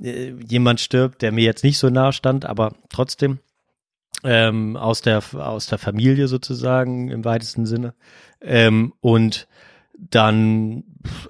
jemand 0.00 0.80
stirbt, 0.80 1.22
der 1.22 1.32
mir 1.32 1.44
jetzt 1.44 1.64
nicht 1.64 1.78
so 1.78 1.90
nahe 1.90 2.12
stand, 2.12 2.44
aber 2.44 2.74
trotzdem 2.88 3.38
ähm, 4.24 4.76
aus 4.76 5.02
der 5.02 5.22
aus 5.34 5.66
der 5.66 5.78
Familie 5.78 6.28
sozusagen 6.28 7.10
im 7.10 7.24
weitesten 7.24 7.66
Sinne 7.66 7.94
ähm, 8.40 8.92
und 9.00 9.48
dann 10.10 10.84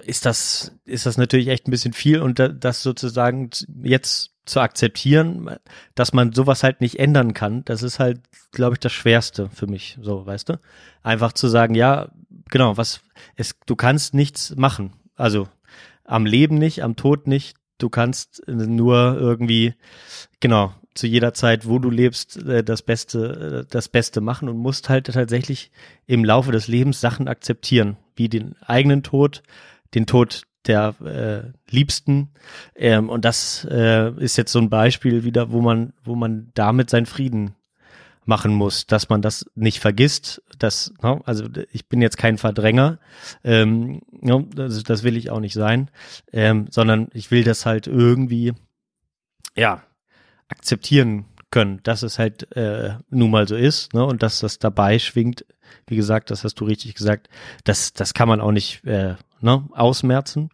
ist 0.05 0.25
das, 0.25 0.75
ist 0.85 1.07
das 1.07 1.19
natürlich 1.19 1.49
echt 1.49 1.69
ein 1.69 1.71
bisschen 1.71 1.93
viel 1.93 2.21
und 2.21 2.39
das 2.39 2.83
sozusagen 2.83 3.51
jetzt 3.83 4.33
zu 4.45 4.61
akzeptieren, 4.61 5.57
dass 5.95 6.13
man 6.13 6.33
sowas 6.33 6.63
halt 6.63 6.81
nicht 6.81 6.99
ändern 6.99 7.35
kann, 7.35 7.65
das 7.65 7.83
ist 7.83 7.99
halt, 7.99 8.21
glaube 8.51 8.75
ich, 8.75 8.81
das 8.81 8.93
Schwerste 8.93 9.51
für 9.51 9.67
mich, 9.67 9.99
so, 10.01 10.27
weißt 10.27 10.49
du? 10.49 10.61
Einfach 11.03 11.33
zu 11.33 11.49
sagen, 11.49 11.75
ja, 11.75 12.11
genau, 12.51 12.77
was, 12.77 13.03
es, 13.37 13.55
du 13.67 13.77
kannst 13.77 14.15
nichts 14.15 14.55
machen. 14.57 14.95
Also, 15.15 15.49
am 16.05 16.27
Leben 16.27 16.57
nicht, 16.57 16.83
am 16.83 16.97
Tod 16.97 17.27
nicht, 17.29 17.57
du 17.83 17.89
kannst 17.89 18.43
nur 18.47 19.17
irgendwie, 19.19 19.75
genau, 20.41 20.75
zu 20.95 21.07
jeder 21.07 21.35
Zeit, 21.35 21.67
wo 21.67 21.79
du 21.79 21.91
lebst, 21.91 22.43
äh, 22.45 22.63
das 22.63 22.83
Beste, 22.83 23.65
äh, 23.65 23.71
das 23.71 23.89
Beste 23.89 24.21
machen 24.21 24.49
und 24.49 24.59
musst 24.59 24.89
halt 24.89 25.07
tatsächlich 25.07 25.71
im 26.07 26.25
Laufe 26.25 26.53
des 26.53 26.69
Lebens 26.69 27.01
Sachen 27.01 27.29
akzeptieren, 27.29 27.97
wie 28.15 28.29
den 28.29 28.57
eigenen 28.63 29.03
Tod, 29.03 29.43
den 29.95 30.07
Tod 30.07 30.43
der 30.67 30.95
äh, 31.05 31.73
Liebsten. 31.73 32.31
Ähm, 32.77 33.09
und 33.09 33.25
das 33.25 33.67
äh, 33.71 34.13
ist 34.23 34.37
jetzt 34.37 34.53
so 34.53 34.59
ein 34.59 34.71
Beispiel 34.71 35.25
wieder, 35.25 35.51
wo 35.51 35.61
man, 35.61 35.93
wo 36.05 36.15
man 36.15 36.51
damit 36.55 36.91
seinen 36.91 37.07
Frieden 37.07 37.55
machen 38.25 38.55
muss, 38.55 38.87
dass 38.87 39.09
man 39.09 39.23
das 39.23 39.47
nicht 39.55 39.81
vergisst. 39.81 40.43
Dass, 40.59 40.93
ne, 41.03 41.21
also 41.25 41.45
ich 41.73 41.89
bin 41.89 42.01
jetzt 42.01 42.19
kein 42.19 42.39
Verdränger, 42.39 42.99
ähm, 43.43 44.03
ne, 44.11 44.47
das, 44.55 44.83
das 44.85 45.03
will 45.03 45.17
ich 45.17 45.31
auch 45.31 45.41
nicht 45.41 45.55
sein, 45.55 45.91
ähm, 46.33 46.67
sondern 46.71 47.09
ich 47.13 47.31
will 47.31 47.45
das 47.45 47.67
halt 47.67 47.87
irgendwie, 47.87 48.53
ja, 49.57 49.83
akzeptieren 50.49 51.25
können, 51.51 51.81
dass 51.83 52.03
es 52.03 52.19
halt 52.19 52.55
äh, 52.57 52.95
nun 53.11 53.31
mal 53.31 53.47
so 53.47 53.57
ist, 53.57 53.95
ne? 53.95 54.05
Und 54.05 54.23
dass 54.23 54.41
das 54.41 54.59
dabei 54.59 54.99
schwingt, 54.99 55.45
wie 55.87 55.97
gesagt, 55.97 56.31
das 56.31 56.45
hast 56.45 56.55
du 56.61 56.65
richtig 56.65 56.95
gesagt, 56.95 57.29
das, 57.65 57.93
das 57.93 58.15
kann 58.15 58.29
man 58.29 58.41
auch 58.41 58.53
nicht 58.53 58.85
äh, 58.85 59.15
ne, 59.41 59.65
ausmerzen. 59.73 60.51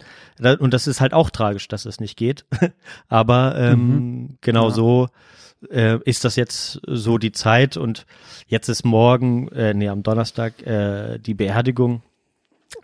Und 0.59 0.75
das 0.75 0.87
ist 0.87 1.01
halt 1.01 1.15
auch 1.15 1.31
tragisch, 1.31 1.69
dass 1.69 1.87
es 1.87 2.01
nicht 2.01 2.17
geht. 2.17 2.45
Aber 3.09 3.57
ähm, 3.57 3.89
mhm. 3.89 4.39
genau 4.41 4.69
ja. 4.69 4.75
so 4.75 5.09
äh, 5.71 5.99
ist 6.05 6.25
das 6.25 6.37
jetzt 6.37 6.81
so 6.87 7.19
die 7.19 7.33
Zeit 7.33 7.77
und 7.77 8.07
jetzt 8.47 8.69
ist 8.69 8.85
morgen, 8.85 9.49
äh, 9.49 9.75
nee, 9.75 9.89
am 9.89 10.03
Donnerstag 10.03 10.67
äh, 10.67 11.19
die 11.19 11.35
Beerdigung. 11.35 12.03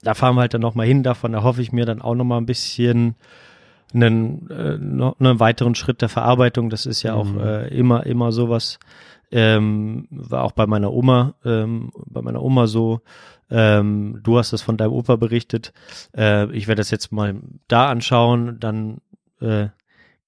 Da 0.02 0.14
fahren 0.14 0.34
wir 0.36 0.42
halt 0.42 0.55
dann 0.55 0.60
nochmal 0.60 0.86
hin, 0.86 1.02
davon 1.02 1.34
erhoffe 1.34 1.62
ich 1.62 1.72
mir 1.72 1.84
dann 1.84 2.02
auch 2.02 2.14
nochmal 2.14 2.40
ein 2.40 2.46
bisschen 2.46 3.16
einen, 3.92 4.51
äh, 4.51 4.76
noch 4.78 5.20
einen 5.20 5.40
weiteren 5.40 5.74
Schritt 5.74 6.02
der 6.02 6.09
Verarbeitung. 6.09 6.70
Das 6.70 6.86
ist 6.86 7.02
ja 7.02 7.14
auch 7.14 7.26
mhm. 7.26 7.40
äh, 7.40 7.68
immer, 7.68 8.06
immer 8.06 8.32
sowas. 8.32 8.78
Ähm, 9.30 10.06
war 10.10 10.44
auch 10.44 10.52
bei 10.52 10.66
meiner 10.66 10.92
Oma, 10.92 11.34
ähm, 11.44 11.90
bei 12.06 12.22
meiner 12.22 12.42
Oma 12.42 12.66
so. 12.66 13.01
Ähm, 13.51 14.20
du 14.22 14.38
hast 14.38 14.52
das 14.52 14.62
von 14.62 14.76
deinem 14.76 14.92
Opa 14.92 15.16
berichtet. 15.16 15.72
Äh, 16.16 16.51
ich 16.52 16.66
werde 16.66 16.80
das 16.80 16.90
jetzt 16.90 17.12
mal 17.12 17.36
da 17.68 17.88
anschauen, 17.88 18.59
dann 18.59 18.98
äh, 19.40 19.68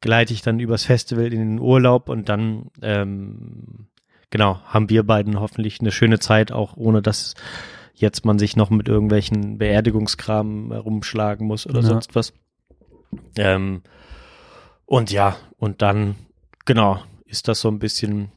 gleite 0.01 0.32
ich 0.32 0.43
dann 0.43 0.60
übers 0.60 0.85
Festival 0.85 1.32
in 1.32 1.39
den 1.40 1.60
Urlaub 1.60 2.09
und 2.09 2.28
dann 2.28 2.70
ähm, 2.82 3.89
genau 4.31 4.60
haben 4.64 4.90
wir 4.90 5.02
beiden 5.02 5.40
hoffentlich 5.40 5.81
eine 5.81 5.93
schöne 5.93 6.18
Zeit, 6.18 6.52
auch 6.52 6.77
ohne 6.77 7.02
dass 7.02 7.35
jetzt 7.94 8.24
man 8.24 8.39
sich 8.39 8.56
noch 8.56 8.70
mit 8.70 8.89
irgendwelchen 8.89 9.59
Beerdigungskram 9.59 10.73
rumschlagen 10.73 11.47
muss 11.47 11.66
oder 11.66 11.81
ja. 11.81 11.86
sonst 11.86 12.14
was. 12.14 12.35
Ähm, 13.36 13.82
und 14.85 15.10
ja, 15.10 15.36
und 15.56 15.82
dann, 15.82 16.14
genau, 16.64 17.02
ist 17.24 17.48
das 17.48 17.60
so 17.60 17.68
ein 17.68 17.78
bisschen 17.78 18.31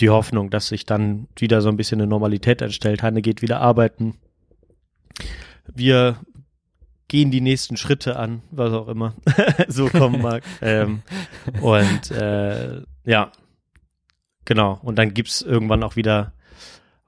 die 0.00 0.10
Hoffnung, 0.10 0.50
dass 0.50 0.68
sich 0.68 0.86
dann 0.86 1.28
wieder 1.36 1.60
so 1.60 1.68
ein 1.68 1.76
bisschen 1.76 2.00
eine 2.00 2.08
Normalität 2.08 2.62
entstellt. 2.62 3.02
Hanne 3.02 3.22
geht 3.22 3.42
wieder 3.42 3.60
arbeiten. 3.60 4.16
Wir 5.72 6.18
gehen 7.08 7.30
die 7.30 7.40
nächsten 7.40 7.76
Schritte 7.76 8.16
an, 8.16 8.42
was 8.50 8.72
auch 8.72 8.88
immer 8.88 9.14
so 9.68 9.88
kommen 9.88 10.22
mag. 10.22 10.42
ähm, 10.60 11.02
und 11.60 12.10
äh, 12.10 12.82
ja, 13.04 13.32
genau. 14.44 14.78
Und 14.82 14.96
dann 14.96 15.14
gibt's 15.14 15.42
irgendwann 15.42 15.82
auch 15.82 15.96
wieder 15.96 16.32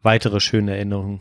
weitere 0.03 0.41
schöne 0.41 0.77
Erinnerungen. 0.77 1.21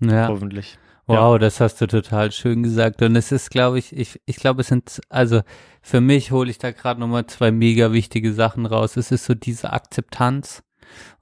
Ja. 0.00 0.28
Hoffentlich. 0.28 0.78
Wow, 1.06 1.34
ja. 1.34 1.38
das 1.38 1.60
hast 1.60 1.80
du 1.80 1.86
total 1.86 2.32
schön 2.32 2.64
gesagt. 2.64 3.00
Und 3.02 3.14
es 3.14 3.30
ist, 3.30 3.50
glaube 3.50 3.78
ich, 3.78 3.96
ich, 3.96 4.20
ich 4.26 4.36
glaube, 4.36 4.62
es 4.62 4.68
sind, 4.68 5.00
also 5.08 5.42
für 5.80 6.00
mich 6.00 6.32
hole 6.32 6.50
ich 6.50 6.58
da 6.58 6.72
gerade 6.72 6.98
nochmal 6.98 7.26
zwei 7.26 7.52
mega 7.52 7.92
wichtige 7.92 8.32
Sachen 8.32 8.66
raus. 8.66 8.96
Es 8.96 9.12
ist 9.12 9.24
so 9.24 9.34
diese 9.34 9.72
Akzeptanz. 9.72 10.64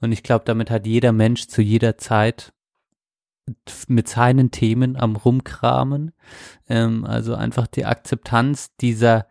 Und 0.01 0.13
ich 0.13 0.23
glaube, 0.23 0.47
damit 0.47 0.71
hat 0.71 0.87
jeder 0.87 1.13
Mensch 1.13 1.49
zu 1.49 1.61
jeder 1.61 1.99
Zeit 1.99 2.55
mit 3.89 4.09
seinen 4.09 4.51
Themen 4.51 4.97
am 4.97 5.17
Rumkramen. 5.17 6.13
Ähm, 6.69 7.05
also 7.05 7.35
einfach 7.35 7.67
die 7.67 7.85
Akzeptanz 7.85 8.75
dieser, 8.77 9.27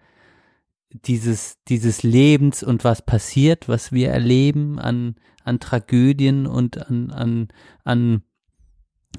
dieses, 0.91 1.57
dieses 1.67 2.03
Lebens 2.03 2.63
und 2.63 2.83
was 2.83 3.01
passiert, 3.01 3.67
was 3.67 3.91
wir 3.91 4.09
erleben 4.11 4.79
an, 4.79 5.15
an 5.43 5.59
Tragödien 5.59 6.45
und 6.47 6.87
an, 6.87 7.11
an, 7.11 7.47
an 7.83 8.23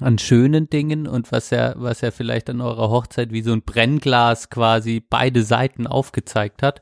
an 0.01 0.17
schönen 0.17 0.69
Dingen 0.69 1.07
und 1.07 1.31
was 1.31 1.51
er, 1.51 1.75
was 1.77 2.03
er 2.03 2.11
vielleicht 2.11 2.49
an 2.49 2.61
eurer 2.61 2.89
Hochzeit 2.89 3.31
wie 3.31 3.41
so 3.41 3.53
ein 3.53 3.61
Brennglas 3.61 4.49
quasi 4.49 4.99
beide 4.99 5.43
Seiten 5.43 5.87
aufgezeigt 5.87 6.61
hat. 6.61 6.81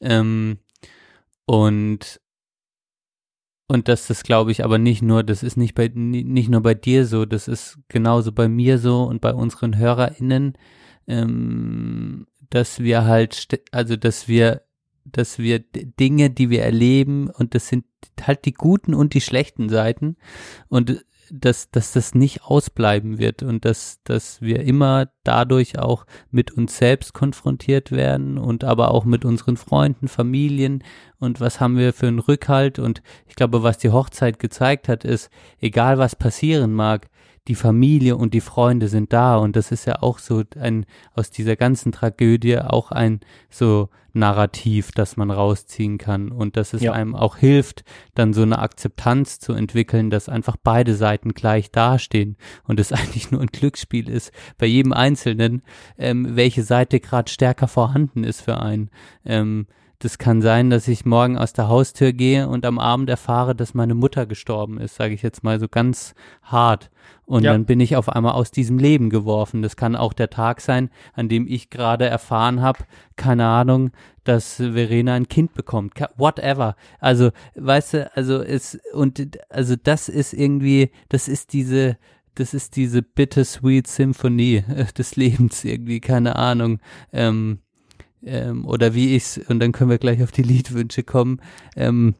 Ähm, 0.00 0.58
und 1.44 2.20
und 3.72 3.88
das 3.88 4.22
glaube 4.22 4.52
ich 4.52 4.64
aber 4.64 4.76
nicht 4.76 5.00
nur, 5.00 5.22
das 5.22 5.42
ist 5.42 5.56
nicht 5.56 5.74
bei 5.74 5.90
nicht 5.94 6.50
nur 6.50 6.60
bei 6.60 6.74
dir 6.74 7.06
so, 7.06 7.24
das 7.24 7.48
ist 7.48 7.78
genauso 7.88 8.30
bei 8.30 8.46
mir 8.46 8.78
so 8.78 9.04
und 9.04 9.22
bei 9.22 9.32
unseren 9.32 9.78
HörerInnen, 9.78 10.58
ähm, 11.06 12.26
dass 12.50 12.80
wir 12.80 13.04
halt, 13.06 13.48
also 13.72 13.96
dass 13.96 14.28
wir 14.28 14.60
dass 15.06 15.38
wir 15.38 15.58
Dinge, 15.58 16.28
die 16.28 16.50
wir 16.50 16.62
erleben, 16.62 17.30
und 17.30 17.54
das 17.54 17.68
sind 17.68 17.86
halt 18.20 18.44
die 18.44 18.52
guten 18.52 18.92
und 18.92 19.14
die 19.14 19.22
schlechten 19.22 19.70
Seiten, 19.70 20.16
und 20.68 21.02
dass, 21.34 21.70
dass 21.70 21.92
das 21.92 22.14
nicht 22.14 22.42
ausbleiben 22.44 23.18
wird 23.18 23.42
und 23.42 23.64
dass, 23.64 24.00
dass 24.04 24.42
wir 24.42 24.60
immer 24.60 25.08
dadurch 25.24 25.78
auch 25.78 26.04
mit 26.30 26.50
uns 26.50 26.76
selbst 26.76 27.14
konfrontiert 27.14 27.90
werden 27.90 28.36
und 28.36 28.64
aber 28.64 28.90
auch 28.90 29.06
mit 29.06 29.24
unseren 29.24 29.56
Freunden, 29.56 30.08
Familien 30.08 30.84
und 31.18 31.40
was 31.40 31.58
haben 31.58 31.78
wir 31.78 31.94
für 31.94 32.08
einen 32.08 32.18
Rückhalt? 32.18 32.78
Und 32.78 33.02
ich 33.26 33.34
glaube, 33.34 33.62
was 33.62 33.78
die 33.78 33.90
Hochzeit 33.90 34.38
gezeigt 34.38 34.88
hat, 34.88 35.04
ist, 35.04 35.30
egal 35.58 35.96
was 35.96 36.16
passieren 36.16 36.74
mag, 36.74 37.08
die 37.48 37.54
Familie 37.56 38.16
und 38.16 38.34
die 38.34 38.40
Freunde 38.40 38.88
sind 38.88 39.12
da 39.12 39.36
und 39.36 39.56
das 39.56 39.72
ist 39.72 39.84
ja 39.84 40.00
auch 40.02 40.18
so 40.18 40.44
ein 40.58 40.86
aus 41.14 41.30
dieser 41.30 41.56
ganzen 41.56 41.90
Tragödie 41.90 42.58
auch 42.58 42.92
ein 42.92 43.20
so 43.50 43.88
Narrativ, 44.14 44.92
das 44.92 45.16
man 45.16 45.30
rausziehen 45.30 45.96
kann 45.98 46.30
und 46.30 46.56
dass 46.56 46.74
es 46.74 46.82
Ja. 46.82 46.92
einem 46.92 47.14
auch 47.14 47.38
hilft, 47.38 47.82
dann 48.14 48.32
so 48.34 48.42
eine 48.42 48.58
Akzeptanz 48.58 49.38
zu 49.40 49.54
entwickeln, 49.54 50.10
dass 50.10 50.28
einfach 50.28 50.56
beide 50.62 50.94
Seiten 50.94 51.32
gleich 51.32 51.72
dastehen 51.72 52.36
und 52.64 52.78
es 52.78 52.92
eigentlich 52.92 53.30
nur 53.30 53.40
ein 53.40 53.48
Glücksspiel 53.48 54.08
ist 54.08 54.30
bei 54.58 54.66
jedem 54.66 54.92
Einzelnen, 54.92 55.62
ähm, 55.98 56.36
welche 56.36 56.62
Seite 56.62 57.00
gerade 57.00 57.30
stärker 57.32 57.68
vorhanden 57.68 58.22
ist 58.22 58.42
für 58.42 58.60
einen. 58.60 58.90
Ähm, 59.24 59.66
das 60.02 60.18
kann 60.18 60.42
sein, 60.42 60.68
dass 60.68 60.88
ich 60.88 61.04
morgen 61.04 61.38
aus 61.38 61.52
der 61.52 61.68
Haustür 61.68 62.12
gehe 62.12 62.48
und 62.48 62.66
am 62.66 62.80
Abend 62.80 63.08
erfahre, 63.08 63.54
dass 63.54 63.72
meine 63.72 63.94
Mutter 63.94 64.26
gestorben 64.26 64.80
ist, 64.80 64.96
sage 64.96 65.14
ich 65.14 65.22
jetzt 65.22 65.44
mal 65.44 65.60
so 65.60 65.68
ganz 65.68 66.14
hart. 66.42 66.90
Und 67.24 67.44
Ja. 67.44 67.52
dann 67.52 67.66
bin 67.66 67.78
ich 67.78 67.94
auf 67.94 68.08
einmal 68.08 68.32
aus 68.32 68.50
diesem 68.50 68.78
Leben 68.78 69.10
geworfen. 69.10 69.62
Das 69.62 69.76
kann 69.76 69.94
auch 69.94 70.12
der 70.12 70.28
Tag 70.28 70.60
sein, 70.60 70.90
an 71.14 71.28
dem 71.28 71.46
ich 71.46 71.70
gerade 71.70 72.06
erfahren 72.06 72.60
habe, 72.60 72.80
keine 73.14 73.46
Ahnung, 73.46 73.92
dass 74.24 74.56
Verena 74.56 75.14
ein 75.14 75.28
Kind 75.28 75.54
bekommt. 75.54 75.94
Whatever. 76.16 76.74
Also, 76.98 77.30
weißt 77.54 77.94
du, 77.94 78.16
also 78.16 78.42
es 78.42 78.80
und 78.92 79.38
also 79.50 79.76
das 79.80 80.08
ist 80.08 80.32
irgendwie, 80.34 80.90
das 81.10 81.28
ist 81.28 81.52
diese 81.52 81.96
das 82.34 82.54
ist 82.54 82.76
diese 82.76 83.02
bittersweet 83.02 83.86
Symphonie 83.86 84.64
des 84.98 85.14
Lebens 85.16 85.64
irgendwie, 85.64 86.00
keine 86.00 86.34
Ahnung. 86.36 86.80
Ähm, 87.12 87.60
ähm, 88.24 88.64
oder 88.64 88.94
wie 88.94 89.14
ich's, 89.14 89.38
und 89.48 89.60
dann 89.60 89.72
können 89.72 89.90
wir 89.90 89.98
gleich 89.98 90.22
auf 90.22 90.32
die 90.32 90.42
Liedwünsche 90.42 91.02
kommen, 91.02 91.40
ähm, 91.76 92.14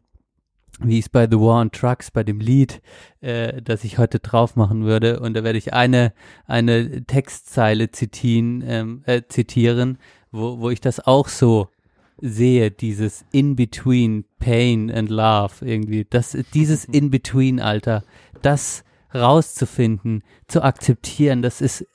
wie 0.81 0.99
es 0.99 1.09
bei 1.09 1.27
The 1.31 1.39
War 1.39 1.61
on 1.61 1.70
Trucks, 1.70 2.11
bei 2.11 2.24
dem 2.24 2.41
Lied, 2.41 2.81
äh, 3.20 3.61
das 3.62 3.85
ich 3.85 3.99
heute 3.99 4.19
drauf 4.19 4.57
machen 4.57 4.85
würde. 4.85 5.20
Und 5.20 5.35
da 5.35 5.45
werde 5.45 5.59
ich 5.59 5.73
eine, 5.73 6.12
eine 6.47 7.05
Textzeile 7.05 7.91
zitieren, 7.91 8.65
ähm, 8.66 9.03
äh, 9.07 9.23
zitieren, 9.29 9.99
wo, 10.31 10.59
wo 10.59 10.70
ich 10.70 10.81
das 10.81 11.01
auch 11.01 11.29
so 11.29 11.69
sehe, 12.20 12.70
dieses 12.70 13.24
In-Between 13.33 14.24
Pain 14.39 14.91
and 14.91 15.11
Love 15.11 15.65
irgendwie. 15.65 16.07
Das, 16.09 16.37
dieses 16.55 16.85
In-Between, 16.87 17.61
Alter, 17.61 18.05
das 18.43 18.85
rauszufinden, 19.15 20.23
zu 20.49 20.62
akzeptieren, 20.62 21.43
das 21.43 21.61
ist, 21.61 21.87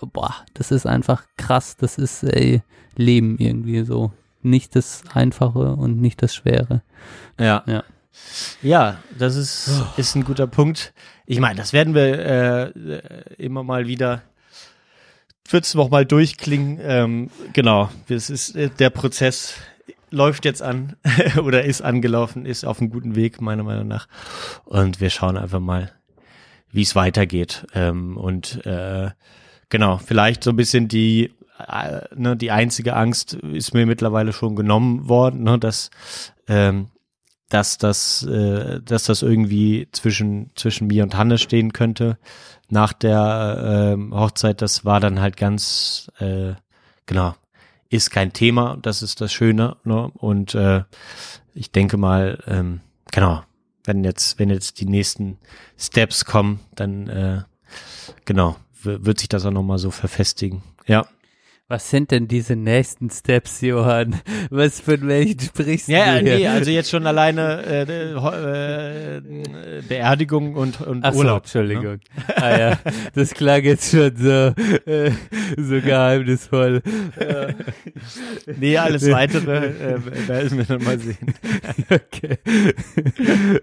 boah, 0.00 0.34
das 0.54 0.70
ist 0.70 0.86
einfach 0.86 1.24
krass. 1.36 1.76
Das 1.76 1.98
ist, 1.98 2.22
ey, 2.24 2.62
Leben 2.96 3.38
irgendwie 3.38 3.84
so. 3.84 4.12
Nicht 4.42 4.76
das 4.76 5.02
Einfache 5.12 5.74
und 5.74 6.00
nicht 6.00 6.22
das 6.22 6.34
Schwere. 6.34 6.82
Ja. 7.38 7.62
Ja. 7.66 7.84
Ja, 8.62 8.98
das 9.18 9.36
ist, 9.36 9.82
ist 9.96 10.14
ein 10.14 10.24
guter 10.24 10.46
Punkt. 10.46 10.92
Ich 11.26 11.40
meine, 11.40 11.56
das 11.56 11.72
werden 11.72 11.94
wir 11.94 12.18
äh, 12.18 12.62
äh, 12.68 13.34
immer 13.38 13.64
mal 13.64 13.86
wieder, 13.86 14.22
wird 15.48 15.64
es 15.64 15.74
noch 15.74 15.90
mal 15.90 16.06
durchklingen. 16.06 16.78
Ähm, 16.80 17.30
genau, 17.52 17.90
es 18.08 18.30
ist, 18.30 18.54
äh, 18.54 18.70
der 18.70 18.90
Prozess 18.90 19.54
läuft 20.10 20.44
jetzt 20.44 20.62
an 20.62 20.96
oder 21.42 21.64
ist 21.64 21.82
angelaufen, 21.82 22.46
ist 22.46 22.64
auf 22.64 22.80
einem 22.80 22.90
guten 22.90 23.16
Weg, 23.16 23.40
meiner 23.40 23.64
Meinung 23.64 23.88
nach. 23.88 24.06
Und 24.64 25.00
wir 25.00 25.10
schauen 25.10 25.36
einfach 25.36 25.60
mal, 25.60 25.90
wie 26.70 26.82
es 26.82 26.94
weitergeht. 26.94 27.66
Ähm, 27.74 28.16
und 28.16 28.64
äh, 28.64 29.10
genau, 29.68 29.98
vielleicht 29.98 30.44
so 30.44 30.50
ein 30.50 30.56
bisschen 30.56 30.88
die, 30.88 31.32
äh, 31.58 32.00
ne, 32.14 32.36
die 32.36 32.50
einzige 32.50 32.96
Angst 32.96 33.34
ist 33.34 33.74
mir 33.74 33.86
mittlerweile 33.86 34.32
schon 34.32 34.56
genommen 34.56 35.08
worden, 35.08 35.42
ne, 35.42 35.58
dass 35.58 35.90
ähm, 36.48 36.88
dass 37.54 37.78
das, 37.78 38.24
äh, 38.24 38.80
dass 38.82 39.04
das 39.04 39.22
irgendwie 39.22 39.86
zwischen, 39.92 40.50
zwischen 40.56 40.88
mir 40.88 41.04
und 41.04 41.16
Hannes 41.16 41.40
stehen 41.40 41.72
könnte. 41.72 42.18
Nach 42.68 42.92
der 42.92 43.92
ähm, 43.94 44.12
Hochzeit, 44.12 44.60
das 44.60 44.84
war 44.84 44.98
dann 44.98 45.20
halt 45.20 45.36
ganz, 45.36 46.10
äh, 46.18 46.54
genau, 47.06 47.34
ist 47.90 48.10
kein 48.10 48.32
Thema, 48.32 48.76
das 48.82 49.02
ist 49.02 49.20
das 49.20 49.32
Schöne. 49.32 49.76
Ne? 49.84 50.10
Und 50.14 50.56
äh, 50.56 50.82
ich 51.54 51.70
denke 51.70 51.96
mal, 51.96 52.42
ähm, 52.48 52.80
genau, 53.12 53.42
wenn 53.84 54.02
jetzt, 54.02 54.38
wenn 54.40 54.50
jetzt 54.50 54.80
die 54.80 54.86
nächsten 54.86 55.38
Steps 55.78 56.24
kommen, 56.24 56.58
dann 56.74 57.08
äh, 57.08 57.42
genau, 58.24 58.56
wird 58.84 59.18
sich 59.18 59.28
das 59.28 59.44
auch 59.46 59.50
nochmal 59.50 59.78
so 59.78 59.90
verfestigen. 59.90 60.62
Ja. 60.86 61.06
Was 61.66 61.88
sind 61.88 62.10
denn 62.10 62.28
diese 62.28 62.56
nächsten 62.56 63.08
Steps, 63.08 63.62
Johann? 63.62 64.20
Was 64.50 64.80
von 64.80 65.08
welchen 65.08 65.40
sprichst 65.40 65.88
Ja, 65.88 66.16
ja, 66.16 66.18
du 66.20 66.26
hier? 66.26 66.36
nee, 66.36 66.46
also 66.48 66.70
jetzt 66.70 66.90
schon 66.90 67.06
alleine 67.06 67.62
äh, 67.64 67.82
äh, 69.18 69.82
Beerdigung 69.88 70.56
und, 70.56 70.82
und 70.82 71.02
Ach 71.02 71.14
so, 71.14 71.20
Urlaub. 71.20 71.36
ne? 71.36 71.42
Entschuldigung. 71.44 72.00
Ah 72.36 72.58
ja, 72.58 72.78
das 73.14 73.30
klang 73.32 73.62
jetzt 73.64 73.90
schon 73.90 74.14
so, 74.14 74.52
äh, 74.90 75.10
so 75.56 75.80
geheimnisvoll. 75.80 76.82
Äh, 77.18 77.54
Nee, 78.58 78.76
alles 78.76 79.10
weitere 79.10 79.68
äh, 79.68 80.28
werden 80.28 80.58
wir 80.58 80.64
dann 80.64 80.84
mal 80.84 80.98
sehen. 80.98 81.34
okay. 81.90 82.38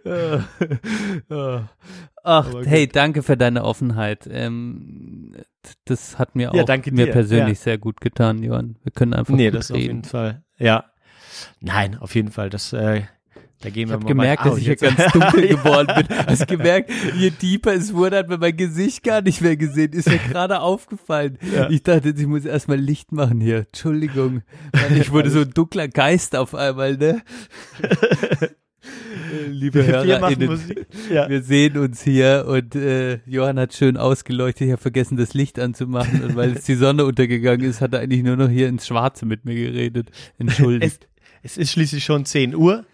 Ah, 0.06 0.44
ah. 1.30 1.70
Ach, 2.24 2.48
hey, 2.66 2.88
danke 2.88 3.24
für 3.24 3.36
deine 3.38 3.64
Offenheit. 3.64 4.28
Ähm, 4.32 5.34
das 5.86 6.20
hat 6.20 6.36
mir 6.36 6.52
Ja, 6.54 6.64
auch 6.64 6.68
mir 6.68 7.06
dir, 7.06 7.12
persönlich 7.12 7.58
ja. 7.60 7.64
sehr 7.64 7.78
gut 7.78 8.02
getan, 8.02 8.44
Johann. 8.44 8.78
Wir 8.84 8.92
können 8.92 9.14
einfach 9.14 9.34
Nee, 9.34 9.52
das 9.52 9.72
auf 9.72 9.78
reden. 9.78 9.88
jeden 9.88 10.04
Fall. 10.04 10.44
Ja. 10.58 10.86
Nein, 11.60 11.98
auf 11.98 12.14
jeden 12.16 12.32
Fall. 12.32 12.50
Das, 12.50 12.74
äh, 12.74 13.02
da 13.62 13.70
gehen 13.70 13.88
Ich 13.88 13.94
habe 13.94 14.06
gemerkt, 14.06 14.46
dass 14.46 14.58
ich 14.58 14.66
jetzt- 14.66 14.82
ganz 14.82 15.12
dunkel 15.14 15.48
geworden 15.56 15.88
bin. 15.96 16.18
Hast 16.28 16.48
gemerkt, 16.48 16.92
je 17.16 17.30
tiefer 17.32 17.74
es 17.74 17.94
wurde, 17.94 18.18
hat 18.18 18.28
man 18.28 18.40
mein 18.40 18.58
Gesicht 18.58 19.04
gar 19.04 19.22
nicht 19.22 19.42
mehr 19.42 19.56
gesehen. 19.56 19.94
Ist 19.94 20.10
mir 20.10 20.18
gerade 20.30 20.62
aufgefallen. 20.62 21.38
Ja. 21.54 21.70
Ich 21.70 21.84
dachte, 21.84 22.10
ich 22.10 22.26
muss 22.28 22.46
erstmal 22.46 22.78
Licht 22.78 23.12
machen 23.12 23.40
hier. 23.40 23.60
Entschuldigung. 23.68 24.42
Mann, 24.74 24.98
ich 25.00 25.12
wurde 25.12 25.30
so 25.30 25.42
ein 25.42 25.52
dunkler 25.52 25.88
Geist 25.88 26.36
auf 26.36 26.54
einmal, 26.56 26.98
ne? 26.98 27.22
Liebe 29.50 29.86
Wir 29.86 30.06
HörerInnen. 30.06 30.60
Ja. 31.12 31.30
wir 31.30 31.44
sehen 31.44 31.78
uns 31.78 32.02
hier 32.02 32.46
und 32.48 32.76
äh, 32.76 33.20
Johann 33.26 33.60
hat 33.60 33.74
schön 33.74 33.98
ausgeleuchtet. 33.98 34.68
Ich 34.68 34.72
habe 34.72 34.82
vergessen, 34.82 35.18
das 35.18 35.34
Licht 35.34 35.60
anzumachen 35.60 36.24
und 36.24 36.36
weil 36.36 36.54
jetzt 36.54 36.68
die 36.68 36.76
Sonne 36.76 37.06
untergegangen 37.06 37.66
ist, 37.68 37.82
hat 37.82 37.94
er 37.94 38.00
eigentlich 38.00 38.24
nur 38.24 38.38
noch 38.38 38.50
hier 38.50 38.68
ins 38.68 38.88
Schwarze 38.88 39.26
mit 39.26 39.46
mir 39.46 39.56
geredet. 39.56 40.10
Entschuldigt. 40.38 41.08
Es 41.44 41.58
ist 41.58 41.72
schließlich 41.72 42.04
schon 42.04 42.26
10 42.26 42.56
Uhr. 42.56 42.86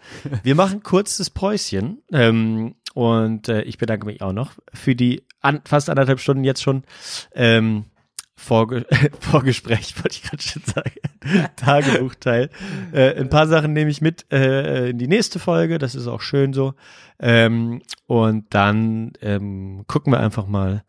Wir 0.42 0.54
machen 0.54 0.82
kurz 0.82 1.18
das 1.18 1.28
Päuschen. 1.30 2.02
Ähm, 2.10 2.76
und 2.94 3.48
äh, 3.48 3.62
ich 3.62 3.78
bedanke 3.78 4.06
mich 4.06 4.22
auch 4.22 4.32
noch 4.32 4.52
für 4.72 4.96
die 4.96 5.22
an, 5.40 5.60
fast 5.64 5.90
anderthalb 5.90 6.18
Stunden 6.18 6.44
jetzt 6.44 6.62
schon 6.62 6.82
ähm, 7.34 7.84
Vorge 8.38 8.86
Vorgespräch, 9.20 9.96
wollte 9.96 10.16
ich 10.16 10.22
gerade 10.22 10.42
schon 10.42 10.62
sagen. 10.62 10.92
Tagebuchteil. 11.56 12.50
Äh, 12.92 13.20
ein 13.20 13.28
paar 13.28 13.48
Sachen 13.48 13.72
nehme 13.72 13.90
ich 13.90 14.00
mit 14.00 14.32
äh, 14.32 14.90
in 14.90 14.98
die 14.98 15.08
nächste 15.08 15.40
Folge. 15.40 15.78
Das 15.78 15.96
ist 15.96 16.06
auch 16.06 16.20
schön 16.20 16.52
so. 16.52 16.74
Ähm, 17.18 17.82
und 18.06 18.46
dann 18.50 19.12
ähm, 19.20 19.84
gucken 19.88 20.12
wir 20.12 20.20
einfach 20.20 20.46
mal, 20.46 20.84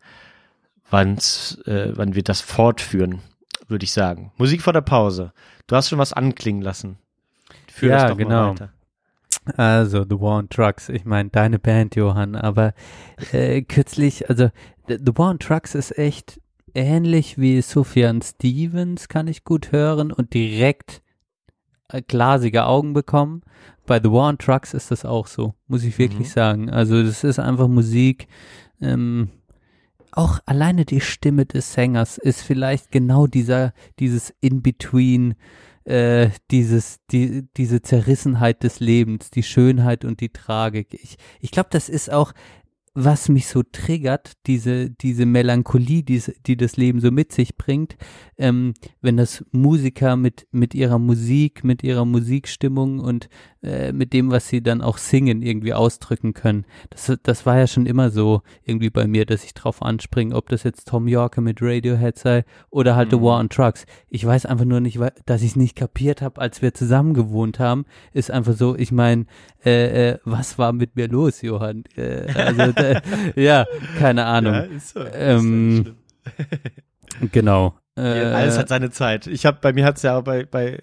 wann's, 0.90 1.58
äh, 1.66 1.90
wann 1.94 2.14
wir 2.14 2.22
das 2.22 2.40
fortführen, 2.40 3.18
würde 3.66 3.84
ich 3.84 3.92
sagen. 3.92 4.32
Musik 4.38 4.62
vor 4.62 4.72
der 4.72 4.80
Pause. 4.82 5.32
Du 5.66 5.74
hast 5.74 5.88
schon 5.88 5.98
was 5.98 6.12
anklingen 6.12 6.62
lassen. 6.62 6.98
Führ 7.70 7.90
Ja, 7.90 8.02
das 8.02 8.10
doch 8.12 8.16
genau. 8.16 8.54
Also, 9.56 10.04
The 10.04 10.20
War 10.20 10.38
on 10.38 10.48
Trucks, 10.48 10.88
ich 10.88 11.04
meine, 11.04 11.30
deine 11.30 11.58
Band, 11.58 11.96
Johann, 11.96 12.36
aber 12.36 12.74
äh, 13.32 13.62
kürzlich, 13.62 14.30
also, 14.30 14.50
The 14.86 14.98
The 15.04 15.16
War 15.16 15.30
on 15.30 15.38
Trucks 15.40 15.74
ist 15.74 15.98
echt 15.98 16.40
ähnlich 16.74 17.38
wie 17.38 17.60
Sufjan 17.62 18.22
Stevens, 18.22 19.08
kann 19.08 19.28
ich 19.28 19.44
gut 19.44 19.72
hören 19.72 20.12
und 20.12 20.34
direkt 20.34 21.02
äh, 21.88 22.02
glasige 22.02 22.66
Augen 22.66 22.92
bekommen. 22.92 23.42
Bei 23.86 24.00
The 24.02 24.10
War 24.10 24.28
on 24.28 24.38
Trucks 24.38 24.74
ist 24.74 24.90
das 24.90 25.04
auch 25.04 25.26
so, 25.26 25.54
muss 25.66 25.84
ich 25.84 25.98
wirklich 25.98 26.28
Mhm. 26.28 26.32
sagen. 26.32 26.70
Also, 26.70 27.02
das 27.02 27.24
ist 27.24 27.38
einfach 27.38 27.68
Musik, 27.68 28.28
ähm, 28.80 29.30
auch 30.12 30.40
alleine 30.46 30.84
die 30.84 31.00
Stimme 31.00 31.46
des 31.46 31.72
Sängers 31.72 32.18
ist 32.18 32.42
vielleicht 32.42 32.90
genau 32.90 33.26
dieser, 33.26 33.72
dieses 34.00 34.34
In-Between, 34.40 35.34
äh, 35.84 36.30
dieses, 36.50 36.98
die, 37.10 37.46
diese 37.56 37.82
Zerrissenheit 37.82 38.62
des 38.64 38.80
Lebens, 38.80 39.30
die 39.30 39.42
Schönheit 39.42 40.04
und 40.04 40.20
die 40.20 40.30
Tragik. 40.30 40.94
Ich, 40.94 41.16
ich 41.40 41.50
glaube, 41.52 41.68
das 41.70 41.88
ist 41.88 42.12
auch, 42.12 42.32
was 43.04 43.28
mich 43.28 43.46
so 43.46 43.62
triggert, 43.62 44.32
diese, 44.46 44.90
diese 44.90 45.26
Melancholie, 45.26 46.02
die, 46.02 46.22
die 46.46 46.56
das 46.56 46.76
Leben 46.76 47.00
so 47.00 47.10
mit 47.10 47.32
sich 47.32 47.56
bringt, 47.56 47.96
ähm, 48.38 48.74
wenn 49.00 49.16
das 49.16 49.44
Musiker 49.52 50.16
mit, 50.16 50.46
mit 50.50 50.74
ihrer 50.74 50.98
Musik, 50.98 51.64
mit 51.64 51.82
ihrer 51.82 52.04
Musikstimmung 52.04 53.00
und 53.00 53.28
äh, 53.62 53.92
mit 53.92 54.12
dem, 54.12 54.30
was 54.30 54.48
sie 54.48 54.62
dann 54.62 54.80
auch 54.80 54.96
singen, 54.96 55.42
irgendwie 55.42 55.74
ausdrücken 55.74 56.32
können. 56.32 56.64
Das, 56.88 57.12
das 57.22 57.44
war 57.44 57.58
ja 57.58 57.66
schon 57.66 57.86
immer 57.86 58.10
so 58.10 58.42
irgendwie 58.64 58.90
bei 58.90 59.06
mir, 59.06 59.26
dass 59.26 59.44
ich 59.44 59.52
drauf 59.52 59.82
anspringe, 59.82 60.34
ob 60.34 60.48
das 60.48 60.62
jetzt 60.62 60.88
Tom 60.88 61.06
Yorker 61.06 61.42
mit 61.42 61.58
Radiohead 61.60 62.18
sei 62.18 62.44
oder 62.70 62.96
halt 62.96 63.12
mhm. 63.12 63.16
The 63.16 63.22
War 63.22 63.38
on 63.38 63.50
Trucks. 63.50 63.84
Ich 64.08 64.24
weiß 64.24 64.46
einfach 64.46 64.64
nur 64.64 64.80
nicht, 64.80 64.98
dass 65.26 65.42
ich 65.42 65.50
es 65.50 65.56
nicht 65.56 65.76
kapiert 65.76 66.22
habe, 66.22 66.40
als 66.40 66.62
wir 66.62 66.72
zusammen 66.72 67.12
gewohnt 67.12 67.58
haben. 67.58 67.84
Ist 68.12 68.30
einfach 68.30 68.54
so, 68.54 68.76
ich 68.76 68.92
meine, 68.92 69.26
äh, 69.64 70.12
äh, 70.12 70.18
was 70.24 70.58
war 70.58 70.72
mit 70.72 70.96
mir 70.96 71.08
los, 71.08 71.42
Johann? 71.42 71.84
Äh, 71.96 72.32
also, 72.34 72.72
äh, 72.96 73.00
ja, 73.42 73.66
keine 73.98 74.24
Ahnung. 74.24 74.54
Ja, 74.54 74.60
ist 74.60 74.90
so, 74.90 75.00
ähm, 75.00 75.96
ist 77.20 77.32
genau. 77.32 77.78
Äh, 77.96 78.22
ja, 78.22 78.32
alles 78.32 78.58
hat 78.58 78.68
seine 78.68 78.90
Zeit. 78.90 79.26
Ich 79.26 79.46
habe, 79.46 79.58
bei 79.60 79.72
mir 79.72 79.84
hat 79.84 79.96
es 79.96 80.02
ja 80.02 80.18
auch 80.18 80.22
bei, 80.22 80.44
bei 80.44 80.82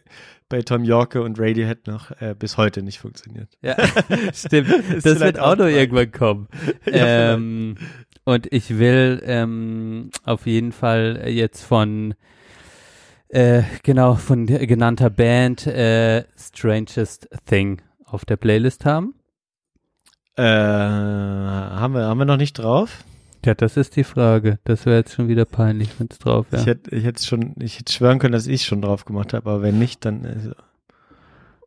bei 0.49 0.61
Tom 0.61 0.83
Yorke 0.83 1.21
und 1.21 1.39
Radiohead 1.39 1.87
noch 1.87 2.11
äh, 2.21 2.33
bis 2.37 2.57
heute 2.57 2.81
nicht 2.81 2.99
funktioniert. 2.99 3.49
Ja, 3.61 3.75
stimmt. 4.33 4.69
das 5.03 5.19
wird 5.19 5.39
auch 5.39 5.57
noch 5.57 5.67
irgendwann 5.67 6.11
kommen. 6.11 6.47
ähm, 6.85 7.75
und 8.23 8.51
ich 8.53 8.77
will 8.77 9.21
ähm, 9.25 10.09
auf 10.23 10.45
jeden 10.45 10.71
Fall 10.71 11.23
jetzt 11.27 11.63
von 11.63 12.13
äh, 13.29 13.63
genau 13.83 14.15
von 14.15 14.45
genannter 14.45 15.09
Band 15.09 15.67
äh, 15.67 16.23
Strangest 16.37 17.27
Thing 17.45 17.81
auf 18.05 18.23
der 18.23 18.37
Playlist 18.37 18.85
haben. 18.85 19.15
Äh, 20.37 20.43
haben 20.43 21.93
wir 21.93 22.05
haben 22.05 22.19
wir 22.19 22.25
noch 22.25 22.37
nicht 22.37 22.53
drauf? 22.53 23.03
Ja, 23.45 23.55
das 23.55 23.77
ist 23.77 23.95
die 23.95 24.03
Frage. 24.03 24.59
Das 24.65 24.85
wäre 24.85 24.97
jetzt 24.97 25.13
schon 25.13 25.27
wieder 25.27 25.45
peinlich, 25.45 25.89
wenn 25.99 26.07
es 26.11 26.19
drauf 26.19 26.45
wäre. 26.51 26.61
Ich 26.61 26.67
hätte, 26.67 26.95
ich 26.95 27.03
hätte 27.05 27.23
schon, 27.23 27.55
ich 27.59 27.79
hätte 27.79 27.93
schwören 27.93 28.19
können, 28.19 28.33
dass 28.33 28.47
ich 28.47 28.65
schon 28.65 28.81
drauf 28.81 29.05
gemacht 29.05 29.33
habe, 29.33 29.49
aber 29.49 29.61
wenn 29.61 29.79
nicht, 29.79 30.05
dann 30.05 30.25
äh, 30.25 30.51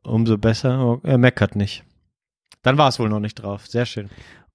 umso 0.02 0.38
besser. 0.38 1.00
Er 1.02 1.18
meckert 1.18 1.56
nicht. 1.56 1.84
Dann 2.62 2.78
war 2.78 2.88
es 2.88 2.98
wohl 2.98 3.08
noch 3.08 3.20
nicht 3.20 3.36
drauf. 3.36 3.66
Sehr 3.66 3.86
schön. 3.86 4.10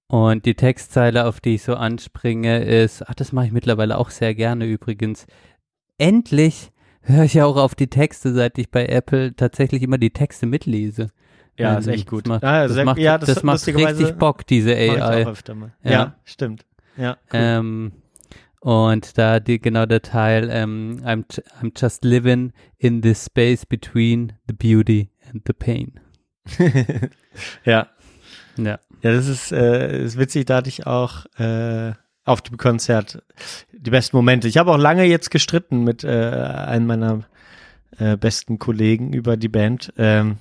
Und 0.08 0.46
die 0.46 0.54
Textzeile, 0.54 1.26
auf 1.26 1.40
die 1.40 1.56
ich 1.56 1.62
so 1.62 1.74
anspringe, 1.74 2.64
ist, 2.64 3.02
ach, 3.08 3.14
das 3.14 3.32
mache 3.32 3.46
ich 3.46 3.52
mittlerweile 3.52 3.98
auch 3.98 4.10
sehr 4.10 4.34
gerne 4.34 4.64
übrigens. 4.66 5.26
Endlich 5.98 6.70
höre 7.00 7.24
ich 7.24 7.42
auch 7.42 7.56
auf 7.56 7.74
die 7.74 7.88
Texte, 7.88 8.32
seit 8.32 8.56
ich 8.58 8.70
bei 8.70 8.86
Apple 8.86 9.34
tatsächlich 9.34 9.82
immer 9.82 9.98
die 9.98 10.10
Texte 10.10 10.46
mitlese. 10.46 11.08
Ja, 11.58 11.74
ähm, 11.74 11.78
ist 11.78 11.86
echt 11.86 12.08
gut. 12.08 12.26
Das 12.26 12.28
macht, 12.28 12.44
ah, 12.44 12.68
das 12.68 12.84
macht, 12.84 12.98
ja, 12.98 13.18
das, 13.18 13.34
das 13.34 13.42
macht 13.42 13.66
richtig 13.66 14.16
Bock, 14.16 14.46
diese 14.46 14.74
AI. 14.74 15.22
Ja. 15.22 15.90
ja, 15.90 16.14
stimmt. 16.24 16.64
Ja. 16.96 17.16
Cool. 17.32 17.40
Ähm, 17.40 17.92
und 18.60 19.16
da 19.16 19.38
die, 19.38 19.60
genau 19.60 19.86
der 19.86 20.02
Teil, 20.02 20.48
ähm, 20.50 21.00
I'm, 21.04 21.24
I'm 21.62 21.72
just 21.76 22.04
living 22.04 22.52
in 22.78 23.02
this 23.02 23.24
space 23.24 23.64
between 23.64 24.32
the 24.48 24.54
beauty 24.54 25.10
and 25.30 25.42
the 25.46 25.52
pain. 25.52 26.00
ja. 27.64 27.88
Ja. 28.56 28.78
Ja, 29.02 29.12
das 29.12 29.28
ist, 29.28 29.52
äh, 29.52 30.02
ist 30.02 30.18
witzig, 30.18 30.46
da 30.46 30.56
hatte 30.56 30.68
ich 30.68 30.86
auch 30.86 31.26
äh, 31.38 31.92
auf 32.24 32.40
dem 32.40 32.56
Konzert 32.56 33.22
die 33.72 33.90
besten 33.90 34.16
Momente. 34.16 34.48
Ich 34.48 34.56
habe 34.56 34.72
auch 34.72 34.78
lange 34.78 35.04
jetzt 35.04 35.30
gestritten 35.30 35.84
mit 35.84 36.02
äh, 36.02 36.08
einem 36.08 36.86
meiner 36.86 37.20
äh, 37.98 38.16
besten 38.16 38.58
Kollegen 38.58 39.12
über 39.12 39.36
die 39.36 39.48
Band. 39.48 39.92
Ähm, 39.96 40.38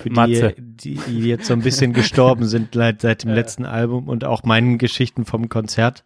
für 0.00 0.10
die, 0.10 0.52
die, 0.58 0.94
die 0.96 1.28
jetzt 1.28 1.46
so 1.46 1.52
ein 1.52 1.62
bisschen 1.62 1.92
gestorben 1.92 2.46
sind 2.46 2.70
seit, 2.74 3.02
seit 3.02 3.22
dem 3.22 3.30
ja. 3.30 3.36
letzten 3.36 3.64
Album 3.64 4.08
und 4.08 4.24
auch 4.24 4.42
meinen 4.44 4.78
Geschichten 4.78 5.24
vom 5.24 5.48
Konzert, 5.48 6.02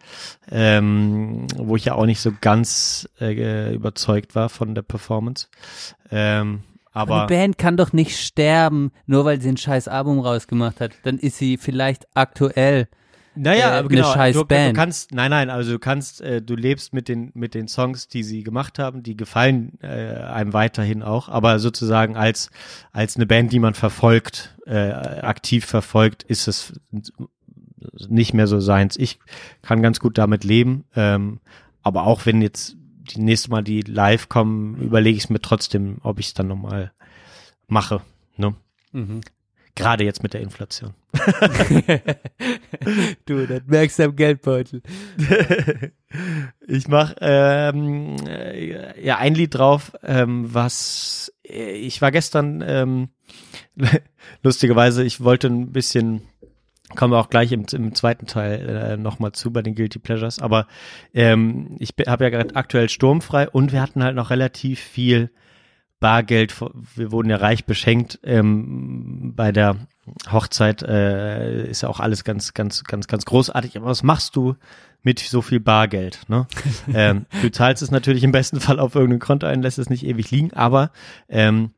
ähm, 0.50 1.46
wo 1.56 1.76
ich 1.76 1.86
ja 1.86 1.94
auch 1.94 2.06
nicht 2.06 2.20
so 2.20 2.32
ganz 2.40 3.08
äh, 3.20 3.74
überzeugt 3.74 4.34
war 4.34 4.48
von 4.48 4.74
der 4.74 4.82
Performance. 4.82 5.48
Ähm, 6.10 6.62
aber 6.92 7.26
die 7.26 7.34
Band 7.34 7.58
kann 7.58 7.76
doch 7.76 7.92
nicht 7.92 8.18
sterben, 8.18 8.92
nur 9.06 9.24
weil 9.24 9.40
sie 9.40 9.48
ein 9.48 9.56
scheiß 9.56 9.88
Album 9.88 10.20
rausgemacht 10.20 10.80
hat. 10.80 10.92
Dann 11.02 11.18
ist 11.18 11.38
sie 11.38 11.56
vielleicht 11.56 12.06
aktuell 12.14 12.88
naja, 13.34 13.80
äh, 13.80 13.84
genau. 13.84 14.12
Scheiß 14.12 14.34
du, 14.34 14.44
Band. 14.44 14.76
du 14.76 14.80
kannst, 14.80 15.12
nein, 15.12 15.30
nein, 15.30 15.50
also 15.50 15.72
du 15.72 15.78
kannst, 15.78 16.20
äh, 16.20 16.40
du 16.40 16.54
lebst 16.54 16.92
mit 16.92 17.08
den 17.08 17.30
mit 17.34 17.54
den 17.54 17.68
Songs, 17.68 18.08
die 18.08 18.22
sie 18.22 18.42
gemacht 18.42 18.78
haben, 18.78 19.02
die 19.02 19.16
gefallen 19.16 19.78
äh, 19.82 19.86
einem 19.86 20.52
weiterhin 20.52 21.02
auch, 21.02 21.28
aber 21.28 21.58
sozusagen 21.58 22.16
als 22.16 22.50
als 22.92 23.16
eine 23.16 23.26
Band, 23.26 23.52
die 23.52 23.58
man 23.58 23.74
verfolgt, 23.74 24.56
äh, 24.66 24.90
aktiv 24.90 25.64
verfolgt, 25.64 26.22
ist 26.22 26.48
es 26.48 26.72
nicht 28.08 28.34
mehr 28.34 28.46
so 28.46 28.60
seins. 28.60 28.96
Ich 28.96 29.18
kann 29.62 29.82
ganz 29.82 30.00
gut 30.00 30.18
damit 30.18 30.44
leben, 30.44 30.84
ähm, 30.96 31.40
aber 31.82 32.06
auch 32.06 32.26
wenn 32.26 32.40
jetzt 32.42 32.76
die 33.12 33.20
nächste 33.20 33.50
Mal 33.50 33.62
die 33.62 33.82
live 33.82 34.28
kommen, 34.28 34.80
überlege 34.80 35.16
ich 35.16 35.24
es 35.24 35.30
mir 35.30 35.40
trotzdem, 35.40 35.98
ob 36.02 36.18
ich 36.18 36.28
es 36.28 36.34
dann 36.34 36.48
nochmal 36.48 36.92
mache. 37.66 38.00
Ne? 38.36 38.54
Mhm. 38.92 39.20
Gerade 39.76 40.04
jetzt 40.04 40.22
mit 40.22 40.34
der 40.34 40.40
Inflation. 40.40 40.94
du, 43.26 43.46
das 43.46 43.62
merkst 43.66 43.98
du 43.98 44.04
am 44.04 44.14
Geldbeutel. 44.14 44.82
ich 46.68 46.86
mach 46.86 47.14
ähm, 47.20 48.16
ja 49.02 49.18
ein 49.18 49.34
Lied 49.34 49.54
drauf, 49.54 49.92
ähm, 50.04 50.52
was 50.52 51.32
ich 51.42 52.00
war 52.00 52.10
gestern 52.12 52.62
ähm, 52.66 53.08
lustigerweise, 54.42 55.04
ich 55.04 55.22
wollte 55.22 55.48
ein 55.48 55.72
bisschen 55.72 56.22
kommen 56.94 57.12
wir 57.12 57.18
auch 57.18 57.30
gleich 57.30 57.50
im, 57.50 57.66
im 57.72 57.94
zweiten 57.94 58.26
Teil 58.26 58.68
äh, 58.68 58.96
nochmal 58.96 59.32
zu 59.32 59.52
bei 59.52 59.62
den 59.62 59.74
Guilty 59.74 59.98
Pleasures. 59.98 60.38
Aber 60.38 60.68
ähm, 61.12 61.76
ich 61.80 61.94
habe 62.06 62.24
ja 62.24 62.30
gerade 62.30 62.54
aktuell 62.54 62.88
sturmfrei 62.88 63.48
und 63.48 63.72
wir 63.72 63.80
hatten 63.80 64.04
halt 64.04 64.14
noch 64.14 64.30
relativ 64.30 64.80
viel 64.80 65.30
Bargeld, 66.04 66.54
wir 66.96 67.12
wurden 67.12 67.30
ja 67.30 67.36
reich 67.36 67.64
beschenkt. 67.64 68.20
Ähm, 68.24 69.32
bei 69.34 69.52
der 69.52 69.76
Hochzeit 70.30 70.82
äh, 70.82 71.66
ist 71.66 71.80
ja 71.80 71.88
auch 71.88 71.98
alles 71.98 72.24
ganz, 72.24 72.52
ganz, 72.52 72.84
ganz, 72.84 73.06
ganz 73.06 73.24
großartig. 73.24 73.78
Aber 73.78 73.86
was 73.86 74.02
machst 74.02 74.36
du 74.36 74.54
mit 75.02 75.18
so 75.18 75.40
viel 75.40 75.60
Bargeld? 75.60 76.20
Ne? 76.28 76.46
ähm, 76.92 77.24
du 77.40 77.50
zahlst 77.50 77.82
es 77.82 77.90
natürlich 77.90 78.22
im 78.22 78.32
besten 78.32 78.60
Fall 78.60 78.80
auf 78.80 78.94
irgendein 78.94 79.18
Konto 79.18 79.46
ein, 79.46 79.62
lässt 79.62 79.78
es 79.78 79.88
nicht 79.88 80.04
ewig 80.04 80.30
liegen, 80.30 80.52
aber 80.52 80.90
ähm, 81.30 81.70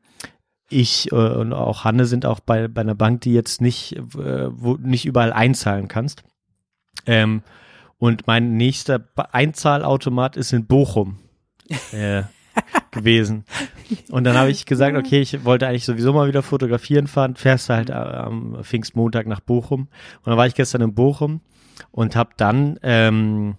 ich 0.69 1.09
äh, 1.13 1.15
und 1.15 1.53
auch 1.53 1.85
Hanne 1.85 2.05
sind 2.05 2.25
auch 2.25 2.41
bei, 2.41 2.67
bei 2.67 2.81
einer 2.81 2.95
Bank, 2.95 3.21
die 3.21 3.31
jetzt 3.31 3.61
nicht, 3.61 3.95
äh, 3.95 4.49
wo 4.51 4.73
nicht 4.73 5.05
überall 5.05 5.31
einzahlen 5.31 5.87
kannst. 5.87 6.25
Ähm, 7.05 7.43
und 7.97 8.27
mein 8.27 8.57
nächster 8.57 9.07
Einzahlautomat 9.31 10.35
ist 10.35 10.51
in 10.51 10.65
Bochum. 10.65 11.17
äh, 11.93 12.23
gewesen. 12.91 13.45
Und 14.09 14.23
dann 14.23 14.37
habe 14.37 14.49
ich 14.49 14.65
gesagt, 14.65 14.97
okay, 14.97 15.21
ich 15.21 15.45
wollte 15.45 15.67
eigentlich 15.67 15.85
sowieso 15.85 16.13
mal 16.13 16.27
wieder 16.27 16.43
fotografieren 16.43 17.07
fahren, 17.07 17.35
fährst 17.35 17.69
halt 17.69 17.91
am 17.91 18.57
Pfingstmontag 18.63 19.27
nach 19.27 19.39
Bochum. 19.39 19.81
Und 19.81 20.27
dann 20.27 20.37
war 20.37 20.47
ich 20.47 20.55
gestern 20.55 20.81
in 20.81 20.93
Bochum 20.93 21.41
und 21.91 22.15
habe 22.15 22.31
dann 22.37 22.79
ähm, 22.83 23.55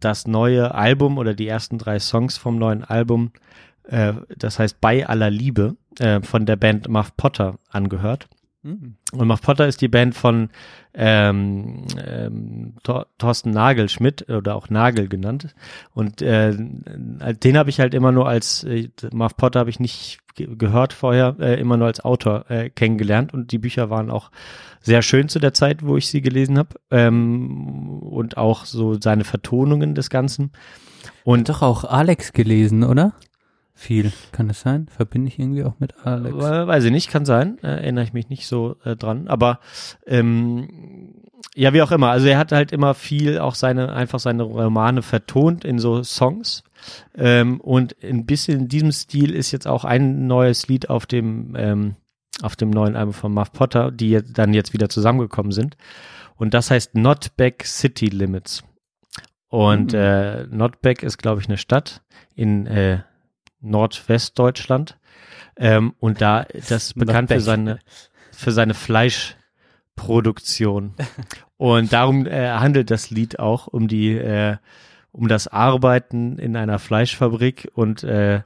das 0.00 0.26
neue 0.26 0.74
Album 0.74 1.18
oder 1.18 1.34
die 1.34 1.48
ersten 1.48 1.78
drei 1.78 1.98
Songs 1.98 2.36
vom 2.36 2.58
neuen 2.58 2.84
Album, 2.84 3.32
äh, 3.84 4.14
das 4.36 4.58
heißt 4.58 4.80
Bei 4.80 5.06
aller 5.06 5.30
Liebe, 5.30 5.76
äh, 5.98 6.20
von 6.22 6.46
der 6.46 6.56
Band 6.56 6.88
Muff 6.88 7.16
Potter 7.16 7.58
angehört. 7.70 8.28
Mhm. 8.64 8.96
Und 9.12 9.28
Muff 9.28 9.42
Potter 9.42 9.68
ist 9.68 9.82
die 9.82 9.88
Band 9.88 10.14
von 10.14 10.48
ähm, 10.94 11.84
ähm, 12.04 12.74
Thor 12.82 13.06
Thorsten 13.18 13.50
Nagelschmidt 13.50 14.28
oder 14.30 14.56
auch 14.56 14.70
Nagel 14.70 15.08
genannt. 15.08 15.54
Und 15.92 16.22
äh, 16.22 16.56
den 16.56 17.58
habe 17.58 17.68
ich 17.70 17.78
halt 17.78 17.92
immer 17.92 18.10
nur 18.10 18.26
als, 18.26 18.64
äh, 18.64 18.88
Muff 19.12 19.36
Potter 19.36 19.60
habe 19.60 19.70
ich 19.70 19.80
nicht 19.80 20.18
ge 20.34 20.48
gehört 20.56 20.94
vorher, 20.94 21.36
äh, 21.38 21.60
immer 21.60 21.76
nur 21.76 21.88
als 21.88 22.00
Autor 22.00 22.50
äh, 22.50 22.70
kennengelernt. 22.70 23.34
Und 23.34 23.52
die 23.52 23.58
Bücher 23.58 23.90
waren 23.90 24.10
auch 24.10 24.30
sehr 24.80 25.02
schön 25.02 25.28
zu 25.28 25.38
der 25.38 25.52
Zeit, 25.52 25.84
wo 25.84 25.98
ich 25.98 26.08
sie 26.08 26.22
gelesen 26.22 26.56
habe. 26.56 26.80
Ähm, 26.90 27.98
und 28.00 28.38
auch 28.38 28.64
so 28.64 28.98
seine 28.98 29.24
Vertonungen 29.24 29.94
des 29.94 30.08
Ganzen. 30.08 30.52
Und 31.22 31.50
doch 31.50 31.60
auch 31.60 31.84
Alex 31.84 32.32
gelesen, 32.32 32.82
oder? 32.82 33.12
Viel. 33.74 34.12
Kann 34.32 34.50
es 34.50 34.60
sein? 34.60 34.86
Verbinde 34.88 35.28
ich 35.28 35.38
irgendwie 35.38 35.64
auch 35.64 35.74
mit 35.78 36.06
Alex? 36.06 36.36
Weiß 36.36 36.84
ich 36.84 36.92
nicht, 36.92 37.10
kann 37.10 37.24
sein. 37.24 37.58
Äh, 37.62 37.68
erinnere 37.68 38.04
ich 38.04 38.12
mich 38.12 38.28
nicht 38.28 38.46
so 38.46 38.76
äh, 38.84 38.96
dran. 38.96 39.28
Aber 39.28 39.60
ähm, 40.06 41.14
ja, 41.54 41.72
wie 41.72 41.82
auch 41.82 41.92
immer. 41.92 42.10
Also 42.10 42.26
er 42.26 42.38
hat 42.38 42.52
halt 42.52 42.72
immer 42.72 42.94
viel 42.94 43.38
auch 43.38 43.54
seine, 43.54 43.92
einfach 43.92 44.18
seine 44.18 44.44
Romane 44.44 45.02
vertont 45.02 45.64
in 45.64 45.78
so 45.78 46.02
Songs. 46.02 46.62
Ähm, 47.16 47.60
und 47.60 47.96
ein 48.02 48.26
bisschen 48.26 48.60
in 48.60 48.68
diesem 48.68 48.92
Stil 48.92 49.34
ist 49.34 49.52
jetzt 49.52 49.66
auch 49.66 49.84
ein 49.84 50.26
neues 50.26 50.68
Lied 50.68 50.90
auf 50.90 51.06
dem, 51.06 51.54
ähm, 51.56 51.96
auf 52.42 52.56
dem 52.56 52.70
neuen 52.70 52.96
Album 52.96 53.14
von 53.14 53.32
Muff 53.32 53.52
Potter, 53.52 53.90
die 53.90 54.10
jetzt, 54.10 54.38
dann 54.38 54.54
jetzt 54.54 54.72
wieder 54.72 54.88
zusammengekommen 54.88 55.52
sind. 55.52 55.76
Und 56.36 56.54
das 56.54 56.70
heißt 56.70 56.94
Not 56.94 57.36
Back 57.36 57.64
City 57.64 58.06
Limits. 58.06 58.64
Und 59.48 59.92
mhm. 59.92 59.98
äh, 59.98 60.46
Notbeck 60.48 61.04
ist, 61.04 61.18
glaube 61.18 61.40
ich, 61.40 61.46
eine 61.46 61.58
Stadt 61.58 62.02
in 62.34 62.66
äh, 62.66 63.02
Nordwestdeutschland. 63.64 64.98
Ähm, 65.56 65.94
und 65.98 66.20
da 66.20 66.44
das 66.52 66.70
ist 66.70 66.94
bekannt 66.98 67.30
für 67.30 67.40
seine, 67.40 67.78
für 68.32 68.52
seine 68.52 68.74
Fleischproduktion. 68.74 69.44
Produktion. 69.96 70.94
Und 71.56 71.92
darum 71.92 72.26
äh, 72.26 72.50
handelt 72.50 72.90
das 72.90 73.10
Lied 73.10 73.38
auch 73.38 73.66
um 73.68 73.88
die, 73.88 74.12
äh, 74.12 74.56
um 75.12 75.28
das 75.28 75.46
Arbeiten 75.46 76.38
in 76.38 76.56
einer 76.56 76.78
Fleischfabrik 76.78 77.70
und 77.74 78.02
äh, 78.02 78.42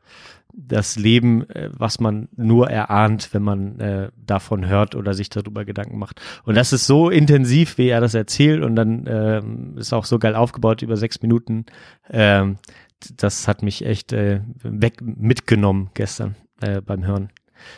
das 0.53 0.97
Leben, 0.97 1.49
äh, 1.51 1.70
was 1.73 2.01
man 2.01 2.28
nur 2.36 2.69
erahnt, 2.69 3.32
wenn 3.32 3.43
man 3.43 3.81
äh, 3.81 4.11
davon 4.16 4.66
hört 4.66 4.95
oder 4.95 5.15
sich 5.15 5.31
darüber 5.31 5.65
Gedanken 5.65 5.99
macht. 5.99 6.20
Und 6.45 6.57
das 6.57 6.73
ist 6.73 6.86
so 6.86 7.11
intensiv, 7.11 7.78
wie 7.78 7.89
er 7.89 8.01
das 8.01 8.15
erzählt 8.15 8.62
und 8.62 8.77
dann 8.77 9.05
ähm, 9.09 9.78
ist 9.78 9.93
auch 9.93 10.05
so 10.05 10.19
geil 10.19 10.35
aufgebaut 10.35 10.82
über 10.82 10.97
sechs 10.97 11.23
Minuten. 11.23 11.65
Ähm, 12.11 12.59
das 13.16 13.49
hat 13.49 13.62
mich 13.62 13.85
echt 13.85 14.12
äh, 14.12 14.41
weg 14.62 15.01
mitgenommen 15.01 15.91
gestern 15.95 16.37
äh, 16.61 16.81
beim 16.81 17.07
Hören. 17.07 17.31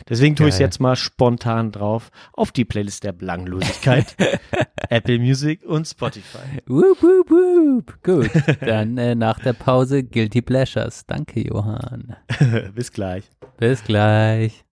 Deswegen 0.07 0.35
tue 0.35 0.47
ich 0.47 0.55
es 0.55 0.59
jetzt 0.59 0.79
mal 0.79 0.95
spontan 0.95 1.71
drauf 1.71 2.11
auf 2.33 2.51
die 2.51 2.65
Playlist 2.65 3.03
der 3.03 3.13
Belanglosigkeit, 3.13 4.15
Apple 4.89 5.19
Music 5.19 5.63
und 5.65 5.87
Spotify. 5.87 6.61
Woop, 6.67 7.01
woop, 7.01 7.29
woop. 7.29 8.03
Gut, 8.03 8.29
dann 8.61 8.97
äh, 8.97 9.15
nach 9.15 9.39
der 9.39 9.53
Pause 9.53 10.03
Guilty 10.03 10.41
Pleasures. 10.41 11.05
Danke, 11.07 11.41
Johann. 11.41 12.15
Bis 12.75 12.91
gleich. 12.91 13.25
Bis 13.57 13.83
gleich. 13.83 14.63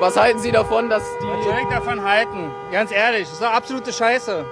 Was 0.00 0.16
halten 0.16 0.38
Sie 0.38 0.52
davon, 0.52 0.88
dass 0.88 1.02
Was 1.02 1.44
soll 1.44 1.56
die... 1.56 1.62
ich 1.62 1.68
davon 1.74 2.04
halten? 2.04 2.52
Ganz 2.70 2.92
ehrlich, 2.92 3.22
das 3.22 3.32
ist 3.32 3.42
doch 3.42 3.52
absolute 3.52 3.92
Scheiße. 3.92 4.44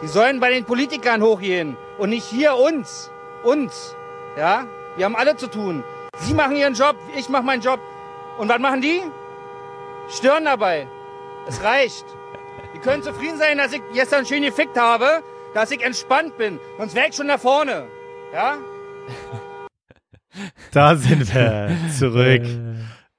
Die 0.00 0.06
sollen 0.08 0.40
bei 0.40 0.50
den 0.50 0.64
Politikern 0.64 1.22
hochgehen 1.22 1.76
und 1.98 2.08
nicht 2.08 2.24
hier 2.24 2.56
uns. 2.56 3.10
Uns. 3.42 3.94
Ja? 4.36 4.66
Wir 4.96 5.04
haben 5.04 5.14
alle 5.14 5.36
zu 5.36 5.48
tun. 5.48 5.84
Sie 6.20 6.32
machen 6.32 6.56
ihren 6.56 6.72
Job, 6.72 6.96
ich 7.14 7.28
mache 7.28 7.42
meinen 7.42 7.60
Job. 7.60 7.80
Und 8.38 8.48
was 8.48 8.58
machen 8.60 8.80
die? 8.80 9.02
Stören 10.08 10.46
dabei. 10.46 10.86
Es 11.46 11.62
reicht. 11.62 12.06
Die 12.74 12.78
können 12.78 13.02
zufrieden 13.02 13.36
sein, 13.36 13.58
dass 13.58 13.74
ich 13.74 13.82
gestern 13.92 14.24
schön 14.24 14.42
gefickt 14.42 14.78
habe, 14.78 15.22
dass 15.52 15.70
ich 15.70 15.84
entspannt 15.84 16.38
bin. 16.38 16.58
Sonst 16.78 16.94
wäre 16.94 17.08
ich 17.08 17.14
schon 17.14 17.28
da 17.28 17.36
vorne. 17.36 17.88
Ja? 18.32 18.56
Da 20.72 20.96
sind 20.96 21.34
wir 21.34 21.76
zurück. 21.98 22.42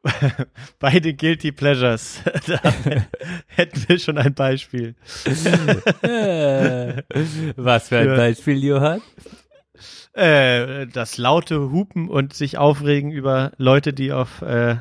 Bei 0.79 0.99
den 0.99 1.15
Guilty 1.17 1.51
Pleasures. 1.51 2.21
da 2.47 2.59
hätten 3.47 3.85
wir 3.87 3.99
schon 3.99 4.17
ein 4.17 4.33
Beispiel. 4.33 4.95
Äh, 6.01 7.03
Was 7.55 7.87
für 7.89 7.99
ein 7.99 8.09
Für- 8.09 8.15
Beispiel, 8.17 8.63
Johann? 8.63 9.01
Äh, 10.13 10.87
das 10.87 11.17
laute 11.17 11.71
Hupen 11.71 12.09
und 12.09 12.33
sich 12.33 12.57
aufregen 12.57 13.11
über 13.11 13.51
Leute, 13.57 13.93
die 13.93 14.11
auf, 14.11 14.41
äh, 14.41 14.75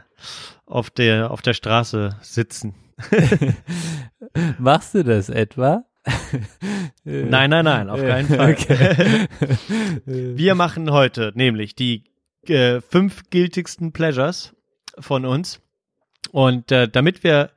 auf, 0.66 0.90
der, 0.90 1.30
auf 1.30 1.40
der 1.40 1.54
Straße 1.54 2.16
sitzen. 2.20 2.74
Machst 4.58 4.94
du 4.94 5.02
das 5.04 5.28
etwa? 5.30 5.84
Nein, 7.04 7.50
nein, 7.50 7.64
nein, 7.64 7.88
auf 7.88 8.00
keinen 8.00 8.28
Fall. 8.28 8.52
okay. 8.52 9.26
Wir 10.04 10.54
machen 10.54 10.90
heute 10.90 11.32
nämlich 11.34 11.74
die 11.74 12.04
äh, 12.46 12.80
fünf 12.80 13.30
giltigsten 13.30 13.92
Pleasures 13.92 14.54
von 14.98 15.24
uns. 15.24 15.60
Und 16.30 16.70
äh, 16.72 16.88
damit 16.88 17.24
wir 17.24 17.50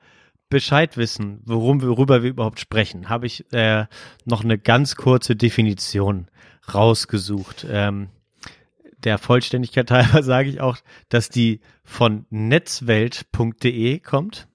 Bescheid 0.49 0.97
wissen, 0.97 1.41
worum 1.45 1.81
worüber 1.81 2.23
wir 2.23 2.29
überhaupt 2.29 2.59
sprechen, 2.59 3.09
habe 3.09 3.25
ich 3.25 3.51
äh, 3.51 3.85
noch 4.25 4.43
eine 4.43 4.57
ganz 4.57 4.95
kurze 4.95 5.35
Definition 5.35 6.27
rausgesucht. 6.73 7.65
Ähm, 7.69 8.09
der 9.03 9.17
Vollständigkeit 9.17 9.89
halber 9.91 10.23
sage 10.23 10.49
ich 10.49 10.61
auch, 10.61 10.77
dass 11.09 11.29
die 11.29 11.61
von 11.83 12.25
netzwelt.de 12.29 13.99
kommt. 13.99 14.47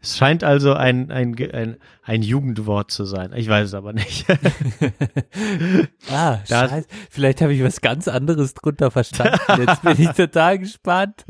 Es 0.00 0.16
scheint 0.16 0.44
also 0.44 0.74
ein, 0.74 1.10
ein, 1.10 1.34
ein, 1.52 1.76
ein 2.04 2.22
Jugendwort 2.22 2.90
zu 2.92 3.04
sein. 3.04 3.32
Ich 3.34 3.48
weiß 3.48 3.66
es 3.68 3.74
aber 3.74 3.92
nicht. 3.92 4.26
ah, 6.10 6.38
Das- 6.48 6.70
scheiße. 6.70 6.88
Vielleicht 7.10 7.40
habe 7.40 7.52
ich 7.52 7.62
was 7.62 7.80
ganz 7.80 8.06
anderes 8.08 8.54
drunter 8.54 8.90
verstanden. 8.90 9.38
Jetzt 9.58 9.82
bin 9.82 9.96
ich 10.00 10.10
total 10.16 10.58
gespannt. 10.60 11.24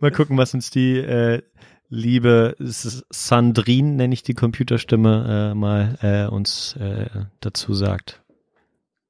Mal 0.00 0.10
gucken, 0.12 0.38
was 0.38 0.54
uns 0.54 0.70
die 0.70 0.96
äh, 0.96 1.42
liebe 1.90 2.56
Sandrine, 2.58 3.92
nenne 3.96 4.14
ich 4.14 4.22
die 4.22 4.34
Computerstimme, 4.34 5.50
äh, 5.52 5.54
mal 5.54 5.98
äh, 6.02 6.26
uns 6.32 6.74
äh, 6.76 7.06
dazu 7.40 7.74
sagt. 7.74 8.22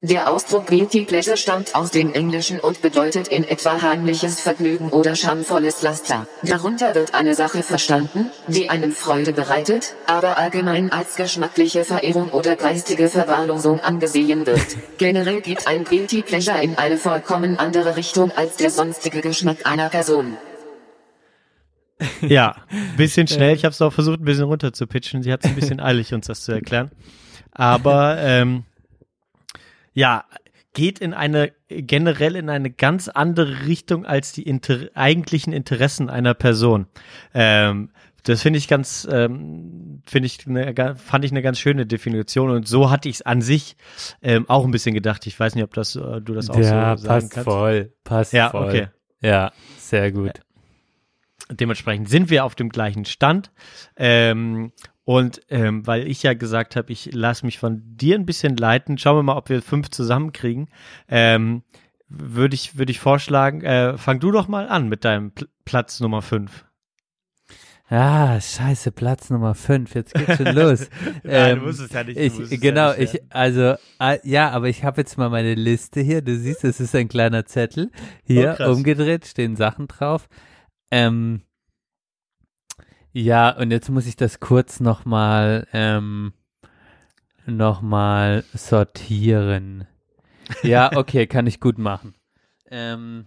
Der 0.01 0.31
Ausdruck 0.31 0.69
Guilty 0.69 1.07
Pleasure 1.07 1.37
stammt 1.37 1.75
aus 1.75 1.91
dem 1.91 2.13
Englischen 2.13 2.61
und 2.61 2.83
bedeutet 2.83 3.27
in 3.27 3.43
etwa 3.43 3.83
heimliches 3.83 4.41
Vergnügen 4.41 4.91
oder 4.91 5.17
schamvolles 5.17 5.83
Laster. 5.83 6.29
Darunter 6.45 6.95
wird 6.95 7.15
eine 7.15 7.35
Sache 7.35 7.65
verstanden, 7.65 8.31
die 8.47 8.71
einem 8.71 8.93
Freude 8.93 9.33
bereitet, 9.33 9.97
aber 10.07 10.39
allgemein 10.39 10.93
als 10.93 11.17
geschmackliche 11.17 11.85
Verehrung 11.85 12.29
oder 12.29 12.55
geistige 12.55 13.09
Verwahrlosung 13.09 13.81
angesehen 13.81 14.47
wird. 14.47 14.77
Generell 14.99 15.41
geht 15.41 15.67
ein 15.67 15.83
Guilty 15.83 16.23
Pleasure 16.23 16.63
in 16.63 16.79
eine 16.79 16.97
vollkommen 16.97 17.59
andere 17.59 17.97
Richtung 17.97 18.31
als 18.31 18.55
der 18.55 18.71
sonstige 18.71 19.21
Geschmack 19.21 19.67
einer 19.67 19.89
Person. 19.89 20.37
Ja, 22.21 22.55
bisschen 22.97 23.27
schnell. 23.27 23.57
Ich 23.57 23.65
habe 23.65 23.73
es 23.73 23.83
auch 23.83 23.93
versucht, 23.93 24.21
ein 24.21 24.25
bisschen 24.25 24.45
runter 24.45 24.73
zu 24.73 24.87
pitchen. 24.87 25.25
Sie 25.25 25.33
hat 25.33 25.45
es 25.45 25.51
ein 25.51 25.57
bisschen 25.57 25.81
eilig, 25.81 26.15
uns 26.15 26.29
das 26.29 26.45
zu 26.45 26.53
erklären. 26.53 26.93
Aber 27.51 28.19
ähm, 28.21 28.63
ja, 29.99 30.25
geht 30.75 30.99
in 31.01 31.13
eine 31.15 31.53
generell 31.69 32.37
in 32.37 32.49
eine 32.51 32.71
ganz 32.71 33.09
andere 33.09 33.67
Richtung 33.67 34.07
als 34.07 34.33
die 34.33 34.43
inter 34.45 34.89
eigentlichen 34.95 35.53
Interessen 35.53 36.09
einer 36.09 36.35
Person. 36.35 36.87
Ähm, 37.35 37.91
das 38.23 38.43
finde 38.43 38.59
ich 38.59 38.69
ganz, 38.69 39.09
ähm, 39.11 40.03
finde 40.07 40.27
ich, 40.27 40.47
eine, 40.47 40.75
ga- 40.75 40.95
fand 40.95 41.25
ich 41.25 41.31
eine 41.33 41.43
ganz 41.43 41.59
schöne 41.59 41.87
Definition 41.87 42.51
und 42.51 42.69
so 42.69 42.91
hatte 42.91 43.09
ich 43.09 43.17
es 43.17 43.23
an 43.23 43.41
sich 43.43 43.77
ähm, 44.23 44.49
auch 44.49 44.65
ein 44.65 44.71
bisschen 44.71 44.95
gedacht. 44.95 45.27
Ich 45.27 45.39
weiß 45.41 45.55
nicht, 45.55 45.65
ob 45.65 45.75
das 45.75 45.97
äh, 45.97 46.21
du 46.21 46.35
das 46.35 46.51
auch 46.51 46.59
ja, 46.61 46.97
so 46.97 47.05
sagen 47.07 47.21
passt 47.23 47.31
kannst. 47.33 47.45
voll. 47.45 47.93
Passt 48.05 48.33
Ja, 48.33 48.51
voll. 48.51 48.69
okay. 48.69 48.89
Ja, 49.21 49.51
sehr 49.79 50.13
gut. 50.13 50.41
Dementsprechend 51.51 52.09
sind 52.11 52.29
wir 52.31 52.45
auf 52.45 52.55
dem 52.55 52.69
gleichen 52.69 53.05
Stand. 53.07 53.51
Ähm, 53.97 54.73
und 55.09 55.41
ähm, 55.49 55.87
weil 55.87 56.07
ich 56.07 56.23
ja 56.23 56.35
gesagt 56.35 56.77
habe, 56.77 56.93
ich 56.93 57.15
lasse 57.15 57.47
mich 57.47 57.59
von 57.59 57.81
dir 57.97 58.15
ein 58.15 58.27
bisschen 58.27 58.59
leiten, 58.59 58.99
schauen 58.99 59.17
wir 59.17 59.23
mal, 59.23 59.39
ob 59.39 59.49
wir 59.49 59.63
fünf 59.63 59.89
zusammenkriegen. 59.89 60.69
Ähm, 61.09 61.63
würde 62.11 62.55
ich, 62.55 62.77
würde 62.77 62.93
ich 62.93 63.01
vorschlagen, 63.01 63.63
äh, 63.63 63.97
fang 63.97 64.21
du 64.21 64.31
doch 64.33 64.49
mal 64.49 64.69
an 64.69 64.91
mit 64.91 65.07
deinem 65.07 65.31
Pl 65.31 65.49
Platz 65.65 66.01
Nummer 66.01 66.21
fünf. 66.21 66.67
Ah, 67.89 68.39
scheiße, 68.39 68.93
Platz 68.93 69.31
Nummer 69.31 69.55
5. 69.55 69.95
Jetzt 69.95 70.13
geht's 70.13 70.37
schon 70.37 70.47
los. 70.55 70.91
Ähm, 71.25 71.67
es 71.67 71.91
ja 71.91 72.05
nicht. 72.05 72.19
ich, 72.19 72.61
genau, 72.61 72.93
ich, 72.93 73.19
also, 73.31 73.77
äh, 73.99 74.19
ja, 74.25 74.51
aber 74.51 74.69
ich 74.69 74.85
habe 74.85 75.01
jetzt 75.01 75.17
mal 75.17 75.31
meine 75.31 75.55
Liste 75.55 76.03
hier. 76.03 76.21
Du 76.21 76.37
siehst, 76.37 76.65
es 76.65 76.81
ist 76.81 76.95
ein 76.95 77.09
kleiner 77.09 77.47
Zettel. 77.47 77.91
Hier 78.25 78.59
Oh, 78.61 78.73
umgedreht, 78.73 79.27
stehen 79.27 79.57
Sachen 79.57 79.89
drauf. 79.89 80.29
Ähm, 80.91 81.41
ja, 83.13 83.51
und 83.51 83.71
jetzt 83.71 83.91
muss 83.91 84.07
ich 84.07 84.17
das 84.17 84.41
kurz 84.41 84.81
nochmal, 84.81 85.67
ähm, 85.73 86.33
nochmal 87.47 88.45
sortieren. 88.55 89.87
Ja, 90.63 90.97
okay, 90.97 91.27
kann 91.27 91.47
ich 91.47 91.61
gut 91.61 91.77
machen. 91.77 92.15
Ähm, 92.71 93.27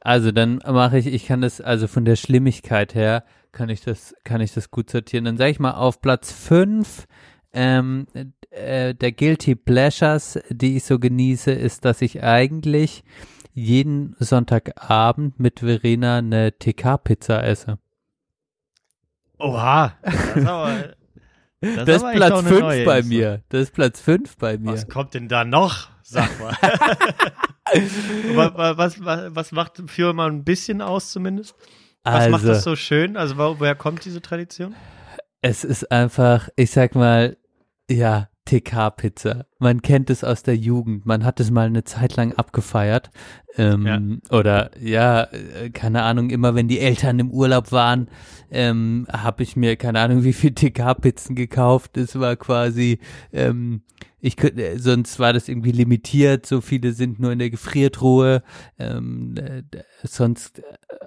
also 0.00 0.32
dann 0.32 0.62
mache 0.66 0.96
ich, 0.96 1.06
ich 1.06 1.26
kann 1.26 1.42
das, 1.42 1.60
also 1.60 1.86
von 1.86 2.06
der 2.06 2.16
Schlimmigkeit 2.16 2.94
her, 2.94 3.24
kann 3.52 3.68
ich 3.68 3.82
das, 3.82 4.14
kann 4.24 4.40
ich 4.40 4.54
das 4.54 4.70
gut 4.70 4.88
sortieren. 4.88 5.26
Dann 5.26 5.36
sage 5.36 5.50
ich 5.50 5.60
mal 5.60 5.72
auf 5.72 6.00
Platz 6.00 6.32
5 6.32 7.06
ähm, 7.52 8.06
äh, 8.50 8.94
der 8.94 9.12
Guilty 9.12 9.54
Pleasures, 9.54 10.38
die 10.48 10.76
ich 10.76 10.84
so 10.84 10.98
genieße, 10.98 11.52
ist, 11.52 11.84
dass 11.84 12.02
ich 12.02 12.22
eigentlich 12.22 13.04
jeden 13.54 14.16
Sonntagabend 14.18 15.38
mit 15.38 15.60
Verena 15.60 16.18
eine 16.18 16.52
TK-Pizza 16.58 17.44
esse. 17.44 17.78
Oha, 19.42 19.96
das 20.02 20.14
ist 20.36 20.46
aber, 20.46 20.94
das 21.60 21.84
Das, 21.84 21.96
ist 22.02 22.12
Platz 22.12 22.32
eine 22.32 22.48
5 22.48 22.60
neue 22.60 22.84
bei 22.84 22.98
Info. 22.98 23.08
mir. 23.08 23.42
Das 23.48 23.62
ist 23.62 23.72
Platz 23.74 24.00
5 24.00 24.36
bei 24.36 24.58
mir. 24.58 24.72
Was 24.72 24.88
kommt 24.88 25.14
denn 25.14 25.28
da 25.28 25.44
noch? 25.44 25.88
Sag 26.02 26.30
mal. 26.40 26.56
was, 28.34 29.00
was, 29.04 29.34
was, 29.34 29.52
macht 29.52 29.82
für 29.86 30.12
mal 30.12 30.28
ein 30.30 30.44
bisschen 30.44 30.80
aus 30.82 31.10
zumindest? 31.10 31.54
Was 32.04 32.28
macht 32.28 32.44
das 32.44 32.58
Also, 32.58 32.70
so 32.70 32.76
schön? 32.76 33.16
Also 33.16 33.38
wo, 33.38 33.58
woher 33.60 33.74
kommt 33.74 34.04
diese 34.04 34.20
Tradition? 34.20 34.74
es 35.40 35.64
ist 35.64 35.90
einfach, 35.90 36.48
ich 36.56 36.70
sag 36.70 36.94
mal, 36.94 37.36
ja, 37.90 38.28
TK-Pizza. 38.52 39.46
Man 39.58 39.80
kennt 39.80 40.10
es 40.10 40.24
aus 40.24 40.42
der 40.42 40.56
Jugend. 40.56 41.06
Man 41.06 41.24
hat 41.24 41.40
es 41.40 41.50
mal 41.50 41.66
eine 41.66 41.84
Zeit 41.84 42.16
lang 42.16 42.34
abgefeiert. 42.34 43.10
Ähm, 43.56 44.20
Oder 44.30 44.70
ja, 44.78 45.24
äh, 45.24 45.70
keine 45.70 46.02
Ahnung, 46.02 46.30
immer 46.30 46.54
wenn 46.54 46.68
die 46.68 46.80
Eltern 46.80 47.18
im 47.18 47.30
Urlaub 47.30 47.72
waren, 47.72 48.08
ähm, 48.50 49.06
habe 49.10 49.42
ich 49.42 49.56
mir, 49.56 49.76
keine 49.76 50.00
Ahnung, 50.00 50.24
wie 50.24 50.32
viel 50.34 50.52
TK-Pizzen 50.52 51.34
gekauft. 51.34 51.96
Es 51.96 52.18
war 52.18 52.36
quasi, 52.36 52.98
ähm, 53.32 53.82
ich 54.20 54.36
könnte, 54.36 54.66
äh, 54.66 54.78
sonst 54.78 55.18
war 55.18 55.32
das 55.32 55.48
irgendwie 55.48 55.72
limitiert, 55.72 56.44
so 56.44 56.60
viele 56.60 56.92
sind 56.92 57.18
nur 57.18 57.32
in 57.32 57.38
der 57.38 57.50
Gefriertruhe. 57.50 58.42
Ähm, 58.78 59.34
äh, 59.36 59.62
sonst 60.02 60.58
äh, 60.58 60.62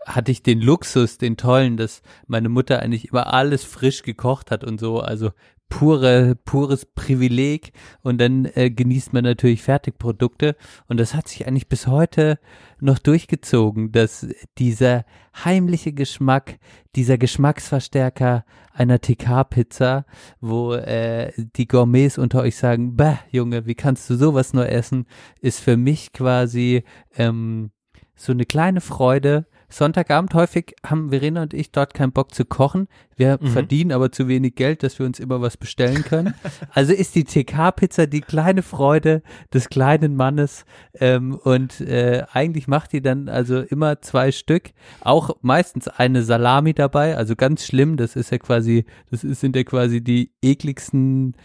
hatte 0.05 0.31
ich 0.31 0.41
den 0.41 0.61
Luxus, 0.61 1.17
den 1.17 1.37
tollen, 1.37 1.77
dass 1.77 2.01
meine 2.27 2.49
Mutter 2.49 2.81
eigentlich 2.81 3.09
immer 3.09 3.33
alles 3.33 3.63
frisch 3.63 4.03
gekocht 4.03 4.49
hat 4.49 4.63
und 4.63 4.79
so, 4.79 4.99
also 4.99 5.31
pure, 5.69 6.35
pures 6.45 6.85
Privileg. 6.85 7.71
Und 8.01 8.19
dann 8.19 8.45
äh, 8.55 8.69
genießt 8.69 9.13
man 9.13 9.23
natürlich 9.23 9.61
Fertigprodukte. 9.61 10.55
Und 10.87 10.99
das 10.99 11.13
hat 11.13 11.27
sich 11.27 11.47
eigentlich 11.47 11.67
bis 11.67 11.87
heute 11.87 12.39
noch 12.79 12.99
durchgezogen, 12.99 13.91
dass 13.91 14.27
dieser 14.57 15.05
heimliche 15.43 15.93
Geschmack, 15.93 16.59
dieser 16.95 17.17
Geschmacksverstärker 17.17 18.45
einer 18.73 18.99
TK-Pizza, 18.99 20.05
wo 20.39 20.73
äh, 20.73 21.31
die 21.55 21.67
Gourmets 21.67 22.17
unter 22.17 22.41
euch 22.41 22.57
sagen, 22.57 22.95
bah, 22.95 23.19
Junge, 23.31 23.65
wie 23.65 23.75
kannst 23.75 24.09
du 24.09 24.15
sowas 24.15 24.53
nur 24.53 24.69
essen, 24.69 25.05
ist 25.41 25.59
für 25.59 25.77
mich 25.77 26.11
quasi 26.11 26.83
ähm, 27.15 27.71
so 28.15 28.31
eine 28.31 28.45
kleine 28.45 28.81
Freude. 28.81 29.45
Sonntagabend 29.75 30.33
häufig 30.33 30.73
haben 30.85 31.09
Verena 31.09 31.41
und 31.41 31.53
ich 31.53 31.69
dort 31.73 31.93
keinen 31.93 32.13
Bock 32.13 32.33
zu 32.33 32.45
kochen. 32.45 32.87
Wir 33.17 33.39
verdienen 33.39 33.91
aber 33.91 34.09
zu 34.09 34.29
wenig 34.29 34.55
Geld, 34.55 34.83
dass 34.83 34.99
wir 34.99 35.05
uns 35.05 35.19
immer 35.19 35.41
was 35.41 35.57
bestellen 35.57 36.03
können. 36.03 36.33
Also 36.71 36.93
ist 36.93 37.15
die 37.15 37.23
TK-Pizza 37.23 38.07
die 38.07 38.21
kleine 38.21 38.61
Freude 38.61 39.21
des 39.53 39.69
kleinen 39.69 40.15
Mannes 40.15 40.65
ähm, 40.99 41.35
und 41.35 41.81
äh, 41.81 42.23
eigentlich 42.31 42.67
macht 42.67 42.93
die 42.93 43.01
dann 43.01 43.29
also 43.29 43.61
immer 43.61 44.01
zwei 44.01 44.31
Stück, 44.31 44.71
auch 45.01 45.35
meistens 45.41 45.87
eine 45.87 46.23
Salami 46.23 46.73
dabei, 46.73 47.17
also 47.17 47.35
ganz 47.35 47.65
schlimm, 47.65 47.97
das 47.97 48.15
ist 48.15 48.31
ja 48.31 48.37
quasi, 48.37 48.85
das 49.09 49.23
ist, 49.23 49.41
sind 49.41 49.55
ja 49.55 49.63
quasi 49.63 50.01
die 50.01 50.31
ekligsten 50.41 51.35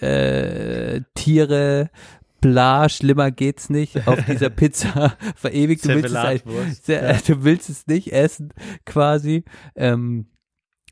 äh, 0.00 1.00
Tiere, 1.14 1.90
bla, 2.40 2.88
schlimmer 2.88 3.30
geht's 3.30 3.70
nicht, 3.70 4.06
auf 4.06 4.24
dieser 4.28 4.50
Pizza 4.50 5.16
verewigt. 5.36 5.84
Du 5.84 5.88
willst, 5.90 6.14
es, 6.14 6.84
sehr, 6.84 7.14
du 7.26 7.44
willst 7.44 7.70
es 7.70 7.86
nicht 7.86 8.12
essen, 8.12 8.52
quasi. 8.84 9.44
Ähm, 9.74 10.26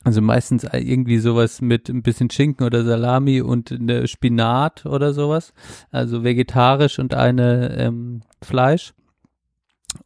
also 0.03 0.21
meistens 0.21 0.63
irgendwie 0.63 1.17
sowas 1.17 1.61
mit 1.61 1.89
ein 1.89 2.03
bisschen 2.03 2.29
Schinken 2.29 2.65
oder 2.65 2.85
Salami 2.85 3.41
und 3.41 3.71
eine 3.71 4.07
Spinat 4.07 4.85
oder 4.85 5.13
sowas. 5.13 5.53
Also 5.91 6.23
vegetarisch 6.23 6.99
und 6.99 7.13
eine 7.13 7.75
ähm, 7.77 8.21
Fleisch. 8.41 8.93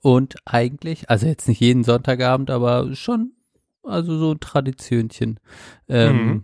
Und 0.01 0.35
eigentlich, 0.45 1.09
also 1.09 1.27
jetzt 1.27 1.47
nicht 1.47 1.59
jeden 1.59 1.83
Sonntagabend, 1.83 2.49
aber 2.49 2.95
schon, 2.95 3.33
also 3.83 4.17
so 4.17 4.31
ein 4.31 4.39
Traditionchen. 4.39 5.39
Ähm, 5.87 6.25
Mhm. 6.27 6.43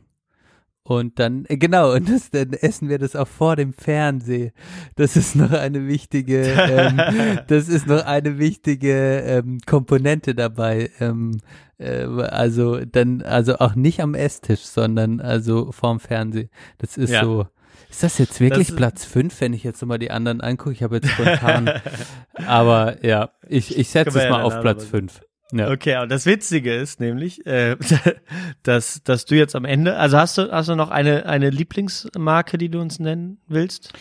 Und 0.89 1.19
dann, 1.19 1.45
äh, 1.47 1.57
genau, 1.57 1.93
und 1.93 2.09
das, 2.09 2.31
dann 2.31 2.51
essen 2.53 2.89
wir 2.89 2.97
das 2.97 3.15
auch 3.15 3.27
vor 3.27 3.55
dem 3.55 3.73
Fernseh. 3.73 4.53
Das 4.95 5.15
ist 5.15 5.35
noch 5.35 5.51
eine 5.51 5.87
wichtige, 5.87 6.41
ähm, 6.41 6.99
das 7.47 7.69
ist 7.69 7.85
noch 7.85 8.03
eine 8.05 8.39
wichtige 8.39 9.19
ähm, 9.19 9.59
Komponente 9.67 10.33
dabei. 10.33 10.89
Ähm, 10.99 11.37
äh, 11.77 12.05
also 12.05 12.79
dann, 12.83 13.21
also 13.21 13.59
auch 13.59 13.75
nicht 13.75 14.01
am 14.01 14.15
Esstisch, 14.15 14.61
sondern 14.61 15.21
also 15.21 15.71
vorm 15.71 15.99
Fernseh. 15.99 16.49
Das 16.79 16.97
ist 16.97 17.11
Ja. 17.11 17.23
so. 17.23 17.45
Ist 17.91 18.01
das 18.01 18.17
jetzt 18.17 18.39
wirklich 18.39 18.67
Das 18.69 18.75
Platz 18.75 19.05
fünf, 19.05 19.39
wenn 19.41 19.53
ich 19.53 19.63
jetzt 19.63 19.81
nochmal 19.83 19.99
die 19.99 20.09
anderen 20.09 20.41
angucke? 20.41 20.71
Ich 20.73 20.81
habe 20.81 20.95
jetzt 20.95 21.09
spontan. 21.09 21.69
aber 22.47 23.05
ja, 23.05 23.29
ich, 23.47 23.77
ich 23.77 23.89
setze 23.89 24.17
es 24.19 24.29
mal 24.29 24.41
auf 24.41 24.59
Platz 24.61 24.83
noch- 24.85 24.89
fünf. 24.89 25.21
Ja. 25.51 25.71
Okay, 25.71 26.01
und 26.01 26.09
das 26.11 26.25
Witzige 26.25 26.75
ist 26.75 26.99
nämlich, 26.99 27.45
äh, 27.47 27.75
dass, 28.63 29.01
dass 29.03 29.25
du 29.25 29.35
jetzt 29.35 29.55
am 29.55 29.65
Ende, 29.65 29.97
also 29.97 30.17
hast 30.17 30.37
du, 30.37 30.51
hast 30.51 30.69
du 30.69 30.75
noch 30.75 30.91
eine, 30.91 31.25
eine 31.25 31.49
Lieblingsmarke, 31.49 32.57
die 32.57 32.69
du 32.69 32.79
uns 32.79 32.99
nennen 32.99 33.39
willst? 33.47 33.93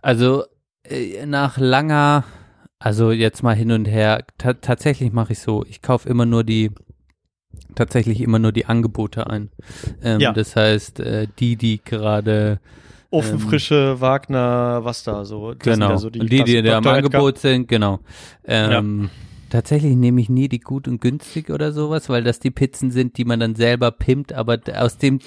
Also 0.00 0.44
äh, 0.84 1.26
nach 1.26 1.58
langer, 1.58 2.24
also 2.78 3.10
jetzt 3.10 3.42
mal 3.42 3.54
hin 3.54 3.70
und 3.72 3.84
her, 3.84 4.24
ta 4.38 4.54
tatsächlich 4.54 5.12
mache 5.12 5.32
ich 5.34 5.40
so, 5.40 5.64
ich 5.68 5.82
kaufe 5.82 6.08
immer 6.08 6.24
nur 6.24 6.42
die, 6.42 6.70
tatsächlich 7.74 8.20
immer 8.20 8.38
nur 8.38 8.52
die 8.52 8.66
Angebote 8.66 9.28
ein. 9.28 9.50
Ähm, 10.02 10.20
Ja. 10.20 10.32
Das 10.32 10.56
heißt, 10.56 11.00
äh, 11.00 11.26
die, 11.38 11.56
die 11.56 11.82
gerade 11.84 12.60
Ofenfrische, 13.10 14.00
Wagner, 14.00 14.80
was 14.82 15.04
da 15.04 15.24
so. 15.24 15.54
Das 15.54 15.62
sind 15.64 15.74
genau, 15.74 15.90
ja 15.90 15.98
so 15.98 16.10
die, 16.10 16.18
die, 16.18 16.42
die, 16.42 16.62
da 16.62 16.78
am. 16.78 16.86
Angebot 16.86 17.38
sind, 17.38 17.68
genau. 17.68 18.00
Ähm, 18.44 19.08
Tatsächlich 19.54 19.94
nehme 19.94 20.20
ich 20.20 20.28
nie 20.28 20.48
die 20.48 20.58
gut 20.58 20.88
und 20.88 21.00
günstig 21.00 21.48
oder 21.48 21.70
sowas, 21.70 22.08
weil 22.08 22.24
das 22.24 22.40
die 22.40 22.50
Pizzen 22.50 22.90
sind, 22.90 23.18
die 23.18 23.24
man 23.24 23.38
dann 23.38 23.54
selber 23.54 23.92
pimmt, 23.92 24.32
aber 24.32 24.58
aus 24.76 24.98
dem 24.98 25.20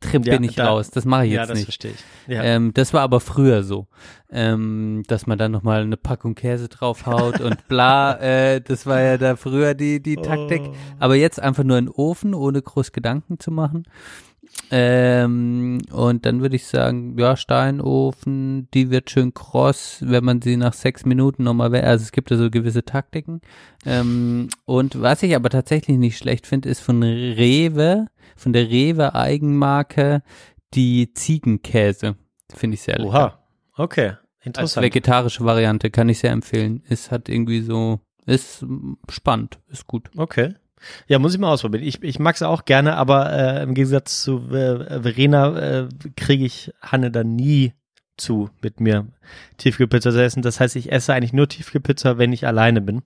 Trip 0.00 0.24
Ja, 0.24 0.34
bin 0.36 0.44
ich 0.44 0.54
da- 0.56 0.68
raus. 0.68 0.88
Das 0.90 1.04
mache 1.04 1.26
ich 1.26 1.32
Ja, 1.32 1.40
jetzt 1.42 1.50
das 1.50 1.56
nicht. 1.58 1.64
verstehe 1.66 1.90
ich. 1.90 2.02
Ja. 2.34 2.42
Ähm, 2.44 2.72
das 2.72 2.94
war 2.94 3.02
aber 3.02 3.20
früher 3.20 3.62
so, 3.62 3.86
ähm, 4.30 5.02
dass 5.06 5.26
man 5.26 5.36
dann 5.36 5.52
nochmal 5.52 5.82
eine 5.82 5.98
Packung 5.98 6.34
Käse 6.34 6.68
draufhaut 6.68 7.40
und 7.42 7.56
bla, 7.68 8.18
äh, 8.20 8.62
das 8.62 8.86
war 8.86 9.02
ja 9.02 9.18
da 9.18 9.36
früher 9.36 9.74
die, 9.74 10.00
die 10.02 10.16
Taktik. 10.16 10.62
Oh. 10.64 10.74
Aber 10.98 11.14
jetzt 11.16 11.38
einfach 11.38 11.62
nur 11.64 11.76
in 11.76 11.84
den 11.84 11.92
Ofen, 11.94 12.32
ohne 12.32 12.62
groß 12.62 12.90
Gedanken 12.92 13.38
zu 13.38 13.50
machen. 13.50 13.82
Ähm, 14.70 15.82
und 15.92 16.26
dann 16.26 16.40
würde 16.40 16.56
ich 16.56 16.66
sagen, 16.66 17.18
ja, 17.18 17.36
Steinofen, 17.36 18.68
die 18.72 18.90
wird 18.90 19.10
schön 19.10 19.34
kross, 19.34 19.98
wenn 20.00 20.24
man 20.24 20.42
sie 20.42 20.56
nach 20.56 20.72
sechs 20.72 21.04
Minuten 21.04 21.44
nochmal, 21.44 21.74
also 21.76 22.02
es 22.02 22.12
gibt 22.12 22.30
ja 22.30 22.36
so 22.36 22.50
gewisse 22.50 22.84
Taktiken. 22.84 23.40
Ähm, 23.84 24.48
und 24.64 25.00
was 25.00 25.22
ich 25.22 25.36
aber 25.36 25.50
tatsächlich 25.50 25.98
nicht 25.98 26.18
schlecht 26.18 26.46
finde, 26.46 26.68
ist 26.68 26.80
von 26.80 27.02
Rewe, 27.02 28.06
von 28.36 28.52
der 28.52 28.68
Rewe 28.68 29.14
Eigenmarke, 29.14 30.22
die 30.74 31.12
Ziegenkäse. 31.12 32.16
Finde 32.52 32.74
ich 32.74 32.82
sehr 32.82 32.98
lecker. 32.98 33.08
Oha. 33.08 33.38
Okay. 33.76 34.08
Als 34.08 34.46
Interessant. 34.46 34.84
vegetarische 34.84 35.44
Variante 35.44 35.90
kann 35.90 36.08
ich 36.08 36.18
sehr 36.18 36.32
empfehlen. 36.32 36.82
Es 36.88 37.10
hat 37.10 37.28
irgendwie 37.28 37.60
so, 37.62 38.00
ist 38.26 38.64
spannend, 39.08 39.58
ist 39.68 39.86
gut. 39.86 40.10
Okay. 40.16 40.54
Ja, 41.06 41.18
muss 41.18 41.34
ich 41.34 41.40
mal 41.40 41.52
ausprobieren. 41.52 41.84
Ich, 41.84 42.02
ich 42.02 42.18
mag 42.18 42.34
es 42.34 42.42
auch 42.42 42.64
gerne, 42.64 42.96
aber 42.96 43.32
äh, 43.32 43.62
im 43.62 43.74
Gegensatz 43.74 44.22
zu 44.22 44.38
äh, 44.50 45.00
Verena 45.02 45.56
äh, 45.82 45.88
kriege 46.16 46.44
ich 46.44 46.72
Hanne 46.80 47.10
dann 47.10 47.34
nie 47.36 47.72
zu, 48.16 48.48
mit 48.62 48.78
mir 48.80 49.08
Tiefkühlpizza 49.58 50.12
zu 50.12 50.22
essen. 50.22 50.42
Das 50.42 50.60
heißt, 50.60 50.76
ich 50.76 50.92
esse 50.92 51.12
eigentlich 51.14 51.32
nur 51.32 51.48
Tiefkühlpizza, 51.48 52.16
wenn 52.18 52.32
ich 52.32 52.46
alleine 52.46 52.80
bin. 52.80 53.02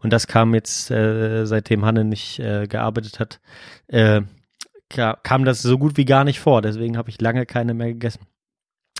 Und 0.00 0.12
das 0.12 0.26
kam 0.26 0.54
jetzt, 0.54 0.90
äh, 0.90 1.44
seitdem 1.46 1.84
Hanne 1.84 2.04
nicht 2.04 2.38
äh, 2.38 2.66
gearbeitet 2.66 3.20
hat, 3.20 3.40
äh, 3.88 4.22
ka- 4.88 5.18
kam 5.22 5.44
das 5.44 5.60
so 5.62 5.78
gut 5.78 5.96
wie 5.96 6.04
gar 6.06 6.24
nicht 6.24 6.40
vor. 6.40 6.62
Deswegen 6.62 6.96
habe 6.96 7.10
ich 7.10 7.20
lange 7.20 7.44
keine 7.44 7.74
mehr 7.74 7.88
gegessen. 7.88 8.20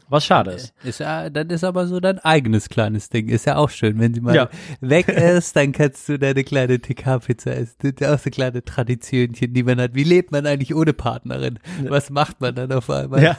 Was 0.08 0.24
schade 0.24 0.52
ist. 0.52 0.72
Ist 0.84 1.00
ja, 1.00 1.28
das 1.30 1.46
ist 1.48 1.64
aber 1.64 1.86
so 1.86 1.98
dein 2.00 2.18
eigenes 2.20 2.68
kleines 2.68 3.08
Ding. 3.08 3.28
Ist 3.28 3.46
ja 3.46 3.56
auch 3.56 3.70
schön, 3.70 3.98
wenn 3.98 4.14
sie 4.14 4.20
mal 4.20 4.34
Ja. 4.34 4.48
weg 4.80 5.08
ist, 5.08 5.56
dann 5.56 5.72
kannst 5.72 6.08
du 6.08 6.18
deine 6.18 6.44
kleine 6.44 6.80
TK-Pizza 6.80 7.56
essen. 7.56 7.74
Das 7.82 7.90
ist 7.92 8.00
ja 8.00 8.14
auch 8.14 8.18
so 8.18 8.30
kleine 8.30 8.64
Traditionchen, 8.64 9.52
die 9.52 9.62
man 9.62 9.80
hat. 9.80 9.94
Wie 9.94 10.04
lebt 10.04 10.30
man 10.32 10.46
eigentlich 10.46 10.74
ohne 10.74 10.92
Partnerin? 10.92 11.58
Was 11.88 12.10
macht 12.10 12.40
man 12.40 12.54
dann 12.54 12.70
auf 12.72 12.88
einmal? 12.90 13.22
Ja. 13.22 13.36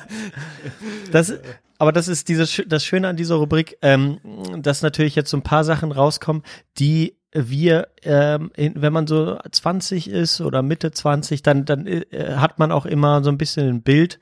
Das, 1.12 1.34
aber 1.78 1.92
das 1.92 2.08
ist 2.08 2.28
dieses, 2.28 2.62
das 2.68 2.84
Schöne 2.84 3.08
an 3.08 3.16
dieser 3.18 3.36
Rubrik, 3.36 3.78
ähm, 3.82 4.20
dass 4.58 4.82
natürlich 4.82 5.16
jetzt 5.16 5.30
so 5.30 5.38
ein 5.38 5.44
paar 5.44 5.64
Sachen 5.64 5.92
rauskommen, 5.92 6.44
die 6.80 7.16
wir, 7.34 7.90
ähm, 8.04 8.52
wenn 8.56 8.94
man 8.94 9.06
so 9.06 9.38
20 9.52 10.10
ist 10.10 10.42
oder 10.42 10.62
Mitte 10.64 10.92
20, 10.92 11.44
dann, 11.44 11.66
dann 11.66 11.86
äh, 11.86 12.04
hat 12.38 12.58
man 12.58 12.72
auch 12.72 12.86
immer 12.86 13.24
so 13.24 13.30
ein 13.30 13.38
bisschen 13.38 13.68
ein 13.68 13.82
Bild, 13.84 14.20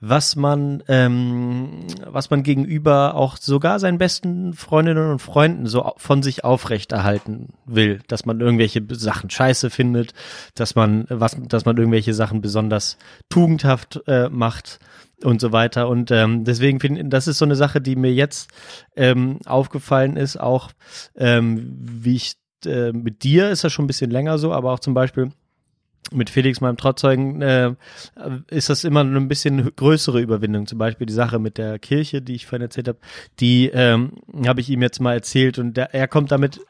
was 0.00 0.36
man, 0.36 0.82
ähm, 0.88 1.86
was 2.04 2.30
man 2.30 2.42
gegenüber 2.42 3.14
auch 3.14 3.36
sogar 3.36 3.80
seinen 3.80 3.98
besten 3.98 4.52
Freundinnen 4.52 5.10
und 5.10 5.20
Freunden 5.20 5.66
so 5.66 5.92
von 5.96 6.22
sich 6.22 6.44
aufrechterhalten 6.44 7.54
will, 7.64 8.00
dass 8.06 8.26
man 8.26 8.40
irgendwelche 8.40 8.82
Sachen 8.90 9.30
scheiße 9.30 9.70
findet, 9.70 10.12
dass 10.54 10.74
man, 10.74 11.06
was, 11.08 11.36
dass 11.48 11.64
man 11.64 11.76
irgendwelche 11.76 12.12
Sachen 12.12 12.42
besonders 12.42 12.98
tugendhaft 13.30 14.02
äh, 14.06 14.28
macht 14.28 14.80
und 15.24 15.40
so 15.40 15.52
weiter. 15.52 15.88
Und 15.88 16.10
ähm, 16.10 16.44
deswegen 16.44 16.78
finde 16.78 17.00
ich, 17.00 17.08
das 17.08 17.26
ist 17.26 17.38
so 17.38 17.46
eine 17.46 17.56
Sache, 17.56 17.80
die 17.80 17.96
mir 17.96 18.12
jetzt 18.12 18.50
ähm, 18.96 19.38
aufgefallen 19.46 20.16
ist, 20.16 20.38
auch 20.38 20.70
ähm, 21.16 21.74
wie 21.78 22.16
ich 22.16 22.36
äh, 22.66 22.92
mit 22.92 23.22
dir 23.22 23.50
ist 23.50 23.64
das 23.64 23.72
schon 23.72 23.84
ein 23.84 23.88
bisschen 23.88 24.10
länger 24.10 24.38
so, 24.38 24.52
aber 24.52 24.72
auch 24.72 24.80
zum 24.80 24.94
Beispiel 24.94 25.30
mit 26.12 26.30
Felix, 26.30 26.60
meinem 26.60 26.76
Trauzeugen, 26.76 27.42
äh, 27.42 27.74
ist 28.48 28.70
das 28.70 28.84
immer 28.84 29.02
ein 29.02 29.28
bisschen 29.28 29.74
größere 29.74 30.20
Überwindung. 30.20 30.66
Zum 30.66 30.78
Beispiel 30.78 31.06
die 31.06 31.12
Sache 31.12 31.38
mit 31.38 31.58
der 31.58 31.78
Kirche, 31.78 32.22
die 32.22 32.34
ich 32.34 32.46
vorhin 32.46 32.62
erzählt 32.62 32.88
habe, 32.88 32.98
die 33.40 33.68
ähm, 33.68 34.12
habe 34.46 34.60
ich 34.60 34.70
ihm 34.70 34.82
jetzt 34.82 35.00
mal 35.00 35.14
erzählt 35.14 35.58
und 35.58 35.76
der, 35.76 35.94
er 35.94 36.08
kommt 36.08 36.30
damit 36.30 36.60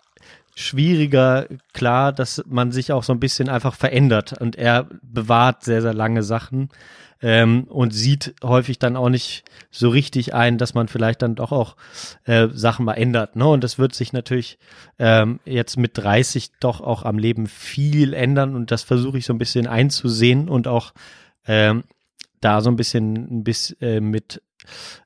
schwieriger 0.54 1.46
klar, 1.74 2.12
dass 2.12 2.42
man 2.48 2.72
sich 2.72 2.90
auch 2.90 3.02
so 3.02 3.12
ein 3.12 3.20
bisschen 3.20 3.48
einfach 3.50 3.74
verändert 3.74 4.32
und 4.40 4.56
er 4.56 4.88
bewahrt 5.02 5.64
sehr, 5.64 5.82
sehr 5.82 5.92
lange 5.92 6.22
Sachen 6.22 6.70
ähm, 7.22 7.64
und 7.64 7.92
sieht 7.92 8.34
häufig 8.42 8.78
dann 8.78 8.96
auch 8.96 9.08
nicht 9.08 9.44
so 9.70 9.88
richtig 9.88 10.34
ein, 10.34 10.58
dass 10.58 10.74
man 10.74 10.88
vielleicht 10.88 11.22
dann 11.22 11.34
doch 11.34 11.52
auch 11.52 11.76
äh, 12.24 12.48
Sachen 12.52 12.84
mal 12.84 12.94
ändert. 12.94 13.36
Ne? 13.36 13.46
Und 13.46 13.64
das 13.64 13.78
wird 13.78 13.94
sich 13.94 14.12
natürlich 14.12 14.58
ähm, 14.98 15.40
jetzt 15.44 15.76
mit 15.76 15.96
30 15.98 16.52
doch 16.60 16.80
auch 16.80 17.04
am 17.04 17.18
Leben 17.18 17.46
viel 17.46 18.12
ändern 18.12 18.54
und 18.54 18.70
das 18.70 18.82
versuche 18.82 19.18
ich 19.18 19.26
so 19.26 19.32
ein 19.32 19.38
bisschen 19.38 19.66
einzusehen 19.66 20.48
und 20.48 20.68
auch 20.68 20.92
ähm, 21.46 21.84
da 22.40 22.60
so 22.60 22.70
ein 22.70 22.76
bisschen 22.76 23.14
ein 23.14 23.44
bisschen 23.44 23.80
äh, 23.80 24.00
mit 24.00 24.42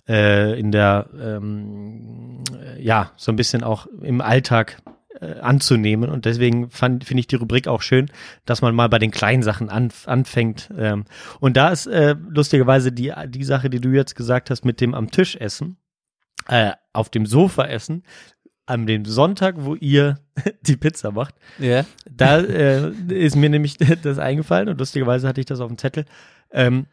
äh, 0.08 0.58
in 0.58 0.72
der 0.72 1.08
ähm, 1.20 2.42
ja 2.78 3.12
so 3.16 3.30
ein 3.32 3.36
bisschen 3.36 3.62
auch 3.62 3.86
im 4.02 4.20
Alltag 4.20 4.82
äh, 5.20 5.40
anzunehmen 5.40 6.10
und 6.10 6.24
deswegen 6.24 6.70
finde 6.70 7.02
ich 7.18 7.26
die 7.26 7.36
Rubrik 7.36 7.68
auch 7.68 7.82
schön, 7.82 8.10
dass 8.46 8.62
man 8.62 8.74
mal 8.74 8.88
bei 8.88 8.98
den 8.98 9.10
kleinen 9.10 9.42
Sachen 9.42 9.68
an, 9.68 9.90
anfängt 10.06 10.70
ähm, 10.76 11.04
und 11.40 11.56
da 11.56 11.68
ist 11.70 11.86
äh, 11.86 12.14
lustigerweise 12.28 12.92
die 12.92 13.12
die 13.28 13.44
Sache, 13.44 13.70
die 13.70 13.80
du 13.80 13.90
jetzt 13.90 14.14
gesagt 14.16 14.50
hast 14.50 14.64
mit 14.64 14.80
dem 14.80 14.94
am 14.94 15.10
Tisch 15.10 15.36
essen, 15.36 15.76
äh, 16.48 16.72
auf 16.92 17.08
dem 17.10 17.26
Sofa 17.26 17.64
essen, 17.66 18.02
an 18.66 18.86
dem 18.86 19.04
Sonntag, 19.04 19.56
wo 19.58 19.74
ihr 19.74 20.20
die 20.62 20.76
Pizza 20.76 21.10
macht, 21.10 21.34
Ja. 21.58 21.84
da 22.10 22.38
äh, 22.40 22.90
ist 23.08 23.36
mir 23.36 23.50
nämlich 23.50 23.76
das 24.02 24.18
eingefallen 24.18 24.68
und 24.68 24.78
lustigerweise 24.78 25.26
hatte 25.28 25.40
ich 25.40 25.46
das 25.46 25.60
auf 25.60 25.68
dem 25.68 25.78
Zettel. 25.78 26.04
Ähm, 26.52 26.86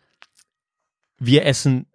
wir 1.19 1.45
essen 1.45 1.85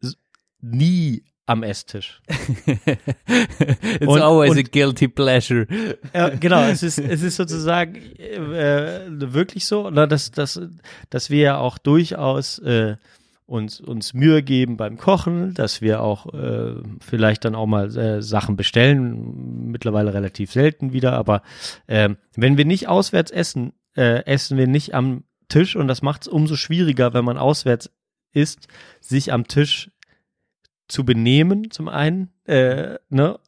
nie 0.61 1.25
am 1.47 1.63
Esstisch. 1.63 2.21
It's 2.27 4.07
Und- 4.07 4.21
always 4.21 4.53
a 4.55 4.59
und- 4.59 4.73
guilty 4.73 5.09
pleasure. 5.09 5.67
Ja, 6.15 6.29
genau, 6.31 6.63
es 6.63 6.83
ist, 6.83 6.99
es 6.99 7.23
ist 7.23 7.37
sozusagen 7.37 7.97
äh, 8.17 9.01
wirklich 9.33 9.67
so, 9.67 9.91
na, 9.91 10.07
dass, 10.07 10.31
dass, 10.31 10.61
dass 11.11 11.31
wir 11.31 11.41
ja 11.41 11.59
auch 11.59 11.79
durchaus 11.79 12.59
äh, 12.61 12.97
uns, 13.47 13.81
uns 13.81 14.15
Mühe 14.15 14.43
geben 14.43 14.77
beim 14.77 14.97
Kochen, 14.97 15.53
dass 15.55 15.83
wir 15.83 16.01
auch 16.03 16.33
äh, 16.33 16.75
vielleicht 17.01 17.45
dann 17.45 17.55
auch 17.55 17.67
mal 17.67 17.95
äh, 17.97 18.23
Sachen 18.23 18.57
bestellen, 18.57 19.71
mittlerweile 19.71 20.15
relativ 20.15 20.53
selten 20.53 20.93
wieder, 20.93 21.13
aber 21.13 21.43
ähm, 21.89 22.17
wenn 22.35 22.57
wir 22.57 22.65
nicht 22.65 22.89
auswärts 22.89 23.31
essen, 23.31 23.73
äh, 23.97 24.25
essen 24.25 24.57
wir 24.57 24.67
nicht 24.67 24.95
am 24.95 25.25
Tisch 25.49 25.77
und 25.77 25.87
das 25.89 26.01
macht 26.01 26.23
es 26.23 26.29
umso 26.29 26.57
schwieriger, 26.57 27.13
wenn 27.13 27.27
man 27.27 27.37
auswärts 27.37 27.91
isst, 28.33 28.69
sich 29.01 29.33
am 29.33 29.47
Tisch 29.47 29.91
zu 30.89 31.05
benehmen, 31.05 31.71
zum 31.71 31.89
einen, 31.89 32.31
äh, 32.45 32.97
ne, 33.09 33.39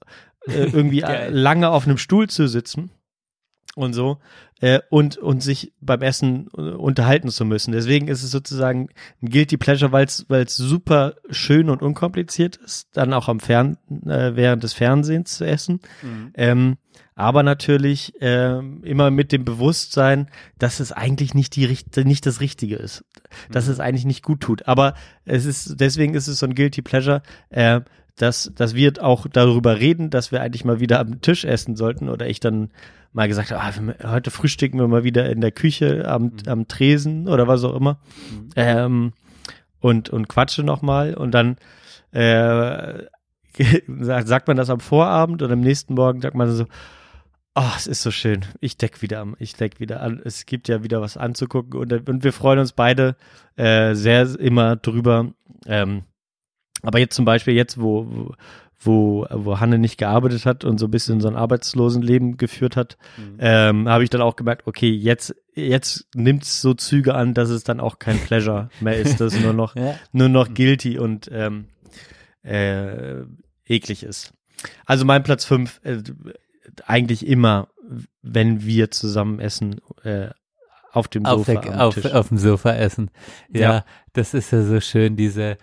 äh, 0.47 0.53
irgendwie 0.73 1.01
Geil. 1.01 1.33
lange 1.33 1.71
auf 1.71 1.87
einem 1.87 1.99
Stuhl 1.99 2.29
zu 2.29 2.49
sitzen 2.49 2.91
und 3.75 3.93
so 3.93 4.19
äh, 4.61 4.81
und 4.89 5.17
und 5.19 5.43
sich 5.43 5.73
beim 5.81 6.03
Essen 6.03 6.49
äh, 6.57 6.61
unterhalten 6.61 7.29
zu 7.29 7.45
müssen. 7.45 7.73
Deswegen 7.73 8.09
ist 8.09 8.23
es 8.23 8.31
sozusagen 8.31 8.89
ein 9.23 9.29
guilty 9.29 9.57
pleasure, 9.57 9.93
weil 9.93 10.07
es 10.07 10.27
weil 10.29 10.45
es 10.45 10.57
super 10.57 11.17
schön 11.31 11.71
und 11.71 11.83
unkompliziert 11.83 12.57
ist, 12.57 12.89
dann 12.97 13.13
auch 13.13 13.29
am 13.29 13.41
Fern 13.41 13.77
äh, 14.07 14.37
während 14.37 14.63
des 14.63 14.73
Fernsehens 14.73 15.37
zu 15.37 15.45
essen. 15.45 15.81
Ähm, 16.35 16.77
aber 17.17 17.43
natürlich 17.43 18.13
ähm, 18.21 18.83
immer 18.83 19.11
mit 19.11 19.31
dem 19.31 19.45
Bewusstsein, 19.45 20.29
dass 20.59 20.81
es 20.81 20.91
eigentlich 20.93 21.35
nicht 21.35 21.55
die 21.55 21.77
nicht 22.05 22.27
das 22.27 22.41
Richtige 22.41 22.77
ist, 22.77 23.05
dass 23.51 23.69
es 23.69 23.81
eigentlich 23.81 24.05
nicht 24.05 24.23
gut 24.23 24.41
tut. 24.41 24.67
Aber 24.67 24.95
es 25.25 25.45
ist 25.45 25.81
deswegen 25.81 26.15
ist 26.15 26.27
es 26.27 26.39
so 26.39 26.47
ein 26.47 26.55
guilty 26.55 26.83
pleasure. 26.83 27.23
Äh, 27.51 27.83
dass, 28.17 28.53
dass 28.55 28.75
wir 28.75 28.93
auch 29.03 29.27
darüber 29.27 29.81
reden, 29.81 30.11
dass 30.11 30.31
wir 30.31 30.41
eigentlich 30.41 30.65
mal 30.65 30.81
wieder 30.81 31.01
am 31.01 31.21
Tisch 31.21 31.45
essen 31.45 31.75
sollten 31.75 32.09
oder 32.09 32.29
ich 32.29 32.39
dann 32.39 32.71
mal 33.13 33.29
gesagt 33.29 33.51
habe, 33.51 33.97
ah, 34.01 34.11
heute 34.13 34.31
frühstücken 34.31 34.79
wir 34.79 34.89
mal 34.89 35.05
wieder 35.05 35.29
in 35.31 35.41
der 35.41 35.53
Küche 35.53 36.09
am, 36.09 36.33
am 36.47 36.69
Tresen 36.69 37.29
oder 37.29 37.49
was 37.49 37.65
auch 37.65 37.75
immer 37.75 37.99
ähm, 38.57 39.13
und, 39.81 40.11
und 40.11 40.29
quatsche 40.29 40.63
nochmal 40.63 41.15
und 41.15 41.33
dann 41.33 41.57
äh, 42.13 43.05
sagt 43.89 44.49
man 44.49 44.57
das 44.57 44.71
am 44.71 44.81
Vorabend 44.81 45.43
und 45.43 45.51
am 45.51 45.61
nächsten 45.61 45.95
Morgen 45.95 46.21
sagt 46.21 46.37
man 46.37 46.51
so, 46.53 46.67
oh, 47.55 47.71
es 47.77 47.87
ist 47.87 48.03
so 48.03 48.11
schön, 48.11 48.45
ich 48.61 48.77
deck 48.77 49.03
wieder 49.03 49.21
am, 49.21 49.37
ich 49.39 49.55
deck 49.55 49.81
wieder 49.81 50.03
an, 50.03 50.21
es 50.25 50.47
gibt 50.47 50.69
ja 50.69 50.83
wieder 50.83 51.01
was 51.01 51.17
anzugucken 51.17 51.79
und, 51.79 52.09
und 52.09 52.25
wir 52.25 52.33
freuen 52.33 52.59
uns 52.59 52.73
beide 52.73 53.17
äh, 53.57 53.95
sehr 53.95 54.39
immer 54.39 54.77
drüber, 54.77 55.33
ähm, 55.67 56.03
aber 56.83 56.99
jetzt 56.99 57.15
zum 57.15 57.25
Beispiel 57.25 57.55
jetzt, 57.55 57.81
wo, 57.81 58.07
wo 58.07 58.35
wo, 58.85 59.61
Hanne 59.61 59.79
nicht 59.79 59.97
gearbeitet 59.97 60.45
hat 60.45 60.65
und 60.65 60.79
so 60.79 60.87
ein 60.87 60.91
bisschen 60.91 61.21
so 61.21 61.29
ein 61.29 61.37
Arbeitslosenleben 61.37 62.37
geführt 62.37 62.77
hat, 62.77 62.99
ähm, 63.39 63.89
habe 63.89 64.05
ich 64.05 64.11
dann 64.11 64.21
auch 64.21 64.37
gemerkt, 64.37 64.67
okay, 64.67 64.91
jetzt, 64.91 65.35
jetzt 65.55 66.07
nimmt 66.15 66.43
es 66.43 66.61
so 66.61 66.75
Züge 66.75 67.15
an, 67.15 67.33
dass 67.33 67.49
es 67.49 67.65
dann 67.65 67.81
auch 67.81 67.99
kein 67.99 68.19
Pleasure 68.19 68.69
mehr 68.81 68.97
ist, 68.99 69.21
dass 69.21 69.35
es 69.35 69.41
nur 69.41 69.55
noch, 69.55 69.75
Ja. 69.85 69.95
nur 70.13 70.29
noch 70.29 70.53
guilty 70.53 70.99
und 70.99 71.31
ähm, 71.33 71.67
äh, 72.43 73.23
eklig 73.67 74.03
ist. 74.03 74.35
Also 74.85 75.05
mein 75.05 75.23
Platz 75.23 75.45
fünf 75.47 75.81
äh, 75.85 76.03
eigentlich 76.87 77.27
immer, 77.27 77.69
wenn 78.23 78.65
wir 78.65 78.91
zusammen 78.91 79.41
essen, 79.41 79.81
äh, 80.03 80.29
auf 80.93 81.09
dem 81.09 81.27
Auf, 81.27 81.47
Sofa 81.47 81.61
der, 81.61 81.85
auf, 81.85 82.05
auf 82.05 82.29
dem 82.29 82.39
Sofa 82.39 82.73
essen. 82.75 83.11
Ja, 83.53 83.61
Ja. 83.61 83.85
das 84.13 84.33
ist 84.33 84.53
ja 84.53 84.63
so 84.63 84.81
schön, 84.81 85.17
diese 85.17 85.57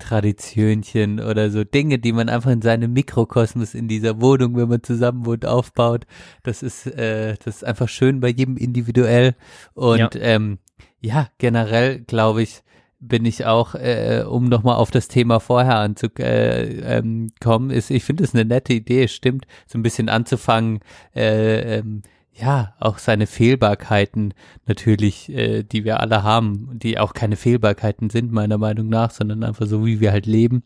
Pärchen-Traditionchen 0.00 1.20
oder 1.20 1.50
so 1.50 1.64
Dinge, 1.64 1.98
die 1.98 2.12
man 2.12 2.28
einfach 2.28 2.50
in 2.50 2.62
seinem 2.62 2.92
Mikrokosmos 2.92 3.74
in 3.74 3.88
dieser 3.88 4.20
Wohnung, 4.20 4.56
wenn 4.56 4.68
man 4.68 4.82
zusammen 4.82 5.24
wohnt, 5.26 5.46
aufbaut. 5.46 6.06
Das 6.42 6.62
ist, 6.62 6.86
äh, 6.86 7.36
das 7.44 7.56
ist 7.56 7.64
einfach 7.64 7.88
schön 7.88 8.20
bei 8.20 8.28
jedem 8.28 8.56
individuell. 8.56 9.34
Und 9.74 9.98
Ja. 9.98 10.10
ähm, 10.14 10.58
ja, 11.00 11.28
generell 11.38 12.00
glaube 12.00 12.42
ich, 12.42 12.62
bin 13.00 13.24
ich 13.24 13.46
auch, 13.46 13.74
äh, 13.74 14.24
um 14.28 14.48
nochmal 14.48 14.76
auf 14.76 14.90
das 14.90 15.08
Thema 15.08 15.40
vorher 15.40 15.76
anzukommen, 15.76 16.28
äh, 16.28 16.98
ähm, 16.98 17.32
kommen, 17.40 17.70
ist, 17.70 17.90
ich 17.90 18.04
finde 18.04 18.24
es 18.24 18.34
eine 18.34 18.44
nette 18.44 18.74
Idee, 18.74 19.08
stimmt, 19.08 19.46
so 19.66 19.78
ein 19.78 19.82
bisschen 19.82 20.08
anzufangen, 20.08 20.80
äh, 21.14 21.78
ähm, 21.78 22.02
ja, 22.32 22.74
auch 22.78 22.98
seine 22.98 23.26
Fehlbarkeiten 23.26 24.34
natürlich, 24.66 25.28
äh, 25.30 25.62
die 25.62 25.84
wir 25.84 26.00
alle 26.00 26.22
haben, 26.22 26.70
die 26.78 26.98
auch 26.98 27.12
keine 27.12 27.36
Fehlbarkeiten 27.36 28.08
sind, 28.08 28.32
meiner 28.32 28.56
Meinung 28.58 28.88
nach, 28.88 29.10
sondern 29.10 29.42
einfach 29.42 29.66
so, 29.66 29.84
wie 29.84 30.00
wir 30.00 30.12
halt 30.12 30.26
leben, 30.26 30.62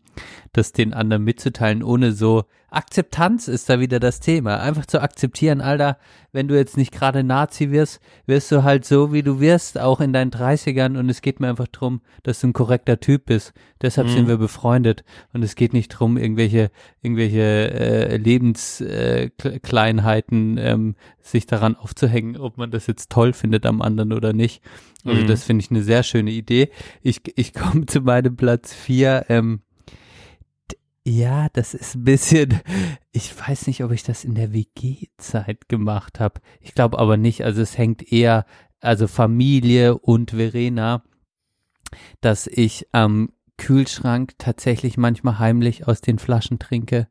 das 0.53 0.73
den 0.73 0.93
anderen 0.93 1.23
mitzuteilen, 1.23 1.83
ohne 1.83 2.11
so 2.11 2.43
Akzeptanz 2.75 3.47
ist 3.47 3.69
da 3.69 3.79
wieder 3.79 3.99
das 3.99 4.19
Thema. 4.19 4.59
Einfach 4.59 4.85
zu 4.85 5.01
akzeptieren, 5.01 5.61
Alter, 5.61 5.97
wenn 6.31 6.47
du 6.47 6.55
jetzt 6.55 6.75
nicht 6.77 6.91
gerade 6.91 7.23
Nazi 7.23 7.71
wirst, 7.71 8.01
wirst 8.25 8.51
du 8.51 8.63
halt 8.63 8.85
so, 8.85 9.13
wie 9.13 9.23
du 9.23 9.39
wirst, 9.39 9.79
auch 9.79 10.01
in 10.01 10.11
deinen 10.13 10.31
30ern 10.31 10.97
und 10.97 11.09
es 11.09 11.21
geht 11.21 11.39
mir 11.39 11.47
einfach 11.49 11.67
drum, 11.67 12.01
dass 12.23 12.41
du 12.41 12.47
ein 12.47 12.53
korrekter 12.53 12.99
Typ 12.99 13.25
bist. 13.25 13.53
Deshalb 13.81 14.09
sind 14.09 14.27
wir 14.27 14.37
befreundet 14.37 15.03
und 15.33 15.43
es 15.43 15.55
geht 15.55 15.73
nicht 15.73 15.89
drum, 15.89 16.17
irgendwelche, 16.17 16.69
irgendwelche 17.01 17.39
äh, 17.41 18.17
Lebenskleinheiten 18.17 19.55
äh, 19.55 19.59
Kleinheiten, 19.59 20.57
ähm, 20.57 20.95
sich 21.21 21.45
daran 21.45 21.75
aufzuhängen, 21.75 22.37
ob 22.37 22.57
man 22.57 22.71
das 22.71 22.87
jetzt 22.87 23.09
toll 23.11 23.33
findet 23.33 23.65
am 23.65 23.81
anderen 23.81 24.13
oder 24.13 24.33
nicht. 24.33 24.61
Also 25.05 25.21
Mhm. 25.21 25.27
das 25.27 25.43
finde 25.43 25.63
ich 25.63 25.71
eine 25.71 25.83
sehr 25.83 26.03
schöne 26.03 26.31
Idee. 26.31 26.69
Ich, 27.01 27.21
ich 27.35 27.53
komme 27.53 27.85
zu 27.85 28.01
meinem 28.01 28.35
Platz 28.35 28.73
vier. 28.73 29.25
Ähm, 29.29 29.61
ja, 31.07 31.49
das 31.53 31.75
ist 31.75 31.95
ein 31.95 32.03
bisschen, 32.03 32.59
ich 33.11 33.31
weiß 33.39 33.67
nicht, 33.67 33.83
ob 33.83 33.91
ich 33.91 34.01
das 34.01 34.23
in 34.23 34.33
der 34.33 34.53
WG-Zeit 34.53 35.69
gemacht 35.69 36.19
habe. 36.19 36.41
Ich 36.59 36.73
glaube 36.73 36.97
aber 36.97 37.15
nicht. 37.15 37.43
Also 37.43 37.61
es 37.61 37.77
hängt 37.77 38.11
eher, 38.11 38.45
also 38.81 39.07
Familie 39.07 39.97
und 39.99 40.31
Verena, 40.31 41.03
dass 42.21 42.47
ich 42.47 42.87
am 42.91 43.29
Kühlschrank 43.57 44.33
tatsächlich 44.39 44.97
manchmal 44.97 45.37
heimlich 45.37 45.87
aus 45.87 46.01
den 46.01 46.17
Flaschen 46.17 46.57
trinke. 46.57 47.07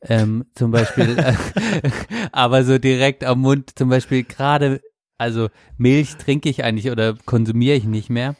Ähm, 0.00 0.46
zum 0.54 0.70
Beispiel, 0.70 1.18
äh, 1.18 1.34
aber 2.32 2.64
so 2.64 2.78
direkt 2.78 3.24
am 3.24 3.42
Mund, 3.42 3.78
zum 3.78 3.90
Beispiel 3.90 4.24
gerade, 4.24 4.80
also 5.18 5.50
Milch 5.76 6.16
trinke 6.16 6.48
ich 6.48 6.64
eigentlich 6.64 6.90
oder 6.90 7.14
konsumiere 7.26 7.76
ich 7.76 7.84
nicht 7.84 8.08
mehr. 8.08 8.36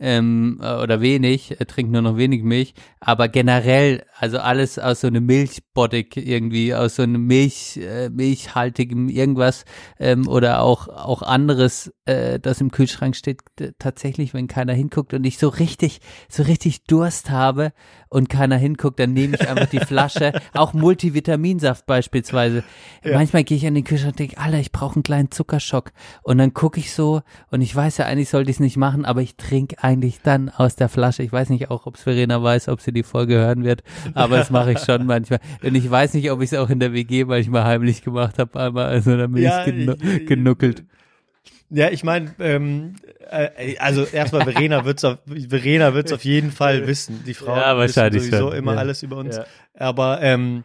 Ähm, 0.00 0.60
äh, 0.60 0.74
oder 0.74 1.00
wenig, 1.00 1.60
äh, 1.60 1.64
trinke 1.66 1.92
nur 1.92 2.02
noch 2.02 2.16
wenig 2.16 2.42
Milch, 2.42 2.74
aber 3.00 3.28
generell, 3.28 4.04
also 4.18 4.38
alles 4.38 4.78
aus 4.78 5.02
so 5.02 5.06
einem 5.06 5.24
Milchboddig 5.26 6.16
irgendwie, 6.16 6.74
aus 6.74 6.96
so 6.96 7.02
einem 7.02 7.26
Milch, 7.26 7.76
äh, 7.76 8.10
milchhaltigem 8.10 9.08
irgendwas 9.08 9.64
ähm, 10.00 10.26
oder 10.26 10.62
auch 10.62 10.88
auch 10.88 11.22
anderes, 11.22 11.92
äh, 12.06 12.40
das 12.40 12.60
im 12.60 12.70
Kühlschrank 12.70 13.14
steht, 13.14 13.42
tatsächlich, 13.78 14.34
wenn 14.34 14.48
keiner 14.48 14.72
hinguckt 14.72 15.14
und 15.14 15.24
ich 15.24 15.38
so 15.38 15.48
richtig, 15.48 16.00
so 16.28 16.42
richtig 16.42 16.84
Durst 16.84 17.30
habe 17.30 17.72
und 18.08 18.28
keiner 18.28 18.56
hinguckt, 18.56 18.98
dann 18.98 19.12
nehme 19.12 19.36
ich 19.36 19.48
einfach 19.48 19.66
die 19.66 19.78
Flasche, 19.86 20.32
auch 20.52 20.72
Multivitaminsaft 20.72 21.86
beispielsweise. 21.86 22.64
Manchmal 23.04 23.44
gehe 23.44 23.56
ich 23.56 23.66
an 23.66 23.74
den 23.74 23.84
Kühlschrank 23.84 24.14
und 24.14 24.18
denke, 24.18 24.38
Alter, 24.38 24.58
ich 24.58 24.72
brauche 24.72 24.94
einen 24.94 25.02
kleinen 25.02 25.30
Zuckerschock. 25.30 25.92
Und 26.22 26.38
dann 26.38 26.54
gucke 26.54 26.80
ich 26.80 26.92
so 26.92 27.22
und 27.50 27.60
ich 27.60 27.74
weiß 27.74 27.98
ja 27.98 28.06
eigentlich 28.06 28.28
sollte 28.28 28.50
ich 28.50 28.56
es 28.56 28.60
nicht 28.60 28.76
machen, 28.76 29.04
aber 29.04 29.20
ich 29.20 29.36
trinke 29.36 29.82
eigentlich 29.84 30.20
dann 30.22 30.48
aus 30.48 30.76
der 30.76 30.88
Flasche. 30.88 31.22
Ich 31.22 31.30
weiß 31.32 31.50
nicht 31.50 31.70
auch, 31.70 31.86
ob 31.86 31.96
Verena 31.98 32.42
weiß, 32.42 32.68
ob 32.68 32.80
sie 32.80 32.92
die 32.92 33.02
Folge 33.02 33.34
hören 33.34 33.64
wird, 33.64 33.82
aber 34.14 34.38
das 34.38 34.50
mache 34.50 34.72
ich 34.72 34.78
schon 34.80 35.04
manchmal. 35.14 35.40
Und 35.62 35.74
ich 35.74 35.90
weiß 35.90 36.14
nicht, 36.14 36.30
ob 36.30 36.40
ich 36.40 36.50
es 36.52 36.58
auch 36.58 36.70
in 36.70 36.80
der 36.80 36.92
WG 36.92 37.24
manchmal 37.24 37.64
heimlich 37.64 38.02
gemacht 38.02 38.38
habe, 38.38 38.58
einmal, 38.58 38.86
also 38.86 39.16
dann 39.16 39.32
bin 39.32 39.42
Ja, 39.42 39.60
ich 39.60 39.66
genu 39.66 39.92
ich- 40.00 40.26
genuckelt. 40.26 40.84
Ja, 41.70 41.90
ich 41.90 42.04
meine, 42.04 42.34
ähm, 42.38 42.94
äh, 43.30 43.76
also 43.78 44.04
erstmal 44.04 44.44
Verena 44.44 44.84
wird's 44.84 45.02
auf 45.04 45.18
Verena 45.48 45.92
wird's 45.94 46.12
auf 46.12 46.24
jeden 46.24 46.50
Fall 46.52 46.86
wissen. 46.86 47.24
Die 47.26 47.34
Frau 47.34 47.56
Ja, 47.56 47.76
wahrscheinlich 47.76 48.22
sowieso 48.24 48.50
schon, 48.50 48.56
immer 48.58 48.74
ja. 48.74 48.78
alles 48.78 49.02
über 49.02 49.16
uns. 49.16 49.36
Ja. 49.36 49.44
Aber 49.76 50.20
ähm, 50.22 50.64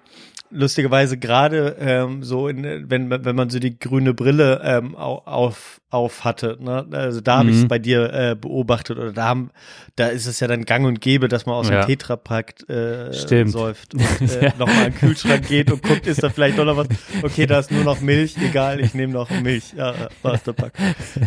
lustigerweise 0.52 1.18
gerade 1.18 1.78
ähm, 1.80 2.24
so 2.24 2.48
in, 2.48 2.90
wenn 2.90 3.10
wenn 3.10 3.36
man 3.36 3.50
so 3.50 3.60
die 3.60 3.80
grüne 3.80 4.14
Brille 4.14 4.62
ähm, 4.64 4.96
au- 4.96 5.24
auf 5.26 5.79
auf 5.92 6.24
hatte, 6.24 6.58
ne? 6.62 6.86
also 6.92 7.20
da 7.20 7.40
habe 7.40 7.50
ich 7.50 7.58
es 7.58 7.64
Mhm. 7.64 7.68
bei 7.68 7.80
dir 7.80 8.14
äh, 8.14 8.36
beobachtet 8.40 8.98
oder 9.00 9.12
da 9.12 9.26
haben 9.26 9.50
da 9.96 10.08
ist 10.08 10.28
es 10.28 10.40
ja 10.40 10.48
dann 10.48 10.64
Gang 10.64 10.86
und 10.86 11.02
Gäbe, 11.02 11.28
dass 11.28 11.46
man 11.46 11.56
aus 11.56 11.68
Ja. 11.70 11.82
dem 11.82 11.88
Tetrapack 11.88 12.70
äh, 12.70 13.12
Stimmt. 13.14 13.52
säuft 13.52 13.94
und 13.96 14.02
äh, 14.22 14.46
Ja. 14.46 14.54
nochmal 14.58 14.86
in 14.88 14.92
den 14.92 14.96
Kühlschrank 14.96 15.48
geht 15.48 15.72
und 15.72 15.82
guckt, 15.84 16.08
ist 16.08 16.22
da 16.24 16.30
vielleicht 16.30 16.58
noch 16.58 16.78
was? 16.78 16.88
Okay, 17.24 17.46
da 17.48 17.60
ist 17.60 17.72
nur 17.72 17.84
noch 17.84 18.00
Milch, 18.02 18.36
egal, 18.38 18.80
ich 18.80 18.94
nehme 18.94 19.14
noch 19.14 19.30
Milch. 19.42 19.74
Ja, 19.76 19.94
der 20.24 20.54
Pack. 20.54 20.74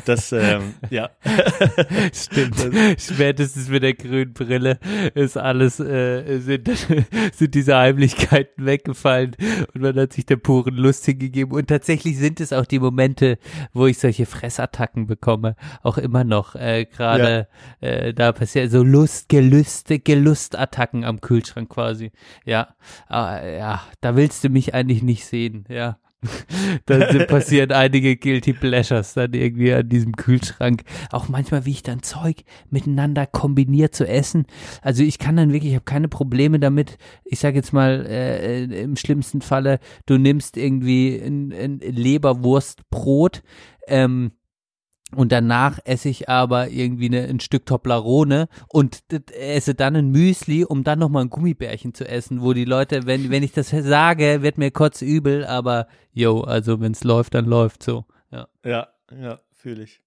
Das 0.07 0.33
ähm, 0.33 0.75
ja. 0.91 1.11
Stimmt. 2.13 2.57
Spätestens 2.99 3.69
mit 3.69 3.83
der 3.83 3.95
grünen 3.95 4.33
Brille 4.33 4.79
ist 5.15 5.37
alles, 5.37 5.81
äh, 5.81 6.39
sind, 6.39 6.71
sind 7.35 7.55
diese 7.55 7.77
Heimlichkeiten 7.77 8.65
weggefallen 8.65 9.37
und 9.75 9.83
man 9.83 9.97
hat 9.99 10.13
sich 10.13 10.27
der 10.27 10.37
puren 10.37 10.75
Lust 10.75 11.05
hingegeben. 11.05 11.53
Und 11.53 11.67
tatsächlich 11.69 12.17
sind 12.19 12.41
es 12.41 12.53
auch 12.53 12.67
die 12.67 12.79
Momente, 12.79 13.39
wo 13.73 13.87
ich 13.87 13.99
solche 13.99 14.27
Fressattacken 14.53 15.07
bekomme, 15.07 15.57
auch 15.83 15.99
immer 15.99 16.25
noch. 16.25 16.55
Äh, 16.55 16.85
Gerade 16.85 17.49
äh, 17.81 18.13
da 18.13 18.33
passiert 18.33 18.71
so 18.71 18.83
Lust, 18.83 19.29
Gelüste, 19.29 19.99
Gelustattacken 19.99 21.05
am 21.05 21.21
Kühlschrank 21.21 21.71
quasi. 21.71 22.13
Ja, 22.45 22.75
ah, 23.09 23.43
ja, 23.43 23.83
da 24.01 24.17
willst 24.17 24.45
du 24.45 24.51
mich 24.51 24.75
eigentlich 24.75 25.03
nicht 25.03 25.27
sehen, 25.27 25.65
ja. 25.69 25.99
da 26.87 26.99
passieren 27.27 27.73
einige 27.73 28.17
Guilty 28.17 28.53
Pleasures 28.53 29.15
dann 29.15 29.33
irgendwie 29.33 29.73
an 29.73 29.89
diesem 29.89 30.13
Kühlschrank. 30.13 30.85
Auch 31.11 31.29
manchmal, 31.29 31.65
wie 31.65 31.73
ich 31.73 31.83
dann 31.83 32.03
Zeug 32.03 32.45
miteinander 32.71 33.27
kombiniert 33.27 33.95
zu 33.95 34.07
essen. 34.07 34.47
Also 34.83 35.03
ich 35.03 35.19
kann 35.19 35.37
dann 35.37 35.53
wirklich, 35.53 35.73
ich 35.73 35.77
habe 35.77 35.85
keine 35.85 36.09
Probleme 36.09 36.61
damit. 36.61 36.99
Ich 37.25 37.41
sage 37.41 37.57
jetzt 37.57 37.73
mal, 37.73 38.07
äh, 38.07 38.65
äh, 38.65 38.83
im 38.83 38.97
schlimmsten 38.97 39.41
Falle, 39.41 39.81
du 40.07 40.17
nimmst 40.17 40.57
irgendwie 40.57 41.17
ein, 41.17 41.53
ein 41.53 41.79
Leberwurstbrot, 41.81 43.43
ähm, 43.89 44.33
und 45.15 45.33
danach 45.33 45.79
esse 45.85 46.09
ich 46.09 46.29
aber 46.29 46.69
irgendwie 46.69 47.07
eine, 47.07 47.23
ein 47.23 47.41
Stück 47.41 47.67
Toblerone 47.67 48.49
und 48.69 49.03
esse 49.33 49.75
dann 49.75 49.97
ein 49.97 50.11
Müsli, 50.11 50.65
um 50.65 50.85
dann 50.85 50.99
nochmal 50.99 51.25
ein 51.25 51.31
Gummibärchen 51.31 51.95
zu 51.95 52.09
essen, 52.09 52.43
wo 52.43 52.53
die 52.53 52.65
Leute, 52.65 53.07
wenn, 53.07 53.31
wenn 53.31 53.43
ich 53.43 53.53
das 53.53 53.71
sage, 53.71 54.43
wird 54.43 54.59
mir 54.59 54.71
kurz 54.71 55.03
übel, 55.03 55.45
aber 55.45 55.87
yo, 56.13 56.43
also 56.43 56.81
wenn 56.81 56.93
es 56.93 57.05
läuft, 57.05 57.35
dann 57.35 57.47
läuft 57.47 57.83
so. 57.83 58.05
Ja, 58.31 58.49
Ja, 58.65 58.89
ja, 59.21 59.39
fühle 59.53 59.85
ich. 59.85 60.01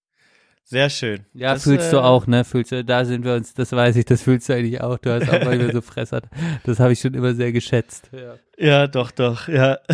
Sehr 0.68 0.90
schön. 0.90 1.26
ja 1.36 1.54
Das, 1.54 1.64
fühlst 1.64 1.90
äh, 1.90 1.92
du 1.92 2.04
auch, 2.04 2.26
ne? 2.26 2.44
Fühlst 2.44 2.72
du, 2.72 2.84
da 2.84 3.06
sind 3.06 3.24
wir 3.24 3.36
uns, 3.36 3.54
das 3.54 3.72
weiß 3.72 3.96
ich, 3.98 4.06
das 4.06 4.24
fühlst 4.24 4.50
du 4.50 4.54
eigentlich 4.54 4.82
auch. 4.82 4.98
Du 4.98 5.14
hast 5.14 5.30
auch 5.30 5.46
manchmal 5.46 5.72
so 5.72 5.82
Fressert. 5.82 6.26
Das 6.64 6.80
habe 6.80 6.94
ich 6.94 7.00
schon 7.00 7.14
immer 7.14 7.36
sehr 7.36 7.52
geschätzt. 7.52 8.10
Ja. 8.12 8.38
Ja, 8.58 8.88
doch, 8.88 9.12
doch, 9.12 9.48
ja. 9.48 9.78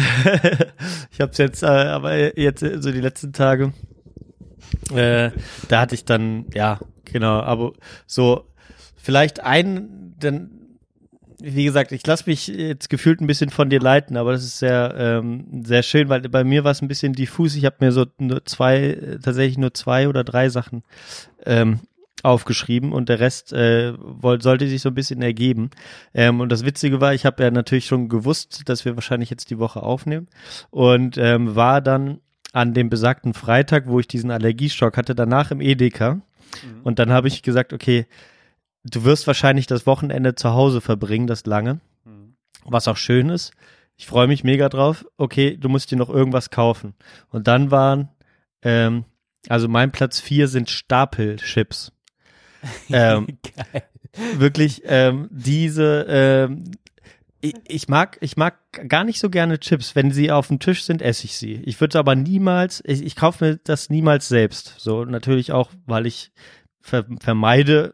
ich 1.11 1.19
habe 1.19 1.31
es 1.33 1.37
jetzt, 1.39 1.63
äh, 1.63 1.65
aber 1.65 2.37
jetzt 2.39 2.63
äh, 2.63 2.81
so 2.81 2.93
die 2.93 3.01
letzten 3.01 3.33
Tage, 3.33 3.73
äh, 4.93 5.31
da 5.67 5.81
hatte 5.81 5.95
ich 5.95 6.05
dann, 6.05 6.45
ja, 6.53 6.79
genau, 7.05 7.39
aber 7.41 7.73
so 8.05 8.45
vielleicht 8.95 9.41
ein, 9.41 10.15
denn 10.21 10.61
wie 11.43 11.65
gesagt, 11.65 11.91
ich 11.91 12.05
lasse 12.05 12.29
mich 12.29 12.47
jetzt 12.47 12.89
gefühlt 12.89 13.19
ein 13.19 13.27
bisschen 13.27 13.49
von 13.49 13.69
dir 13.69 13.79
leiten, 13.79 14.15
aber 14.15 14.31
das 14.31 14.43
ist 14.43 14.59
sehr, 14.59 14.93
ähm, 14.97 15.63
sehr 15.63 15.83
schön, 15.83 16.07
weil 16.09 16.21
bei 16.21 16.43
mir 16.43 16.63
war 16.63 16.71
es 16.71 16.81
ein 16.81 16.87
bisschen 16.87 17.13
diffus. 17.13 17.55
Ich 17.55 17.65
habe 17.65 17.77
mir 17.79 17.91
so 17.91 18.05
nur 18.19 18.45
zwei, 18.45 19.17
tatsächlich 19.23 19.57
nur 19.57 19.73
zwei 19.73 20.07
oder 20.07 20.23
drei 20.23 20.49
Sachen 20.49 20.83
ähm, 21.45 21.79
aufgeschrieben 22.23 22.93
und 22.93 23.09
der 23.09 23.19
Rest 23.19 23.53
äh, 23.53 23.93
woll, 23.97 24.41
sollte 24.41 24.67
sich 24.67 24.81
so 24.81 24.89
ein 24.89 24.95
bisschen 24.95 25.21
ergeben. 25.21 25.71
Ähm, 26.13 26.39
und 26.39 26.51
das 26.51 26.65
Witzige 26.65 27.01
war, 27.01 27.13
ich 27.13 27.25
habe 27.25 27.43
ja 27.43 27.51
natürlich 27.51 27.87
schon 27.87 28.09
gewusst, 28.09 28.61
dass 28.65 28.85
wir 28.85 28.95
wahrscheinlich 28.95 29.29
jetzt 29.29 29.49
die 29.49 29.59
Woche 29.59 29.81
aufnehmen 29.81 30.27
und 30.69 31.17
ähm, 31.17 31.55
war 31.55 31.81
dann 31.81 32.19
an 32.51 32.73
dem 32.73 32.89
besagten 32.89 33.33
Freitag, 33.33 33.87
wo 33.87 33.99
ich 33.99 34.07
diesen 34.07 34.31
Allergieschock 34.31 34.97
hatte, 34.97 35.15
danach 35.15 35.51
im 35.51 35.61
Edeka. 35.61 36.21
Und 36.83 36.99
dann 36.99 37.11
habe 37.11 37.27
ich 37.27 37.43
gesagt, 37.43 37.71
okay, 37.71 38.05
du 38.83 39.03
wirst 39.03 39.27
wahrscheinlich 39.27 39.67
das 39.67 39.85
Wochenende 39.85 40.35
zu 40.35 40.51
Hause 40.51 40.81
verbringen, 40.81 41.27
das 41.27 41.45
lange, 41.45 41.79
was 42.65 42.87
auch 42.87 42.97
schön 42.97 43.29
ist. 43.29 43.53
Ich 43.97 44.07
freue 44.07 44.27
mich 44.27 44.43
mega 44.43 44.67
drauf. 44.67 45.05
Okay, 45.17 45.57
du 45.57 45.69
musst 45.69 45.91
dir 45.91 45.95
noch 45.95 46.09
irgendwas 46.09 46.49
kaufen. 46.49 46.95
Und 47.29 47.47
dann 47.47 47.71
waren, 47.71 48.09
ähm, 48.63 49.05
also 49.47 49.67
mein 49.67 49.91
Platz 49.91 50.19
vier 50.19 50.47
sind 50.47 50.69
Stapelchips. 50.69 51.91
ähm, 52.89 53.27
Geil. 53.55 53.83
wirklich 54.37 54.81
ähm, 54.85 55.29
diese 55.31 56.05
ähm, 56.09 56.63
ich, 57.41 57.55
ich 57.67 57.87
mag 57.89 58.17
ich 58.21 58.37
mag 58.37 58.55
gar 58.87 59.03
nicht 59.03 59.19
so 59.19 59.29
gerne 59.29 59.59
Chips. 59.59 59.95
Wenn 59.95 60.11
sie 60.11 60.31
auf 60.31 60.47
dem 60.47 60.59
Tisch 60.59 60.83
sind 60.83 61.01
esse 61.01 61.25
ich 61.25 61.35
sie. 61.37 61.55
Ich 61.65 61.79
würde 61.81 61.99
aber 61.99 62.15
niemals 62.15 62.81
ich, 62.85 63.03
ich 63.03 63.15
kaufe 63.15 63.45
mir 63.45 63.59
das 63.63 63.89
niemals 63.89 64.27
selbst. 64.27 64.75
So 64.77 65.05
natürlich 65.05 65.51
auch 65.51 65.69
weil 65.85 66.05
ich 66.05 66.31
ver 66.79 67.05
vermeide 67.19 67.93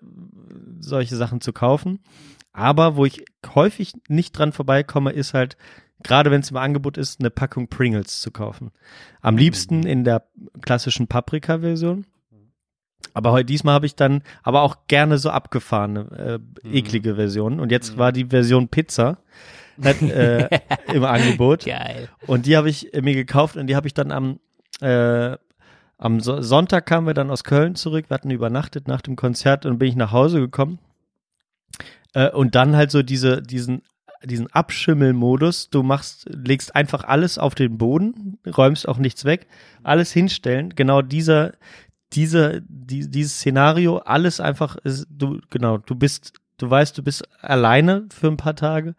solche 0.80 1.15
Sachen 1.15 1.41
zu 1.41 1.53
kaufen. 1.53 1.99
Aber 2.53 2.95
wo 2.95 3.06
ich 3.06 3.26
häufig 3.53 3.94
nicht 4.07 4.38
dran 4.38 4.52
vorbeikomme 4.52 5.11
ist 5.11 5.34
halt 5.34 5.57
gerade 6.03 6.30
wenn 6.30 6.41
es 6.41 6.52
im 6.52 6.57
Angebot 6.57 6.98
ist 6.98 7.19
eine 7.19 7.30
Packung 7.30 7.69
Pringles 7.69 8.22
zu 8.22 8.32
kaufen. 8.32 8.72
Am 9.22 9.38
liebsten 9.38 9.84
in 9.86 10.03
der 10.03 10.28
klassischen 10.61 11.07
Paprika 11.07 11.60
Version 11.60 12.06
aber 13.14 13.32
heute 13.32 13.45
diesmal 13.45 13.74
habe 13.74 13.86
ich 13.86 13.95
dann 13.95 14.22
aber 14.44 14.61
auch 14.61 14.88
gerne 14.88 15.18
so 15.18 15.30
abgefahrene, 15.30 16.40
äh, 16.64 16.78
eklige 16.78 17.15
Versionen. 17.15 17.60
Und 17.60 17.72
jetzt 17.72 17.98
war 17.98 18.11
die 18.11 18.26
Version 18.26 18.68
Pizza 18.68 19.18
hat, 19.84 20.02
äh, 20.02 20.49
im 20.94 21.03
Angebot. 21.03 21.65
Geil. 21.65 22.10
Und 22.26 22.45
die 22.45 22.57
habe 22.57 22.69
ich 22.69 22.94
äh, 22.94 23.02
mir 23.02 23.15
gekauft 23.15 23.57
und 23.57 23.68
die 23.68 23.76
habe 23.76 23.88
ich 23.88 23.94
dann 23.94 24.11
am, 24.11 24.40
äh, 24.82 25.38
am 25.98 26.19
so 26.19 26.41
Sonntag 26.41 26.86
kamen 26.86 27.07
wir 27.07 27.14
dann 27.14 27.32
aus 27.32 27.44
Köln 27.44 27.76
zurück. 27.76 28.06
Wir 28.10 28.15
hatten 28.15 28.32
übernachtet 28.32 28.88
nach 28.88 29.02
dem 29.02 29.15
Konzert 29.15 29.65
und 29.65 29.80
bin 29.80 29.90
ich 29.90 29.95
nach 29.95 30.11
Hause 30.11 30.40
gekommen. 30.40 30.80
Äh, 32.14 32.30
und 32.30 32.56
dann 32.56 32.76
halt 32.76 32.91
so 32.91 33.02
diese, 33.02 33.41
diesen, 33.41 33.82
diesen 34.24 34.48
Abschimmelmodus. 34.52 35.69
Du 35.69 35.84
machst, 35.84 36.28
legst 36.30 36.76
einfach 36.76 37.03
alles 37.03 37.38
auf 37.38 37.56
den 37.56 37.78
Boden, 37.78 38.38
räumst 38.45 38.88
auch 38.88 38.98
nichts 38.98 39.26
weg, 39.26 39.48
alles 39.84 40.11
hinstellen. 40.11 40.74
Genau 40.76 41.02
dieser, 41.02 41.53
dieser, 42.13 42.61
die, 42.61 43.09
dieses 43.09 43.35
Szenario, 43.38 43.97
alles 43.97 44.39
einfach 44.39 44.75
ist, 44.77 45.07
du, 45.09 45.39
genau, 45.49 45.77
du 45.77 45.95
bist, 45.95 46.34
du 46.57 46.69
weißt, 46.69 46.97
du 46.97 47.03
bist 47.03 47.27
alleine 47.41 48.07
für 48.09 48.27
ein 48.27 48.38
paar 48.38 48.55
Tage. 48.55 48.95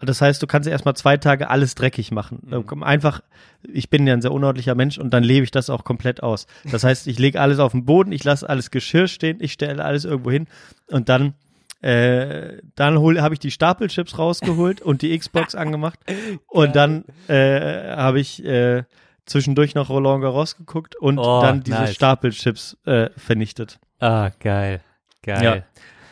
Das 0.00 0.20
heißt, 0.20 0.42
du 0.42 0.46
kannst 0.46 0.68
erstmal 0.68 0.96
zwei 0.96 1.16
Tage 1.16 1.48
alles 1.48 1.74
dreckig 1.74 2.10
machen. 2.10 2.52
Einfach, 2.82 3.22
ich 3.62 3.90
bin 3.90 4.06
ja 4.06 4.12
ein 4.12 4.22
sehr 4.22 4.32
unordentlicher 4.32 4.74
Mensch 4.74 4.98
und 4.98 5.10
dann 5.10 5.24
lebe 5.24 5.44
ich 5.44 5.50
das 5.50 5.70
auch 5.70 5.84
komplett 5.84 6.22
aus. 6.22 6.46
Das 6.70 6.84
heißt, 6.84 7.06
ich 7.06 7.18
lege 7.18 7.40
alles 7.40 7.58
auf 7.58 7.72
den 7.72 7.84
Boden, 7.84 8.12
ich 8.12 8.24
lasse 8.24 8.48
alles 8.48 8.70
Geschirr 8.70 9.08
stehen, 9.08 9.38
ich 9.40 9.52
stelle 9.52 9.84
alles 9.84 10.04
irgendwo 10.04 10.30
hin 10.30 10.46
und 10.88 11.08
dann 11.08 11.34
äh, 11.80 12.62
dann 12.76 12.98
habe 12.98 13.34
ich 13.34 13.40
die 13.40 13.50
Stapelchips 13.50 14.18
rausgeholt 14.18 14.80
und 14.80 15.02
die 15.02 15.18
Xbox 15.18 15.54
angemacht 15.54 15.98
und 16.46 16.74
dann 16.74 17.04
äh, 17.28 17.94
habe 17.94 18.20
ich 18.20 18.42
äh, 18.42 18.84
zwischendurch 19.26 19.74
noch 19.74 19.88
Roland 19.90 20.22
Garros 20.22 20.56
geguckt 20.56 20.96
und 20.96 21.18
Oh, 21.18 21.40
dann 21.42 21.62
diese 21.62 21.78
nice. 21.78 21.94
Stapelchips 21.94 22.76
äh, 22.86 23.10
vernichtet. 23.16 23.78
Ah, 24.00 24.30
geil. 24.40 24.80
Geil. 25.22 25.42
Ja. 25.42 25.62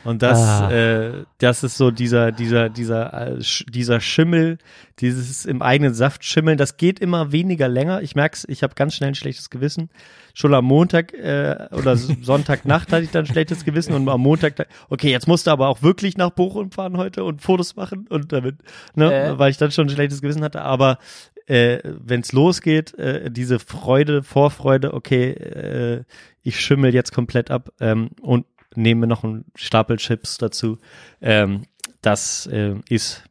Und 0.05 0.21
das, 0.21 0.41
Ah. 0.41 0.71
äh, 0.73 1.25
das 1.39 1.63
ist 1.63 1.77
so 1.77 1.93
dieser, 1.93 2.33
dieser, 2.33 2.69
dieser, 2.71 3.37
äh, 3.37 3.39
dieser 3.69 4.01
Schimmel, 4.01 4.59
dieses 4.99 5.47
im 5.47 5.63
eigenen 5.63 5.95
Saft 5.95 6.25
schimmeln, 6.25 6.59
das 6.59 6.77
geht 6.77 6.99
immer 6.99 7.31
weniger 7.31 7.69
länger. 7.69 8.03
Ich 8.03 8.17
merk's, 8.17 8.45
ich 8.49 8.65
habe 8.65 8.75
ganz 8.75 8.97
schnell 8.97 9.11
ein 9.11 9.15
schlechtes 9.15 9.49
Gewissen. 9.49 9.91
Schon 10.35 10.55
am 10.55 10.65
Montag 10.65 11.13
äh, 11.13 11.69
oder 11.71 11.97
Sonntagnacht 12.23 12.91
hatte 12.91 13.05
ich 13.05 13.11
dann 13.13 13.27
ein 13.27 13.33
schlechtes 13.33 13.65
Gewissen 13.65 13.93
und 13.95 14.09
am 14.09 14.21
Montag, 14.23 14.67
okay, 14.89 15.11
jetzt 15.11 15.29
musst 15.29 15.47
du 15.47 15.53
aber 15.53 15.69
auch 15.69 15.83
wirklich 15.83 16.17
nach 16.17 16.31
Bochum 16.31 16.73
fahren 16.73 16.97
heute 16.97 17.23
und 17.23 17.41
Fotos 17.41 17.77
machen 17.77 18.07
und 18.09 18.33
damit, 18.33 18.57
ne, 18.97 19.13
Äh. 19.15 19.39
weil 19.39 19.53
ich 19.53 19.59
dann 19.59 19.71
schon 19.71 19.87
ein 19.87 19.91
schlechtes 19.91 20.21
Gewissen 20.21 20.43
hatte. 20.43 20.63
Aber 20.63 20.99
äh, 21.47 21.81
wenn's 21.85 22.33
losgeht, 22.33 22.95
äh, 22.99 23.31
diese 23.31 23.59
Freude, 23.59 24.23
Vorfreude, 24.23 24.95
okay, 24.95 25.31
äh, 25.31 26.05
ich 26.43 26.61
schimmel 26.61 26.95
jetzt 26.95 27.13
komplett 27.13 27.51
ab 27.51 27.71
ähm, 27.81 28.11
und 28.21 28.47
nehme 28.75 29.07
noch 29.07 29.25
einen 29.25 29.45
Stapel 29.55 29.97
Chips 29.97 30.39
dazu. 30.39 30.79
Ähm, 31.21 31.63
das 32.01 32.47
äh, 32.47 32.75
ist, 32.89 33.25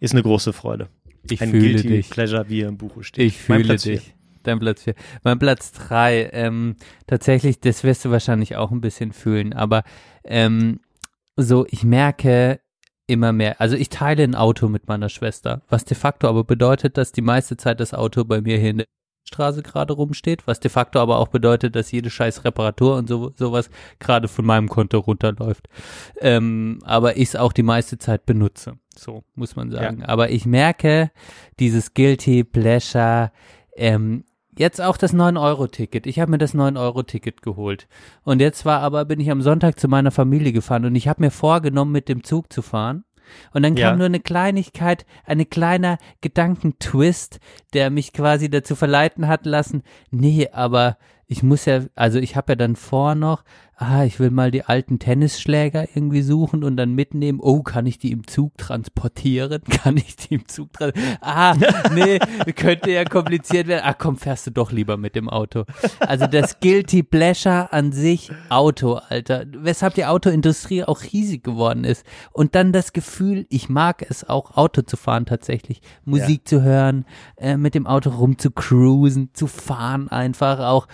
ist 0.00 0.12
eine 0.12 0.22
große 0.22 0.52
Freude. 0.52 0.88
Ich 1.30 1.40
Ein 1.40 1.50
fühle 1.50 1.72
Guilty 1.72 1.88
dich. 1.88 2.10
Pleasure, 2.10 2.48
wie 2.48 2.62
er 2.62 2.68
im 2.68 2.78
Buche 2.78 3.04
steht. 3.04 3.24
Ich 3.26 3.48
Mein 3.48 3.58
fühle 3.58 3.68
Platz 3.68 3.82
vier. 3.84 3.92
dich. 3.96 4.14
dein 4.42 4.58
Platz 4.58 4.82
vier. 4.82 4.94
Mein 5.24 5.38
Platz 5.38 5.72
drei, 5.72 6.30
ähm, 6.32 6.76
tatsächlich, 7.06 7.60
das 7.60 7.84
wirst 7.84 8.04
du 8.04 8.10
wahrscheinlich 8.10 8.56
auch 8.56 8.70
ein 8.70 8.80
bisschen 8.80 9.12
fühlen, 9.12 9.52
aber 9.52 9.82
ähm, 10.24 10.80
so, 11.36 11.66
ich 11.70 11.84
merke 11.84 12.60
immer 13.08 13.32
mehr, 13.32 13.60
also 13.60 13.74
ich 13.74 13.88
teile 13.88 14.22
ein 14.22 14.36
Auto 14.36 14.68
mit 14.68 14.86
meiner 14.86 15.08
Schwester, 15.08 15.62
was 15.68 15.84
de 15.84 15.96
facto 15.96 16.28
aber 16.28 16.44
bedeutet, 16.44 16.96
dass 16.96 17.10
die 17.10 17.22
meiste 17.22 17.56
Zeit 17.56 17.80
das 17.80 17.94
Auto 17.94 18.24
bei 18.24 18.40
mir 18.40 18.58
hier 18.58 18.70
in 18.70 18.78
der 18.78 18.86
Straße 19.24 19.62
gerade 19.62 19.92
rumsteht, 19.92 20.46
was 20.46 20.60
de 20.60 20.70
facto 20.70 21.00
aber 21.00 21.18
auch 21.18 21.28
bedeutet, 21.28 21.74
dass 21.76 21.90
jede 21.90 22.10
scheiß 22.10 22.44
Reparatur 22.44 22.96
und 22.96 23.08
so, 23.08 23.32
sowas 23.36 23.70
gerade 23.98 24.28
von 24.28 24.44
meinem 24.44 24.68
Konto 24.68 24.98
runterläuft. 24.98 25.68
Ähm, 26.20 26.78
aber 26.84 27.16
ich 27.16 27.30
es 27.30 27.36
auch 27.36 27.52
die 27.52 27.62
meiste 27.62 27.98
Zeit 27.98 28.26
benutze. 28.26 28.78
So, 28.96 29.24
muss 29.34 29.54
man 29.56 29.70
sagen. 29.70 30.02
Aber 30.02 30.30
ich 30.30 30.46
merke 30.46 31.10
dieses 31.60 31.94
Guilty 31.94 32.42
Pleasure, 32.44 33.30
ähm, 33.76 34.24
Jetzt 34.58 34.80
auch 34.80 34.96
das 34.96 35.14
9-Euro-Ticket. 35.14 36.06
Ich 36.06 36.18
habe 36.20 36.32
mir 36.32 36.38
das 36.38 36.54
9-Euro-Ticket 36.54 37.42
geholt. 37.42 37.86
Und 38.24 38.40
jetzt 38.40 38.64
war 38.64 38.80
aber, 38.80 39.04
bin 39.04 39.20
ich 39.20 39.30
am 39.30 39.40
Sonntag 39.42 39.78
zu 39.78 39.88
meiner 39.88 40.10
Familie 40.10 40.52
gefahren 40.52 40.84
und 40.84 40.94
ich 40.96 41.06
habe 41.08 41.22
mir 41.22 41.30
vorgenommen, 41.30 41.92
mit 41.92 42.08
dem 42.08 42.24
Zug 42.24 42.52
zu 42.52 42.62
fahren. 42.62 43.04
Und 43.52 43.62
dann 43.62 43.76
Ja. 43.76 43.90
kam 43.90 43.98
nur 43.98 44.06
eine 44.06 44.20
Kleinigkeit, 44.20 45.04
ein 45.24 45.48
kleiner 45.48 45.98
Gedankentwist, 46.22 47.40
der 47.74 47.90
mich 47.90 48.12
quasi 48.12 48.50
dazu 48.50 48.74
verleiten 48.74 49.28
hat 49.28 49.46
lassen, 49.46 49.82
nee, 50.10 50.48
aber 50.50 50.96
ich 51.26 51.42
muss 51.42 51.66
ja, 51.66 51.82
also 51.94 52.18
ich 52.18 52.36
habe 52.36 52.52
ja 52.52 52.56
dann 52.56 52.74
vor 52.74 53.14
noch, 53.14 53.44
ah, 53.78 54.04
ich 54.04 54.18
will 54.18 54.30
mal 54.30 54.50
die 54.50 54.64
alten 54.64 54.98
Tennisschläger 54.98 55.86
irgendwie 55.94 56.22
suchen 56.22 56.64
und 56.64 56.76
dann 56.76 56.94
mitnehmen. 56.94 57.38
Oh, 57.40 57.62
kann 57.62 57.86
ich 57.86 57.98
die 57.98 58.10
im 58.10 58.26
Zug 58.26 58.58
transportieren? 58.58 59.62
Kann 59.70 59.96
ich 59.96 60.16
die 60.16 60.34
im 60.34 60.48
Zug 60.48 60.72
transportieren? 60.72 61.18
Ah, 61.20 61.54
nee, 61.94 62.18
könnte 62.56 62.90
ja 62.90 63.04
kompliziert 63.04 63.68
werden. 63.68 63.82
Ah, 63.84 63.94
komm, 63.94 64.16
fährst 64.16 64.48
du 64.48 64.50
doch 64.50 64.72
lieber 64.72 64.96
mit 64.96 65.14
dem 65.14 65.28
Auto. 65.28 65.64
Also 66.00 66.26
das 66.26 66.58
Guilty 66.60 67.02
Pleasure 67.04 67.72
an 67.72 67.92
sich, 67.92 68.32
Auto, 68.48 68.94
Alter. 68.94 69.44
Weshalb 69.52 69.94
die 69.94 70.04
Autoindustrie 70.04 70.82
auch 70.84 71.02
riesig 71.02 71.44
geworden 71.44 71.84
ist. 71.84 72.04
Und 72.32 72.54
dann 72.54 72.72
das 72.72 72.92
Gefühl, 72.92 73.46
ich 73.48 73.68
mag 73.68 74.04
es 74.08 74.28
auch, 74.28 74.56
Auto 74.56 74.82
zu 74.82 74.96
fahren 74.96 75.26
tatsächlich. 75.26 75.80
Musik 76.04 76.48
zu 76.48 76.62
hören, 76.62 77.04
äh, 77.36 77.56
mit 77.56 77.74
dem 77.74 77.86
Auto 77.86 78.10
rumzucruisen, 78.10 79.30
zu 79.34 79.46
fahren 79.46 80.08
einfach 80.08 80.58
auch. 80.58 80.88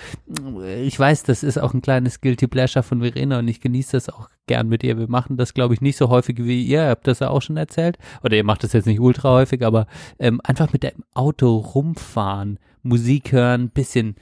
Ich 0.83 0.99
weiß, 0.99 1.23
das 1.23 1.43
ist 1.43 1.59
auch 1.59 1.73
ein 1.73 1.81
kleines 1.81 2.21
Guilty 2.21 2.47
Pleasure 2.47 2.74
von 2.83 3.01
Verena 3.01 3.39
und 3.39 3.49
ich 3.49 3.61
genieße 3.61 3.93
das 3.93 4.09
auch 4.09 4.29
gern 4.47 4.69
mit 4.69 4.83
ihr. 4.83 4.99
Wir 4.99 5.09
machen 5.09 5.37
das, 5.37 5.55
glaube 5.55 5.75
ich, 5.75 5.81
nicht 5.81 5.97
so 5.97 6.09
häufig 6.09 6.39
wie 6.39 6.65
ihr. 6.65 6.83
Ihr 6.85 6.89
habt 6.89 7.07
das 7.07 7.21
ja 7.21 7.31
auch 7.31 7.43
schon 7.43 7.57
erzählt. 7.57 7.99
Oder 8.23 8.37
ihr 8.37 8.45
macht 8.45 8.65
das 8.65 8.73
jetzt 8.73 8.87
nicht 8.87 9.01
ultra 9.01 9.31
häufig, 9.31 9.65
aber 9.65 9.87
ähm, 10.19 10.41
einfach 10.45 10.73
mit 10.73 10.83
dem 10.83 11.05
Auto 11.15 11.57
rumfahren, 11.57 12.59
Musik 12.83 13.33
hören, 13.33 13.71
bisschen 13.71 14.17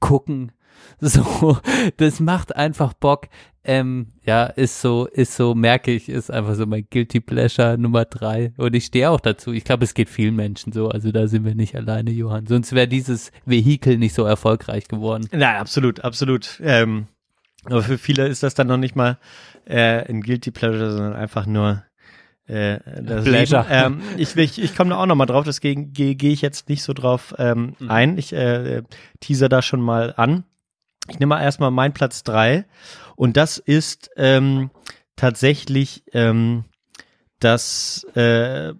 gucken. 0.00 0.52
So, 1.00 1.58
das 1.96 2.20
macht 2.20 2.54
einfach 2.54 2.92
Bock. 2.92 3.28
Ähm, 3.64 4.08
ja, 4.24 4.44
ist 4.44 4.80
so, 4.80 5.06
ist 5.06 5.34
so, 5.34 5.54
merke 5.54 5.90
ich, 5.90 6.08
ist 6.08 6.30
einfach 6.30 6.54
so 6.54 6.66
mein 6.66 6.86
Guilty 6.88 7.20
Pleasure 7.20 7.76
Nummer 7.76 8.04
drei. 8.04 8.52
Und 8.56 8.74
ich 8.76 8.84
stehe 8.84 9.10
auch 9.10 9.20
dazu. 9.20 9.52
Ich 9.52 9.64
glaube, 9.64 9.84
es 9.84 9.94
geht 9.94 10.08
vielen 10.08 10.36
Menschen 10.36 10.72
so. 10.72 10.88
Also 10.88 11.10
da 11.10 11.26
sind 11.26 11.44
wir 11.44 11.54
nicht 11.54 11.74
alleine, 11.74 12.12
Johann. 12.12 12.46
Sonst 12.46 12.72
wäre 12.72 12.86
dieses 12.86 13.32
Vehikel 13.44 13.98
nicht 13.98 14.14
so 14.14 14.24
erfolgreich 14.24 14.86
geworden. 14.86 15.28
Na, 15.32 15.58
absolut, 15.58 16.04
absolut. 16.04 16.60
Ähm, 16.62 17.08
aber 17.66 17.82
für 17.82 17.98
viele 17.98 18.26
ist 18.26 18.42
das 18.42 18.54
dann 18.54 18.66
noch 18.66 18.76
nicht 18.76 18.96
mal 18.96 19.18
äh, 19.66 20.08
ein 20.08 20.20
Guilty 20.22 20.50
Pleasure, 20.50 20.90
sondern 20.92 21.14
einfach 21.14 21.46
nur 21.46 21.82
äh, 22.46 22.78
das 23.02 23.24
Pleasure. 23.24 23.62
Leben. 23.62 23.68
Ähm, 23.70 24.02
ich 24.16 24.36
ich, 24.36 24.62
ich 24.62 24.76
komme 24.76 24.90
da 24.90 24.96
auch 24.96 25.06
noch 25.06 25.16
mal 25.16 25.26
drauf, 25.26 25.44
deswegen 25.44 25.92
gehe 25.92 26.14
geh 26.14 26.32
ich 26.32 26.42
jetzt 26.42 26.68
nicht 26.68 26.82
so 26.82 26.92
drauf 26.92 27.34
ähm, 27.38 27.74
Mhm. 27.78 27.90
ein. 27.90 28.18
Ich 28.18 28.32
äh, 28.32 28.82
teaser 29.20 29.48
da 29.48 29.62
schon 29.62 29.80
mal 29.80 30.14
an. 30.16 30.44
Ich 31.08 31.18
nehme 31.18 31.34
mal 31.36 31.42
erstmal 31.42 31.70
meinen 31.70 31.92
Platz 31.94 32.22
drei 32.24 32.64
und 33.16 33.36
das 33.36 33.58
ist 33.58 34.10
ähm, 34.16 34.70
tatsächlich 35.16 36.04
ähm, 36.12 36.64
das, 37.40 38.04
äh, 38.14 38.72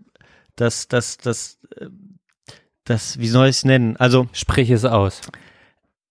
das, 0.57 0.89
das, 0.89 1.19
das, 1.19 1.59
äh, 1.77 1.87
das, 2.85 3.19
wie 3.19 3.29
soll 3.29 3.47
ich 3.49 3.57
es 3.57 3.65
nennen? 3.65 3.97
Also 3.97 4.29
Sprich 4.33 4.71
es 4.71 4.85
aus. 4.85 5.21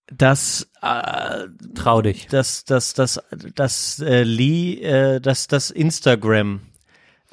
Das 0.08 0.70
äh, 0.82 1.48
Trau 1.74 2.02
dich. 2.02 2.28
das 2.28 2.64
das 2.66 2.94
das 2.94 3.20
das 3.56 4.00
äh, 4.00 4.24
Lee 4.24 4.82
äh, 4.82 5.20
das 5.20 5.48
das 5.48 5.72
Instagram 5.72 6.62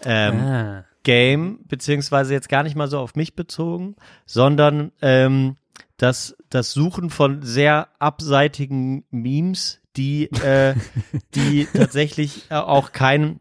ähm, 0.04 0.40
ah. 0.40 0.84
Game 1.02 1.60
beziehungsweise 1.68 2.32
jetzt 2.32 2.48
gar 2.48 2.62
nicht 2.62 2.76
mal 2.76 2.88
so 2.88 2.98
auf 2.98 3.14
mich 3.14 3.34
bezogen, 3.34 3.96
sondern 4.24 4.92
ähm, 5.02 5.56
das 5.96 6.36
das 6.48 6.72
Suchen 6.72 7.10
von 7.10 7.42
sehr 7.42 7.88
abseitigen 7.98 9.04
Memes, 9.10 9.80
die 9.96 10.24
äh, 10.32 10.74
die 11.34 11.68
tatsächlich 11.74 12.50
äh, 12.50 12.54
auch 12.54 12.92
kein 12.92 13.40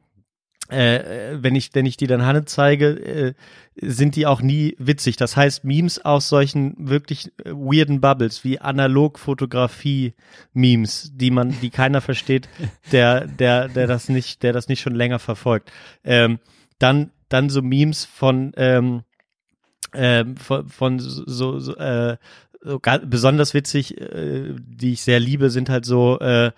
äh, 0.71 1.37
wenn 1.41 1.55
ich 1.55 1.69
wenn 1.73 1.85
ich 1.85 1.97
die 1.97 2.07
dann 2.07 2.25
Hanne 2.25 2.45
zeige, 2.45 2.87
äh, 2.87 3.33
sind 3.75 4.15
die 4.15 4.25
auch 4.25 4.41
nie 4.41 4.75
witzig. 4.79 5.17
Das 5.17 5.35
heißt 5.35 5.63
Memes 5.63 6.03
aus 6.03 6.29
solchen 6.29 6.75
wirklich 6.77 7.27
äh, 7.43 7.51
weirden 7.51 8.01
Bubbles 8.01 8.43
wie 8.43 8.59
Analogfotografie 8.59 10.13
Memes, 10.53 11.11
die 11.13 11.31
man 11.31 11.55
die 11.61 11.69
keiner 11.69 12.01
versteht, 12.01 12.47
der 12.91 13.27
der 13.27 13.67
der 13.67 13.87
das 13.87 14.09
nicht 14.09 14.43
der 14.43 14.53
das 14.53 14.67
nicht 14.67 14.81
schon 14.81 14.95
länger 14.95 15.19
verfolgt. 15.19 15.71
Ähm, 16.03 16.39
dann 16.79 17.11
dann 17.29 17.49
so 17.49 17.61
Memes 17.61 18.05
von 18.05 18.53
ähm, 18.55 19.03
ähm, 19.93 20.37
von, 20.37 20.69
von 20.69 20.99
so, 20.99 21.59
so 21.59 21.75
äh, 21.75 22.17
so 22.63 22.79
besonders 23.05 23.53
witzig, 23.53 23.99
äh, 23.99 24.53
die 24.57 24.93
ich 24.93 25.01
sehr 25.01 25.19
liebe, 25.19 25.49
sind 25.49 25.69
halt 25.69 25.85
so 25.85 26.19
äh, 26.19 26.51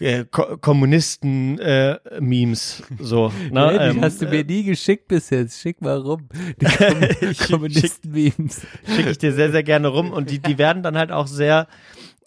äh, 0.00 0.24
Ko 0.30 0.56
Kommunisten 0.58 1.58
äh, 1.60 1.98
Memes 2.20 2.82
so 2.98 3.28
ne? 3.50 3.66
Nee, 3.72 3.78
die 3.78 3.96
ähm, 3.98 4.02
hast 4.02 4.20
du 4.22 4.26
mir 4.26 4.44
nie 4.44 4.64
geschickt 4.64 5.08
bis 5.08 5.30
jetzt. 5.30 5.60
Schick 5.60 5.80
mal 5.80 5.98
rum. 5.98 6.28
Die 6.60 6.66
Kom 6.66 7.00
schick- 7.02 7.50
Kommunisten-Memes. 7.50 8.62
schicke 8.94 9.10
ich 9.10 9.18
dir 9.18 9.32
sehr, 9.32 9.50
sehr 9.52 9.62
gerne 9.62 9.88
rum. 9.88 10.10
Und 10.10 10.30
die, 10.30 10.38
die 10.40 10.58
werden 10.58 10.82
dann 10.82 10.96
halt 10.98 11.12
auch 11.12 11.26
sehr, 11.28 11.68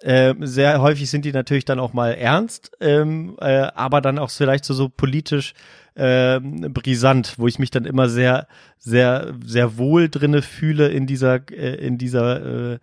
äh, 0.01 0.33
sehr 0.41 0.81
häufig 0.81 1.09
sind 1.09 1.25
die 1.25 1.31
natürlich 1.33 1.65
dann 1.65 1.79
auch 1.79 1.91
mal 1.93 2.13
ernst, 2.13 2.71
ähm, 2.79 3.35
äh, 3.41 3.67
aber 3.73 3.99
dann 4.01 4.19
auch 4.19 4.29
vielleicht 4.29 4.63
so, 4.65 4.73
so 4.73 4.87
politisch 4.89 5.53
ähm, 5.97 6.73
brisant, 6.73 7.33
wo 7.37 7.47
ich 7.47 7.59
mich 7.59 7.71
dann 7.71 7.85
immer 7.85 8.07
sehr, 8.07 8.47
sehr, 8.77 9.33
sehr 9.43 9.77
wohl 9.77 10.09
drinne 10.09 10.41
fühle 10.41 10.89
in 10.89 11.07
dieser, 11.07 11.41
äh, 11.51 11.75
in 11.75 11.97
dieser 11.97 12.73
äh, 12.73 12.79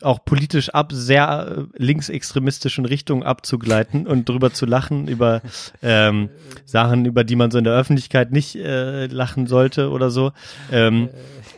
auch 0.00 0.24
politisch 0.24 0.70
ab 0.70 0.92
sehr 0.92 1.66
äh, 1.74 1.82
linksextremistischen 1.82 2.86
Richtung 2.86 3.22
abzugleiten 3.22 4.06
und 4.06 4.28
drüber 4.28 4.52
zu 4.52 4.66
lachen 4.66 5.08
über 5.08 5.42
ähm, 5.82 6.30
Sachen, 6.64 7.04
über 7.04 7.24
die 7.24 7.36
man 7.36 7.50
so 7.50 7.58
in 7.58 7.64
der 7.64 7.74
Öffentlichkeit 7.74 8.32
nicht 8.32 8.56
äh, 8.56 9.06
lachen 9.06 9.46
sollte 9.46 9.90
oder 9.90 10.10
so. 10.10 10.32
Ähm, 10.72 11.10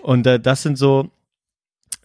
und 0.02 0.26
äh, 0.26 0.40
das 0.40 0.62
sind 0.62 0.76
so, 0.76 1.10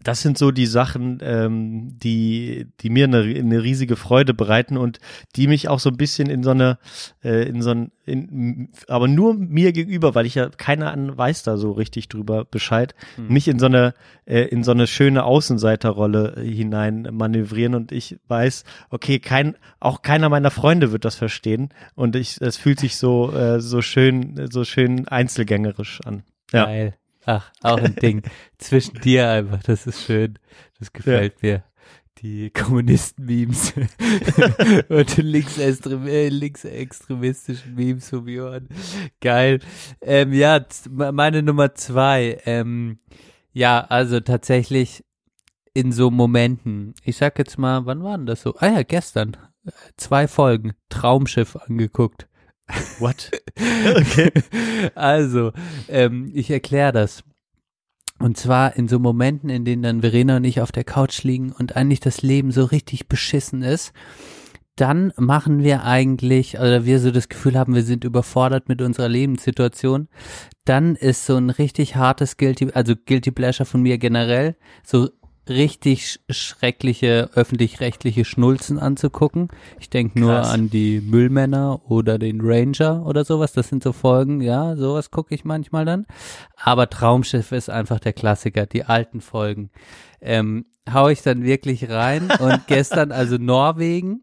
das 0.03 0.21
sind 0.21 0.37
so 0.37 0.51
die 0.51 0.65
Sachen, 0.65 1.19
ähm, 1.21 1.97
die, 1.99 2.67
die 2.79 2.89
mir 2.89 3.05
eine, 3.05 3.19
eine 3.19 3.63
riesige 3.63 3.95
Freude 3.95 4.33
bereiten 4.33 4.77
und 4.77 4.99
die 5.35 5.47
mich 5.47 5.69
auch 5.69 5.79
so 5.79 5.89
ein 5.89 5.97
bisschen 5.97 6.29
in 6.29 6.43
so 6.43 6.51
eine, 6.51 6.79
äh, 7.23 7.47
in 7.47 7.61
so 7.61 7.71
ein, 7.71 7.91
in, 8.05 8.69
aber 8.87 9.07
nur 9.07 9.33
mir 9.33 9.73
gegenüber, 9.73 10.15
weil 10.15 10.25
ich 10.25 10.35
ja 10.35 10.49
keiner 10.49 10.91
an 10.91 11.17
weiß 11.17 11.43
da 11.43 11.57
so 11.57 11.71
richtig 11.71 12.09
drüber 12.09 12.45
Bescheid, 12.45 12.95
mich 13.17 13.47
in 13.47 13.59
so 13.59 13.67
eine, 13.67 13.93
äh, 14.25 14.41
in 14.41 14.63
so 14.63 14.71
eine 14.71 14.87
schöne 14.87 15.23
Außenseiterrolle 15.23 16.35
äh, 16.37 16.47
hinein 16.47 17.07
manövrieren 17.11 17.75
und 17.75 17.91
ich 17.91 18.17
weiß, 18.27 18.63
okay, 18.89 19.19
kein, 19.19 19.55
auch 19.79 20.01
keiner 20.01 20.29
meiner 20.29 20.51
Freunde 20.51 20.91
wird 20.91 21.05
das 21.05 21.15
verstehen 21.15 21.69
und 21.95 22.15
ich, 22.15 22.41
es 22.41 22.57
fühlt 22.57 22.79
sich 22.79 22.97
so, 22.97 23.31
äh, 23.33 23.61
so 23.61 23.81
schön, 23.81 24.49
so 24.51 24.63
schön 24.63 25.07
einzelgängerisch 25.07 26.01
an. 26.05 26.23
Ja. 26.51 26.65
Geil. 26.65 26.95
Ach, 27.25 27.51
auch 27.61 27.77
ein 27.77 27.95
Ding. 27.95 28.23
Zwischen 28.57 28.95
dir 29.01 29.29
einfach, 29.29 29.61
das 29.63 29.87
ist 29.87 30.03
schön. 30.03 30.39
Das 30.79 30.91
gefällt 30.93 31.41
mir. 31.41 31.63
Die 32.19 32.51
Kommunisten-Memes 32.51 33.73
und 34.89 35.17
linksextrem 35.17 36.07
äh, 36.07 36.29
linksextremistischen 36.29 37.73
Memes 37.73 38.09
vom 38.09 38.27
Johann. 38.27 38.67
Geil. 39.21 39.59
Ähm, 40.01 40.33
ja, 40.33 40.63
meine 40.89 41.41
Nummer 41.41 41.73
zwei. 41.73 42.39
Ähm, 42.45 42.99
ja, 43.53 43.81
also 43.81 44.19
tatsächlich 44.19 45.03
in 45.73 45.91
so 45.91 46.11
Momenten. 46.11 46.93
Ich 47.03 47.17
sag 47.17 47.39
jetzt 47.39 47.57
mal, 47.57 47.85
wann 47.85 48.03
war 48.03 48.17
denn 48.17 48.25
das 48.25 48.41
so? 48.41 48.55
Ah 48.57 48.67
ja, 48.67 48.83
gestern. 48.83 49.37
Äh, 49.65 49.71
Zwei 49.97 50.27
Folgen. 50.27 50.73
Traumschiff 50.89 51.55
angeguckt. 51.55 52.27
What? 52.99 53.31
Okay. 53.95 54.31
Also, 54.95 55.51
ähm, 55.87 56.31
ich 56.33 56.49
erkläre 56.49 56.91
das. 56.91 57.23
Und 58.19 58.37
zwar 58.37 58.75
in 58.75 58.87
so 58.87 58.99
Momenten, 58.99 59.49
in 59.49 59.65
denen 59.65 59.83
dann 59.83 60.01
Verena 60.01 60.37
und 60.37 60.43
ich 60.43 60.61
auf 60.61 60.71
der 60.71 60.83
Couch 60.83 61.23
liegen 61.23 61.51
und 61.51 61.75
eigentlich 61.75 61.99
das 61.99 62.21
Leben 62.21 62.51
so 62.51 62.63
richtig 62.65 63.07
beschissen 63.07 63.61
ist, 63.63 63.93
dann 64.75 65.11
machen 65.17 65.63
wir 65.63 65.83
eigentlich, 65.83 66.57
oder 66.57 66.85
wir 66.85 66.99
so 66.99 67.11
das 67.11 67.29
Gefühl 67.29 67.57
haben, 67.57 67.75
wir 67.75 67.83
sind 67.83 68.03
überfordert 68.03 68.69
mit 68.69 68.81
unserer 68.81 69.09
Lebenssituation, 69.09 70.07
dann 70.65 70.95
ist 70.95 71.25
so 71.25 71.35
ein 71.35 71.49
richtig 71.49 71.95
hartes 71.95 72.37
Guilty, 72.37 72.71
also 72.73 72.93
Guilty 72.95 73.31
Pleasure 73.31 73.65
von 73.65 73.81
mir 73.81 73.97
generell, 73.97 74.55
so 74.83 75.09
richtig 75.49 76.05
sch 76.07 76.19
schreckliche 76.29 77.29
öffentlich-rechtliche 77.33 78.25
Schnulzen 78.25 78.79
anzugucken. 78.79 79.49
Ich 79.79 79.89
denke 79.89 80.19
nur 80.19 80.35
an 80.45 80.69
die 80.69 81.01
Müllmänner 81.01 81.81
oder 81.89 82.19
den 82.19 82.39
Ranger 82.41 83.05
oder 83.05 83.25
sowas. 83.25 83.53
Das 83.53 83.69
sind 83.69 83.83
so 83.83 83.91
Folgen, 83.91 84.41
ja, 84.41 84.75
sowas 84.75 85.11
gucke 85.11 85.33
ich 85.35 85.43
manchmal 85.43 85.85
dann. 85.85 86.05
Aber 86.55 86.89
Traumschiff 86.89 87.51
ist 87.51 87.69
einfach 87.69 87.99
der 87.99 88.13
Klassiker, 88.13 88.65
die 88.65 88.83
alten 88.85 89.19
Folgen. 89.21 89.71
Ähm, 90.21 90.65
hau 90.91 91.09
ich 91.09 91.21
dann 91.21 91.43
wirklich 91.43 91.89
rein 91.89 92.29
und 92.39 92.67
gestern 92.67 93.11
also 93.11 93.37
Norwegen 93.37 94.21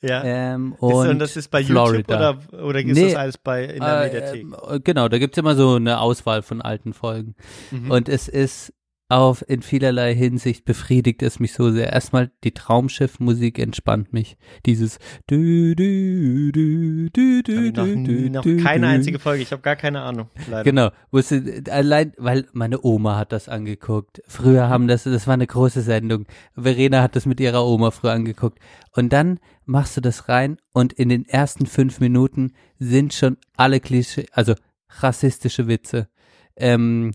Ja. 0.00 0.22
ähm, 0.24 0.74
und, 0.74 1.08
und 1.08 1.18
das 1.18 1.36
ist 1.36 1.48
bei 1.50 1.64
Florida. 1.64 1.98
YouTube 2.30 2.52
oder, 2.52 2.64
oder 2.68 2.80
ist 2.80 2.86
Nee, 2.96 3.06
das 3.12 3.16
alles 3.16 3.38
bei 3.38 3.64
in 3.64 3.80
der 3.80 4.02
Äh, 4.02 4.04
Mediathek? 4.06 4.46
äh, 4.70 4.80
genau, 4.80 5.08
da 5.08 5.18
gibt's 5.18 5.38
immer 5.38 5.56
so 5.56 5.74
eine 5.76 6.00
Auswahl 6.00 6.42
von 6.42 6.62
alten 6.62 6.92
Folgen. 6.92 7.34
Mhm. 7.72 7.90
Und 7.90 8.08
es 8.08 8.28
ist 8.28 8.72
auf 9.12 9.44
in 9.46 9.60
vielerlei 9.62 10.14
Hinsicht 10.14 10.64
befriedigt 10.64 11.22
es 11.22 11.38
mich 11.38 11.52
so 11.52 11.70
sehr. 11.70 11.92
Erstmal 11.92 12.30
die 12.44 12.52
Traumschiffmusik 12.52 13.58
entspannt 13.58 14.12
mich. 14.12 14.38
Dieses 14.64 14.98
du 15.26 15.74
du 15.74 16.50
du 16.52 17.42
du 17.42 17.66
Hab 17.76 18.04
du 18.04 18.12
ich 18.12 18.30
noch, 18.30 18.42
du, 18.42 18.56
keine 18.56 18.86
du. 18.86 18.92
einzige 18.92 19.18
Folge. 19.18 19.42
Ich 19.42 19.52
habe 19.52 19.60
gar 19.60 19.76
keine 19.76 20.00
Ahnung. 20.00 20.30
Leider. 20.48 20.64
Genau, 20.64 20.90
wusste 21.10 21.62
allein, 21.70 22.12
weil 22.16 22.46
meine 22.52 22.82
Oma 22.82 23.18
hat 23.18 23.32
das 23.32 23.48
angeguckt. 23.48 24.22
Früher 24.26 24.68
haben 24.68 24.88
das, 24.88 25.04
das 25.04 25.26
war 25.26 25.34
eine 25.34 25.46
große 25.46 25.82
Sendung. 25.82 26.26
Verena 26.54 27.02
hat 27.02 27.14
das 27.14 27.26
mit 27.26 27.38
ihrer 27.38 27.66
Oma 27.66 27.90
früher 27.90 28.12
angeguckt. 28.12 28.58
Und 28.94 29.12
dann 29.12 29.40
machst 29.66 29.96
du 29.96 30.00
das 30.00 30.28
rein 30.30 30.56
und 30.72 30.92
in 30.94 31.10
den 31.10 31.26
ersten 31.26 31.66
fünf 31.66 32.00
Minuten 32.00 32.52
sind 32.78 33.12
schon 33.12 33.36
alle 33.56 33.78
Klischee, 33.80 34.26
also 34.32 34.54
rassistische 35.00 35.68
Witze, 35.68 36.08
ähm, 36.56 37.12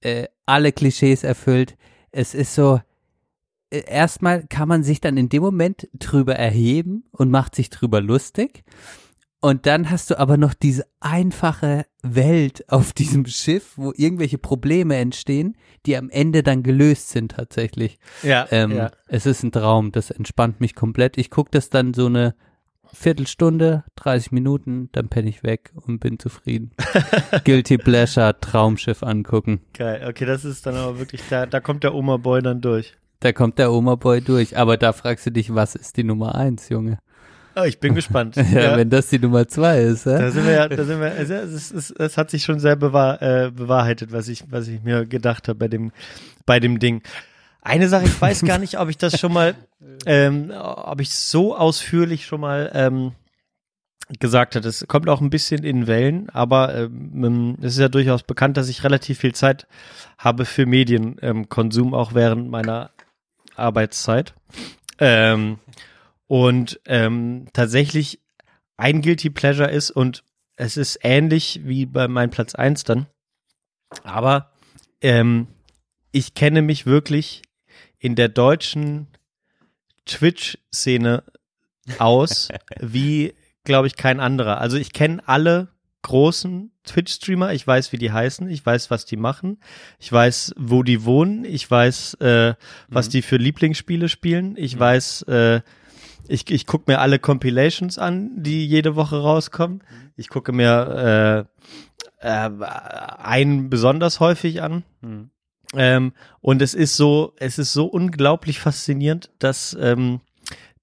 äh, 0.00 0.26
alle 0.46 0.72
Klischees 0.72 1.24
erfüllt. 1.24 1.76
Es 2.10 2.34
ist 2.34 2.54
so, 2.54 2.80
äh, 3.70 3.82
erstmal 3.86 4.46
kann 4.46 4.68
man 4.68 4.82
sich 4.82 5.00
dann 5.00 5.16
in 5.16 5.28
dem 5.28 5.42
Moment 5.42 5.88
drüber 5.94 6.36
erheben 6.36 7.04
und 7.12 7.30
macht 7.30 7.54
sich 7.54 7.70
drüber 7.70 8.00
lustig. 8.00 8.64
Und 9.40 9.66
dann 9.66 9.88
hast 9.88 10.10
du 10.10 10.18
aber 10.18 10.36
noch 10.36 10.52
diese 10.52 10.84
einfache 11.00 11.86
Welt 12.02 12.68
auf 12.72 12.92
diesem 12.92 13.26
Schiff, 13.26 13.74
wo 13.76 13.92
irgendwelche 13.94 14.38
Probleme 14.38 14.96
entstehen, 14.96 15.56
die 15.86 15.96
am 15.96 16.10
Ende 16.10 16.42
dann 16.42 16.62
gelöst 16.62 17.10
sind 17.10 17.32
tatsächlich. 17.32 17.98
Ja, 18.22 18.46
Ähm, 18.50 18.72
ja. 18.72 18.90
Es 19.06 19.26
ist 19.26 19.44
ein 19.44 19.52
Traum, 19.52 19.92
das 19.92 20.10
entspannt 20.10 20.60
mich 20.60 20.74
komplett. 20.74 21.18
Ich 21.18 21.30
gucke 21.30 21.50
das 21.52 21.70
dann 21.70 21.94
so 21.94 22.06
eine 22.06 22.34
Viertelstunde, 22.92 23.84
30 23.96 24.32
Minuten, 24.32 24.88
dann 24.92 25.08
penne 25.08 25.28
ich 25.28 25.42
weg 25.42 25.72
und 25.74 25.98
bin 26.00 26.18
zufrieden. 26.18 26.72
Guilty 27.44 27.78
Pleasure, 27.78 28.34
Traumschiff 28.40 29.02
angucken. 29.02 29.60
Geil. 29.74 30.04
Okay, 30.08 30.24
das 30.26 30.44
ist 30.44 30.66
dann 30.66 30.76
aber 30.76 30.98
wirklich, 30.98 31.22
da, 31.30 31.46
da 31.46 31.60
kommt 31.60 31.84
der 31.84 31.94
Oma-Boy 31.94 32.42
dann 32.42 32.60
durch. 32.60 32.94
Da 33.20 33.32
kommt 33.32 33.58
der 33.58 33.72
Oma-Boy 33.72 34.20
durch. 34.20 34.56
Aber 34.56 34.76
da 34.76 34.92
fragst 34.92 35.26
du 35.26 35.30
dich, 35.32 35.54
was 35.54 35.74
ist 35.74 35.96
die 35.96 36.04
Nummer 36.04 36.34
eins, 36.34 36.68
Junge? 36.68 36.98
Oh, 37.56 37.64
ich 37.64 37.80
bin 37.80 37.94
gespannt. 37.94 38.36
Ja, 38.52 38.76
wenn 38.76 38.90
das 38.90 39.08
die 39.08 39.18
Nummer 39.18 39.48
zwei 39.48 39.80
ist, 39.80 40.06
Da 40.06 40.18
hä? 40.18 40.30
sind 40.30 40.46
wir 40.46 40.52
ja, 40.52 40.68
da 40.68 40.84
sind 40.84 41.00
wir, 41.00 41.12
also 41.12 41.34
es, 41.34 41.72
es, 41.72 41.90
es 41.90 42.16
hat 42.16 42.30
sich 42.30 42.44
schon 42.44 42.60
sehr 42.60 42.76
bewahr, 42.76 43.20
äh, 43.20 43.50
bewahrheitet, 43.50 44.12
was 44.12 44.28
ich, 44.28 44.44
was 44.50 44.68
ich 44.68 44.82
mir 44.82 45.06
gedacht 45.06 45.48
habe 45.48 45.58
bei 45.58 45.68
dem, 45.68 45.90
bei 46.46 46.60
dem 46.60 46.78
Ding. 46.78 47.02
Eine 47.60 47.88
Sache, 47.88 48.04
ich 48.04 48.20
weiß 48.20 48.42
gar 48.42 48.58
nicht, 48.58 48.78
ob 48.78 48.88
ich 48.88 48.98
das 48.98 49.18
schon 49.18 49.32
mal, 49.32 49.54
ähm, 50.06 50.52
ob 50.52 51.00
ich 51.00 51.10
so 51.10 51.56
ausführlich 51.56 52.26
schon 52.26 52.40
mal 52.40 52.70
ähm, 52.74 53.12
gesagt 54.18 54.56
hatte. 54.56 54.68
Es 54.68 54.86
kommt 54.88 55.08
auch 55.08 55.20
ein 55.20 55.30
bisschen 55.30 55.64
in 55.64 55.86
Wellen, 55.86 56.30
aber 56.30 56.74
ähm, 56.74 57.56
es 57.60 57.74
ist 57.74 57.80
ja 57.80 57.88
durchaus 57.88 58.22
bekannt, 58.22 58.56
dass 58.56 58.68
ich 58.68 58.84
relativ 58.84 59.18
viel 59.18 59.34
Zeit 59.34 59.66
habe 60.16 60.44
für 60.44 60.66
Medienkonsum, 60.66 61.88
ähm, 61.88 61.94
auch 61.94 62.14
während 62.14 62.50
meiner 62.50 62.90
Arbeitszeit. 63.56 64.34
Ähm, 64.98 65.58
und 66.26 66.80
ähm, 66.86 67.48
tatsächlich 67.52 68.20
ein 68.76 69.02
Guilty 69.02 69.30
Pleasure 69.30 69.70
ist 69.70 69.90
und 69.90 70.24
es 70.56 70.76
ist 70.76 70.98
ähnlich 71.02 71.60
wie 71.64 71.86
bei 71.86 72.08
meinem 72.08 72.30
Platz 72.30 72.54
eins 72.54 72.84
dann. 72.84 73.06
Aber 74.02 74.52
ähm, 75.00 75.46
ich 76.12 76.34
kenne 76.34 76.62
mich 76.62 76.86
wirklich 76.86 77.42
in 77.98 78.14
der 78.14 78.28
deutschen 78.28 79.08
Twitch-Szene 80.06 81.24
aus, 81.98 82.48
wie, 82.80 83.34
glaube 83.64 83.86
ich, 83.86 83.96
kein 83.96 84.20
anderer. 84.20 84.60
Also 84.60 84.76
ich 84.76 84.92
kenne 84.92 85.22
alle 85.26 85.68
großen 86.02 86.70
Twitch-Streamer, 86.84 87.52
ich 87.52 87.66
weiß, 87.66 87.92
wie 87.92 87.98
die 87.98 88.12
heißen, 88.12 88.48
ich 88.48 88.64
weiß, 88.64 88.90
was 88.90 89.04
die 89.04 89.16
machen, 89.16 89.58
ich 89.98 90.10
weiß, 90.10 90.54
wo 90.56 90.82
die 90.82 91.04
wohnen, 91.04 91.44
ich 91.44 91.70
weiß, 91.70 92.14
äh, 92.14 92.54
was 92.88 93.08
die 93.08 93.22
für 93.22 93.36
Lieblingsspiele 93.36 94.08
spielen, 94.08 94.56
ich 94.56 94.78
weiß, 94.78 95.22
äh, 95.22 95.60
ich, 96.28 96.50
ich 96.50 96.66
gucke 96.66 96.90
mir 96.90 97.00
alle 97.00 97.18
Compilations 97.18 97.98
an, 97.98 98.42
die 98.42 98.66
jede 98.66 98.96
Woche 98.96 99.16
rauskommen. 99.16 99.82
Ich 100.14 100.28
gucke 100.28 100.52
mir 100.52 101.46
äh, 102.20 102.26
äh, 102.26 102.50
einen 103.18 103.70
besonders 103.70 104.20
häufig 104.20 104.62
an. 104.62 104.84
Hm. 105.00 105.30
Ähm, 105.74 106.12
und 106.40 106.62
es 106.62 106.74
ist 106.74 106.96
so, 106.96 107.34
es 107.36 107.58
ist 107.58 107.72
so 107.72 107.86
unglaublich 107.86 108.58
faszinierend, 108.58 109.30
dass, 109.38 109.76
ähm, 109.80 110.20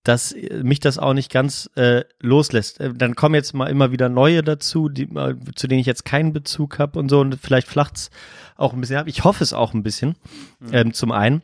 dass 0.03 0.35
mich 0.61 0.79
das 0.79 0.99
auch 0.99 1.13
nicht 1.13 1.31
ganz 1.31 1.69
äh, 1.75 2.03
loslässt. 2.19 2.79
Äh, 2.79 2.93
Dann 2.93 3.15
kommen 3.15 3.35
jetzt 3.35 3.53
mal 3.53 3.67
immer 3.67 3.91
wieder 3.91 4.09
neue 4.09 4.43
dazu, 4.43 4.89
die, 4.89 5.03
äh, 5.15 5.35
zu 5.55 5.67
denen 5.67 5.79
ich 5.79 5.87
jetzt 5.87 6.05
keinen 6.05 6.33
Bezug 6.33 6.77
habe 6.77 6.99
und 6.99 7.09
so. 7.09 7.19
Und 7.19 7.39
vielleicht 7.41 7.67
flacht's 7.67 8.11
auch 8.55 8.73
ein 8.73 8.81
bisschen 8.81 8.97
ab. 8.97 9.07
Ich 9.07 9.23
hoffe 9.23 9.43
es 9.43 9.53
auch 9.53 9.73
ein 9.73 9.83
bisschen. 9.83 10.15
Ähm, 10.71 10.93
zum 10.93 11.11
einen, 11.11 11.41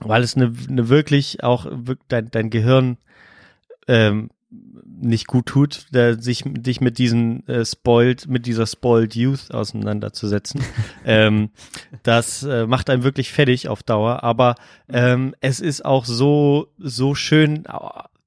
weil 0.00 0.22
es 0.22 0.36
eine, 0.36 0.52
eine 0.68 0.88
wirklich 0.88 1.42
auch 1.42 1.66
dein, 2.08 2.30
dein 2.30 2.50
Gehirn 2.50 2.98
ähm, 3.88 4.30
nicht 4.50 5.26
gut 5.26 5.46
tut, 5.46 5.86
der, 5.92 6.20
sich 6.20 6.42
dich 6.44 6.80
mit 6.80 6.98
diesen 6.98 7.46
äh, 7.48 7.64
spoiled, 7.64 8.28
mit 8.28 8.46
dieser 8.46 8.66
spoiled 8.66 9.14
Youth 9.14 9.52
auseinanderzusetzen. 9.52 10.62
ähm, 11.04 11.50
das 12.02 12.42
äh, 12.42 12.66
macht 12.66 12.90
einen 12.90 13.04
wirklich 13.04 13.32
fertig 13.32 13.68
auf 13.68 13.82
Dauer, 13.82 14.22
aber 14.24 14.56
ähm, 14.88 15.34
es 15.40 15.60
ist 15.60 15.84
auch 15.84 16.04
so 16.04 16.68
so 16.78 17.14
schön, 17.14 17.64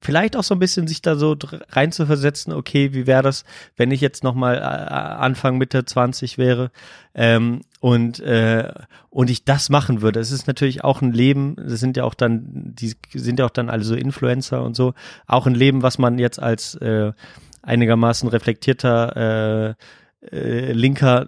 vielleicht 0.00 0.36
auch 0.36 0.44
so 0.44 0.54
ein 0.54 0.58
bisschen 0.58 0.86
sich 0.86 1.02
da 1.02 1.16
so 1.16 1.36
rein 1.70 1.92
zu 1.92 2.06
versetzen. 2.06 2.52
Okay, 2.52 2.92
wie 2.92 3.06
wäre 3.06 3.22
das, 3.22 3.44
wenn 3.76 3.90
ich 3.90 4.00
jetzt 4.00 4.24
noch 4.24 4.34
mal 4.34 4.56
äh, 4.56 4.60
Anfang 4.60 5.58
Mitte 5.58 5.84
20 5.84 6.38
wäre 6.38 6.70
ähm, 7.14 7.60
und 7.84 8.18
äh, 8.20 8.72
und 9.10 9.28
ich 9.28 9.44
das 9.44 9.68
machen 9.68 10.00
würde. 10.00 10.18
Es 10.18 10.30
ist 10.30 10.46
natürlich 10.46 10.82
auch 10.82 11.02
ein 11.02 11.12
Leben. 11.12 11.54
Das 11.56 11.80
sind 11.80 11.98
ja 11.98 12.04
auch 12.04 12.14
dann 12.14 12.74
die 12.74 12.94
sind 13.12 13.38
ja 13.38 13.44
auch 13.44 13.50
dann 13.50 13.68
alle 13.68 13.84
so 13.84 13.94
Influencer 13.94 14.62
und 14.62 14.74
so. 14.74 14.94
Auch 15.26 15.46
ein 15.46 15.54
Leben, 15.54 15.82
was 15.82 15.98
man 15.98 16.18
jetzt 16.18 16.40
als 16.40 16.76
äh, 16.76 17.12
einigermaßen 17.60 18.26
reflektierter 18.30 19.76
äh, 20.22 20.34
äh, 20.34 20.72
Linker 20.72 21.26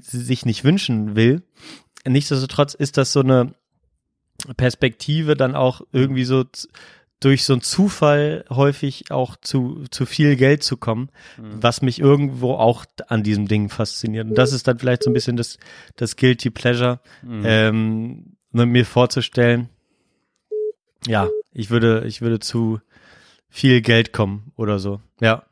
sich 0.00 0.44
nicht 0.44 0.64
wünschen 0.64 1.14
will. 1.14 1.42
Nichtsdestotrotz 2.04 2.74
ist 2.74 2.96
das 2.96 3.12
so 3.12 3.20
eine 3.20 3.54
Perspektive 4.56 5.36
dann 5.36 5.54
auch 5.54 5.82
irgendwie 5.92 6.24
so 6.24 6.42
durch 7.24 7.44
so 7.44 7.52
einen 7.52 7.62
Zufall 7.62 8.44
häufig 8.50 9.10
auch 9.10 9.36
zu, 9.40 9.84
zu 9.90 10.06
viel 10.06 10.36
Geld 10.36 10.62
zu 10.62 10.76
kommen, 10.76 11.10
was 11.38 11.80
mich 11.80 12.00
irgendwo 12.00 12.54
auch 12.54 12.84
an 13.06 13.22
diesem 13.22 13.46
Ding 13.46 13.68
fasziniert. 13.68 14.28
Und 14.28 14.36
das 14.36 14.52
ist 14.52 14.66
dann 14.66 14.78
vielleicht 14.78 15.04
so 15.04 15.10
ein 15.10 15.14
bisschen 15.14 15.36
das, 15.36 15.58
das 15.96 16.16
Guilty 16.16 16.50
Pleasure, 16.50 17.00
ähm, 17.44 18.36
ne, 18.50 18.66
mir 18.66 18.84
vorzustellen, 18.84 19.68
ja, 21.06 21.28
ich 21.52 21.70
würde, 21.70 22.04
ich 22.06 22.22
würde 22.22 22.38
zu 22.38 22.80
viel 23.48 23.80
Geld 23.82 24.12
kommen 24.12 24.52
oder 24.56 24.78
so. 24.78 25.00
Ja. 25.20 25.44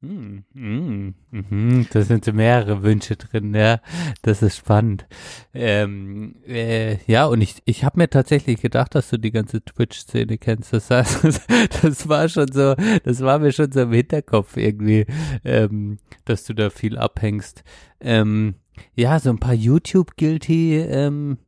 Hm, 0.00 0.44
hm, 0.54 1.14
mhm, 1.32 1.86
da 1.90 2.02
sind 2.02 2.32
mehrere 2.32 2.84
Wünsche 2.84 3.16
drin, 3.16 3.52
ja. 3.52 3.80
Das 4.22 4.42
ist 4.42 4.58
spannend. 4.58 5.06
Ähm, 5.52 6.36
äh, 6.46 6.98
ja, 7.10 7.26
und 7.26 7.40
ich, 7.40 7.56
ich 7.64 7.82
habe 7.82 7.98
mir 7.98 8.08
tatsächlich 8.08 8.60
gedacht, 8.60 8.94
dass 8.94 9.10
du 9.10 9.18
die 9.18 9.32
ganze 9.32 9.60
Twitch-Szene 9.60 10.38
kennst. 10.38 10.72
Das, 10.72 10.90
heißt, 10.90 11.40
das 11.82 12.08
war 12.08 12.28
schon 12.28 12.52
so, 12.52 12.76
das 13.02 13.22
war 13.22 13.40
mir 13.40 13.50
schon 13.50 13.72
so 13.72 13.80
im 13.80 13.92
Hinterkopf 13.92 14.56
irgendwie, 14.56 15.04
ähm, 15.44 15.98
dass 16.24 16.44
du 16.44 16.54
da 16.54 16.70
viel 16.70 16.96
abhängst. 16.96 17.64
Ähm, 18.00 18.54
ja, 18.94 19.18
so 19.18 19.30
ein 19.30 19.40
paar 19.40 19.54
YouTube-Guilty, 19.54 20.76
ähm, 20.76 21.38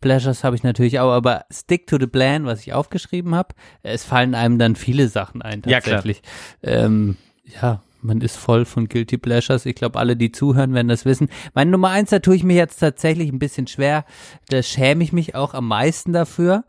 Pleasures 0.00 0.44
habe 0.44 0.54
ich 0.54 0.62
natürlich 0.62 1.00
auch, 1.00 1.10
aber 1.10 1.46
stick 1.50 1.88
to 1.88 1.96
the 1.98 2.06
plan, 2.06 2.44
was 2.44 2.60
ich 2.60 2.72
aufgeschrieben 2.72 3.34
habe. 3.34 3.54
Es 3.82 4.04
fallen 4.04 4.36
einem 4.36 4.60
dann 4.60 4.76
viele 4.76 5.08
Sachen 5.08 5.42
ein 5.42 5.62
Ja, 5.66 5.80
klar. 5.80 5.96
tatsächlich. 5.96 6.22
Ähm, 6.62 7.16
ja, 7.44 7.82
man 8.06 8.20
ist 8.20 8.36
voll 8.36 8.64
von 8.64 8.88
Guilty 8.88 9.18
Pleasures. 9.18 9.66
Ich 9.66 9.74
glaube, 9.74 9.98
alle, 9.98 10.16
die 10.16 10.32
zuhören, 10.32 10.74
werden 10.74 10.88
das 10.88 11.04
wissen. 11.04 11.28
Meine 11.54 11.70
Nummer 11.70 11.90
eins, 11.90 12.10
da 12.10 12.18
tue 12.18 12.36
ich 12.36 12.44
mir 12.44 12.56
jetzt 12.56 12.78
tatsächlich 12.78 13.30
ein 13.30 13.38
bisschen 13.38 13.66
schwer. 13.66 14.04
Da 14.48 14.62
schäme 14.62 15.04
ich 15.04 15.12
mich 15.12 15.34
auch 15.34 15.54
am 15.54 15.68
meisten 15.68 16.12
dafür. 16.12 16.64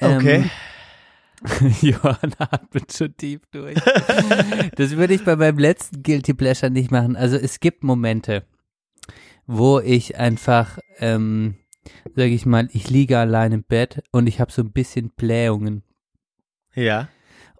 Okay. 0.00 0.44
Ähm, 0.44 1.72
Johann 1.80 2.34
atmet 2.38 2.92
schon 2.92 3.16
tief 3.16 3.40
durch. 3.50 3.78
das 4.76 4.96
würde 4.96 5.14
ich 5.14 5.24
bei 5.24 5.36
meinem 5.36 5.58
letzten 5.58 6.02
Guilty 6.02 6.34
Pleasure 6.34 6.70
nicht 6.70 6.90
machen. 6.90 7.16
Also 7.16 7.36
es 7.36 7.60
gibt 7.60 7.82
Momente, 7.82 8.44
wo 9.46 9.80
ich 9.80 10.18
einfach 10.18 10.78
ähm, 10.98 11.54
sag 12.14 12.30
ich 12.30 12.46
mal, 12.46 12.68
ich 12.72 12.90
liege 12.90 13.18
allein 13.18 13.52
im 13.52 13.62
Bett 13.62 14.02
und 14.10 14.26
ich 14.26 14.40
habe 14.40 14.52
so 14.52 14.62
ein 14.62 14.72
bisschen 14.72 15.10
Blähungen. 15.10 15.82
Ja. 16.74 17.08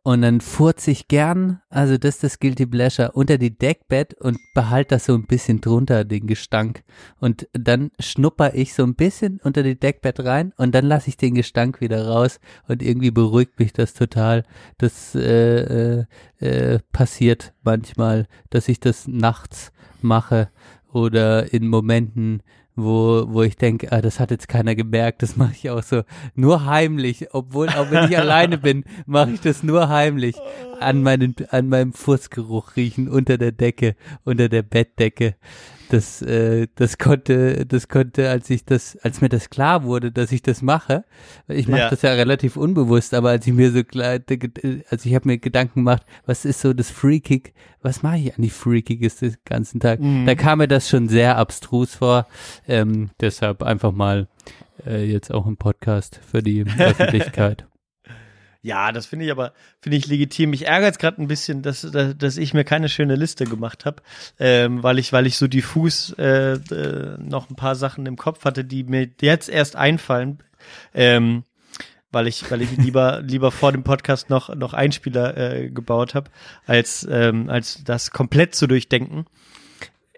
Und 0.02 0.22
dann 0.22 0.40
furze 0.40 0.90
ich 0.90 1.09
gern, 1.09 1.60
also 1.68 1.98
das 1.98 2.16
ist 2.16 2.22
das 2.22 2.39
Guilty 2.39 2.64
Pleasure, 2.64 3.12
unter 3.12 3.36
die 3.36 3.56
Deckbett 3.56 4.14
und 4.14 4.39
behalte 4.55 4.94
das 4.94 5.05
so 5.05 5.14
ein 5.14 5.27
bisschen 5.27 5.60
drunter, 5.60 6.06
den 6.06 6.27
Gestank. 6.27 6.85
Und 7.18 7.48
dann 7.52 7.90
schnupper 7.98 8.55
ich 8.55 8.72
so 8.72 8.82
ein 8.82 8.94
bisschen 8.94 9.40
unter 9.44 9.62
die 9.62 9.78
Deckbett 9.78 10.20
rein 10.24 10.55
und 10.56 10.74
dann 10.74 10.86
lasse 10.86 11.10
ich 11.10 11.18
den 11.18 11.35
Gestank 11.35 11.82
wieder 11.82 12.06
raus 12.09 12.40
und 12.66 12.82
irgendwie 12.82 13.10
beruhigt 13.10 13.59
mich 13.59 13.74
das 13.74 13.93
total. 13.93 14.44
Das 14.78 15.14
äh, 15.14 15.98
äh, 15.98 16.05
äh, 16.39 16.78
passiert 16.93 17.52
manchmal, 17.62 18.27
dass 18.48 18.68
ich 18.68 18.81
das 18.81 19.06
nachts 19.06 19.70
mache 20.01 20.48
oder 20.90 21.52
in 21.52 21.68
Momenten, 21.68 22.43
wo, 22.82 23.27
wo 23.28 23.43
ich 23.43 23.57
denke, 23.57 23.93
ah, 23.93 24.01
das 24.01 24.20
hat 24.20 24.31
jetzt 24.31 24.48
keiner 24.48 24.74
gemerkt, 24.74 25.23
das 25.23 25.36
mache 25.36 25.52
ich 25.52 25.70
auch 25.70 25.82
so 25.82 26.02
nur 26.35 26.65
heimlich, 26.66 27.28
obwohl, 27.32 27.69
auch 27.69 27.90
wenn 27.90 28.11
ich 28.11 28.19
alleine 28.19 28.59
bin, 28.59 28.85
mache 29.07 29.32
ich 29.32 29.40
das 29.40 29.62
nur 29.62 29.89
heimlich 29.89 30.36
an 30.81 31.02
meinen, 31.02 31.35
an 31.51 31.69
meinem 31.69 31.93
Fußgeruch 31.93 32.77
riechen 32.77 33.09
unter 33.09 33.39
der 33.39 33.52
Decke, 33.52 33.97
unter 34.24 34.48
der 34.48 34.62
Bettdecke. 34.62 35.36
Das, 35.90 36.22
äh, 36.22 36.68
das 36.76 36.98
konnte, 36.98 37.66
das 37.66 37.88
konnte, 37.88 38.30
als 38.30 38.48
ich 38.48 38.64
das, 38.64 38.96
als 39.02 39.20
mir 39.20 39.28
das 39.28 39.50
klar 39.50 39.82
wurde, 39.82 40.12
dass 40.12 40.30
ich 40.30 40.40
das 40.40 40.62
mache, 40.62 41.04
ich 41.48 41.66
mache 41.66 41.80
Ja. 41.80 41.90
das 41.90 42.02
ja 42.02 42.12
relativ 42.12 42.56
unbewusst, 42.56 43.12
aber 43.12 43.30
als 43.30 43.46
ich 43.46 43.52
mir 43.52 43.72
so 43.72 43.82
klar, 43.82 44.18
also 44.90 45.08
ich 45.08 45.14
habe 45.16 45.26
mir 45.28 45.38
Gedanken 45.38 45.80
gemacht, 45.80 46.04
was 46.26 46.44
ist 46.44 46.60
so 46.60 46.72
das 46.72 46.90
Freakig, 46.90 47.54
was 47.82 48.02
mache 48.04 48.18
ich 48.18 48.34
eigentlich 48.34 48.52
Freakiges 48.52 49.16
den 49.16 49.36
ganzen 49.44 49.80
Tag? 49.80 49.98
Mhm. 50.00 50.26
Da 50.26 50.34
kam 50.36 50.58
mir 50.58 50.68
das 50.68 50.88
schon 50.88 51.08
sehr 51.08 51.36
abstrus 51.36 51.96
vor, 51.96 52.26
ähm, 52.68 53.10
deshalb 53.20 53.62
einfach 53.64 53.92
mal 53.92 54.28
äh, 54.86 55.04
jetzt 55.04 55.32
auch 55.34 55.46
im 55.46 55.56
Podcast 55.56 56.20
für 56.30 56.42
die 56.42 56.64
Öffentlichkeit. 56.78 57.66
Ja, 58.62 58.92
das 58.92 59.06
finde 59.06 59.24
ich 59.24 59.30
aber 59.30 59.52
finde 59.80 59.96
ich 59.96 60.06
legitim. 60.06 60.50
Mich 60.50 60.66
ärgert 60.66 60.98
gerade 60.98 61.20
ein 61.22 61.28
bisschen, 61.28 61.62
dass, 61.62 61.80
dass 61.80 62.16
dass 62.16 62.36
ich 62.36 62.52
mir 62.52 62.64
keine 62.64 62.90
schöne 62.90 63.16
Liste 63.16 63.44
gemacht 63.44 63.86
habe, 63.86 64.02
ähm, 64.38 64.82
weil 64.82 64.98
ich 64.98 65.12
weil 65.12 65.26
ich 65.26 65.38
so 65.38 65.46
diffus 65.46 66.12
äh, 66.18 66.52
äh, 66.52 67.16
noch 67.18 67.48
ein 67.48 67.56
paar 67.56 67.74
Sachen 67.74 68.04
im 68.04 68.16
Kopf 68.16 68.44
hatte, 68.44 68.64
die 68.64 68.84
mir 68.84 69.08
jetzt 69.22 69.48
erst 69.48 69.76
einfallen, 69.76 70.42
ähm, 70.92 71.44
weil 72.12 72.26
ich 72.26 72.50
weil 72.50 72.60
ich 72.60 72.76
lieber 72.76 73.20
lieber 73.24 73.50
vor 73.50 73.72
dem 73.72 73.82
Podcast 73.82 74.28
noch 74.28 74.54
noch 74.54 74.74
Einspieler 74.74 75.36
äh, 75.38 75.70
gebaut 75.70 76.14
habe, 76.14 76.30
als 76.66 77.08
ähm, 77.10 77.48
als 77.48 77.82
das 77.84 78.10
komplett 78.10 78.54
zu 78.54 78.66
durchdenken. 78.66 79.24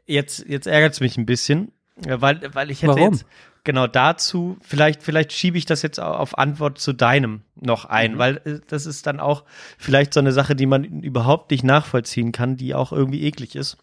Jetzt 0.05 0.45
jetzt 0.49 0.67
ärgert 0.67 0.95
es 0.95 1.01
mich 1.01 1.17
ein 1.17 1.27
bisschen, 1.27 1.71
äh, 2.05 2.21
weil 2.21 2.41
weil 2.55 2.73
ich 2.73 2.83
hätte 2.83 2.97
Warum? 2.97 3.13
jetzt 3.13 3.25
genau 3.65 3.87
dazu, 3.87 4.57
vielleicht, 4.61 5.03
vielleicht 5.03 5.33
schiebe 5.33 5.57
ich 5.59 5.65
das 5.67 5.83
jetzt 5.83 6.01
au- 6.01 6.15
auf 6.15 6.37
Antwort 6.39 6.79
zu 6.79 6.93
deinem 6.93 7.43
noch 7.55 7.85
ein, 7.85 8.19
weil 8.19 8.37
äh, 8.45 8.61
das 8.67 8.87
ist 8.87 9.07
dann 9.07 9.21
auch 9.21 9.45
vielleicht 9.79 10.15
so 10.15 10.21
eine 10.21 10.33
Sache, 10.33 10.57
die 10.57 10.67
man 10.67 10.85
überhaupt 10.85 11.51
nicht 11.51 11.65
nachvollziehen 11.65 12.33
kann, 12.33 12.57
die 12.57 12.75
auch 12.75 12.93
irgendwie 12.93 13.23
eklig 13.23 13.55
ist. 13.57 13.77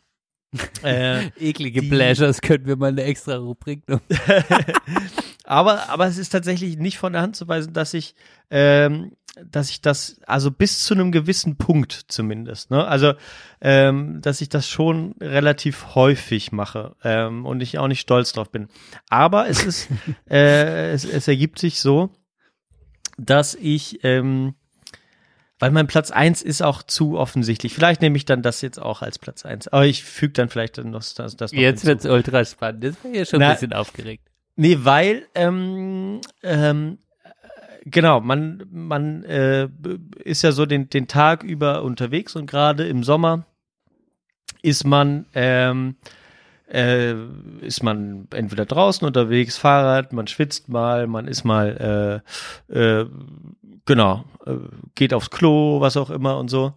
äh, 0.84 1.28
Eklige 1.40 1.82
Die- 1.82 1.90
Pleasures 1.90 2.42
können 2.42 2.66
wir 2.66 2.76
mal 2.76 2.88
eine 2.88 3.04
extra 3.04 3.36
Rubrik 3.38 3.88
noch. 3.88 4.02
aber, 5.44 5.90
aber 5.90 6.08
es 6.08 6.18
ist 6.18 6.30
tatsächlich 6.30 6.78
nicht 6.78 6.98
von 6.98 7.14
der 7.14 7.22
Hand 7.22 7.36
zu 7.36 7.48
weisen, 7.48 7.74
dass 7.74 7.94
ich, 7.94 8.16
ähm, 8.50 9.12
dass 9.46 9.70
ich 9.70 9.82
das, 9.82 10.20
also 10.26 10.52
bis 10.52 10.84
zu 10.84 10.94
einem 10.94 11.12
gewissen 11.12 11.56
Punkt 11.58 11.94
zumindest, 12.10 12.72
ne? 12.72 12.86
Also, 12.88 13.14
ähm, 13.62 14.22
dass 14.22 14.42
ich 14.42 14.50
das 14.50 14.68
schon 14.68 15.14
relativ 15.22 15.96
häufig 15.96 16.52
mache 16.52 16.96
ähm, 17.04 17.46
und 17.46 17.62
ich 17.62 17.78
auch 17.78 17.88
nicht 17.88 18.02
stolz 18.02 18.34
drauf 18.34 18.52
bin. 18.52 18.68
Aber 19.10 19.48
es 19.48 19.64
ist, 19.64 19.88
äh, 20.30 20.92
es, 20.92 21.06
es 21.06 21.28
ergibt 21.28 21.60
sich 21.60 21.80
so, 21.80 22.10
dass 23.18 23.56
ich, 23.56 24.04
ähm, 24.04 24.56
weil 25.60 25.72
mein 25.72 25.88
Platz 25.88 26.10
eins 26.12 26.42
ist 26.42 26.62
auch 26.62 26.84
zu 26.84 27.18
offensichtlich. 27.18 27.74
Vielleicht 27.74 28.02
nehme 28.02 28.16
ich 28.18 28.26
dann 28.26 28.42
das 28.42 28.62
jetzt 28.62 28.82
auch 28.82 29.02
als 29.02 29.20
Platz 29.20 29.46
eins. 29.46 29.68
Aber 29.68 29.86
ich 29.86 30.04
füge 30.06 30.34
dann 30.34 30.50
vielleicht 30.50 30.78
dann 30.78 30.92
noch 30.92 31.04
das, 31.04 31.36
das 31.36 31.52
noch 31.52 31.60
Jetzt 31.60 31.82
hinzu. 31.82 31.88
wird's 31.88 32.06
ultra 32.06 32.46
spannend. 32.46 32.84
Jetzt 32.84 33.04
bin 33.04 33.12
ich 33.12 33.18
ja 33.20 33.26
schon 33.26 33.40
Na- 33.42 33.50
ein 33.50 33.54
bisschen 33.56 33.74
aufgeregt. 33.74 34.24
Nee, 34.56 34.78
weil, 34.82 35.28
ähm, 35.36 36.22
ähm, 36.44 36.98
äh, 36.98 37.09
genau, 37.92 38.22
man, 38.22 38.64
man 38.72 39.24
äh, 39.24 39.70
ist 40.24 40.44
ja 40.44 40.52
so 40.52 40.66
den, 40.66 40.90
den 40.90 41.08
Tag 41.08 41.44
über 41.44 41.84
unterwegs 41.84 42.36
und 42.36 42.46
gerade 42.46 42.88
im 42.88 43.04
Sommer 43.04 43.46
ist 44.62 44.86
man, 44.86 45.26
ähm, 45.34 45.96
äh, 46.72 47.14
ist 47.62 47.84
man 47.84 48.28
entweder 48.32 48.66
draußen 48.66 49.06
unterwegs, 49.06 49.58
Fahrrad, 49.58 50.14
man 50.14 50.28
schwitzt 50.28 50.70
mal, 50.70 51.08
man 51.08 51.28
ist 51.28 51.44
mal, 51.44 52.24
äh, 52.70 52.78
äh, 52.78 53.06
genau, 53.86 54.26
äh, 54.46 54.56
geht 54.96 55.14
aufs 55.14 55.30
Klo, 55.30 55.82
was 55.82 55.98
auch 55.98 56.10
immer 56.10 56.38
und 56.38 56.50
so. 56.50 56.74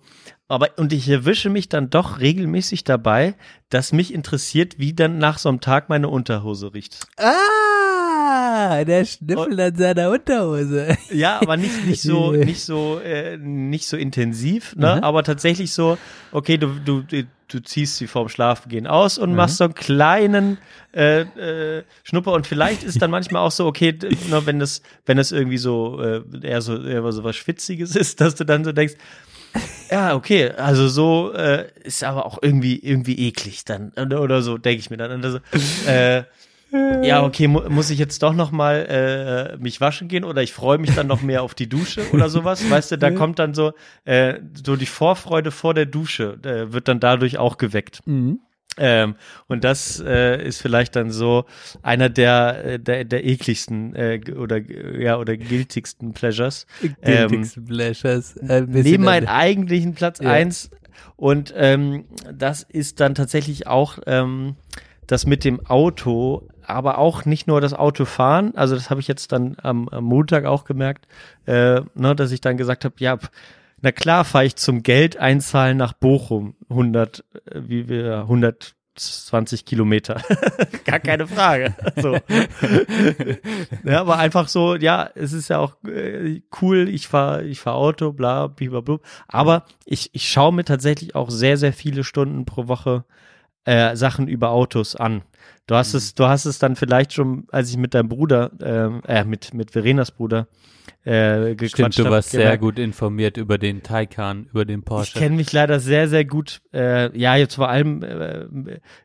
Aber, 0.48 0.68
und 0.76 0.92
ich 0.92 1.08
erwische 1.08 1.48
mich 1.48 1.68
dann 1.68 1.88
doch 1.88 2.20
regelmäßig 2.20 2.84
dabei, 2.84 3.34
dass 3.70 3.92
mich 3.92 4.12
interessiert, 4.12 4.78
wie 4.78 4.92
dann 4.92 5.18
nach 5.18 5.38
so 5.38 5.48
einem 5.48 5.60
Tag 5.60 5.88
meine 5.88 6.08
Unterhose 6.08 6.74
riecht. 6.74 7.06
Ah, 7.16 8.01
der 8.84 9.04
Schnüffel 9.04 9.60
an 9.60 9.74
seiner 9.76 10.10
Unterhose. 10.10 10.96
Ja, 11.10 11.40
aber 11.40 11.56
nicht, 11.56 11.86
nicht 11.86 12.02
so, 12.02 12.32
nicht 12.32 12.62
so, 12.62 12.98
äh, 13.00 13.36
nicht 13.36 13.86
so 13.86 13.96
intensiv, 13.96 14.74
ne? 14.76 14.96
Mhm. 14.96 15.04
Aber 15.04 15.22
tatsächlich 15.22 15.72
so, 15.72 15.98
okay, 16.32 16.58
du, 16.58 16.68
du, 16.84 17.02
du, 17.02 17.62
ziehst 17.62 17.96
sie 17.96 18.06
vorm 18.06 18.28
Schlafengehen 18.28 18.86
aus 18.86 19.18
und 19.18 19.34
machst 19.34 19.58
so 19.58 19.64
einen 19.64 19.74
kleinen 19.74 20.58
äh, 20.94 21.20
äh, 21.20 21.84
Schnupper 22.02 22.32
und 22.32 22.46
vielleicht 22.46 22.82
ist 22.82 23.02
dann 23.02 23.10
manchmal 23.10 23.42
auch 23.42 23.50
so, 23.50 23.66
okay, 23.66 23.98
ne, 24.30 24.46
wenn 24.46 24.58
das, 24.58 24.80
wenn 25.04 25.18
das 25.18 25.32
irgendwie 25.32 25.58
so 25.58 26.00
äh, 26.00 26.22
eher 26.42 26.62
so 26.62 26.82
eher 26.82 27.12
so 27.12 27.24
was 27.24 27.36
Schwitziges 27.36 27.94
ist, 27.94 28.20
dass 28.22 28.34
du 28.34 28.44
dann 28.44 28.64
so 28.64 28.72
denkst, 28.72 28.94
ja, 29.90 30.14
okay, 30.14 30.50
also 30.50 30.88
so 30.88 31.32
äh, 31.34 31.68
ist 31.84 32.02
aber 32.04 32.24
auch 32.24 32.38
irgendwie 32.40 32.78
irgendwie 32.78 33.26
eklig 33.26 33.64
dann 33.64 33.92
oder, 34.00 34.22
oder 34.22 34.42
so 34.42 34.56
denke 34.56 34.80
ich 34.80 34.90
mir 34.90 34.96
dann. 34.96 35.22
Also, 35.22 35.38
äh, 35.86 36.24
ja, 37.02 37.22
okay, 37.22 37.48
mu 37.48 37.62
muss 37.68 37.90
ich 37.90 37.98
jetzt 37.98 38.22
doch 38.22 38.32
noch 38.34 38.50
mal 38.50 39.56
äh, 39.56 39.56
mich 39.58 39.80
waschen 39.80 40.08
gehen 40.08 40.24
oder 40.24 40.42
ich 40.42 40.52
freue 40.52 40.78
mich 40.78 40.94
dann 40.94 41.06
noch 41.06 41.22
mehr 41.22 41.42
auf 41.42 41.54
die 41.54 41.68
Dusche 41.68 42.02
oder 42.12 42.28
sowas, 42.28 42.68
weißt 42.68 42.92
du, 42.92 42.98
da 42.98 43.10
kommt 43.10 43.38
dann 43.38 43.54
so 43.54 43.72
äh, 44.04 44.40
so 44.64 44.76
die 44.76 44.86
Vorfreude 44.86 45.50
vor 45.50 45.74
der 45.74 45.86
Dusche 45.86 46.38
äh, 46.42 46.72
wird 46.72 46.88
dann 46.88 47.00
dadurch 47.00 47.38
auch 47.38 47.58
geweckt. 47.58 48.00
Mhm. 48.06 48.40
Ähm, 48.78 49.16
und 49.48 49.64
das 49.64 50.00
äh, 50.00 50.42
ist 50.42 50.62
vielleicht 50.62 50.96
dann 50.96 51.10
so 51.10 51.44
einer 51.82 52.08
der 52.08 52.64
äh, 52.64 52.78
der, 52.78 53.04
der 53.04 53.26
ekligsten 53.26 53.94
äh, 53.94 54.20
oder 54.34 54.58
ja 54.58 55.18
oder 55.18 55.36
giltigsten 55.36 56.14
Pleasures. 56.14 56.66
Ähm, 57.02 57.28
Guiltigsten 57.28 57.66
Pleasures. 57.66 58.38
Ein 58.38 58.68
bisschen 58.68 58.90
neben 58.90 59.04
meinen 59.04 59.28
eigentlichen 59.28 59.94
Platz 59.94 60.20
Ja. 60.20 60.30
eins 60.30 60.70
und 61.16 61.52
ähm, 61.54 62.04
das 62.32 62.62
ist 62.62 63.00
dann 63.00 63.14
tatsächlich 63.14 63.66
auch 63.66 63.98
ähm, 64.06 64.56
das 65.06 65.26
mit 65.26 65.44
dem 65.44 65.64
Auto, 65.66 66.48
aber 66.72 66.98
auch 66.98 67.24
nicht 67.24 67.46
nur 67.46 67.60
das 67.60 67.74
Autofahren, 67.74 68.56
also 68.56 68.74
das 68.74 68.90
habe 68.90 69.00
ich 69.00 69.08
jetzt 69.08 69.32
dann 69.32 69.56
am, 69.62 69.88
am 69.88 70.04
Montag 70.04 70.44
auch 70.44 70.64
gemerkt, 70.64 71.06
äh, 71.46 71.80
ne, 71.94 72.14
dass 72.16 72.32
ich 72.32 72.40
dann 72.40 72.56
gesagt 72.56 72.84
habe, 72.84 72.94
ja, 72.98 73.18
na 73.80 73.92
klar 73.92 74.24
fahre 74.24 74.46
ich 74.46 74.56
zum 74.56 74.82
Geld 74.82 75.16
einzahlen 75.16 75.76
nach 75.76 75.92
Bochum 75.92 76.54
100, 76.70 77.24
äh, 77.50 77.60
wie 77.66 77.88
wir 77.88 78.18
120 78.20 79.64
Kilometer, 79.64 80.22
gar 80.84 81.00
keine 81.00 81.26
Frage. 81.26 81.74
So. 81.96 82.16
ja, 83.84 84.00
aber 84.00 84.18
einfach 84.18 84.48
so, 84.48 84.76
ja, 84.76 85.10
es 85.14 85.32
ist 85.32 85.48
ja 85.48 85.58
auch 85.58 85.74
äh, 85.84 86.42
cool, 86.60 86.88
ich 86.88 87.08
fahre 87.08 87.44
ich 87.44 87.60
fahr 87.60 87.74
Auto, 87.74 88.12
bla, 88.12 88.46
blablabla. 88.46 88.98
Aber 89.26 89.64
ich, 89.84 90.10
ich 90.12 90.28
schaue 90.28 90.52
mir 90.52 90.64
tatsächlich 90.64 91.14
auch 91.14 91.30
sehr, 91.30 91.56
sehr 91.56 91.72
viele 91.72 92.04
Stunden 92.04 92.44
pro 92.44 92.68
Woche 92.68 93.04
äh, 93.64 93.96
Sachen 93.96 94.28
über 94.28 94.50
Autos 94.50 94.96
an. 94.96 95.22
Du 95.66 95.76
hast 95.76 95.94
es, 95.94 96.14
du 96.14 96.26
hast 96.26 96.44
es 96.44 96.58
dann 96.58 96.74
vielleicht 96.76 97.12
schon, 97.12 97.44
als 97.50 97.70
ich 97.70 97.76
mit 97.76 97.94
deinem 97.94 98.08
Bruder, 98.08 98.50
ähm, 98.60 99.00
äh, 99.06 99.24
mit, 99.24 99.54
mit 99.54 99.70
Verenas 99.70 100.10
Bruder, 100.10 100.48
äh, 101.04 101.54
gequatscht 101.54 101.74
Stimmt, 101.74 101.98
du 101.98 102.04
hab, 102.04 102.10
warst 102.12 102.30
sehr 102.30 102.42
gemerkt, 102.42 102.62
gut 102.62 102.78
informiert 102.78 103.36
über 103.36 103.58
den 103.58 103.82
Taycan, 103.82 104.46
über 104.50 104.64
den 104.64 104.80
ich 104.80 104.84
Porsche. 104.84 105.18
kenne 105.18 105.36
mich 105.36 105.52
leider 105.52 105.78
sehr, 105.78 106.08
sehr 106.08 106.24
gut, 106.24 106.62
äh, 106.72 107.16
ja, 107.16 107.36
jetzt 107.36 107.54
vor 107.54 107.68
allem 107.68 108.02
äh, 108.02 108.46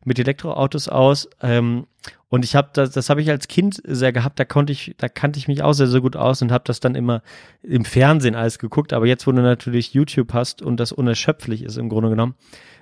mit 0.04 0.18
Elektroautos 0.20 0.90
aus. 0.90 1.30
Ähm, 1.42 1.86
und 2.30 2.44
ich 2.44 2.56
habe 2.56 2.70
das, 2.74 2.92
das 2.92 3.10
habe 3.10 3.22
ich 3.22 3.30
als 3.30 3.48
Kind 3.48 3.82
sehr 3.86 4.12
gehabt. 4.12 4.40
Da 4.40 4.46
konnte 4.46 4.74
ich, 4.74 4.96
da 4.98 5.10
kannte 5.10 5.40
ich 5.40 5.48
mich 5.48 5.64
auch 5.64 5.74
sehr, 5.74 5.88
sehr 5.88 6.02
gut 6.02 6.16
aus 6.16 6.42
und 6.42 6.52
habe 6.52 6.64
das 6.66 6.80
dann 6.80 6.96
immer 6.96 7.22
im 7.64 7.86
Fernsehen 7.86 8.36
alles 8.36 8.60
geguckt. 8.60 8.94
Aber 8.94 9.06
jetzt, 9.06 9.28
wo 9.28 9.32
du 9.32 9.42
natürlich 9.42 9.94
YouTube 9.94 10.34
hast 10.34 10.62
und 10.62 10.80
das 10.80 10.92
unerschöpflich 10.92 11.64
ist 11.64 11.78
im 11.78 11.90
Grunde 11.90 12.10
genommen, 12.10 12.36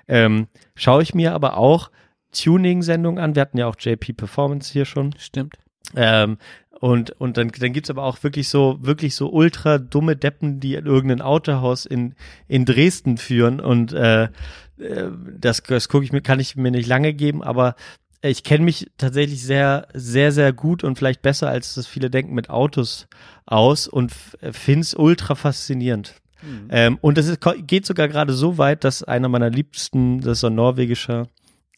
ähm, 0.07 0.47
schaue 0.75 1.03
ich 1.03 1.13
mir 1.13 1.33
aber 1.33 1.57
auch 1.57 1.91
Tuning-Sendungen 2.35 3.23
an. 3.23 3.35
Wir 3.35 3.41
hatten 3.41 3.57
ja 3.57 3.67
auch 3.67 3.75
JP 3.79 4.13
Performance 4.13 4.71
hier 4.71 4.85
schon. 4.85 5.13
Stimmt. 5.17 5.55
Ähm, 5.95 6.37
und, 6.79 7.11
und 7.11 7.37
dann, 7.37 7.51
dann 7.57 7.73
gibt's 7.73 7.89
aber 7.89 8.03
auch 8.03 8.21
wirklich 8.23 8.49
so, 8.49 8.77
wirklich 8.81 9.15
so 9.15 9.29
ultra 9.31 9.77
dumme 9.77 10.15
Deppen, 10.15 10.59
die 10.59 10.75
in 10.75 10.85
irgendein 10.85 11.21
Autohaus 11.21 11.85
in, 11.85 12.15
in 12.47 12.65
Dresden 12.65 13.17
führen. 13.17 13.59
Und 13.59 13.93
äh, 13.93 14.25
äh, 14.25 15.09
das, 15.39 15.63
das 15.63 15.87
gucke 15.89 16.03
ich 16.03 16.11
mir, 16.11 16.21
kann 16.21 16.39
ich 16.39 16.55
mir 16.55 16.71
nicht 16.71 16.87
lange 16.87 17.13
geben, 17.13 17.43
aber 17.43 17.75
ich 18.21 18.43
kenne 18.43 18.65
mich 18.65 18.91
tatsächlich 18.97 19.43
sehr, 19.43 19.87
sehr, 19.93 20.31
sehr 20.31 20.51
gut 20.51 20.83
und 20.83 20.97
vielleicht 20.97 21.21
besser, 21.21 21.49
als 21.49 21.75
das 21.75 21.87
viele 21.87 22.09
denken, 22.09 22.33
mit 22.33 22.49
Autos 22.49 23.07
aus 23.45 23.87
und 23.87 24.11
finde 24.11 24.81
es 24.81 24.95
ultra 24.95 25.35
faszinierend. 25.35 26.15
Mhm. 26.41 26.67
Ähm, 26.69 26.97
und 27.01 27.17
es 27.17 27.27
ist, 27.27 27.39
geht 27.67 27.85
sogar 27.85 28.07
gerade 28.07 28.33
so 28.33 28.57
weit, 28.57 28.83
dass 28.83 29.03
einer 29.03 29.29
meiner 29.29 29.49
liebsten, 29.49 30.21
das 30.21 30.33
ist 30.33 30.39
so 30.41 30.47
ein 30.47 30.55
norwegischer 30.55 31.27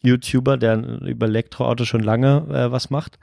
YouTuber, 0.01 0.57
der 0.57 1.01
über 1.01 1.27
Elektroautos 1.27 1.87
schon 1.87 2.03
lange 2.03 2.45
äh, 2.49 2.71
was 2.71 2.89
macht, 2.89 3.19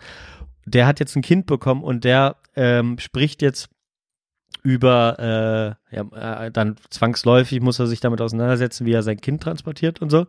der 0.66 0.86
hat 0.86 1.00
jetzt 1.00 1.16
ein 1.16 1.22
Kind 1.22 1.46
bekommen 1.46 1.82
und 1.82 2.04
der 2.04 2.36
ähm, 2.56 2.98
spricht 2.98 3.42
jetzt 3.42 3.68
über, 4.64 5.76
äh, 5.92 5.94
ja, 5.94 6.46
äh, 6.46 6.50
dann 6.50 6.76
zwangsläufig 6.88 7.60
muss 7.60 7.78
er 7.78 7.86
sich 7.86 8.00
damit 8.00 8.22
auseinandersetzen, 8.22 8.86
wie 8.86 8.92
er 8.92 9.02
sein 9.02 9.20
Kind 9.20 9.42
transportiert 9.42 10.00
und 10.00 10.10
so. 10.10 10.26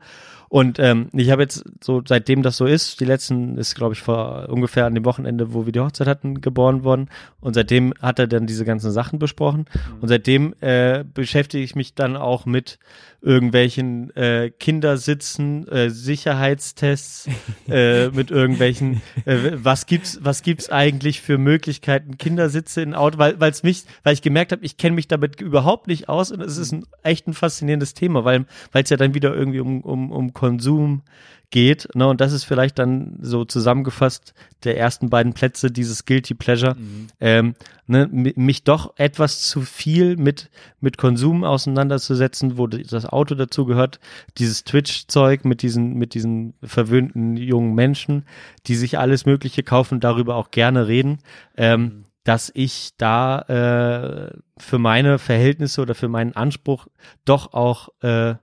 Und 0.50 0.78
ähm, 0.78 1.10
ich 1.14 1.32
habe 1.32 1.42
jetzt 1.42 1.64
so, 1.82 2.02
seitdem 2.06 2.44
das 2.44 2.58
so 2.58 2.66
ist, 2.66 3.00
die 3.00 3.06
letzten 3.06 3.58
ist, 3.58 3.76
glaube 3.76 3.94
ich, 3.94 4.02
vor 4.02 4.48
ungefähr 4.50 4.86
an 4.86 4.94
dem 4.94 5.06
Wochenende, 5.06 5.54
wo 5.54 5.66
wir 5.66 5.74
die 5.74 5.80
Hochzeit 5.80 6.08
hatten, 6.08 6.42
geboren 6.42 6.84
worden. 6.84 7.10
Und 7.40 7.56
seitdem 7.56 7.94
hat 8.02 8.20
er 8.20 8.28
dann 8.28 8.46
diese 8.46 8.66
ganzen 8.66 8.92
Sachen 8.92 9.18
besprochen. 9.18 9.66
Und 10.02 10.08
seitdem 10.08 10.54
äh, 10.62 11.04
beschäftige 11.04 11.64
ich 11.64 11.76
mich 11.76 11.96
dann 11.96 12.16
auch 12.16 12.46
mit 12.46 12.78
irgendwelchen 13.22 14.16
äh, 14.16 14.52
Kindersitzen, 14.52 15.68
äh, 15.68 15.90
Sicherheitstests, 15.90 17.28
äh, 17.68 18.10
mit 18.10 18.30
irgendwelchen, 18.30 19.02
äh, 19.26 19.38
was 19.56 19.88
gibt's, 19.88 20.20
was 20.22 20.44
gibt's 20.44 20.70
eigentlich 20.70 21.22
für 21.22 21.40
Möglichkeiten, 21.40 22.18
Kindersitze 22.18 22.82
in 22.82 22.94
Auto, 22.94 23.18
weil 23.18 23.40
weil 23.40 23.52
es 23.52 23.64
mich, 23.64 23.86
weil 24.04 24.14
ich 24.14 24.22
gemerkt 24.26 24.52
habe, 24.52 24.66
ich 24.66 24.76
kenne 24.76 24.96
mich 24.96 25.08
damit 25.08 25.40
überhaupt 25.40 25.88
nicht 25.88 26.10
aus 26.10 26.32
und 26.32 26.42
es 26.42 26.58
ist 26.58 26.74
ein 26.74 26.84
echt 27.04 27.28
ein 27.28 27.34
faszinierendes 27.34 27.94
Thema, 27.94 28.26
weil 28.26 28.46
es 28.74 28.90
ja 28.90 28.98
dann 28.98 29.14
wieder 29.14 29.34
irgendwie 29.34 29.62
um 29.62 29.80
um 29.82 30.12
um 30.12 30.34
Konsum 30.34 31.04
geht, 31.52 31.88
ne, 31.94 32.08
und 32.08 32.20
das 32.22 32.34
ist 32.34 32.44
vielleicht 32.44 32.80
dann 32.80 33.18
so 33.22 33.46
zusammengefasst 33.46 34.34
der 34.64 34.78
ersten 34.80 35.10
beiden 35.12 35.34
Plätze 35.34 35.70
dieses 35.72 36.04
Guilty 36.06 36.34
Pleasure, 36.34 36.76
ähm, 37.22 37.54
ne, 37.86 38.10
mi- 38.12 38.34
mich 38.36 38.64
doch 38.64 38.94
etwas 38.98 39.44
zu 39.44 39.62
viel 39.62 40.18
mit 40.18 40.50
mit 40.82 40.98
Konsum 40.98 41.44
auseinanderzusetzen, 41.44 42.58
wo 42.58 42.66
das 42.68 43.06
Auto 43.06 43.36
dazu 43.36 43.66
gehört, 43.66 44.00
dieses 44.40 44.64
Twitch-Zeug 44.64 45.46
mit 45.46 45.62
diesen 45.62 45.94
mit 45.94 46.16
diesen 46.16 46.56
verwöhnten 46.64 47.38
jungen 47.38 47.76
Menschen, 47.76 48.26
die 48.66 48.76
sich 48.76 48.98
alles 48.98 49.28
Mögliche 49.28 49.62
kaufen, 49.62 50.00
darüber 50.00 50.36
auch 50.36 50.50
gerne 50.50 50.88
reden. 50.88 51.20
Ähm, 51.56 52.06
dass 52.26 52.52
ich 52.54 52.92
da 52.98 53.40
äh, 54.34 54.38
für 54.58 54.78
meine 54.78 55.18
Verhältnisse 55.20 55.82
oder 55.82 55.96
für 55.96 56.10
meinen 56.10 56.36
Anspruch 56.36 56.88
doch 57.24 57.54
auch 57.54 57.90
äh, 58.02 58.36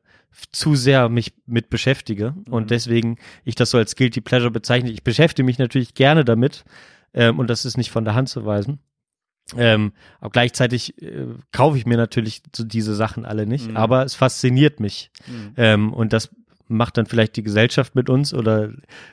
zu 0.51 0.75
sehr 0.77 1.11
mich 1.11 1.35
mit 1.45 1.69
beschäftige 1.69 2.35
und 2.49 2.71
deswegen 2.71 3.19
ich 3.45 3.55
das 3.55 3.71
so 3.71 3.77
als 3.77 3.97
Guilty 3.97 4.23
Pleasure 4.23 4.51
bezeichne. 4.51 4.91
Ich 4.91 5.05
beschäftige 5.05 5.45
mich 5.45 5.59
natürlich 5.59 5.93
gerne 5.93 6.25
damit 6.25 6.65
ähm, 7.13 7.39
und 7.39 7.51
das 7.51 7.67
ist 7.67 7.77
nicht 7.77 7.91
von 7.91 8.05
der 8.07 8.15
Hand 8.15 8.31
zu 8.31 8.47
weisen. 8.47 8.79
Ähm, 9.57 9.93
aber 10.21 10.31
gleichzeitig 10.31 11.03
äh, 11.03 11.27
kaufe 11.51 11.77
ich 11.77 11.85
mir 11.85 11.97
natürlich 11.99 12.43
so 12.57 12.65
diese 12.65 12.95
Sachen 12.95 13.27
alle 13.27 13.45
nicht, 13.47 13.69
Mhm. 13.69 13.77
aber 13.77 14.05
es 14.05 14.15
fasziniert 14.15 14.81
mich 14.81 15.11
Mhm. 15.27 15.53
ähm, 15.57 15.93
und 15.93 16.13
das 16.15 16.31
macht 16.73 16.99
dann 16.99 17.07
vielleicht 17.07 17.37
die 17.37 17.43
Gesellschaft 17.43 17.95
mit 17.95 18.11
uns 18.11 18.35
oder 18.35 18.71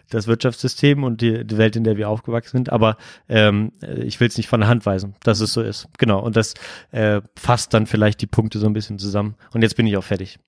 das 0.09 0.27
Wirtschaftssystem 0.27 1.03
und 1.03 1.21
die, 1.21 1.45
die 1.45 1.57
Welt, 1.57 1.75
in 1.75 1.83
der 1.83 1.97
wir 1.97 2.09
aufgewachsen 2.09 2.57
sind. 2.57 2.71
Aber 2.71 2.97
ähm, 3.27 3.71
äh, 3.81 4.03
ich 4.03 4.19
will 4.19 4.27
es 4.27 4.37
nicht 4.37 4.47
von 4.47 4.61
der 4.61 4.69
Hand 4.69 4.85
weisen, 4.85 5.15
dass 5.23 5.39
es 5.39 5.53
so 5.53 5.61
ist. 5.61 5.87
Genau. 5.97 6.19
Und 6.19 6.35
das 6.35 6.53
äh, 6.91 7.21
fasst 7.35 7.73
dann 7.73 7.85
vielleicht 7.85 8.21
die 8.21 8.27
Punkte 8.27 8.59
so 8.59 8.65
ein 8.65 8.73
bisschen 8.73 8.99
zusammen. 8.99 9.35
Und 9.53 9.61
jetzt 9.61 9.75
bin 9.75 9.87
ich 9.87 9.97
auch 9.97 10.03
fertig. 10.03 10.39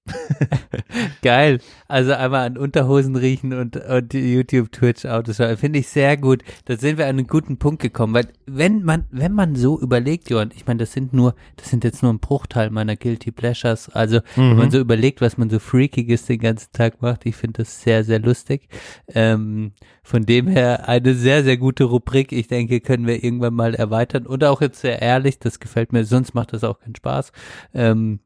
Geil. 1.21 1.59
Also 1.87 2.13
einmal 2.13 2.47
an 2.47 2.57
Unterhosen 2.57 3.15
riechen 3.15 3.53
und, 3.53 3.77
und 3.77 4.13
YouTube, 4.13 4.71
Twitch, 4.71 5.05
Autos. 5.05 5.37
Finde 5.37 5.79
ich 5.79 5.87
sehr 5.87 6.17
gut. 6.17 6.43
Da 6.65 6.77
sind 6.77 6.97
wir 6.97 7.05
an 7.05 7.17
einen 7.17 7.27
guten 7.27 7.57
Punkt 7.57 7.81
gekommen. 7.81 8.13
Weil 8.13 8.27
wenn 8.45 8.83
man, 8.83 9.05
wenn 9.11 9.33
man 9.33 9.55
so 9.55 9.79
überlegt, 9.79 10.29
Johann, 10.29 10.51
ich 10.55 10.65
meine, 10.67 10.79
das 10.79 10.93
sind 10.93 11.13
nur, 11.13 11.35
das 11.57 11.69
sind 11.69 11.83
jetzt 11.83 12.01
nur 12.01 12.11
ein 12.11 12.19
Bruchteil 12.19 12.69
meiner 12.69 12.95
Guilty 12.95 13.31
Pleasures. 13.31 13.89
Also 13.89 14.21
wenn 14.35 14.57
man 14.57 14.71
so 14.71 14.79
überlegt, 14.79 15.21
was 15.21 15.37
man 15.37 15.49
so 15.49 15.59
freakiges 15.59 16.25
den 16.25 16.39
ganzen 16.39 16.71
Tag 16.71 17.00
macht, 17.01 17.25
ich 17.25 17.35
finde 17.35 17.63
das 17.63 17.81
sehr, 17.81 18.03
sehr 18.03 18.19
lustig. 18.19 18.67
Ähm, 19.07 19.73
von 20.03 20.25
dem 20.25 20.47
her 20.47 20.87
eine 20.87 21.13
sehr, 21.15 21.43
sehr 21.43 21.57
gute 21.57 21.85
Rubrik. 21.85 22.31
Ich 22.31 22.47
denke, 22.47 22.81
können 22.81 23.07
wir 23.07 23.23
irgendwann 23.23 23.53
mal 23.53 23.75
erweitern. 23.75 24.25
Und 24.25 24.43
auch 24.43 24.61
jetzt 24.61 24.81
sehr 24.81 25.01
ehrlich, 25.01 25.39
das 25.39 25.59
gefällt 25.59 25.93
mir, 25.93 26.03
sonst 26.05 26.33
macht 26.33 26.53
das 26.53 26.63
auch 26.63 26.79
keinen 26.79 26.95
Spaß. 26.95 27.31
Ähm, 27.73 28.19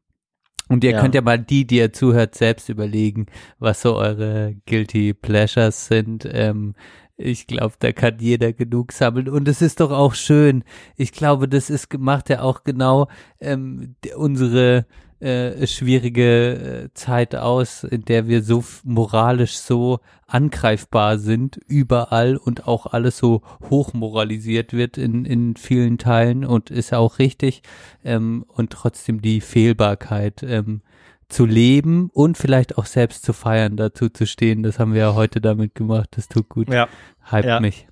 und 0.68 0.82
ihr 0.82 0.92
Ja. 0.92 1.00
könnt 1.00 1.14
ja 1.14 1.22
mal 1.22 1.38
die, 1.38 1.66
die 1.66 1.76
ihr 1.78 1.92
zuhört, 1.92 2.34
selbst 2.34 2.68
überlegen, 2.68 3.26
was 3.58 3.82
so 3.82 3.96
eure 3.96 4.56
Guilty 4.66 5.14
Pleasures 5.14 5.86
sind. 5.86 6.28
Ähm, 6.30 6.74
ich 7.16 7.46
glaube, 7.46 7.74
da 7.78 7.92
kann 7.92 8.18
jeder 8.18 8.52
genug 8.52 8.92
sammeln. 8.92 9.28
Und 9.28 9.48
es 9.48 9.62
ist 9.62 9.80
doch 9.80 9.90
auch 9.90 10.14
schön. 10.14 10.64
Ich 10.96 11.12
glaube, 11.12 11.48
das 11.48 11.70
ist 11.70 11.96
macht 11.98 12.28
ja 12.28 12.42
auch 12.42 12.62
genau 12.64 13.08
ähm, 13.40 13.94
unsere 14.16 14.86
äh, 15.20 15.66
schwierige 15.66 16.84
äh, 16.84 16.94
Zeit 16.94 17.34
aus, 17.34 17.84
in 17.84 18.04
der 18.04 18.28
wir 18.28 18.42
so 18.42 18.64
moralisch 18.84 19.56
so 19.58 20.00
angreifbar 20.26 21.18
sind, 21.18 21.58
überall 21.68 22.36
und 22.36 22.66
auch 22.66 22.86
alles 22.86 23.16
so 23.18 23.42
hochmoralisiert 23.70 24.72
wird 24.72 24.98
in, 24.98 25.24
in 25.24 25.56
vielen 25.56 25.98
Teilen 25.98 26.44
und 26.44 26.70
ist 26.70 26.92
auch 26.92 27.18
richtig. 27.18 27.62
Ähm, 28.04 28.44
und 28.48 28.70
trotzdem 28.70 29.22
die 29.22 29.40
Fehlbarkeit 29.40 30.42
ähm, 30.42 30.82
zu 31.28 31.44
leben 31.46 32.10
und 32.12 32.38
vielleicht 32.38 32.78
auch 32.78 32.86
selbst 32.86 33.24
zu 33.24 33.32
feiern, 33.32 33.76
dazu 33.76 34.08
zu 34.08 34.26
stehen. 34.26 34.62
Das 34.62 34.78
haben 34.78 34.92
wir 34.94 35.00
ja 35.00 35.14
heute 35.14 35.40
damit 35.40 35.74
gemacht. 35.74 36.10
Das 36.12 36.28
tut 36.28 36.48
gut. 36.48 36.72
Ja, 36.72 36.88
Hype 37.30 37.46
Ja. 37.46 37.60
mich. 37.60 37.86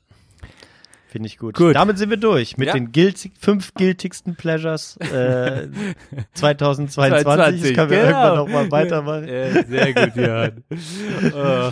Finde 1.15 1.29
ich 1.29 1.39
gut. 1.39 1.55
Gut. 1.55 1.77
Damit 1.77 1.97
sind 1.97 2.11
wir 2.11 2.17
durch 2.17 2.57
mit 2.57 2.67
Ja. 2.67 2.73
den 2.75 2.91
guilty, 2.91 3.31
fünf 3.39 3.73
guiltigsten 3.75 4.35
Pleasures 4.35 4.97
äh, 4.97 5.69
2022. 6.35 7.63
Das 7.63 7.73
können 7.73 7.91
wir 7.91 8.05
genau. 8.05 8.09
irgendwann 8.09 8.35
nochmal 8.37 8.71
weitermachen. 8.73 9.29
Ja, 9.29 9.63
sehr 9.65 9.95
gut, 9.95 10.17
Johann. 10.17 10.65
Äh, 11.23 11.71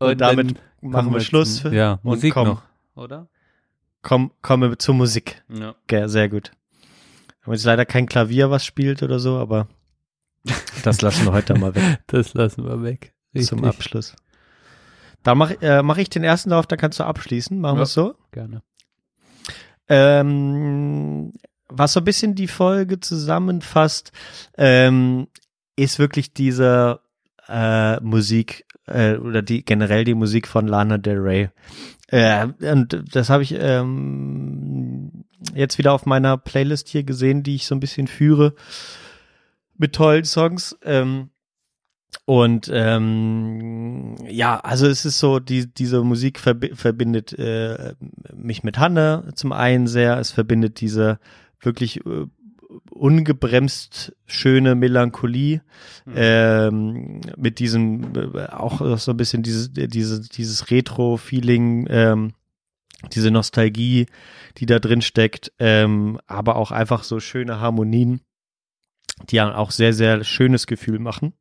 Und, 0.04 0.20
damit 0.20 0.56
dann 0.80 0.90
machen 0.92 1.12
wir 1.12 1.20
Schluss. 1.20 1.56
zum- 1.56 1.72
Für, 1.72 1.76
Ja, 1.76 1.92
und 1.94 2.04
Musik 2.04 2.34
komm, 2.34 2.46
noch, 2.46 2.62
oder? 2.94 3.26
Komm, 4.02 4.30
kommen 4.42 4.70
wir 4.70 4.78
zur 4.78 4.94
Musik. 4.94 5.42
Ja. 5.48 5.74
Ja, 5.90 6.06
sehr 6.06 6.28
gut. 6.28 6.52
Wir 7.40 7.46
haben 7.46 7.52
jetzt 7.54 7.64
leider 7.64 7.84
kein 7.84 8.06
Klavier, 8.06 8.48
was 8.52 8.64
spielt 8.64 9.02
oder 9.02 9.18
so, 9.18 9.38
aber 9.38 9.66
das 10.84 11.02
lassen 11.02 11.24
wir 11.26 11.32
heute 11.32 11.58
mal 11.58 11.74
weg 11.74 11.98
Das 12.06 12.32
lassen 12.34 12.64
wir 12.64 12.80
weg. 12.84 13.12
zum 13.40 13.58
Richtig. 13.58 13.64
Abschluss. 13.64 14.14
Da 15.28 15.34
mache 15.34 15.60
äh, 15.60 15.82
mach 15.82 15.98
ich 15.98 16.08
den 16.08 16.24
ersten 16.24 16.48
Lauf, 16.48 16.66
da 16.66 16.78
kannst 16.78 17.00
du 17.00 17.04
abschließen. 17.04 17.60
Machen 17.60 17.74
Ja. 17.74 17.80
wir 17.80 17.82
es 17.82 17.92
so. 17.92 18.14
Gerne. 18.32 18.62
Ähm, 19.86 21.34
was 21.68 21.92
so 21.92 22.00
ein 22.00 22.04
bisschen 22.04 22.34
die 22.34 22.46
Folge 22.48 22.98
zusammenfasst, 22.98 24.10
ähm, 24.56 25.28
ist 25.76 25.98
wirklich 25.98 26.32
diese 26.32 27.00
äh, 27.46 28.00
Musik 28.00 28.64
äh, 28.86 29.16
oder 29.16 29.42
die 29.42 29.66
generell 29.66 30.04
die 30.04 30.14
Musik 30.14 30.48
von 30.48 30.66
Lana 30.66 30.96
Del 30.96 31.18
Rey. 31.18 31.50
Äh, 32.06 32.46
und 32.72 33.04
das 33.12 33.28
habe 33.28 33.42
ich 33.42 33.54
ähm, 33.54 35.26
jetzt 35.54 35.76
wieder 35.76 35.92
auf 35.92 36.06
meiner 36.06 36.38
Playlist 36.38 36.88
hier 36.88 37.02
gesehen, 37.02 37.42
die 37.42 37.56
ich 37.56 37.66
so 37.66 37.74
ein 37.74 37.80
bisschen 37.80 38.06
führe 38.06 38.54
mit 39.76 39.94
tollen 39.94 40.24
Songs. 40.24 40.74
Ähm, 40.84 41.28
und 42.24 42.70
ähm, 42.72 44.16
ja, 44.28 44.60
also 44.60 44.86
es 44.86 45.04
ist 45.04 45.18
so, 45.18 45.38
die, 45.38 45.66
diese 45.66 46.02
Musik 46.02 46.38
verbi 46.38 46.74
verbindet 46.74 47.32
äh, 47.38 47.94
mich 48.34 48.62
mit 48.62 48.78
Hanne 48.78 49.30
zum 49.34 49.52
einen 49.52 49.86
sehr. 49.86 50.18
Es 50.18 50.30
verbindet 50.30 50.80
diese 50.80 51.18
wirklich 51.60 52.04
äh, 52.04 52.26
ungebremst 52.90 54.14
schöne 54.26 54.74
Melancholie 54.74 55.62
ähm, 56.14 57.20
mit 57.36 57.58
diesem 57.60 58.12
äh, 58.14 58.46
auch 58.46 58.98
so 58.98 59.12
ein 59.12 59.16
bisschen 59.16 59.42
dieses 59.42 59.72
dieses 59.72 60.28
dieses 60.28 60.70
Retro-Feeling, 60.70 61.86
ähm, 61.88 62.32
diese 63.12 63.30
Nostalgie, 63.30 64.06
die 64.58 64.66
da 64.66 64.78
drin 64.80 65.02
steckt, 65.02 65.52
ähm, 65.58 66.20
aber 66.26 66.56
auch 66.56 66.72
einfach 66.72 67.04
so 67.04 67.20
schöne 67.20 67.60
Harmonien, 67.60 68.20
die 69.30 69.36
ja 69.36 69.54
auch 69.56 69.70
sehr 69.70 69.92
sehr 69.92 70.24
schönes 70.24 70.66
Gefühl 70.66 70.98
machen. 70.98 71.32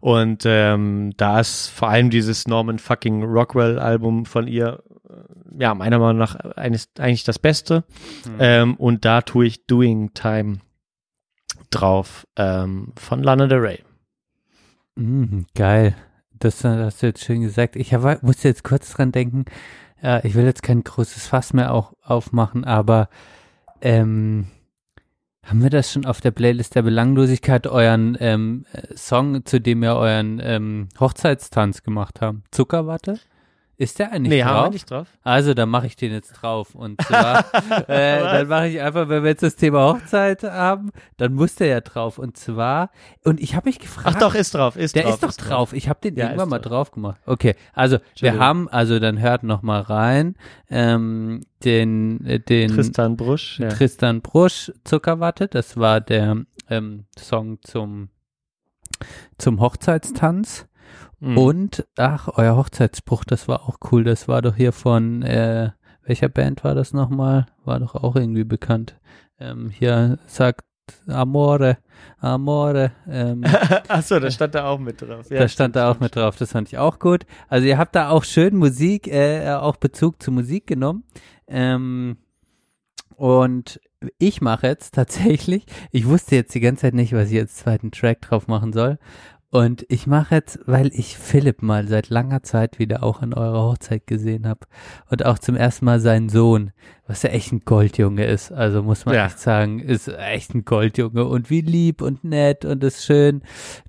Und 0.00 0.44
ähm, 0.46 1.12
da 1.16 1.40
ist 1.40 1.68
vor 1.68 1.88
allem 1.88 2.10
dieses 2.10 2.46
Norman 2.46 2.78
fucking 2.78 3.24
Rockwell 3.24 3.78
Album 3.78 4.26
von 4.26 4.46
ihr, 4.46 4.82
äh, 5.08 5.62
ja, 5.62 5.74
meiner 5.74 5.98
Meinung 5.98 6.18
nach 6.18 6.34
eines, 6.34 6.90
eigentlich 6.98 7.24
das 7.24 7.38
Beste. 7.38 7.84
Ähm, 8.38 8.74
und 8.76 9.04
da 9.04 9.22
tue 9.22 9.46
ich 9.46 9.66
Doing 9.66 10.12
Time 10.14 10.58
drauf 11.70 12.26
ähm, 12.36 12.92
von 12.96 13.22
Lana 13.22 13.46
Del 13.46 13.58
Rey. 13.58 13.82
Mhm, 14.96 15.46
geil. 15.54 15.94
Das 16.38 16.64
äh, 16.64 16.68
hast 16.68 17.02
du 17.02 17.06
jetzt 17.06 17.24
schön 17.24 17.42
gesagt. 17.42 17.76
Ich 17.76 17.94
hab, 17.94 18.22
musste 18.22 18.48
jetzt 18.48 18.64
kurz 18.64 18.92
dran 18.92 19.12
denken. 19.12 19.46
Äh, 20.02 20.26
ich 20.26 20.34
will 20.34 20.44
jetzt 20.44 20.62
kein 20.62 20.84
großes 20.84 21.26
Fass 21.26 21.52
mehr 21.52 21.72
auch 21.72 21.94
aufmachen, 22.02 22.64
aber 22.64 23.08
ähm, 23.80 24.48
haben 25.46 25.62
wir 25.62 25.70
das 25.70 25.92
schon 25.92 26.04
auf 26.04 26.20
der 26.20 26.32
Playlist 26.32 26.74
der 26.74 26.82
Belanglosigkeit, 26.82 27.66
euren 27.66 28.16
ähm, 28.20 28.66
äh, 28.72 28.96
Song, 28.96 29.44
zu 29.44 29.60
dem 29.60 29.80
wir 29.80 29.94
euren 29.94 30.40
ähm, 30.42 30.88
Hochzeitstanz 30.98 31.82
gemacht 31.82 32.20
haben? 32.20 32.42
Zuckerwatte? 32.50 33.20
Ist 33.78 33.98
der 33.98 34.10
eigentlich 34.12 34.30
Nee, 34.30 34.40
drauf? 34.42 34.50
haben 34.50 34.64
wir 34.66 34.70
nicht 34.70 34.90
drauf. 34.90 35.06
Also, 35.22 35.52
dann 35.52 35.68
mache 35.68 35.86
ich 35.86 35.96
den 35.96 36.10
jetzt 36.12 36.32
drauf. 36.32 36.74
Und 36.74 37.00
zwar, 37.02 37.44
äh, 37.88 38.20
dann 38.20 38.48
mache 38.48 38.68
ich 38.68 38.80
einfach, 38.80 39.08
wenn 39.10 39.22
wir 39.22 39.30
jetzt 39.30 39.42
das 39.42 39.56
Thema 39.56 39.84
Hochzeit 39.92 40.42
haben, 40.44 40.92
dann 41.18 41.34
muss 41.34 41.56
der 41.56 41.66
ja 41.66 41.80
drauf. 41.82 42.18
Und 42.18 42.38
zwar, 42.38 42.90
und 43.24 43.38
ich 43.38 43.54
habe 43.54 43.68
mich 43.68 43.78
gefragt. 43.78 44.08
Ach 44.16 44.18
doch, 44.18 44.34
ist 44.34 44.54
drauf, 44.54 44.76
ist 44.76 44.96
der 44.96 45.02
drauf. 45.02 45.14
ist 45.14 45.22
doch 45.24 45.32
drauf. 45.32 45.72
Ich 45.74 45.88
habe 45.90 46.00
den 46.02 46.16
Ja, 46.16 46.24
irgendwann 46.26 46.46
ist 46.46 46.50
mal 46.50 46.58
drauf. 46.58 46.90
gemacht. 46.90 47.20
Okay, 47.26 47.54
also 47.74 47.98
wir 48.18 48.38
haben, 48.38 48.68
also 48.70 48.98
dann 48.98 49.20
hört 49.20 49.42
noch 49.42 49.60
mal 49.60 49.82
rein, 49.82 50.36
ähm, 50.70 51.42
den, 51.64 52.24
äh, 52.24 52.40
den 52.40 52.70
Tristan 52.70 53.16
Brusch. 53.16 53.58
Ja. 53.60 53.68
Tristan 53.68 54.22
Brusch 54.22 54.72
Zuckerwatte. 54.84 55.48
Das 55.48 55.76
war 55.76 56.00
der 56.00 56.44
ähm, 56.70 57.04
Song 57.18 57.58
zum 57.62 58.08
zum 59.36 59.60
Hochzeitstanz. 59.60 60.66
Mhm. 61.20 61.38
Und, 61.38 61.86
ach, 61.96 62.28
euer 62.34 62.56
Hochzeitsspruch, 62.56 63.24
das 63.24 63.48
war 63.48 63.68
auch 63.68 63.78
cool. 63.90 64.04
Das 64.04 64.28
war 64.28 64.42
doch 64.42 64.56
hier 64.56 64.72
von, 64.72 65.22
äh, 65.22 65.70
welcher 66.02 66.28
Band 66.28 66.62
war 66.64 66.74
das 66.74 66.92
nochmal? 66.92 67.46
War 67.64 67.80
doch 67.80 67.94
auch 67.94 68.16
irgendwie 68.16 68.44
bekannt. 68.44 68.96
Ähm, 69.38 69.70
hier 69.70 70.18
sagt 70.26 70.64
Amore, 71.08 71.78
Amore. 72.20 72.92
Ähm, 73.08 73.44
Achso, 73.88 74.20
da 74.20 74.30
stand 74.30 74.54
da 74.54 74.68
auch 74.68 74.78
mit 74.78 75.02
drauf. 75.02 75.30
Ja, 75.30 75.40
da 75.40 75.48
stand 75.48 75.74
da 75.76 75.90
auch 75.90 76.00
mit 76.00 76.14
drauf. 76.14 76.36
Das 76.36 76.52
fand 76.52 76.68
ich 76.68 76.78
auch 76.78 76.98
gut. 76.98 77.26
Also 77.48 77.66
ihr 77.66 77.78
habt 77.78 77.94
da 77.96 78.10
auch 78.10 78.24
schön 78.24 78.56
Musik, 78.56 79.08
äh, 79.08 79.50
auch 79.52 79.76
Bezug 79.76 80.22
zu 80.22 80.30
Musik 80.30 80.66
genommen. 80.66 81.04
Ähm, 81.48 82.18
und 83.16 83.80
ich 84.18 84.40
mache 84.40 84.66
jetzt 84.66 84.94
tatsächlich, 84.94 85.64
ich 85.90 86.06
wusste 86.06 86.36
jetzt 86.36 86.54
die 86.54 86.60
ganze 86.60 86.82
Zeit 86.82 86.94
nicht, 86.94 87.12
was 87.12 87.28
ich 87.28 87.34
jetzt 87.34 87.56
zweiten 87.56 87.90
Track 87.90 88.20
drauf 88.22 88.46
machen 88.46 88.72
soll. 88.72 88.98
Und 89.56 89.86
ich 89.88 90.06
mache 90.06 90.34
jetzt, 90.34 90.58
weil 90.66 90.88
ich 90.92 91.16
Philipp 91.16 91.62
mal 91.62 91.88
seit 91.88 92.10
langer 92.10 92.42
Zeit 92.42 92.78
wieder 92.78 93.02
auch 93.02 93.22
an 93.22 93.32
eurer 93.32 93.62
Hochzeit 93.70 94.06
gesehen 94.06 94.46
habe 94.46 94.66
und 95.08 95.24
auch 95.24 95.38
zum 95.38 95.56
ersten 95.56 95.86
Mal 95.86 95.98
seinen 95.98 96.28
Sohn, 96.28 96.72
was 97.06 97.22
ja 97.22 97.30
echt 97.30 97.52
ein 97.52 97.62
Goldjunge 97.64 98.26
ist. 98.26 98.52
Also 98.52 98.82
muss 98.82 99.06
man 99.06 99.14
Ja. 99.14 99.24
echt 99.24 99.38
sagen, 99.38 99.78
ist 99.78 100.08
echt 100.08 100.54
ein 100.54 100.66
Goldjunge 100.66 101.24
und 101.24 101.48
wie 101.48 101.62
lieb 101.62 102.02
und 102.02 102.22
nett 102.22 102.66
und 102.66 102.84
ist 102.84 103.02
schön, 103.06 103.40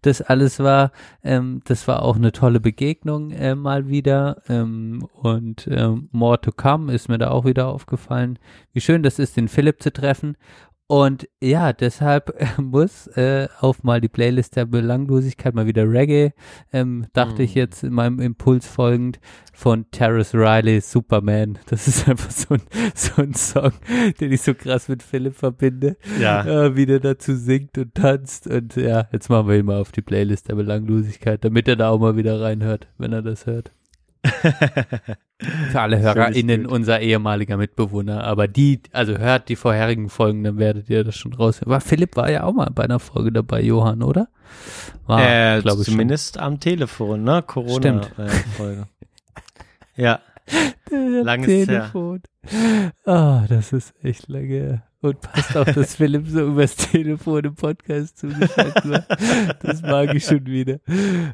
das 0.04 0.22
alles 0.22 0.60
war. 0.60 0.92
Ähm, 1.22 1.60
das 1.66 1.86
war 1.86 2.02
auch 2.04 2.16
eine 2.16 2.32
tolle 2.32 2.62
Begegnung 2.62 3.32
äh, 3.32 3.54
mal 3.54 3.90
wieder. 3.90 4.42
Ähm, 4.48 5.06
und 5.22 5.68
ähm, 5.70 6.08
More 6.14 6.40
to 6.40 6.54
Come 6.54 6.94
ist 6.94 7.10
mir 7.10 7.18
da 7.18 7.30
auch 7.32 7.44
wieder 7.44 7.68
aufgefallen. 7.68 8.40
Wie 8.72 8.80
schön 8.80 9.04
das 9.04 9.20
ist, 9.20 9.36
den 9.36 9.50
Philipp 9.50 9.84
zu 9.84 9.92
treffen. 9.92 10.38
Und 10.90 11.28
ja, 11.44 11.74
deshalb 11.74 12.30
äh, 12.40 12.62
muss 12.62 13.08
äh, 13.08 13.50
auf 13.60 13.84
mal 13.84 14.00
die 14.00 14.08
Playlist 14.08 14.56
der 14.56 14.66
Belanglosigkeit 14.66 15.54
mal 15.54 15.66
wieder 15.66 15.84
Reggae, 15.92 16.32
ähm, 16.72 17.08
dachte 17.14 17.44
ich 17.44 17.56
Mhm. 17.56 17.60
jetzt 17.60 17.84
in 17.84 17.94
meinem 17.94 18.20
Impuls 18.20 18.66
folgend, 18.66 19.20
von 19.54 19.90
Terrace 19.92 20.34
Riley, 20.34 20.80
Superman. 20.82 21.58
Das 21.70 21.88
ist 21.88 22.08
einfach 22.08 22.32
so 22.32 22.54
ein, 22.54 22.62
so 22.96 23.22
ein 23.22 23.34
Song, 23.34 23.74
den 24.22 24.32
ich 24.32 24.42
so 24.42 24.54
krass 24.54 24.88
mit 24.88 25.04
Philipp 25.04 25.36
verbinde. 25.36 25.98
Ja. 26.22 26.46
Äh, 26.46 26.76
wie 26.78 26.86
der 26.86 27.02
dazu 27.02 27.36
singt 27.36 27.78
und 27.78 27.94
tanzt. 27.94 28.48
Und 28.48 28.76
ja, 28.78 29.08
jetzt 29.12 29.30
machen 29.30 29.50
wir 29.50 29.58
ihn 29.58 29.66
mal 29.66 29.82
auf 29.82 29.92
die 29.92 30.02
Playlist 30.02 30.48
der 30.48 30.56
Belanglosigkeit, 30.56 31.44
damit 31.44 31.68
er 31.68 31.76
da 31.76 31.90
auch 31.90 32.00
mal 32.00 32.16
wieder 32.16 32.40
reinhört, 32.40 32.88
wenn 32.98 33.12
er 33.12 33.22
das 33.22 33.46
hört. 33.46 33.72
Für 35.40 35.82
alle 35.82 36.00
HörerInnen 36.00 36.66
unser 36.66 37.00
ehemaliger 37.00 37.58
Mitbewohner. 37.58 38.24
Aber 38.24 38.48
die, 38.48 38.82
also 38.92 39.18
hört 39.18 39.50
die 39.50 39.56
vorherigen 39.56 40.10
Folgen, 40.10 40.44
dann 40.44 40.58
werdet 40.58 40.90
ihr 40.90 41.04
das 41.04 41.16
schon 41.16 41.34
raushören. 41.34 41.72
Aber 41.72 41.80
Philipp 41.80 42.16
war 42.16 42.32
ja 42.32 42.44
auch 42.44 42.54
mal 42.54 42.72
bei 42.74 42.84
einer 42.84 43.00
Folge 43.00 43.32
dabei, 43.32 43.62
Johann, 43.62 44.02
oder? 44.02 44.30
War, 45.06 45.22
äh, 45.22 45.62
glaub 45.62 45.80
ich 45.80 45.86
zumindest 45.86 46.40
am 46.40 46.60
Telefon, 46.60 47.24
ne? 47.24 47.44
Stimmt. 47.48 48.16
Corona-Folge. 48.16 48.88
ja. 49.96 50.22
schon. 50.90 51.24
langes. 51.24 51.68
Telefon. 51.68 52.22
Ah, 53.06 53.46
das 53.48 53.74
ist 53.74 53.94
echt 54.04 54.28
lange. 54.30 54.82
Und 55.02 55.22
passt 55.22 55.56
auch, 55.56 55.66
dass 55.66 55.96
Philipp 55.98 56.28
so 56.28 56.48
übers 56.48 56.76
Telefon 56.76 57.44
im 57.44 57.56
Podcast 57.56 58.18
zugeschaltet 58.18 58.90
war. 58.90 59.06
Das 59.62 59.84
mag 59.84 60.16
ich 60.16 60.26
schon 60.26 60.46
wieder. 60.48 60.80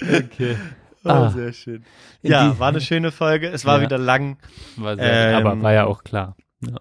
Okay. 0.01 0.57
Oh, 1.05 1.09
Ah. 1.09 1.30
sehr 1.30 1.51
schön. 1.53 1.84
Ja, 2.21 2.57
war 2.59 2.69
eine 2.69 2.81
schöne 2.81 3.11
Folge. 3.11 3.49
Es 3.49 3.65
war 3.65 3.77
Ja. 3.77 3.84
wieder 3.84 3.97
lang. 3.97 4.38
War 4.77 4.95
sehr, 4.95 5.30
Ähm, 5.39 5.45
aber 5.47 5.61
war 5.61 5.73
ja 5.73 5.85
auch 5.85 6.03
klar. 6.03 6.35
Ja. 6.65 6.77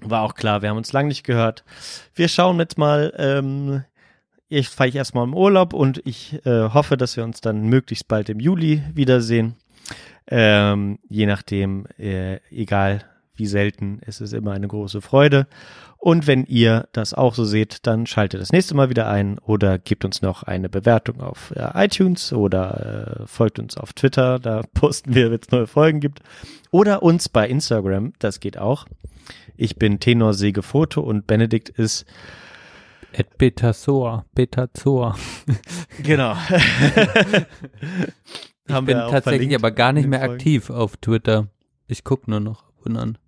War 0.00 0.22
auch 0.22 0.34
klar, 0.34 0.62
wir 0.62 0.68
haben 0.70 0.76
uns 0.76 0.92
lang 0.92 1.08
nicht 1.08 1.24
gehört. 1.24 1.64
Wir 2.14 2.28
schauen 2.28 2.58
jetzt 2.58 2.78
mal, 2.78 3.12
ähm, 3.16 3.84
ich 4.48 4.68
fahre 4.68 4.88
ich 4.88 4.96
erstmal 4.96 5.24
im 5.24 5.34
Urlaub 5.34 5.72
und 5.72 6.00
ich 6.06 6.44
äh, 6.46 6.68
hoffe, 6.70 6.96
dass 6.96 7.16
wir 7.16 7.24
uns 7.24 7.40
dann 7.40 7.62
möglichst 7.68 8.06
bald 8.06 8.28
im 8.28 8.38
Juli 8.40 8.82
wiedersehen. 8.94 9.56
Ähm, 10.26 10.98
je 11.08 11.26
nachdem, 11.26 11.86
äh, 11.98 12.36
egal 12.50 13.02
wie 13.34 13.46
selten, 13.46 14.00
es 14.04 14.20
ist 14.20 14.34
immer 14.34 14.52
eine 14.52 14.68
große 14.68 15.00
Freude. 15.00 15.46
Und 16.00 16.28
wenn 16.28 16.44
ihr 16.44 16.88
das 16.92 17.12
auch 17.12 17.34
so 17.34 17.44
seht, 17.44 17.86
dann 17.86 18.06
schaltet 18.06 18.40
das 18.40 18.52
nächste 18.52 18.74
Mal 18.74 18.88
wieder 18.88 19.08
ein 19.08 19.38
oder 19.40 19.78
gebt 19.78 20.04
uns 20.04 20.22
noch 20.22 20.44
eine 20.44 20.68
Bewertung 20.68 21.20
auf 21.20 21.52
iTunes 21.56 22.32
oder 22.32 23.20
äh, 23.22 23.26
folgt 23.26 23.58
uns 23.58 23.76
auf 23.76 23.92
Twitter, 23.92 24.38
da 24.38 24.62
posten 24.74 25.14
wir, 25.14 25.30
wenn 25.30 25.40
es 25.40 25.50
neue 25.50 25.66
Folgen 25.66 26.00
gibt. 26.00 26.20
Oder 26.70 27.02
uns 27.02 27.28
bei 27.28 27.48
Instagram, 27.48 28.12
das 28.20 28.38
geht 28.38 28.58
auch. 28.58 28.86
Ich 29.56 29.76
bin 29.76 29.98
Tenor 29.98 30.34
Sege 30.34 30.62
Foto 30.62 31.00
und 31.00 31.26
Benedikt 31.26 31.68
ist 31.68 32.06
Et 33.12 33.36
Betazoa, 33.38 34.24
Betazoa. 34.34 35.16
genau. 36.02 36.36
Ich 38.66 38.74
Haben 38.74 38.86
bin 38.86 38.98
tatsächlich 38.98 39.54
aber 39.54 39.72
gar 39.72 39.92
nicht 39.92 40.06
mehr 40.06 40.22
aktiv 40.22 40.70
auf 40.70 40.96
Twitter. 40.98 41.48
Ich 41.86 42.04
gucke 42.04 42.30
nur 42.30 42.40
noch 42.40 42.64
ab 42.64 42.74
und 42.84 42.96
an. 42.96 43.18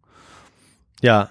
Ja. 1.00 1.30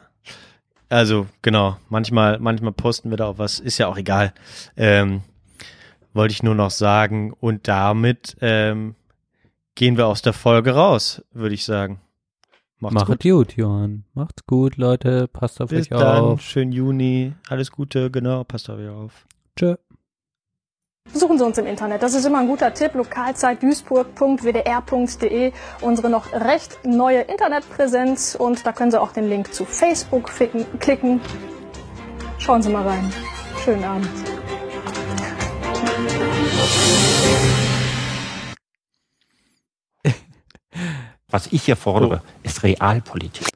Also, 0.89 1.27
genau. 1.41 1.77
Manchmal, 1.89 2.39
manchmal 2.39 2.71
posten 2.71 3.09
wir 3.11 3.17
da 3.17 3.27
auch 3.27 3.37
was. 3.37 3.59
Ist 3.59 3.77
ja 3.77 3.87
auch 3.87 3.97
egal. 3.97 4.33
Ähm, 4.75 5.21
wollte 6.13 6.33
ich 6.33 6.43
nur 6.43 6.55
noch 6.55 6.71
sagen. 6.71 7.31
Und 7.39 7.67
damit 7.67 8.35
ähm, 8.41 8.95
gehen 9.75 9.97
wir 9.97 10.07
aus 10.07 10.21
der 10.21 10.33
Folge 10.33 10.71
raus, 10.73 11.23
würde 11.31 11.53
ich 11.55 11.63
sagen. 11.63 12.01
Macht's 12.79 12.95
Macht 12.95 13.07
gut. 13.07 13.21
gut. 13.21 13.55
Johann. 13.57 14.05
Macht's 14.13 14.45
gut, 14.47 14.77
Leute. 14.77 15.27
Passt 15.27 15.61
auf 15.61 15.69
Bis 15.69 15.81
euch 15.81 15.89
dann. 15.89 16.23
auf. 16.23 16.41
Schönen 16.41 16.71
Juni. 16.71 17.33
Alles 17.49 17.71
Gute. 17.71 18.09
Genau. 18.09 18.43
Passt 18.43 18.69
auf 18.69 18.79
euch 18.79 18.89
auf. 18.89 19.25
Tschö. 19.55 19.75
Besuchen 21.11 21.38
Sie 21.40 21.45
uns 21.45 21.57
im 21.57 21.65
Internet. 21.65 22.03
Das 22.03 22.14
ist 22.14 22.26
immer 22.26 22.40
ein 22.40 22.48
guter 22.48 22.73
Tipp. 22.73 22.94
Lokalzeit 22.94 23.64
duisburg.wdr.de. 23.64 25.52
Unsere 25.81 26.10
noch 26.10 26.31
recht 26.31 26.80
neue 26.86 27.22
Internetpräsenz. 27.22 28.36
Und 28.36 28.65
da 28.65 28.72
können 28.72 28.91
Sie 28.91 29.02
auch 29.02 29.11
den 29.11 29.27
Link 29.27 29.53
zu 29.53 29.65
Facebook 29.65 30.30
ficken, 30.30 30.65
klicken. 30.80 31.19
Schauen 32.38 32.61
Sie 32.61 32.69
mal 32.69 32.88
rein. 32.88 33.11
Schönen 33.64 33.84
Abend. 33.84 34.07
Was 41.27 41.48
ich 41.48 41.64
hier 41.64 41.76
fordere, 41.76 42.22
ist 42.44 42.64
Realpolitik. 42.64 43.49